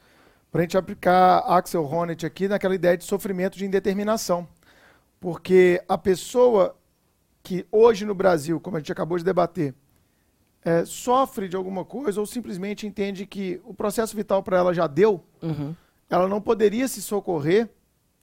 para 0.51 0.61
a 0.61 0.63
gente 0.63 0.77
aplicar 0.77 1.39
Axel 1.39 1.85
Honneth 1.85 2.25
aqui 2.25 2.47
naquela 2.47 2.73
ideia 2.73 2.97
de 2.97 3.03
sofrimento 3.03 3.57
de 3.57 3.65
indeterminação. 3.65 4.47
Porque 5.19 5.83
a 5.87 5.97
pessoa 5.97 6.75
que 7.43 7.65
hoje 7.71 8.05
no 8.05 8.15
Brasil, 8.15 8.59
como 8.59 8.77
a 8.77 8.79
gente 8.79 8.91
acabou 8.91 9.17
de 9.17 9.23
debater, 9.23 9.75
é, 10.63 10.83
sofre 10.85 11.47
de 11.47 11.55
alguma 11.55 11.85
coisa 11.85 12.19
ou 12.19 12.25
simplesmente 12.25 12.85
entende 12.85 13.25
que 13.25 13.61
o 13.63 13.73
processo 13.73 14.15
vital 14.15 14.43
para 14.43 14.57
ela 14.57 14.73
já 14.73 14.87
deu, 14.87 15.23
Uhum. 15.41 15.73
ela 16.09 16.27
não 16.27 16.41
poderia 16.41 16.87
se 16.87 17.01
socorrer 17.01 17.69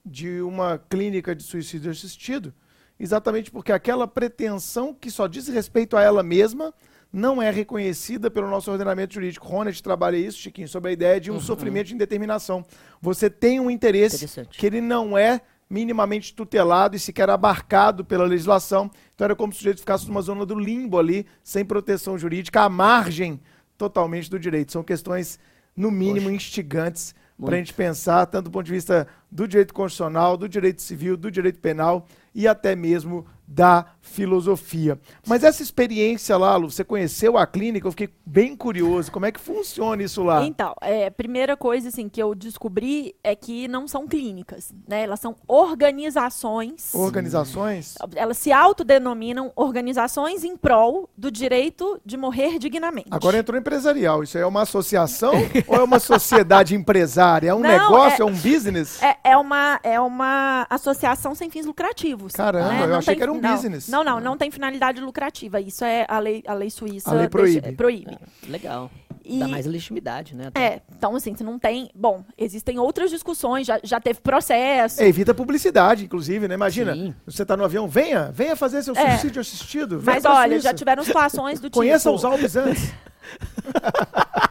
de 0.05 0.41
uma 0.41 0.77
clínica 0.89 1.35
de 1.35 1.43
suicídio 1.43 1.91
assistido, 1.91 2.53
exatamente 2.99 3.51
porque 3.51 3.71
aquela 3.71 4.07
pretensão 4.07 4.93
que 4.93 5.11
só 5.11 5.27
diz 5.27 5.47
respeito 5.47 5.97
a 5.97 6.01
ela 6.01 6.23
mesma 6.23 6.73
não 7.11 7.41
é 7.41 7.49
reconhecida 7.49 8.29
pelo 8.29 8.49
nosso 8.49 8.69
ordenamento 8.71 9.13
jurídico. 9.13 9.47
Ronald 9.47 9.81
trabalha 9.81 10.17
isso, 10.17 10.37
Chiquinho, 10.39 10.67
sobre 10.67 10.89
a 10.89 10.93
ideia 10.93 11.19
de 11.19 11.31
um 11.31 11.39
sofrimento 11.39 11.87
de 11.87 11.95
indeterminação. 11.95 12.65
Você 13.01 13.29
tem 13.29 13.59
um 13.59 13.71
interesse 13.71 14.25
que 14.57 14.65
ele 14.65 14.81
não 14.81 15.17
é 15.17 15.41
minimamente 15.69 16.33
tutelado 16.33 16.95
e 16.95 16.99
sequer 16.99 17.29
abarcado 17.29 18.05
pela 18.05 18.25
legislação. 18.25 18.89
Então 19.13 19.25
era 19.25 19.35
como 19.35 19.51
se 19.51 19.57
o 19.57 19.59
sujeito 19.59 19.79
ficasse 19.79 20.07
numa 20.07 20.21
zona 20.21 20.45
do 20.45 20.55
limbo 20.55 20.97
ali, 20.97 21.25
sem 21.43 21.65
proteção 21.65 22.17
jurídica, 22.17 22.61
à 22.61 22.69
margem 22.69 23.39
totalmente 23.77 24.29
do 24.29 24.39
direito. 24.39 24.71
São 24.71 24.83
questões, 24.83 25.39
no 25.75 25.91
mínimo, 25.91 26.29
instigantes 26.29 27.13
para 27.39 27.55
a 27.55 27.59
gente 27.59 27.73
pensar, 27.73 28.25
tanto 28.25 28.45
do 28.45 28.51
ponto 28.51 28.65
de 28.65 28.71
vista 28.71 29.07
do 29.31 29.47
direito 29.47 29.73
constitucional, 29.73 30.35
do 30.37 30.49
direito 30.49 30.81
civil, 30.81 31.15
do 31.15 31.29
direito 31.29 31.59
penal 31.59 32.07
e 32.33 32.47
até 32.47 32.75
mesmo 32.75 33.25
da 33.47 33.85
filosofia. 34.07 34.99
Mas 35.27 35.43
essa 35.43 35.61
experiência 35.61 36.35
lá, 36.37 36.55
Lu, 36.55 36.71
você 36.71 36.83
conheceu 36.83 37.37
a 37.37 37.45
clínica, 37.45 37.87
eu 37.87 37.91
fiquei 37.91 38.09
bem 38.25 38.55
curioso. 38.55 39.11
Como 39.11 39.25
é 39.25 39.31
que 39.31 39.39
funciona 39.39 40.01
isso 40.01 40.23
lá? 40.23 40.43
Então, 40.43 40.73
é, 40.81 41.09
primeira 41.09 41.55
coisa 41.55 41.89
assim 41.89 42.09
que 42.09 42.21
eu 42.21 42.33
descobri 42.33 43.15
é 43.23 43.35
que 43.35 43.67
não 43.67 43.87
são 43.87 44.07
clínicas, 44.07 44.73
né? 44.87 45.03
Elas 45.03 45.19
são 45.19 45.35
organizações. 45.47 46.93
Organizações? 46.93 47.95
Elas 48.15 48.37
se 48.37 48.51
autodenominam 48.51 49.51
organizações 49.55 50.43
em 50.43 50.55
prol 50.55 51.09
do 51.17 51.29
direito 51.29 51.99
de 52.05 52.17
morrer 52.17 52.57
dignamente. 52.59 53.07
Agora 53.11 53.37
entrou 53.37 53.59
empresarial. 53.59 54.23
Isso 54.23 54.37
aí 54.37 54.43
é 54.43 54.47
uma 54.47 54.61
associação 54.61 55.33
ou 55.67 55.75
é 55.75 55.83
uma 55.83 55.99
sociedade 55.99 56.75
empresária? 56.75 57.49
É 57.49 57.53
um 57.53 57.59
Não, 57.59 57.69
negócio? 57.69 58.23
É... 58.23 58.27
é- 58.27 58.29
um 58.29 58.33
business? 58.33 59.01
É, 59.01 59.17
é 59.23 59.37
uma, 59.37 59.79
é 59.83 59.99
uma 59.99 60.65
associação 60.69 61.35
sem 61.35 61.49
fins 61.49 61.65
lucrativos. 61.65 62.33
Caramba, 62.33 62.69
né? 62.69 62.85
eu 62.93 62.95
achei 62.95 63.13
tem- 63.13 63.17
que 63.17 63.23
era 63.23 63.31
um 63.31 63.39
não, 63.39 63.51
business. 63.53 63.87
Não, 63.87 63.96
não, 64.03 64.19
não 64.19 64.37
tem 64.37 64.49
finalidade 64.51 64.99
lucrativa. 65.01 65.59
Isso 65.61 65.83
é 65.83 66.05
a 66.07 66.19
lei, 66.19 66.43
a 66.47 66.53
lei 66.53 66.69
suíça 66.69 67.09
A 67.09 67.13
lei 67.13 67.27
deixa- 67.27 67.29
proíbe. 67.61 67.71
proíbe. 67.75 68.17
Legal. 68.47 68.89
E- 69.29 69.39
Dá 69.39 69.47
mais 69.49 69.65
legitimidade, 69.65 70.33
né? 70.35 70.51
É, 70.55 70.79
então 70.97 71.13
assim, 71.15 71.35
se 71.35 71.43
não 71.43 71.59
tem. 71.59 71.89
Bom, 71.93 72.23
existem 72.37 72.79
outras 72.79 73.09
discussões, 73.09 73.67
já, 73.67 73.77
já 73.83 73.99
teve 73.99 74.21
processo. 74.21 75.01
É, 75.03 75.07
evita 75.07 75.33
publicidade, 75.33 76.05
inclusive, 76.05 76.47
né? 76.47 76.53
Imagina, 76.55 76.93
Sim. 76.93 77.13
você 77.25 77.45
tá 77.45 77.57
no 77.57 77.65
avião, 77.65 77.89
venha, 77.89 78.31
venha 78.31 78.55
fazer 78.55 78.81
seu 78.83 78.95
É. 78.95 79.11
suicídio 79.17 79.41
assistido. 79.41 80.01
Mas 80.03 80.23
olha, 80.23 80.59
já 80.61 80.73
tiveram 80.73 81.03
situações 81.03 81.59
do 81.59 81.67
tipo. 81.69 81.77
Conheça 81.79 82.09
os 82.09 82.23
Alpes 82.23 82.55
antes. 82.55 82.93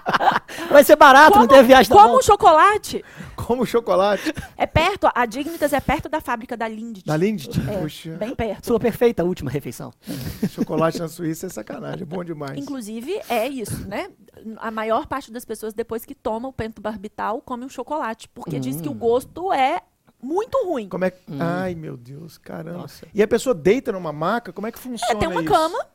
Vai 0.77 0.85
ser 0.85 0.97
barato, 0.97 1.39
não 1.39 1.47
tem 1.47 1.59
a 1.59 1.62
viagem 1.62 1.91
como 1.91 2.03
volta. 2.09 2.18
um 2.18 2.22
chocolate 2.22 3.05
Como 3.37 3.66
chocolate. 3.66 4.33
é 4.57 4.66
perto, 4.66 5.09
a 5.14 5.27
Dignitas 5.27 5.72
é 5.72 5.81
perto 5.81 6.09
da 6.09 6.20
fábrica 6.20 6.57
da 6.57 6.66
Lindt. 6.66 7.05
Da 7.05 7.16
Lindt? 7.16 7.49
É, 7.70 7.79
Puxa, 7.79 8.12
bem 8.16 8.35
perto. 8.35 8.66
Sua 8.66 8.81
perfeita 8.81 9.22
última 9.24 9.51
refeição. 9.51 9.93
chocolate 10.51 10.99
na 10.99 11.09
Suíça 11.09 11.47
é 11.47 11.49
sacanagem, 11.49 12.03
é 12.03 12.05
bom 12.07 12.24
demais. 12.24 12.59
Inclusive, 12.59 13.20
é 13.29 13.47
isso, 13.47 13.87
né? 13.87 14.11
A 14.57 14.70
maior 14.70 15.07
parte 15.07 15.31
das 15.31 15.45
pessoas, 15.45 15.74
depois 15.74 16.05
que 16.05 16.14
toma 16.14 16.49
o 16.49 16.53
pentobarbital, 16.53 17.41
come 17.41 17.64
um 17.64 17.68
chocolate. 17.68 18.29
Porque 18.29 18.59
diz 18.59 18.81
que 18.81 18.89
o 18.89 18.95
gosto 18.95 19.53
é 19.53 19.81
muito 20.22 20.57
ruim. 20.66 20.89
Como 20.89 21.05
é 21.05 21.11
que... 21.11 21.20
Ai, 21.39 21.74
meu 21.74 21.97
Deus, 21.97 22.39
caramba. 22.39 22.79
Nossa. 22.79 23.07
E 23.14 23.22
a 23.22 23.29
pessoa 23.29 23.55
deita 23.55 23.93
numa 23.93 24.12
maca, 24.12 24.53
como 24.53 24.66
é 24.66 24.72
que 24.72 24.79
funciona 24.79 25.12
É, 25.12 25.16
tem 25.16 25.29
uma 25.29 25.43
isso? 25.43 25.53
cama. 25.53 25.87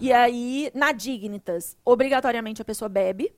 E 0.00 0.12
aí, 0.12 0.70
na 0.74 0.92
Dignitas, 0.92 1.76
obrigatoriamente 1.84 2.60
a 2.62 2.64
pessoa 2.64 2.88
bebe. 2.88 3.32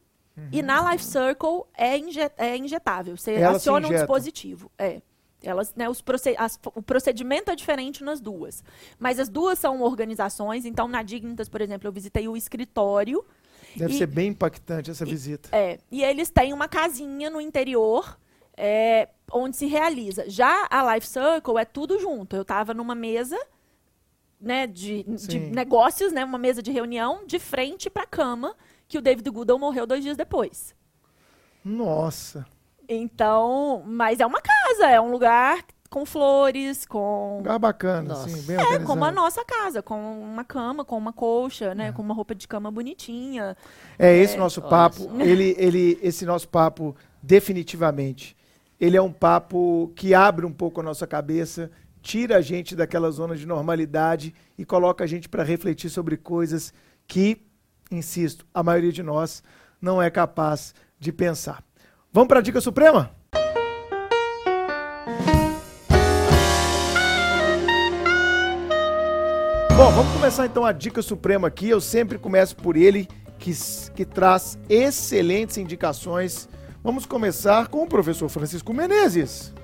E 0.53 0.63
na 0.63 0.91
Life 0.93 1.05
Circle 1.05 1.65
é, 1.77 1.97
inje- 1.99 2.31
é 2.37 2.57
injetável. 2.57 3.17
Você 3.17 3.33
Ela 3.35 3.57
aciona 3.57 3.87
um 3.87 3.91
dispositivo. 3.91 4.71
É. 4.79 5.01
Elas, 5.43 5.73
né, 5.77 5.89
os 5.89 6.01
proce- 6.01 6.35
as- 6.37 6.59
o 6.75 6.83
procedimento 6.83 7.51
é 7.51 7.55
diferente 7.55 8.03
nas 8.03 8.21
duas. 8.21 8.65
Mas 8.99 9.19
as 9.21 9.29
duas 9.29 9.59
são 9.59 9.81
organizações. 9.83 10.65
Então, 10.65 10.89
na 10.89 11.03
Dignitas, 11.03 11.49
por 11.49 11.61
exemplo, 11.61 11.87
eu 11.87 11.93
visitei 11.93 12.27
o 12.27 12.37
escritório. 12.37 13.25
Deve 13.77 13.95
E- 13.95 13.99
ser 13.99 14.07
bem 14.07 14.29
impactante 14.31 14.91
essa 14.91 15.05
visita. 15.05 15.49
É, 15.53 15.79
e 15.93 16.03
eles 16.03 16.29
têm 16.31 16.53
uma 16.53 16.67
casinha 16.67 17.31
no 17.31 17.41
interior 17.41 18.19
é, 18.57 19.09
onde 19.31 19.57
se 19.57 19.67
realiza. 19.67 20.29
Já 20.29 20.67
a 20.69 20.93
Life 20.95 21.07
Circle 21.07 21.59
é 21.59 21.65
tudo 21.65 22.01
junto. 22.01 22.35
Eu 22.35 22.43
estava 22.43 22.75
numa 22.75 22.95
mesa 22.97 23.39
né, 24.41 24.67
de, 24.67 25.03
de 25.05 25.39
negócios, 25.39 26.13
né, 26.13 26.25
uma 26.25 26.39
mesa 26.39 26.63
de 26.63 26.71
reunião, 26.71 27.27
de 27.27 27.39
frente 27.39 27.91
para 27.91 28.05
a 28.05 28.07
cama, 28.07 28.55
que 28.89 28.99
o 28.99 29.03
David 29.03 29.29
Goodall 29.31 29.59
morreu 29.59 29.87
dois 29.87 30.03
dias 30.03 30.17
depois. 30.17 30.75
Nossa. 31.65 32.47
Então, 32.89 33.83
mas 33.87 34.19
é 34.19 34.27
uma 34.27 34.41
casa, 34.41 34.89
é 34.89 34.99
um 34.99 35.11
lugar 35.11 35.63
com 35.91 36.05
flores, 36.05 36.85
com 36.85 37.39
Lugar 37.39 37.59
bacana, 37.59 38.09
Nossa. 38.09 38.27
assim, 38.27 38.43
bem 38.43 38.57
é, 38.57 38.61
organizado. 38.61 38.87
como 38.87 39.05
a 39.05 39.11
nossa 39.11 39.45
casa, 39.45 39.83
com 39.83 40.23
uma 40.23 40.45
cama, 40.45 40.85
com 40.85 40.97
uma 40.97 41.13
colcha, 41.13 41.75
né, 41.75 41.93
com 41.93 42.03
uma 42.03 42.15
roupa 42.15 42.35
de 42.35 42.47
cama 42.47 42.71
bonitinha. 42.71 43.57
É 43.99 44.15
esse 44.17 44.37
nosso 44.37 44.61
papo. 44.63 45.05
só. 45.05 45.21
Ele, 45.21 45.55
ele, 45.59 45.99
esse 46.03 46.27
nosso 46.27 46.49
papo, 46.49 46.95
definitivamente, 47.23 48.37
ele 48.81 48.97
é 48.97 49.03
um 49.03 49.13
papo 49.13 49.91
que 49.97 50.15
abre 50.15 50.45
um 50.45 50.53
pouco 50.53 50.81
a 50.81 50.85
nossa 50.85 51.07
cabeça, 51.07 51.71
tira 52.03 52.37
a 52.37 52.41
gente 52.41 52.77
daquela 52.77 53.11
zona 53.11 53.35
de 53.35 53.47
normalidade 53.47 54.35
e 54.57 54.65
coloca 54.65 55.05
a 55.05 55.07
gente 55.07 55.29
para 55.29 55.43
refletir 55.43 55.91
sobre 55.91 56.17
coisas 56.17 56.73
que, 57.07 57.43
insisto, 57.91 58.47
a 58.53 58.63
maioria 58.63 58.93
de 58.93 59.03
nós 59.03 59.43
não 59.81 60.03
é 60.03 60.11
capaz 60.11 60.75
de 60.99 61.13
pensar. 61.13 61.63
Vamos 62.13 62.29
para 62.29 62.41
a 62.41 62.43
dica 62.43 62.61
suprema? 62.61 63.11
Bom, 69.77 69.93
vamos 69.93 70.13
começar 70.13 70.45
então 70.47 70.65
a 70.65 70.73
dica 70.73 71.01
suprema 71.01 71.47
aqui. 71.47 71.69
Eu 71.69 71.81
sempre 71.81 72.19
começo 72.19 72.57
por 72.57 72.77
ele, 72.77 73.09
que, 73.39 73.53
que 73.95 74.05
traz 74.05 74.59
excelentes 74.69 75.57
indicações. 75.57 76.49
Vamos 76.83 77.07
começar 77.07 77.69
com 77.69 77.85
o 77.85 77.87
professor 77.87 78.29
Francisco 78.29 78.75
Menezes. 78.75 79.55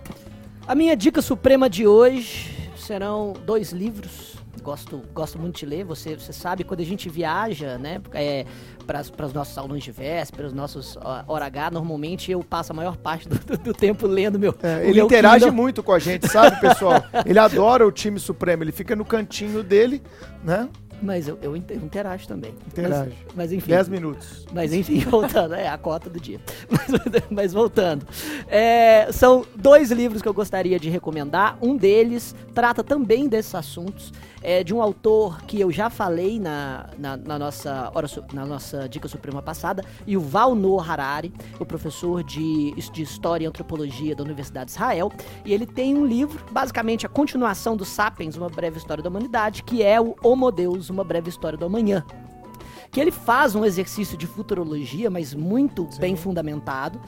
A 0.68 0.75
minha 0.75 0.97
dica 0.97 1.20
suprema 1.20 1.68
de 1.68 1.87
hoje 1.87 2.70
serão 2.77 3.33
dois 3.45 3.72
livros. 3.72 4.37
Gosto, 4.65 5.03
gosto 5.12 5.39
muito 5.39 5.59
de 5.59 5.67
ler. 5.67 5.85
Você, 5.85 6.15
você 6.19 6.33
sabe, 6.33 6.65
quando 6.65 6.81
a 6.81 6.85
gente 6.85 7.07
viaja, 7.11 7.77
né, 7.77 8.01
é, 8.15 8.47
para 8.87 9.03
os 9.27 9.33
nossos 9.35 9.57
alunos 9.59 9.85
de 9.85 9.93
véspera, 9.93 10.49
os 10.49 10.55
nossos 10.55 10.97
hora 11.29 11.45
H, 11.45 11.71
normalmente 11.71 12.33
eu 12.33 12.43
passo 12.43 12.73
a 12.73 12.75
maior 12.75 12.97
parte 12.97 13.29
do, 13.29 13.39
do- 13.39 13.59
do 13.59 13.75
tempo 13.75 14.07
lendo 14.07 14.39
meu. 14.39 14.55
É, 14.62 14.85
ele 14.87 14.95
meu 14.95 15.05
interage 15.07 15.45
Kindle. 15.45 15.53
muito 15.62 15.83
com 15.83 15.93
a 15.93 15.99
gente, 15.99 16.27
sabe, 16.29 16.59
pessoal? 16.61 17.05
Ele 17.27 17.39
adora 17.39 17.87
o 17.87 17.93
time 17.93 18.19
supremo. 18.19 18.62
Ele 18.65 18.73
fica 18.73 18.97
no 18.97 19.05
cantinho 19.05 19.62
dele, 19.62 20.03
né? 20.43 20.67
Mas 21.03 21.29
eu, 21.29 21.37
eu 21.43 21.55
inter- 21.55 21.77
interajo 21.77 22.27
também. 22.27 22.55
Interage. 22.67 23.11
Mas, 23.27 23.35
mas 23.37 23.53
enfim. 23.53 23.69
10 23.71 23.89
minutos. 23.91 24.47
Mas 24.55 24.73
enfim, 24.73 25.01
voltando, 25.11 25.55
é 25.55 25.69
a 25.69 25.77
cota 25.77 26.09
do 26.09 26.19
dia. 26.19 26.41
Mas, 26.71 26.89
mas 27.31 27.53
voltando. 27.53 28.07
É, 28.49 29.11
são 29.12 29.45
dois 29.55 29.91
livros 29.91 30.23
que 30.23 30.29
eu 30.29 30.33
gostaria 30.33 30.79
de 30.81 30.89
recomendar. 30.89 31.59
Um 31.61 31.77
deles 31.77 32.35
trata 32.55 32.83
também 32.83 33.29
desses 33.29 33.55
assuntos. 33.55 34.12
É 34.47 34.62
de 34.62 34.74
um 34.74 34.82
autor 34.82 35.40
que 35.47 35.59
eu 35.59 35.72
já 35.72 35.88
falei 35.88 36.38
na, 36.38 36.90
na, 36.99 37.16
na 37.16 37.38
nossa, 37.38 37.90
hora, 37.95 38.07
na 38.34 38.45
nossa 38.45 38.86
Dica 38.86 39.09
Suprema 39.09 39.40
passada, 39.40 39.82
Yuval 40.07 40.55
Noah 40.55 40.86
Harari, 40.86 41.32
o 41.59 41.64
professor 41.64 42.22
de, 42.22 42.72
de 42.92 43.03
História 43.03 43.45
e 43.45 43.49
Antropologia 43.49 44.14
da 44.14 44.22
Universidade 44.22 44.66
de 44.66 44.72
Israel. 44.72 45.11
E 45.47 45.55
ele 45.55 45.64
tem 45.64 45.97
um 45.97 46.05
livro, 46.05 46.45
basicamente 46.53 47.07
a 47.07 47.09
continuação 47.09 47.74
do 47.74 47.86
Sapiens, 47.86 48.36
Uma 48.36 48.51
Breve 48.51 48.76
História 48.76 49.03
da 49.03 49.09
Humanidade, 49.09 49.62
que 49.62 49.82
é 49.82 49.99
o 49.99 50.14
Homo 50.22 50.53
Deus, 50.53 50.90
Uma 50.90 51.05
Breve 51.05 51.30
História 51.30 51.57
do 51.57 51.64
Amanhã. 51.64 52.05
Que 52.90 53.01
ele 53.01 53.11
faz 53.11 53.55
um 53.55 53.64
exercício 53.64 54.14
de 54.14 54.26
futurologia, 54.26 55.09
mas 55.09 55.32
muito 55.32 55.88
bem 55.99 56.16
fundamentado, 56.16 57.01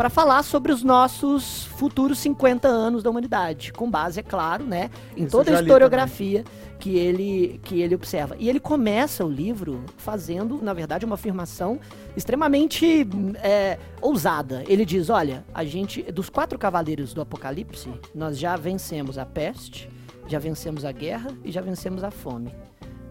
para 0.00 0.08
falar 0.08 0.42
sobre 0.42 0.72
os 0.72 0.82
nossos 0.82 1.64
futuros 1.76 2.20
50 2.20 2.66
anos 2.66 3.02
da 3.02 3.10
humanidade, 3.10 3.70
com 3.70 3.90
base, 3.90 4.18
é 4.18 4.22
claro, 4.22 4.64
né, 4.64 4.88
em 5.14 5.24
Isso 5.24 5.30
toda 5.30 5.50
a 5.50 5.60
historiografia 5.60 6.42
que 6.78 6.96
ele, 6.96 7.60
que 7.62 7.82
ele 7.82 7.94
observa. 7.94 8.34
E 8.38 8.48
ele 8.48 8.58
começa 8.58 9.22
o 9.26 9.28
livro 9.28 9.84
fazendo, 9.98 10.58
na 10.62 10.72
verdade, 10.72 11.04
uma 11.04 11.16
afirmação 11.16 11.78
extremamente 12.16 13.06
é, 13.42 13.78
ousada. 14.00 14.64
Ele 14.66 14.86
diz: 14.86 15.10
olha, 15.10 15.44
a 15.52 15.64
gente, 15.64 16.00
dos 16.10 16.30
quatro 16.30 16.58
cavaleiros 16.58 17.12
do 17.12 17.20
Apocalipse, 17.20 17.92
nós 18.14 18.38
já 18.38 18.56
vencemos 18.56 19.18
a 19.18 19.26
peste, 19.26 19.86
já 20.26 20.38
vencemos 20.38 20.86
a 20.86 20.92
guerra 20.92 21.28
e 21.44 21.52
já 21.52 21.60
vencemos 21.60 22.02
a 22.02 22.10
fome. 22.10 22.54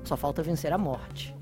Só 0.04 0.18
falta 0.18 0.42
vencer 0.42 0.74
a 0.74 0.78
morte. 0.80 1.39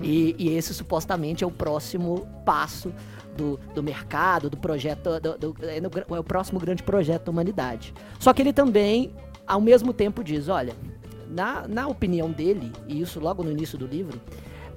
E, 0.00 0.34
e 0.38 0.48
esse 0.56 0.72
supostamente 0.74 1.42
é 1.44 1.46
o 1.46 1.50
próximo 1.50 2.26
passo 2.44 2.92
do, 3.36 3.58
do 3.74 3.82
mercado, 3.82 4.50
do 4.50 4.56
projeto, 4.56 5.18
do- 5.20 5.38
do- 5.52 5.56
é, 5.66 5.80
no 5.80 5.90
é 6.16 6.20
o 6.20 6.24
próximo 6.24 6.58
grande 6.60 6.82
projeto 6.82 7.24
da 7.24 7.30
humanidade. 7.32 7.94
Só 8.18 8.32
que 8.32 8.42
ele 8.42 8.52
também, 8.52 9.12
ao 9.46 9.60
mesmo 9.60 9.92
tempo, 9.92 10.22
diz: 10.22 10.48
olha, 10.48 10.74
na, 11.28 11.66
na 11.66 11.88
opinião 11.88 12.30
dele, 12.30 12.70
e 12.86 13.00
isso 13.00 13.18
logo 13.20 13.42
no 13.42 13.50
início 13.50 13.78
do 13.78 13.86
livro, 13.86 14.20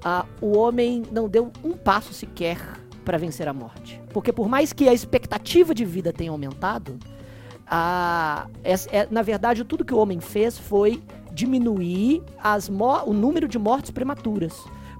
ah, 0.04 0.26
o 0.40 0.58
homem 0.58 1.04
não 1.12 1.28
deu 1.28 1.52
um 1.64 1.74
passo 1.74 2.14
sequer 2.14 2.58
para 3.04 3.18
vencer 3.18 3.48
a 3.48 3.54
morte. 3.54 4.02
Porque 4.14 4.32
por 4.32 4.48
mais 4.48 4.72
que 4.74 4.88
a 4.88 4.94
expectativa 4.94 5.74
de 5.76 5.84
vida 5.86 6.14
tenha 6.14 6.32
aumentado, 6.32 6.98
a, 7.68 8.48
es- 8.64 8.88
é- 8.92 9.08
na 9.12 9.22
verdade, 9.22 9.64
tudo 9.64 9.84
que 9.84 9.94
o 9.94 9.98
homem 9.98 10.20
fez 10.20 10.58
foi 10.58 11.02
diminuir 11.34 12.24
as 12.42 12.70
o 12.70 13.14
número 13.14 13.48
de 13.48 13.60
mortes 13.60 13.92
prematuras. 13.92 14.54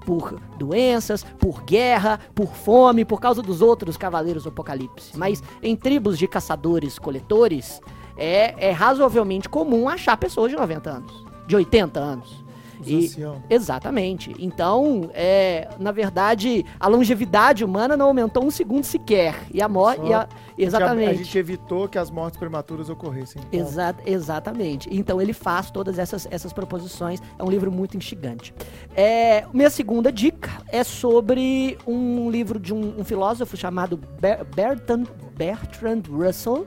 Por 0.06 0.40
doenças, 0.56 1.22
por 1.22 1.62
guerra, 1.64 2.18
por 2.34 2.54
fome, 2.54 3.04
por 3.04 3.20
causa 3.20 3.42
dos 3.42 3.60
outros 3.60 3.98
cavaleiros 3.98 4.44
do 4.44 4.48
apocalipse. 4.48 5.18
Mas 5.18 5.42
em 5.62 5.76
tribos 5.76 6.16
de 6.16 6.26
caçadores-coletores, 6.26 7.82
é, 8.16 8.68
é 8.68 8.70
razoavelmente 8.70 9.48
comum 9.48 9.88
achar 9.88 10.16
pessoas 10.16 10.50
de 10.50 10.56
90 10.56 10.90
anos, 10.90 11.24
de 11.46 11.54
80 11.54 12.00
anos. 12.00 12.45
E-. 12.84 13.10
Exatamente. 13.48 14.34
Então, 14.38 15.10
é, 15.14 15.68
na 15.78 15.92
verdade, 15.92 16.64
a 16.78 16.88
longevidade 16.88 17.64
humana 17.64 17.96
não 17.96 18.06
aumentou 18.06 18.44
um 18.44 18.50
segundo 18.50 18.84
sequer. 18.84 19.34
E 19.52 19.62
a 19.62 19.68
morte. 19.68 20.06
Só 20.06 20.14
A, 20.14 20.22
A, 20.22 20.28
exatamente. 20.58 21.10
a 21.10 21.14
gente 21.14 21.38
evitou 21.38 21.88
que 21.88 21.98
as 21.98 22.10
mortes 22.10 22.38
prematuras 22.38 22.88
ocorressem. 22.88 23.42
Bom, 23.42 23.48
Exa 23.56 23.94
exatamente. 24.04 24.88
Então 24.90 25.20
ele 25.20 25.32
faz 25.32 25.70
todas 25.70 25.98
essas, 25.98 26.26
essas 26.30 26.52
proposições. 26.52 27.20
É 27.38 27.44
um 27.44 27.50
livro 27.50 27.70
muito 27.70 27.96
instigante. 27.96 28.54
É, 28.94 29.44
minha 29.52 29.70
segunda 29.70 30.10
dica 30.10 30.50
é 30.68 30.82
sobre 30.82 31.78
um 31.86 32.30
livro 32.30 32.58
de 32.58 32.74
um, 32.74 33.00
um 33.00 33.04
filósofo 33.04 33.56
chamado 33.56 33.96
Ber 34.20 34.44
Bertrand, 34.44 35.04
Bertrand 35.36 36.02
Russell. 36.10 36.66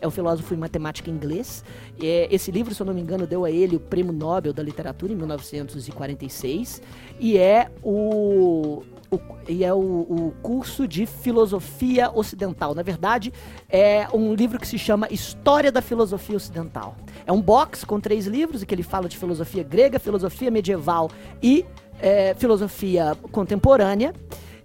É 0.00 0.06
um 0.06 0.10
filósofo 0.10 0.52
e 0.54 0.56
matemático 0.56 1.08
inglês. 1.10 1.64
É, 2.00 2.28
esse 2.30 2.50
livro, 2.50 2.74
se 2.74 2.80
eu 2.82 2.86
não 2.86 2.92
me 2.94 3.00
engano, 3.00 3.26
deu 3.26 3.44
a 3.44 3.50
ele 3.50 3.76
o 3.76 3.80
Prêmio 3.80 4.12
Nobel 4.12 4.52
da 4.52 4.62
Literatura 4.62 5.12
em 5.12 5.16
1946. 5.16 6.82
E 7.18 7.38
é 7.38 7.70
o, 7.82 8.82
o- 9.10 9.20
e 9.48 9.64
é 9.64 9.72
o, 9.72 9.78
o 9.78 10.34
curso 10.42 10.86
de 10.86 11.06
filosofia 11.06 12.10
ocidental. 12.12 12.74
Na 12.74 12.82
verdade, 12.82 13.32
é 13.68 14.06
um 14.12 14.34
livro 14.34 14.58
que 14.58 14.66
se 14.66 14.78
chama 14.78 15.06
História 15.10 15.70
da 15.72 15.80
Filosofia 15.80 16.36
Ocidental. 16.36 16.96
É 17.26 17.32
um 17.32 17.40
box 17.40 17.84
com 17.84 17.98
três 18.00 18.26
livros 18.26 18.62
em 18.62 18.66
que 18.66 18.74
ele 18.74 18.82
fala 18.82 19.08
de 19.08 19.16
filosofia 19.16 19.62
grega, 19.62 19.98
filosofia 19.98 20.50
medieval 20.50 21.10
e 21.42 21.64
é, 22.00 22.34
filosofia 22.34 23.16
contemporânea. 23.32 24.12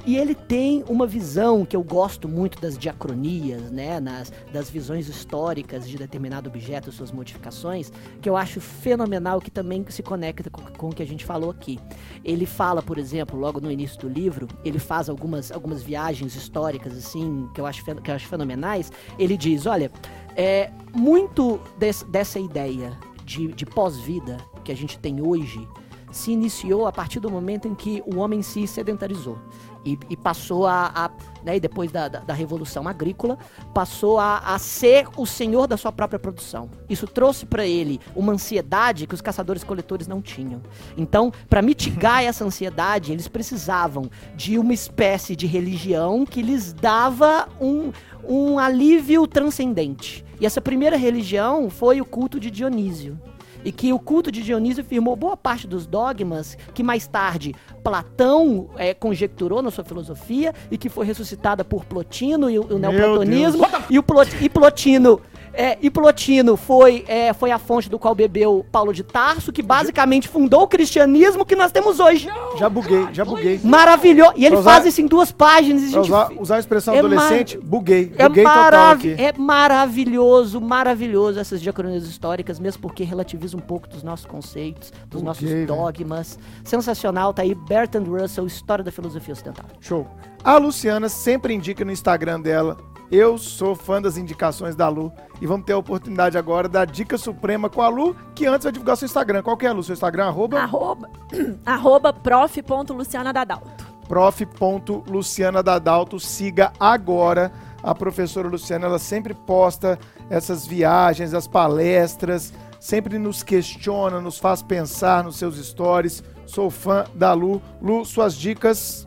E 0.06 0.18
ele 0.18 0.34
tem 0.34 0.84
uma 0.88 1.06
visão 1.06 1.64
que 1.64 1.76
eu 1.76 1.84
gosto 1.84 2.28
muito 2.28 2.60
das 2.60 2.78
diacronias, 2.78 3.70
né, 3.70 3.99
nas, 3.99 4.32
das 4.52 4.70
visões 4.70 5.08
históricas 5.08 5.88
de 5.88 5.95
determinado 5.95 6.49
objeto, 6.49 6.91
suas 6.91 7.12
modificações, 7.12 7.91
que 8.20 8.28
eu 8.28 8.36
acho 8.36 8.60
fenomenal, 8.60 9.39
que 9.39 9.52
também 9.52 9.86
se 9.89 10.02
conecta 10.02 10.49
com, 10.49 10.64
com 10.64 10.89
o 10.89 10.95
que 10.95 11.04
a 11.04 11.08
gente 11.08 11.24
falou 11.24 11.52
aqui. 11.52 11.80
Ele 12.26 12.47
fala, 12.47 12.82
por 12.82 12.97
exemplo, 12.97 13.40
logo 13.40 13.60
no 13.61 13.72
início 13.72 13.99
do 13.99 14.10
livro, 14.10 14.48
ele 14.65 14.80
faz 14.80 15.07
algumas, 15.07 15.52
algumas 15.52 15.84
viagens 15.84 16.36
históricas, 16.36 16.98
assim, 16.98 17.48
que 17.53 17.61
eu 17.61 17.68
acho, 17.68 17.84
que 17.84 18.10
eu 18.10 18.15
acho 18.15 18.28
fenomenais. 18.28 18.91
Ele 19.19 19.38
diz, 19.38 19.68
olha, 19.68 19.91
é, 20.36 20.72
muito 20.95 21.60
des, 21.78 22.03
dessa 22.03 22.40
ideia 22.40 22.98
de, 23.23 23.49
de 23.49 23.65
pós-vida 23.65 24.38
que 24.64 24.72
a 24.72 24.76
gente 24.76 24.98
tem 24.98 25.22
hoje 25.22 25.68
se 26.12 26.32
iniciou 26.32 26.86
a 26.86 26.92
partir 26.92 27.20
do 27.20 27.30
momento 27.30 27.68
em 27.68 27.74
que 27.74 28.04
o 28.06 28.18
homem 28.18 28.42
se 28.42 28.68
sedentarizou. 28.68 29.40
E, 29.84 29.98
e 30.12 30.16
passou 30.16 30.68
a, 30.68 30.92
a 30.94 31.12
né, 31.44 31.60
depois 31.60 31.92
da, 31.92 32.08
da, 32.08 32.20
da, 32.20 32.34
Revolução 32.36 32.88
Agrícola, 32.88 33.40
passou 33.74 34.20
a, 34.20 34.38
a, 34.38 34.60
ser 34.60 35.08
o 35.18 35.26
senhor 35.26 35.66
da 35.66 35.76
sua 35.76 35.92
própria 35.92 36.20
produção. 36.20 36.70
Isso 36.88 37.08
trouxe 37.08 37.48
para 37.48 37.66
ele 37.66 38.00
uma 38.16 38.32
ansiedade 38.32 39.08
que 39.08 39.16
os 39.16 39.22
caçadores-coletores 39.22 40.08
não 40.08 40.22
tinham. 40.22 40.62
Então, 40.96 41.32
para 41.50 41.64
mitigar 41.64 42.22
essa 42.24 42.46
ansiedade, 42.46 43.12
eles 43.12 43.28
precisavam 43.28 44.08
de 44.36 44.60
uma 44.60 44.74
espécie 44.74 45.36
de 45.36 45.48
religião 45.48 46.28
que 46.28 46.44
lhes 46.44 46.74
dava 46.74 47.50
um, 47.60 47.92
um 48.24 48.60
alívio 48.60 49.26
transcendente. 49.26 50.24
E 50.40 50.46
essa 50.46 50.62
primeira 50.62 50.96
religião 50.96 51.72
foi 51.72 52.00
o 52.00 52.06
culto 52.06 52.40
de 52.40 52.52
Dionísio 52.52 53.20
e 53.64 53.72
que 53.72 53.94
o 53.94 54.00
culto 54.00 54.32
de 54.32 54.42
Dionísio 54.42 54.84
firmou 54.84 55.16
boa 55.16 55.38
parte 55.38 55.68
dos 55.68 55.86
dogmas 55.86 56.58
que 56.74 56.84
mais 56.84 57.08
tarde 57.08 57.56
Platão 57.84 58.70
é, 58.78 58.94
conjecturou 58.94 59.62
na 59.62 59.72
sua 59.72 59.84
filosofia 59.84 60.54
e 60.70 60.78
que 60.78 60.90
foi 60.90 61.06
ressuscitada 61.06 61.64
por 61.64 61.86
Plotino 61.86 62.50
e 62.50 62.60
o, 62.60 62.76
o 62.76 62.80
neoplatonismo 62.80 63.66
e 63.90 63.98
o 63.98 64.04
Plot, 64.04 64.38
e 64.42 64.50
Plotino 64.50 65.22
é, 65.53 65.78
e 65.82 65.90
Plotino 65.90 66.56
foi, 66.56 67.03
é, 67.07 67.34
foi 67.34 67.52
a 67.52 67.60
fonte 67.60 67.90
do 67.90 67.99
qual 67.99 68.15
bebeu 68.15 68.65
Paulo 68.72 68.94
de 68.94 69.03
Tarso, 69.03 69.52
que 69.52 69.61
basicamente 69.61 70.28
fundou 70.28 70.64
o 70.64 70.68
cristianismo 70.68 71.45
que 71.45 71.56
nós 71.56 71.72
temos 71.72 71.99
hoje. 71.99 72.30
Já 72.57 72.69
buguei, 72.69 73.07
já 73.11 73.26
buguei. 73.26 73.60
Maravilhoso. 73.64 74.34
E 74.36 74.45
ele 74.45 74.56
usar, 74.56 74.72
faz 74.72 74.86
isso 74.86 75.02
em 75.02 75.07
duas 75.07 75.32
páginas. 75.32 75.84
Gente, 75.84 75.99
usar, 75.99 76.32
usar, 76.38 76.56
a 76.56 76.60
expressão 76.60 76.94
é 76.94 76.99
adolescente, 76.99 77.57
buguei. 77.57 78.14
É, 78.18 78.28
buguei 78.28 78.44
marav 78.44 79.06
é 79.06 79.34
maravilhoso, 79.38 80.61
maravilhoso 80.61 81.40
essas 81.40 81.61
diacronias 81.61 82.03
históricas, 82.03 82.60
mesmo 82.60 82.82
porque 82.82 83.03
relativiza 83.03 83.57
um 83.57 83.61
pouco 83.61 83.88
dos 83.88 84.03
nossos 84.03 84.26
conceitos, 84.26 84.91
dos 85.07 85.22
buguei, 85.22 85.65
nossos 85.65 85.68
dogmas. 85.68 86.36
Véio. 86.38 86.61
Sensacional, 86.64 87.34
tá 87.34 87.41
aí 87.41 87.53
Bertrand 87.53 88.06
Russell, 88.06 88.45
História 88.48 88.84
da 88.84 88.91
Filosofia 88.91 89.34
Ocidental. 89.34 89.65
Show. 89.80 90.07
A 90.44 90.57
Luciana 90.57 91.07
sempre 91.10 91.53
indica 91.53 91.86
no 91.86 91.91
Instagram 91.91 92.41
dela 92.41 92.78
eu 93.12 93.38
sou 93.38 93.76
fã 93.76 94.02
das 94.02 94.18
indicações 94.18 94.74
da 94.74 94.88
Lu 94.88 95.12
e 95.42 95.46
vamos 95.46 95.66
ter 95.66 95.74
a 95.74 95.78
oportunidade 95.78 96.38
agora 96.38 96.70
da 96.70 96.86
dica 96.86 97.18
suprema 97.18 97.70
com 97.70 97.82
a 97.82 97.90
Lu, 97.90 98.16
que 98.34 98.46
antes 98.46 98.64
vai 98.64 98.72
divulgar 98.72 98.96
seu 98.96 99.06
Instagram. 99.06 99.44
Qual 99.44 99.58
que 99.58 99.66
é, 99.66 99.74
Lu? 99.74 99.84
Seu 99.84 99.92
Instagram? 99.94 100.28
Arroba? 100.28 100.62
Arroba, 100.62 101.10
arroba 101.66 102.14
prof.lucianadadalto. 102.14 103.86
Prof.lucianadadalto. 104.08 106.22
Siga 106.22 106.72
agora 106.80 107.52
a 107.84 107.94
professora 107.94 108.48
Luciana. 108.48 108.86
Ela 108.86 109.00
sempre 109.00 109.34
posta 109.34 110.00
essas 110.30 110.66
viagens, 110.66 111.34
as 111.34 111.48
palestras, 111.48 112.54
sempre 112.80 113.20
nos 113.20 113.44
questiona, 113.44 114.22
nos 114.22 114.38
faz 114.38 114.62
pensar 114.62 115.22
nos 115.24 115.36
seus 115.36 115.58
stories. 115.58 116.24
Sou 116.46 116.70
fã 116.70 117.04
da 117.14 117.34
Lu. 117.34 117.62
Lu, 117.82 118.06
suas 118.06 118.36
dicas 118.36 119.06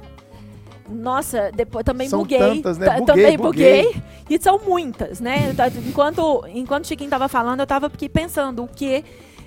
nossa, 0.88 1.50
depois 1.54 1.84
também 1.84 2.08
são 2.08 2.20
buguei. 2.20 2.38
Tantas, 2.38 2.78
né? 2.78 2.86
buguei 2.86 3.06
também 3.06 3.36
buguei. 3.36 3.82
buguei. 3.84 4.02
E 4.28 4.38
são 4.38 4.58
muitas, 4.58 5.20
né? 5.20 5.54
Enquanto, 5.86 6.44
enquanto 6.48 6.84
o 6.84 6.86
Chiquinho 6.86 7.10
tava 7.10 7.28
falando, 7.28 7.60
eu 7.60 7.66
tava 7.66 7.86
aqui 7.86 8.08
pensando 8.08 8.64
o 8.64 8.68
que. 8.68 9.04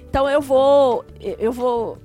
Então 0.10 0.30
eu 0.30 0.42
vou. 0.42 1.06
Eu 1.20 1.52
vou. 1.52 1.98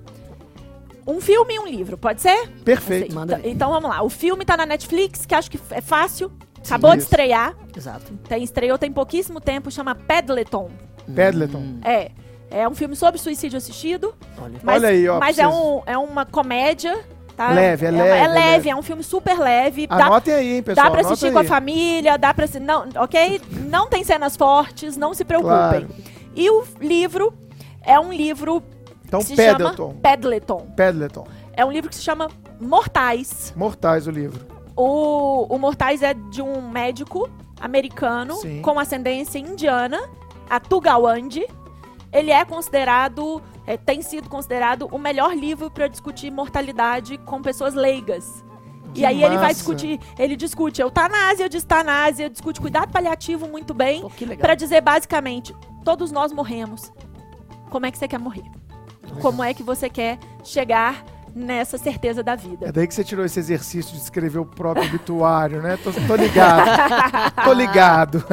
Um 1.06 1.20
filme 1.20 1.54
e 1.54 1.58
um 1.58 1.66
livro, 1.66 1.98
pode 1.98 2.20
ser? 2.20 2.48
Perfeito. 2.64 3.18
Assim, 3.18 3.24
então, 3.24 3.40
então 3.44 3.70
vamos 3.70 3.90
lá. 3.90 4.02
O 4.02 4.08
filme 4.08 4.44
tá 4.44 4.56
na 4.56 4.64
Netflix, 4.64 5.26
que 5.26 5.34
acho 5.34 5.50
que 5.50 5.58
é 5.70 5.80
fácil. 5.80 6.30
Acabou 6.64 6.92
Sim, 6.92 6.98
de 6.98 7.02
estrear. 7.02 7.56
Exato. 7.76 8.12
Tem, 8.28 8.42
estreou 8.44 8.78
tem 8.78 8.92
pouquíssimo 8.92 9.40
tempo, 9.40 9.70
chama 9.70 9.96
Pedleton. 9.96 10.70
Pedleton. 11.12 11.58
Hum. 11.58 11.80
É. 11.84 12.12
É 12.48 12.68
um 12.68 12.74
filme 12.74 12.94
sobre 12.94 13.18
suicídio 13.18 13.56
assistido. 13.56 14.14
Olha, 14.38 14.60
mas, 14.62 14.76
Olha 14.76 14.88
aí, 14.90 15.08
ó. 15.08 15.18
Mas 15.18 15.38
é, 15.38 15.48
um, 15.48 15.82
é 15.86 15.96
uma 15.96 16.26
comédia 16.26 17.02
Tá? 17.36 17.50
Leve, 17.50 17.86
é, 17.86 17.88
é 17.88 17.92
leve. 17.92 18.08
É, 18.08 18.18
é 18.18 18.28
leve, 18.28 18.70
é 18.70 18.76
um 18.76 18.82
filme 18.82 19.02
super 19.02 19.38
leve. 19.38 19.86
Anotem 19.88 20.34
dá, 20.34 20.40
aí, 20.40 20.56
hein, 20.56 20.62
pessoal. 20.62 20.86
Dá 20.86 20.90
pra 20.90 21.00
assistir 21.00 21.32
com 21.32 21.38
a 21.38 21.44
família, 21.44 22.18
dá 22.18 22.34
pra 22.34 22.46
não, 22.60 22.88
ok? 22.96 23.40
Não 23.68 23.88
tem 23.88 24.04
cenas 24.04 24.36
fortes, 24.36 24.96
não 24.96 25.14
se 25.14 25.24
preocupem. 25.24 25.86
Claro. 25.86 25.88
E 26.34 26.50
o 26.50 26.64
livro 26.80 27.32
é 27.82 27.98
um 27.98 28.12
livro 28.12 28.62
então, 29.04 29.20
que 29.20 29.26
se 29.26 29.36
Pedleton. 29.36 29.88
chama 29.88 30.00
Pedleton. 30.00 30.66
Pedleton. 30.76 31.26
É 31.54 31.64
um 31.64 31.70
livro 31.70 31.90
que 31.90 31.96
se 31.96 32.02
chama 32.02 32.28
Mortais. 32.60 33.52
Mortais, 33.56 34.06
o 34.06 34.10
livro. 34.10 34.40
O, 34.74 35.54
o 35.54 35.58
Mortais 35.58 36.02
é 36.02 36.14
de 36.14 36.40
um 36.40 36.62
médico 36.62 37.28
americano 37.60 38.34
Sim. 38.36 38.62
com 38.62 38.78
ascendência 38.78 39.38
indiana, 39.38 40.00
a 40.48 40.58
Tugawandi. 40.58 41.46
Ele 42.12 42.30
é 42.30 42.44
considerado 42.44 43.42
é, 43.66 43.76
tem 43.76 44.02
sido 44.02 44.28
considerado 44.28 44.88
o 44.90 44.98
melhor 44.98 45.34
livro 45.36 45.70
para 45.70 45.86
discutir 45.88 46.30
mortalidade 46.30 47.18
com 47.18 47.40
pessoas 47.40 47.74
leigas. 47.74 48.44
Que 48.92 49.00
e 49.00 49.06
aí 49.06 49.20
massa. 49.20 49.26
ele 49.26 49.38
vai 49.38 49.54
discutir, 49.54 50.00
ele 50.18 50.36
discute 50.36 50.82
eutanásia, 50.82 51.48
distanásia, 51.48 52.28
discute 52.28 52.60
cuidado 52.60 52.90
paliativo 52.90 53.48
muito 53.48 53.72
bem, 53.72 54.04
para 54.38 54.54
dizer 54.54 54.82
basicamente, 54.82 55.54
todos 55.84 56.12
nós 56.12 56.32
morremos. 56.32 56.92
Como 57.70 57.86
é 57.86 57.90
que 57.90 57.96
você 57.96 58.06
quer 58.06 58.18
morrer? 58.18 58.44
Como 59.20 59.42
é 59.42 59.54
que 59.54 59.62
você 59.62 59.88
quer 59.88 60.18
chegar 60.44 61.04
nessa 61.34 61.78
certeza 61.78 62.22
da 62.22 62.36
vida. 62.36 62.68
É 62.68 62.72
daí 62.72 62.86
que 62.86 62.94
você 62.94 63.02
tirou 63.02 63.24
esse 63.24 63.38
exercício 63.38 63.92
de 63.92 64.02
escrever 64.02 64.38
o 64.38 64.44
próprio 64.44 64.86
obituário, 64.86 65.62
né? 65.62 65.78
Tô, 65.82 65.90
tô 65.90 66.14
ligado. 66.14 66.70
tô 67.42 67.52
ligado. 67.54 68.24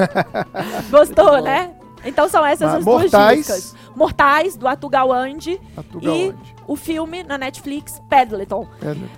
Gostou, 0.92 1.42
né? 1.42 1.79
Então 2.04 2.30
são 2.30 2.46
essas 2.46 2.70
Mas, 2.70 2.80
as 2.80 2.86
mortais, 2.86 3.48
duas 3.48 3.58
dicas. 3.58 3.76
Mortais, 3.96 4.56
do 4.56 4.68
Atugawande. 4.68 5.60
E 6.02 6.34
o 6.70 6.76
filme 6.76 7.24
na 7.24 7.38
Netflix, 7.38 8.00
Pedleton. 8.08 8.68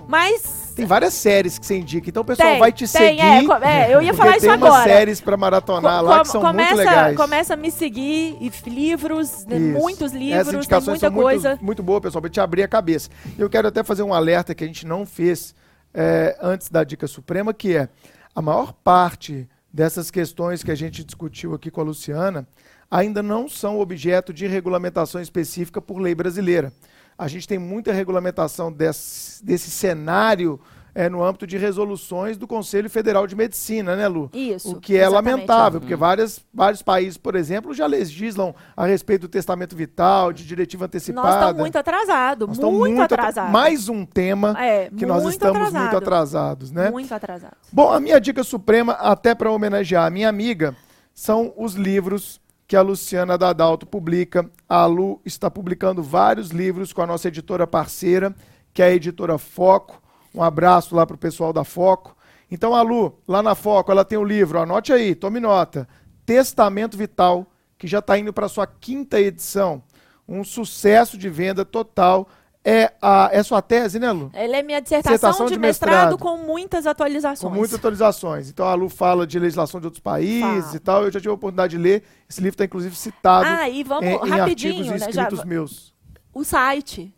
Mas... 0.07 0.73
Tem 0.73 0.85
várias 0.85 1.13
séries 1.13 1.59
que 1.59 1.65
você 1.65 1.77
indica, 1.77 2.09
então 2.09 2.23
o 2.23 2.25
pessoal 2.25 2.51
tem, 2.51 2.59
vai 2.59 2.71
te 2.71 2.87
tem, 2.87 3.19
seguir. 3.19 3.51
É, 3.61 3.91
é, 3.91 3.93
eu 3.93 4.01
ia 4.01 4.13
falar 4.13 4.37
isso 4.37 4.45
tem 4.45 4.49
agora. 4.49 4.85
Tem 4.85 4.93
séries 4.93 5.19
pra 5.19 5.35
maratonar 5.35 5.99
com, 5.99 6.05
lá 6.05 6.21
que 6.21 6.29
são 6.29 6.41
começa, 6.41 6.75
muito 6.75 6.87
legais. 6.87 7.17
Começa 7.17 7.53
a 7.53 7.57
me 7.57 7.69
seguir, 7.69 8.37
e 8.39 8.69
livros, 8.69 9.45
né, 9.45 9.59
muitos 9.59 10.13
livros, 10.13 10.39
Essas 10.39 10.53
indicações 10.53 10.99
tem 11.01 11.09
muita 11.09 11.39
são 11.41 11.51
Muito, 11.51 11.65
muito 11.65 11.83
boa, 11.83 11.99
pessoal, 11.99 12.21
pra 12.21 12.31
te 12.31 12.39
abrir 12.39 12.63
a 12.63 12.69
cabeça. 12.69 13.09
Eu 13.37 13.49
quero 13.49 13.67
até 13.67 13.83
fazer 13.83 14.03
um 14.03 14.13
alerta 14.13 14.55
que 14.55 14.63
a 14.63 14.67
gente 14.67 14.87
não 14.87 15.05
fez 15.05 15.53
é, 15.93 16.37
antes 16.41 16.69
da 16.69 16.85
Dica 16.85 17.05
Suprema, 17.05 17.53
que 17.53 17.75
é 17.75 17.89
a 18.33 18.41
maior 18.41 18.71
parte 18.71 19.47
dessas 19.73 20.09
questões 20.09 20.63
que 20.63 20.71
a 20.71 20.75
gente 20.75 21.03
discutiu 21.03 21.53
aqui 21.53 21.69
com 21.69 21.81
a 21.81 21.83
Luciana, 21.83 22.47
ainda 22.91 23.23
não 23.23 23.47
são 23.47 23.79
objeto 23.79 24.33
de 24.33 24.45
regulamentação 24.45 25.21
específica 25.21 25.81
por 25.81 25.97
lei 25.97 26.13
brasileira. 26.13 26.73
A 27.17 27.27
gente 27.29 27.47
tem 27.47 27.57
muita 27.57 27.93
regulamentação 27.93 28.69
desse, 28.71 29.43
desse 29.45 29.71
cenário 29.71 30.59
é, 30.93 31.07
no 31.07 31.23
âmbito 31.23 31.47
de 31.47 31.57
resoluções 31.57 32.37
do 32.37 32.45
Conselho 32.45 32.89
Federal 32.89 33.25
de 33.25 33.33
Medicina, 33.33 33.95
né, 33.95 34.09
Lu? 34.09 34.29
Isso. 34.33 34.73
O 34.73 34.81
que 34.81 34.97
é 34.97 35.07
lamentável, 35.07 35.79
porque 35.79 35.95
várias, 35.95 36.43
vários 36.53 36.81
países, 36.81 37.17
por 37.17 37.35
exemplo, 37.35 37.73
já 37.73 37.85
legislam 37.85 38.53
a 38.75 38.85
respeito 38.85 39.21
do 39.21 39.27
testamento 39.29 39.73
vital, 39.73 40.33
de 40.33 40.45
diretiva 40.45 40.85
antecipada. 40.85 41.27
Nós 41.27 41.35
estamos 41.35 41.61
muito 41.61 41.77
atrasados, 41.77 42.47
muito, 42.47 42.71
muito 42.71 43.01
atrasados. 43.01 43.51
Mais 43.53 43.87
um 43.87 44.05
tema 44.05 44.53
é, 44.61 44.89
que 44.89 45.05
nós 45.05 45.23
estamos 45.23 45.57
atrasado. 45.61 45.81
muito 45.81 45.97
atrasados, 45.97 46.71
né? 46.71 46.91
Muito 46.91 47.13
atrasados. 47.13 47.57
Bom, 47.71 47.89
a 47.89 47.99
minha 47.99 48.19
dica 48.19 48.43
suprema, 48.43 48.93
até 48.93 49.33
para 49.33 49.49
homenagear 49.49 50.05
a 50.05 50.09
minha 50.09 50.27
amiga, 50.27 50.75
são 51.13 51.53
os 51.55 51.75
livros 51.75 52.41
que 52.71 52.75
a 52.77 52.81
Luciana 52.81 53.37
Dadalto 53.37 53.85
publica. 53.85 54.49
A 54.69 54.85
Lu 54.85 55.19
está 55.25 55.51
publicando 55.51 56.01
vários 56.01 56.51
livros 56.51 56.93
com 56.93 57.01
a 57.01 57.05
nossa 57.05 57.27
editora 57.27 57.67
parceira, 57.67 58.33
que 58.73 58.81
é 58.81 58.85
a 58.85 58.93
editora 58.93 59.37
Foco. 59.37 60.01
Um 60.33 60.41
abraço 60.41 60.95
lá 60.95 61.05
para 61.05 61.15
o 61.15 61.19
pessoal 61.19 61.51
da 61.51 61.65
Foco. 61.65 62.15
Então, 62.49 62.73
a 62.73 62.81
Lu, 62.81 63.19
lá 63.27 63.43
na 63.43 63.55
Foco, 63.55 63.91
ela 63.91 64.05
tem 64.05 64.17
o 64.17 64.21
um 64.21 64.23
livro, 64.23 64.57
anote 64.57 64.93
aí, 64.93 65.13
tome 65.13 65.41
nota. 65.41 65.85
Testamento 66.25 66.95
Vital, 66.95 67.45
que 67.77 67.87
já 67.87 67.99
está 67.99 68.17
indo 68.17 68.31
para 68.31 68.47
sua 68.47 68.65
quinta 68.65 69.19
edição. 69.19 69.83
Um 70.25 70.41
sucesso 70.41 71.17
de 71.17 71.27
venda 71.27 71.65
total 71.65 72.29
é, 72.63 72.93
a, 73.01 73.29
é 73.31 73.41
sua 73.41 73.61
tese, 73.61 73.97
né, 73.97 74.11
Lu? 74.11 74.29
Ela 74.33 74.57
é 74.57 74.61
minha 74.61 74.79
dissertação, 74.79 75.13
dissertação 75.13 75.45
de, 75.47 75.53
de 75.53 75.59
mestrado, 75.59 76.11
mestrado, 76.11 76.17
com 76.19 76.37
muitas 76.37 76.85
atualizações. 76.85 77.51
Com 77.51 77.57
muitas 77.57 77.75
atualizações. 77.75 78.49
Então 78.49 78.67
a 78.67 78.75
Lu 78.75 78.87
fala 78.87 79.25
de 79.25 79.39
legislação 79.39 79.79
de 79.79 79.87
outros 79.87 80.01
países 80.01 80.65
fala. 80.65 80.75
e 80.75 80.79
tal. 80.79 81.03
Eu 81.03 81.11
já 81.11 81.19
tive 81.19 81.31
a 81.31 81.33
oportunidade 81.33 81.75
de 81.75 81.81
ler. 81.81 82.03
Esse 82.29 82.39
livro 82.39 82.53
está 82.53 82.65
inclusive 82.65 82.95
citado 82.95 83.47
ah, 83.47 83.67
e 83.67 83.83
vamos, 83.83 84.05
em, 84.05 84.27
em 84.27 84.39
artigos 84.39 84.87
né, 84.87 84.95
escritos 84.95 85.39
já, 85.39 85.45
meus. 85.45 85.93
O 86.33 86.43
site. 86.43 87.13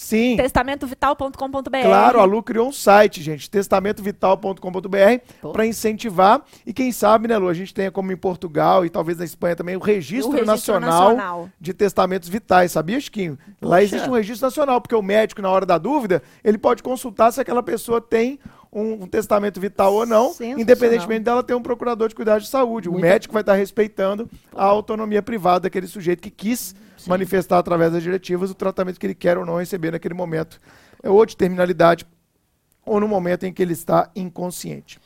Sim. 0.00 0.34
Testamentovital.com.br. 0.38 1.82
Claro, 1.84 2.20
a 2.20 2.24
Lu 2.24 2.42
criou 2.42 2.68
um 2.68 2.72
site, 2.72 3.22
gente, 3.22 3.50
testamentovital.com.br, 3.50 5.50
para 5.52 5.66
incentivar. 5.66 6.40
E 6.64 6.72
quem 6.72 6.90
sabe, 6.90 7.28
né, 7.28 7.36
Lu, 7.36 7.48
a 7.48 7.52
gente 7.52 7.74
tenha 7.74 7.90
como 7.90 8.10
em 8.10 8.16
Portugal 8.16 8.86
e 8.86 8.88
talvez 8.88 9.18
na 9.18 9.26
Espanha 9.26 9.54
também 9.54 9.76
o 9.76 9.78
Registro, 9.78 10.30
O 10.30 10.32
Registro 10.32 10.80
Nacional, 10.80 11.08
Nacional. 11.10 11.48
de 11.60 11.74
Testamentos 11.74 12.30
Vitais, 12.30 12.72
sabia, 12.72 12.98
Chiquinho? 12.98 13.38
Lá 13.60 13.76
Poxa. 13.76 13.82
existe 13.82 14.08
um 14.08 14.14
registro 14.14 14.46
nacional, 14.46 14.80
porque 14.80 14.94
o 14.94 15.02
médico, 15.02 15.42
na 15.42 15.50
hora 15.50 15.66
da 15.66 15.76
dúvida, 15.76 16.22
ele 16.42 16.56
pode 16.56 16.82
consultar 16.82 17.30
se 17.30 17.38
aquela 17.38 17.62
pessoa 17.62 18.00
tem 18.00 18.38
um, 18.72 19.02
um 19.02 19.06
testamento 19.06 19.60
vital 19.60 19.92
ou 19.92 20.06
não, 20.06 20.34
independentemente 20.56 21.24
dela 21.24 21.42
ter 21.42 21.54
um 21.54 21.62
procurador 21.62 22.08
de 22.08 22.14
cuidados 22.14 22.44
de 22.44 22.50
saúde. 22.50 22.88
O 22.88 22.92
Muito- 22.92 23.04
médico 23.04 23.34
vai 23.34 23.42
estar 23.42 23.54
respeitando 23.54 24.30
a 24.56 24.64
autonomia 24.64 25.20
privada 25.20 25.60
daquele 25.64 25.86
sujeito 25.86 26.22
que 26.22 26.30
quis 26.30 26.74
Sim. 27.00 27.10
manifestar 27.10 27.58
através 27.58 27.92
das 27.92 28.02
diretivas 28.02 28.50
o 28.50 28.54
tratamento 28.54 28.98
que 28.98 29.06
ele 29.06 29.14
quer 29.14 29.38
ou 29.38 29.46
não 29.46 29.58
receber 29.58 29.90
naquele 29.90 30.14
momento, 30.14 30.60
é 31.02 31.08
ou 31.08 31.24
de 31.24 31.36
terminalidade, 31.36 32.06
ou 32.84 33.00
no 33.00 33.08
momento 33.08 33.44
em 33.44 33.52
que 33.52 33.62
ele 33.62 33.72
está 33.72 34.10
inconsciente. 34.14 34.98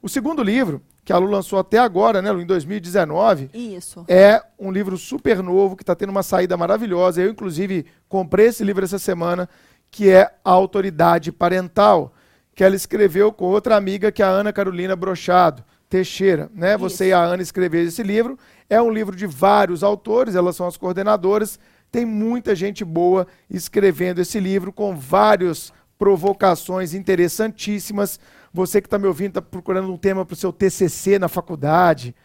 O 0.00 0.08
segundo 0.08 0.42
livro, 0.42 0.82
que 1.04 1.12
a 1.12 1.18
Lu 1.18 1.26
lançou 1.26 1.58
até 1.58 1.78
agora, 1.78 2.22
né, 2.22 2.30
Lu, 2.30 2.40
em 2.40 2.46
2019, 2.46 3.50
Isso. 3.52 4.04
é 4.08 4.42
um 4.58 4.70
livro 4.70 4.96
super 4.96 5.42
novo, 5.42 5.76
que 5.76 5.82
está 5.82 5.94
tendo 5.94 6.10
uma 6.10 6.22
saída 6.22 6.56
maravilhosa. 6.56 7.22
Eu, 7.22 7.30
inclusive, 7.30 7.86
comprei 8.08 8.46
esse 8.46 8.64
livro 8.64 8.84
essa 8.84 8.98
semana, 8.98 9.48
que 9.90 10.10
é 10.10 10.32
A 10.44 10.50
Autoridade 10.50 11.30
Parental, 11.32 12.12
que 12.54 12.64
ela 12.64 12.76
escreveu 12.76 13.32
com 13.32 13.46
outra 13.46 13.76
amiga, 13.76 14.12
que 14.12 14.22
é 14.22 14.24
a 14.24 14.28
Ana 14.28 14.52
Carolina 14.52 14.94
Brochado 14.94 15.64
Teixeira. 15.92 16.50
Né? 16.54 16.74
Você 16.78 17.04
Isso. 17.04 17.10
e 17.10 17.12
a 17.12 17.22
Ana 17.22 17.42
escreveram 17.42 17.86
esse 17.86 18.02
livro. 18.02 18.38
É 18.70 18.80
um 18.80 18.90
livro 18.90 19.14
de 19.14 19.26
vários 19.26 19.84
autores, 19.84 20.34
elas 20.34 20.56
são 20.56 20.66
as 20.66 20.78
coordenadoras. 20.78 21.60
Tem 21.90 22.06
muita 22.06 22.56
gente 22.56 22.82
boa 22.82 23.26
escrevendo 23.50 24.18
esse 24.18 24.40
livro, 24.40 24.72
com 24.72 24.96
várias 24.96 25.70
provocações 25.98 26.94
interessantíssimas. 26.94 28.18
Você 28.54 28.80
que 28.80 28.86
está 28.86 28.98
me 28.98 29.06
ouvindo, 29.06 29.28
está 29.28 29.42
procurando 29.42 29.92
um 29.92 29.98
tema 29.98 30.24
para 30.24 30.32
o 30.32 30.36
seu 30.36 30.50
TCC 30.50 31.18
na 31.18 31.28
faculdade. 31.28 32.16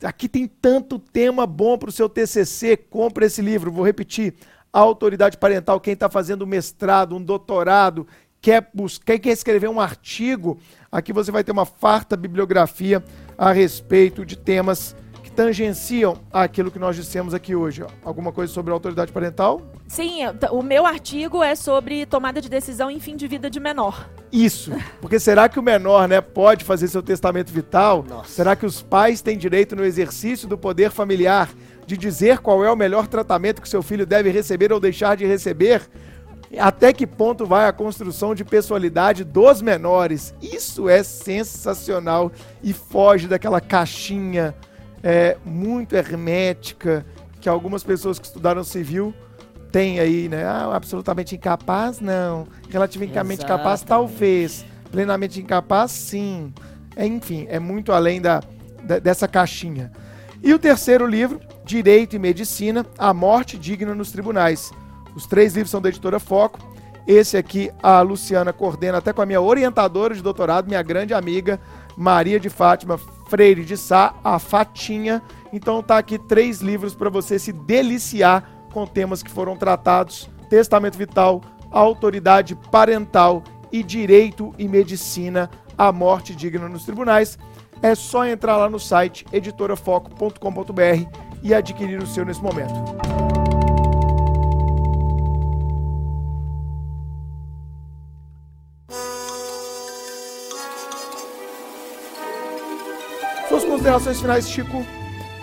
Aqui 0.00 0.28
tem 0.28 0.46
tanto 0.46 0.96
tema 0.96 1.44
bom 1.44 1.76
para 1.76 1.88
o 1.88 1.92
seu 1.92 2.08
TCC. 2.08 2.76
Compre 2.76 3.26
esse 3.26 3.42
livro. 3.42 3.72
Vou 3.72 3.84
repetir. 3.84 4.34
Autoridade 4.72 5.36
Parental. 5.36 5.80
Quem 5.80 5.94
está 5.94 6.08
fazendo 6.08 6.44
um 6.44 6.46
mestrado, 6.46 7.16
um 7.16 7.22
doutorado, 7.22 8.06
quer 8.40 8.68
buscar, 8.72 9.18
quer 9.18 9.30
escrever 9.30 9.68
um 9.68 9.80
artigo, 9.80 10.58
aqui 10.90 11.12
você 11.12 11.30
vai 11.30 11.44
ter 11.44 11.52
uma 11.52 11.66
farta 11.66 12.16
bibliografia 12.16 13.02
a 13.36 13.52
respeito 13.52 14.24
de 14.24 14.36
temas 14.36 14.94
que 15.22 15.30
tangenciam 15.30 16.18
aquilo 16.32 16.70
que 16.70 16.78
nós 16.78 16.96
dissemos 16.96 17.34
aqui 17.34 17.54
hoje. 17.54 17.84
Alguma 18.04 18.32
coisa 18.32 18.52
sobre 18.52 18.70
a 18.70 18.74
autoridade 18.74 19.12
parental? 19.12 19.62
Sim, 19.86 20.20
o 20.50 20.62
meu 20.62 20.86
artigo 20.86 21.42
é 21.42 21.54
sobre 21.54 22.06
tomada 22.06 22.40
de 22.40 22.48
decisão 22.48 22.90
em 22.90 23.00
fim 23.00 23.16
de 23.16 23.26
vida 23.26 23.50
de 23.50 23.58
menor. 23.58 24.08
Isso. 24.30 24.72
Porque 25.00 25.18
será 25.18 25.48
que 25.48 25.58
o 25.58 25.62
menor, 25.62 26.06
né, 26.06 26.20
pode 26.20 26.64
fazer 26.64 26.88
seu 26.88 27.02
testamento 27.02 27.52
vital? 27.52 28.04
Nossa. 28.06 28.30
Será 28.30 28.54
que 28.54 28.66
os 28.66 28.82
pais 28.82 29.22
têm 29.22 29.38
direito 29.38 29.74
no 29.74 29.84
exercício 29.84 30.46
do 30.46 30.58
poder 30.58 30.90
familiar 30.90 31.48
de 31.86 31.96
dizer 31.96 32.38
qual 32.38 32.62
é 32.62 32.70
o 32.70 32.76
melhor 32.76 33.06
tratamento 33.06 33.62
que 33.62 33.68
seu 33.68 33.82
filho 33.82 34.04
deve 34.04 34.30
receber 34.30 34.70
ou 34.72 34.78
deixar 34.78 35.16
de 35.16 35.24
receber? 35.24 35.88
Até 36.58 36.92
que 36.92 37.06
ponto 37.06 37.44
vai 37.44 37.66
a 37.68 37.72
construção 37.72 38.34
de 38.34 38.44
pessoalidade 38.44 39.22
dos 39.24 39.60
menores? 39.60 40.34
Isso 40.40 40.88
é 40.88 41.02
sensacional 41.02 42.32
e 42.62 42.72
foge 42.72 43.26
daquela 43.28 43.60
caixinha 43.60 44.54
é, 45.02 45.36
muito 45.44 45.94
hermética 45.94 47.04
que 47.40 47.48
algumas 47.48 47.82
pessoas 47.84 48.18
que 48.18 48.26
estudaram 48.26 48.64
civil 48.64 49.12
têm 49.70 50.00
aí, 50.00 50.28
né? 50.28 50.44
Ah, 50.44 50.70
absolutamente 50.74 51.34
incapaz, 51.36 52.00
não. 52.00 52.46
Relativamente 52.70 53.12
capaz, 53.44 53.80
Exatamente. 53.80 53.86
talvez. 53.86 54.64
Plenamente 54.90 55.40
incapaz, 55.40 55.90
sim. 55.90 56.52
É, 56.96 57.06
enfim, 57.06 57.46
é 57.50 57.58
muito 57.58 57.92
além 57.92 58.20
da, 58.22 58.42
da- 58.82 58.98
dessa 58.98 59.28
caixinha. 59.28 59.92
E 60.42 60.54
o 60.54 60.58
terceiro 60.58 61.06
livro, 61.06 61.38
Direito 61.64 62.16
e 62.16 62.18
Medicina, 62.18 62.86
A 62.96 63.12
Morte 63.12 63.58
Digna 63.58 63.94
nos 63.94 64.10
Tribunais. 64.10 64.70
Os 65.18 65.26
três 65.26 65.52
livros 65.54 65.72
são 65.72 65.82
da 65.82 65.88
editora 65.88 66.20
Foco. 66.20 66.60
Esse 67.04 67.36
aqui 67.36 67.72
a 67.82 68.00
Luciana 68.02 68.52
coordena 68.52 68.98
até 68.98 69.12
com 69.12 69.20
a 69.20 69.26
minha 69.26 69.40
orientadora 69.40 70.14
de 70.14 70.22
doutorado, 70.22 70.68
minha 70.68 70.80
grande 70.80 71.12
amiga 71.12 71.60
Maria 71.96 72.38
de 72.38 72.48
Fátima 72.48 72.96
Freire 73.28 73.64
de 73.64 73.76
Sá, 73.76 74.14
a 74.22 74.38
Fatinha. 74.38 75.20
Então 75.52 75.82
tá 75.82 75.98
aqui 75.98 76.20
três 76.20 76.60
livros 76.60 76.94
para 76.94 77.10
você 77.10 77.36
se 77.36 77.52
deliciar 77.52 78.48
com 78.72 78.86
temas 78.86 79.20
que 79.20 79.30
foram 79.30 79.56
tratados: 79.56 80.30
testamento 80.48 80.96
vital, 80.96 81.40
autoridade 81.68 82.54
parental 82.70 83.42
e 83.72 83.82
direito 83.82 84.54
e 84.56 84.68
medicina, 84.68 85.50
a 85.76 85.90
morte 85.90 86.32
digna 86.32 86.68
nos 86.68 86.84
tribunais. 86.84 87.36
É 87.82 87.92
só 87.96 88.24
entrar 88.24 88.56
lá 88.56 88.70
no 88.70 88.78
site 88.78 89.26
editorafoco.com.br 89.32 91.10
e 91.42 91.52
adquirir 91.52 92.00
o 92.00 92.06
seu 92.06 92.24
nesse 92.24 92.40
momento. 92.40 93.37
Considerações 103.88 104.20
finais, 104.20 104.50
Chico? 104.50 104.84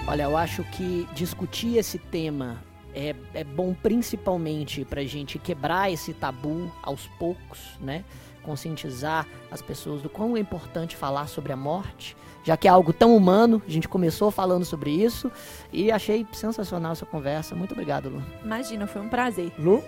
Olha, 0.07 0.23
eu 0.23 0.37
acho 0.37 0.63
que 0.65 1.07
discutir 1.15 1.77
esse 1.77 1.97
tema 1.97 2.57
é, 2.93 3.15
é 3.33 3.43
bom 3.43 3.73
principalmente 3.73 4.85
pra 4.85 5.03
gente 5.03 5.39
quebrar 5.39 5.91
esse 5.91 6.13
tabu 6.13 6.71
aos 6.83 7.07
poucos, 7.17 7.59
né? 7.81 8.05
Conscientizar 8.43 9.25
as 9.49 9.63
pessoas 9.63 10.03
do 10.03 10.09
quão 10.09 10.37
é 10.37 10.39
importante 10.39 10.95
falar 10.95 11.27
sobre 11.27 11.53
a 11.53 11.55
morte, 11.55 12.15
já 12.43 12.55
que 12.55 12.67
é 12.67 12.71
algo 12.71 12.93
tão 12.93 13.17
humano. 13.17 13.63
A 13.67 13.71
gente 13.71 13.89
começou 13.89 14.29
falando 14.29 14.63
sobre 14.63 14.91
isso 14.91 15.31
e 15.73 15.91
achei 15.91 16.23
sensacional 16.31 16.91
essa 16.91 17.05
conversa. 17.05 17.55
Muito 17.55 17.71
obrigado, 17.71 18.09
Lu. 18.09 18.21
Imagina, 18.43 18.85
foi 18.85 19.01
um 19.01 19.09
prazer. 19.09 19.51
Lu? 19.57 19.83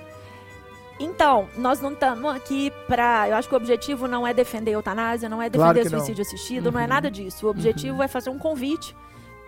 Então, 0.99 1.47
nós 1.55 1.79
não 1.79 1.93
estamos 1.93 2.35
aqui 2.35 2.71
pra. 2.87 3.29
Eu 3.29 3.35
acho 3.35 3.47
que 3.47 3.53
o 3.53 3.57
objetivo 3.57 4.07
não 4.07 4.25
é 4.25 4.33
defender 4.33 4.71
eutanásia, 4.71 5.29
não 5.29 5.41
é 5.41 5.49
defender 5.49 5.63
Claro 5.73 5.81
que 5.81 5.89
não. 5.89 5.99
suicídio 5.99 6.21
assistido, 6.23 6.71
não 6.71 6.79
é 6.79 6.83
Uhum. 6.83 6.89
nada 6.89 7.11
disso. 7.11 7.45
O 7.45 7.49
objetivo 7.49 8.01
é 8.01 8.07
fazer 8.07 8.29
um 8.31 8.39
convite 8.39 8.95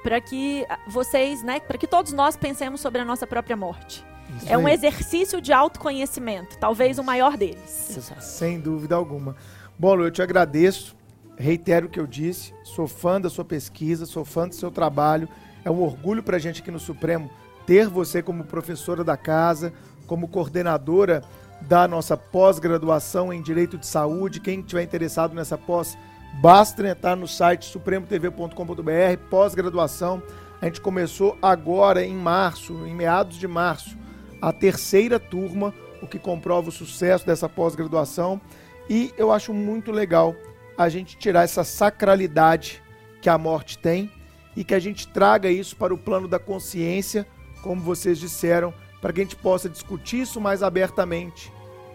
para 0.03 0.21
que 0.21 0.65
ah, 0.69 0.77
vocês, 0.87 1.41
né, 1.43 1.59
para 1.59 1.77
que 1.77 1.87
todos 1.87 2.13
nós 2.13 2.37
pensemos 2.37 2.81
sobre 2.81 3.01
a 3.01 3.05
nossa 3.05 3.25
própria 3.25 3.57
morte. 3.57 4.05
Isso 4.37 4.47
É 4.47 4.55
um 4.57 4.67
aí. 4.67 4.73
exercício 4.75 5.41
de 5.41 5.51
autoconhecimento, 5.51 6.55
talvez 6.59 6.99
o 6.99 7.03
maior 7.03 7.35
deles. 7.35 7.97
Sem 8.19 8.59
dúvida 8.59 8.95
alguma. 8.95 9.35
Bom, 9.77 9.95
Lu, 9.95 10.03
eu 10.05 10.11
te 10.11 10.21
agradeço. 10.21 10.95
Reitero 11.35 11.87
o 11.87 11.89
que 11.89 11.99
eu 11.99 12.05
disse. 12.05 12.53
Sou 12.63 12.85
fã 12.87 13.19
da 13.19 13.29
sua 13.29 13.43
pesquisa, 13.45 14.05
sou 14.05 14.23
fã 14.23 14.47
do 14.47 14.53
seu 14.53 14.69
trabalho. 14.69 15.27
É 15.65 15.71
um 15.71 15.81
orgulho 15.81 16.21
para 16.21 16.35
a 16.35 16.39
gente 16.39 16.61
aqui 16.61 16.69
no 16.69 16.79
Supremo 16.79 17.29
ter 17.65 17.87
você 17.87 18.21
como 18.21 18.43
professora 18.43 19.03
da 19.03 19.15
casa, 19.17 19.73
como 20.09 20.27
coordenadora 20.27 21.23
da 21.61 21.87
nossa 21.87 22.17
pós-graduação 22.17 23.31
em 23.31 23.43
Direito 23.43 23.77
de 23.77 23.85
Saúde. 23.85 24.39
Quem 24.39 24.59
estiver 24.59 24.81
interessado 24.81 25.35
nessa 25.35 25.55
pós, 25.55 25.95
basta 26.41 26.85
entrar 26.87 27.15
no 27.15 27.27
site 27.27 27.65
supremotv.com.br, 27.65 29.17
pós-graduação. 29.29 30.23
A 30.59 30.65
gente 30.65 30.81
começou 30.81 31.37
agora 31.43 32.03
em 32.03 32.15
março, 32.15 32.73
em 32.87 32.95
meados 32.95 33.37
de 33.37 33.47
março, 33.47 33.95
a 34.41 34.51
terceira 34.51 35.19
turma, 35.19 35.75
o 36.01 36.07
que 36.07 36.17
comprova 36.17 36.69
o 36.69 36.71
sucesso 36.71 37.23
dessa 37.23 37.47
pós-graduação. 37.47 38.41
E 38.89 39.13
eu 39.15 39.31
acho 39.31 39.53
muito 39.53 39.91
legal 39.91 40.35
a 40.75 40.89
gente 40.89 41.17
tirar 41.17 41.43
essa 41.43 41.63
sacralidade 41.63 42.81
que 43.21 43.29
a 43.29 43.37
morte 43.37 43.77
tem 43.77 44.11
e 44.55 44.63
que 44.63 44.73
a 44.73 44.79
gente 44.79 45.07
traga 45.07 45.51
isso 45.51 45.75
para 45.75 45.93
o 45.93 45.97
plano 45.97 46.27
da 46.27 46.39
consciência, 46.39 47.27
como 47.61 47.81
vocês 47.81 48.17
disseram, 48.17 48.73
para 49.01 49.13
que 49.13 49.21
a 49.21 49.23
gente 49.23 49.35
possa 49.35 49.69
discutir 49.69 50.21
isso 50.21 50.39
mais 50.41 50.61
abertamente 50.61 51.51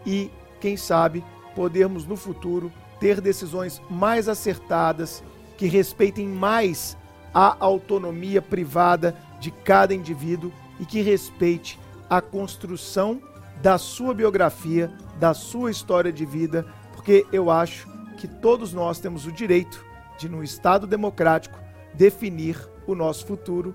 e, 0.07 0.31
quem 0.61 0.77
sabe, 0.77 1.25
podermos 1.55 2.07
no 2.07 2.17
futuro 2.17 2.73
ter 2.99 3.21
decisões 3.21 3.81
mais 3.91 4.29
acertadas 4.29 5.23
que 5.57 5.67
respeitem 5.67 6.27
mais 6.27 6.97
a 7.33 7.57
autonomia 7.59 8.41
privada 8.41 9.17
de 9.41 9.51
cada 9.51 9.95
indivíduo 9.95 10.53
e 10.81 10.87
que 10.87 11.01
respeite 11.01 11.79
a 12.09 12.21
construção 12.21 13.21
da 13.63 13.79
sua 13.79 14.15
biografia, 14.15 14.93
da 15.19 15.35
sua 15.35 15.71
história 15.71 16.13
de 16.13 16.25
vida, 16.25 16.67
porque 16.95 17.27
eu 17.33 17.51
acho 17.51 17.89
que 18.17 18.29
todos 18.29 18.73
nós 18.73 18.99
temos 18.99 19.27
o 19.27 19.33
direito 19.33 19.85
de, 20.19 20.29
num 20.29 20.43
Estado 20.43 20.87
democrático, 20.87 21.59
definir 21.93 22.59
o 22.87 22.95
nosso 22.95 23.27
futuro. 23.27 23.75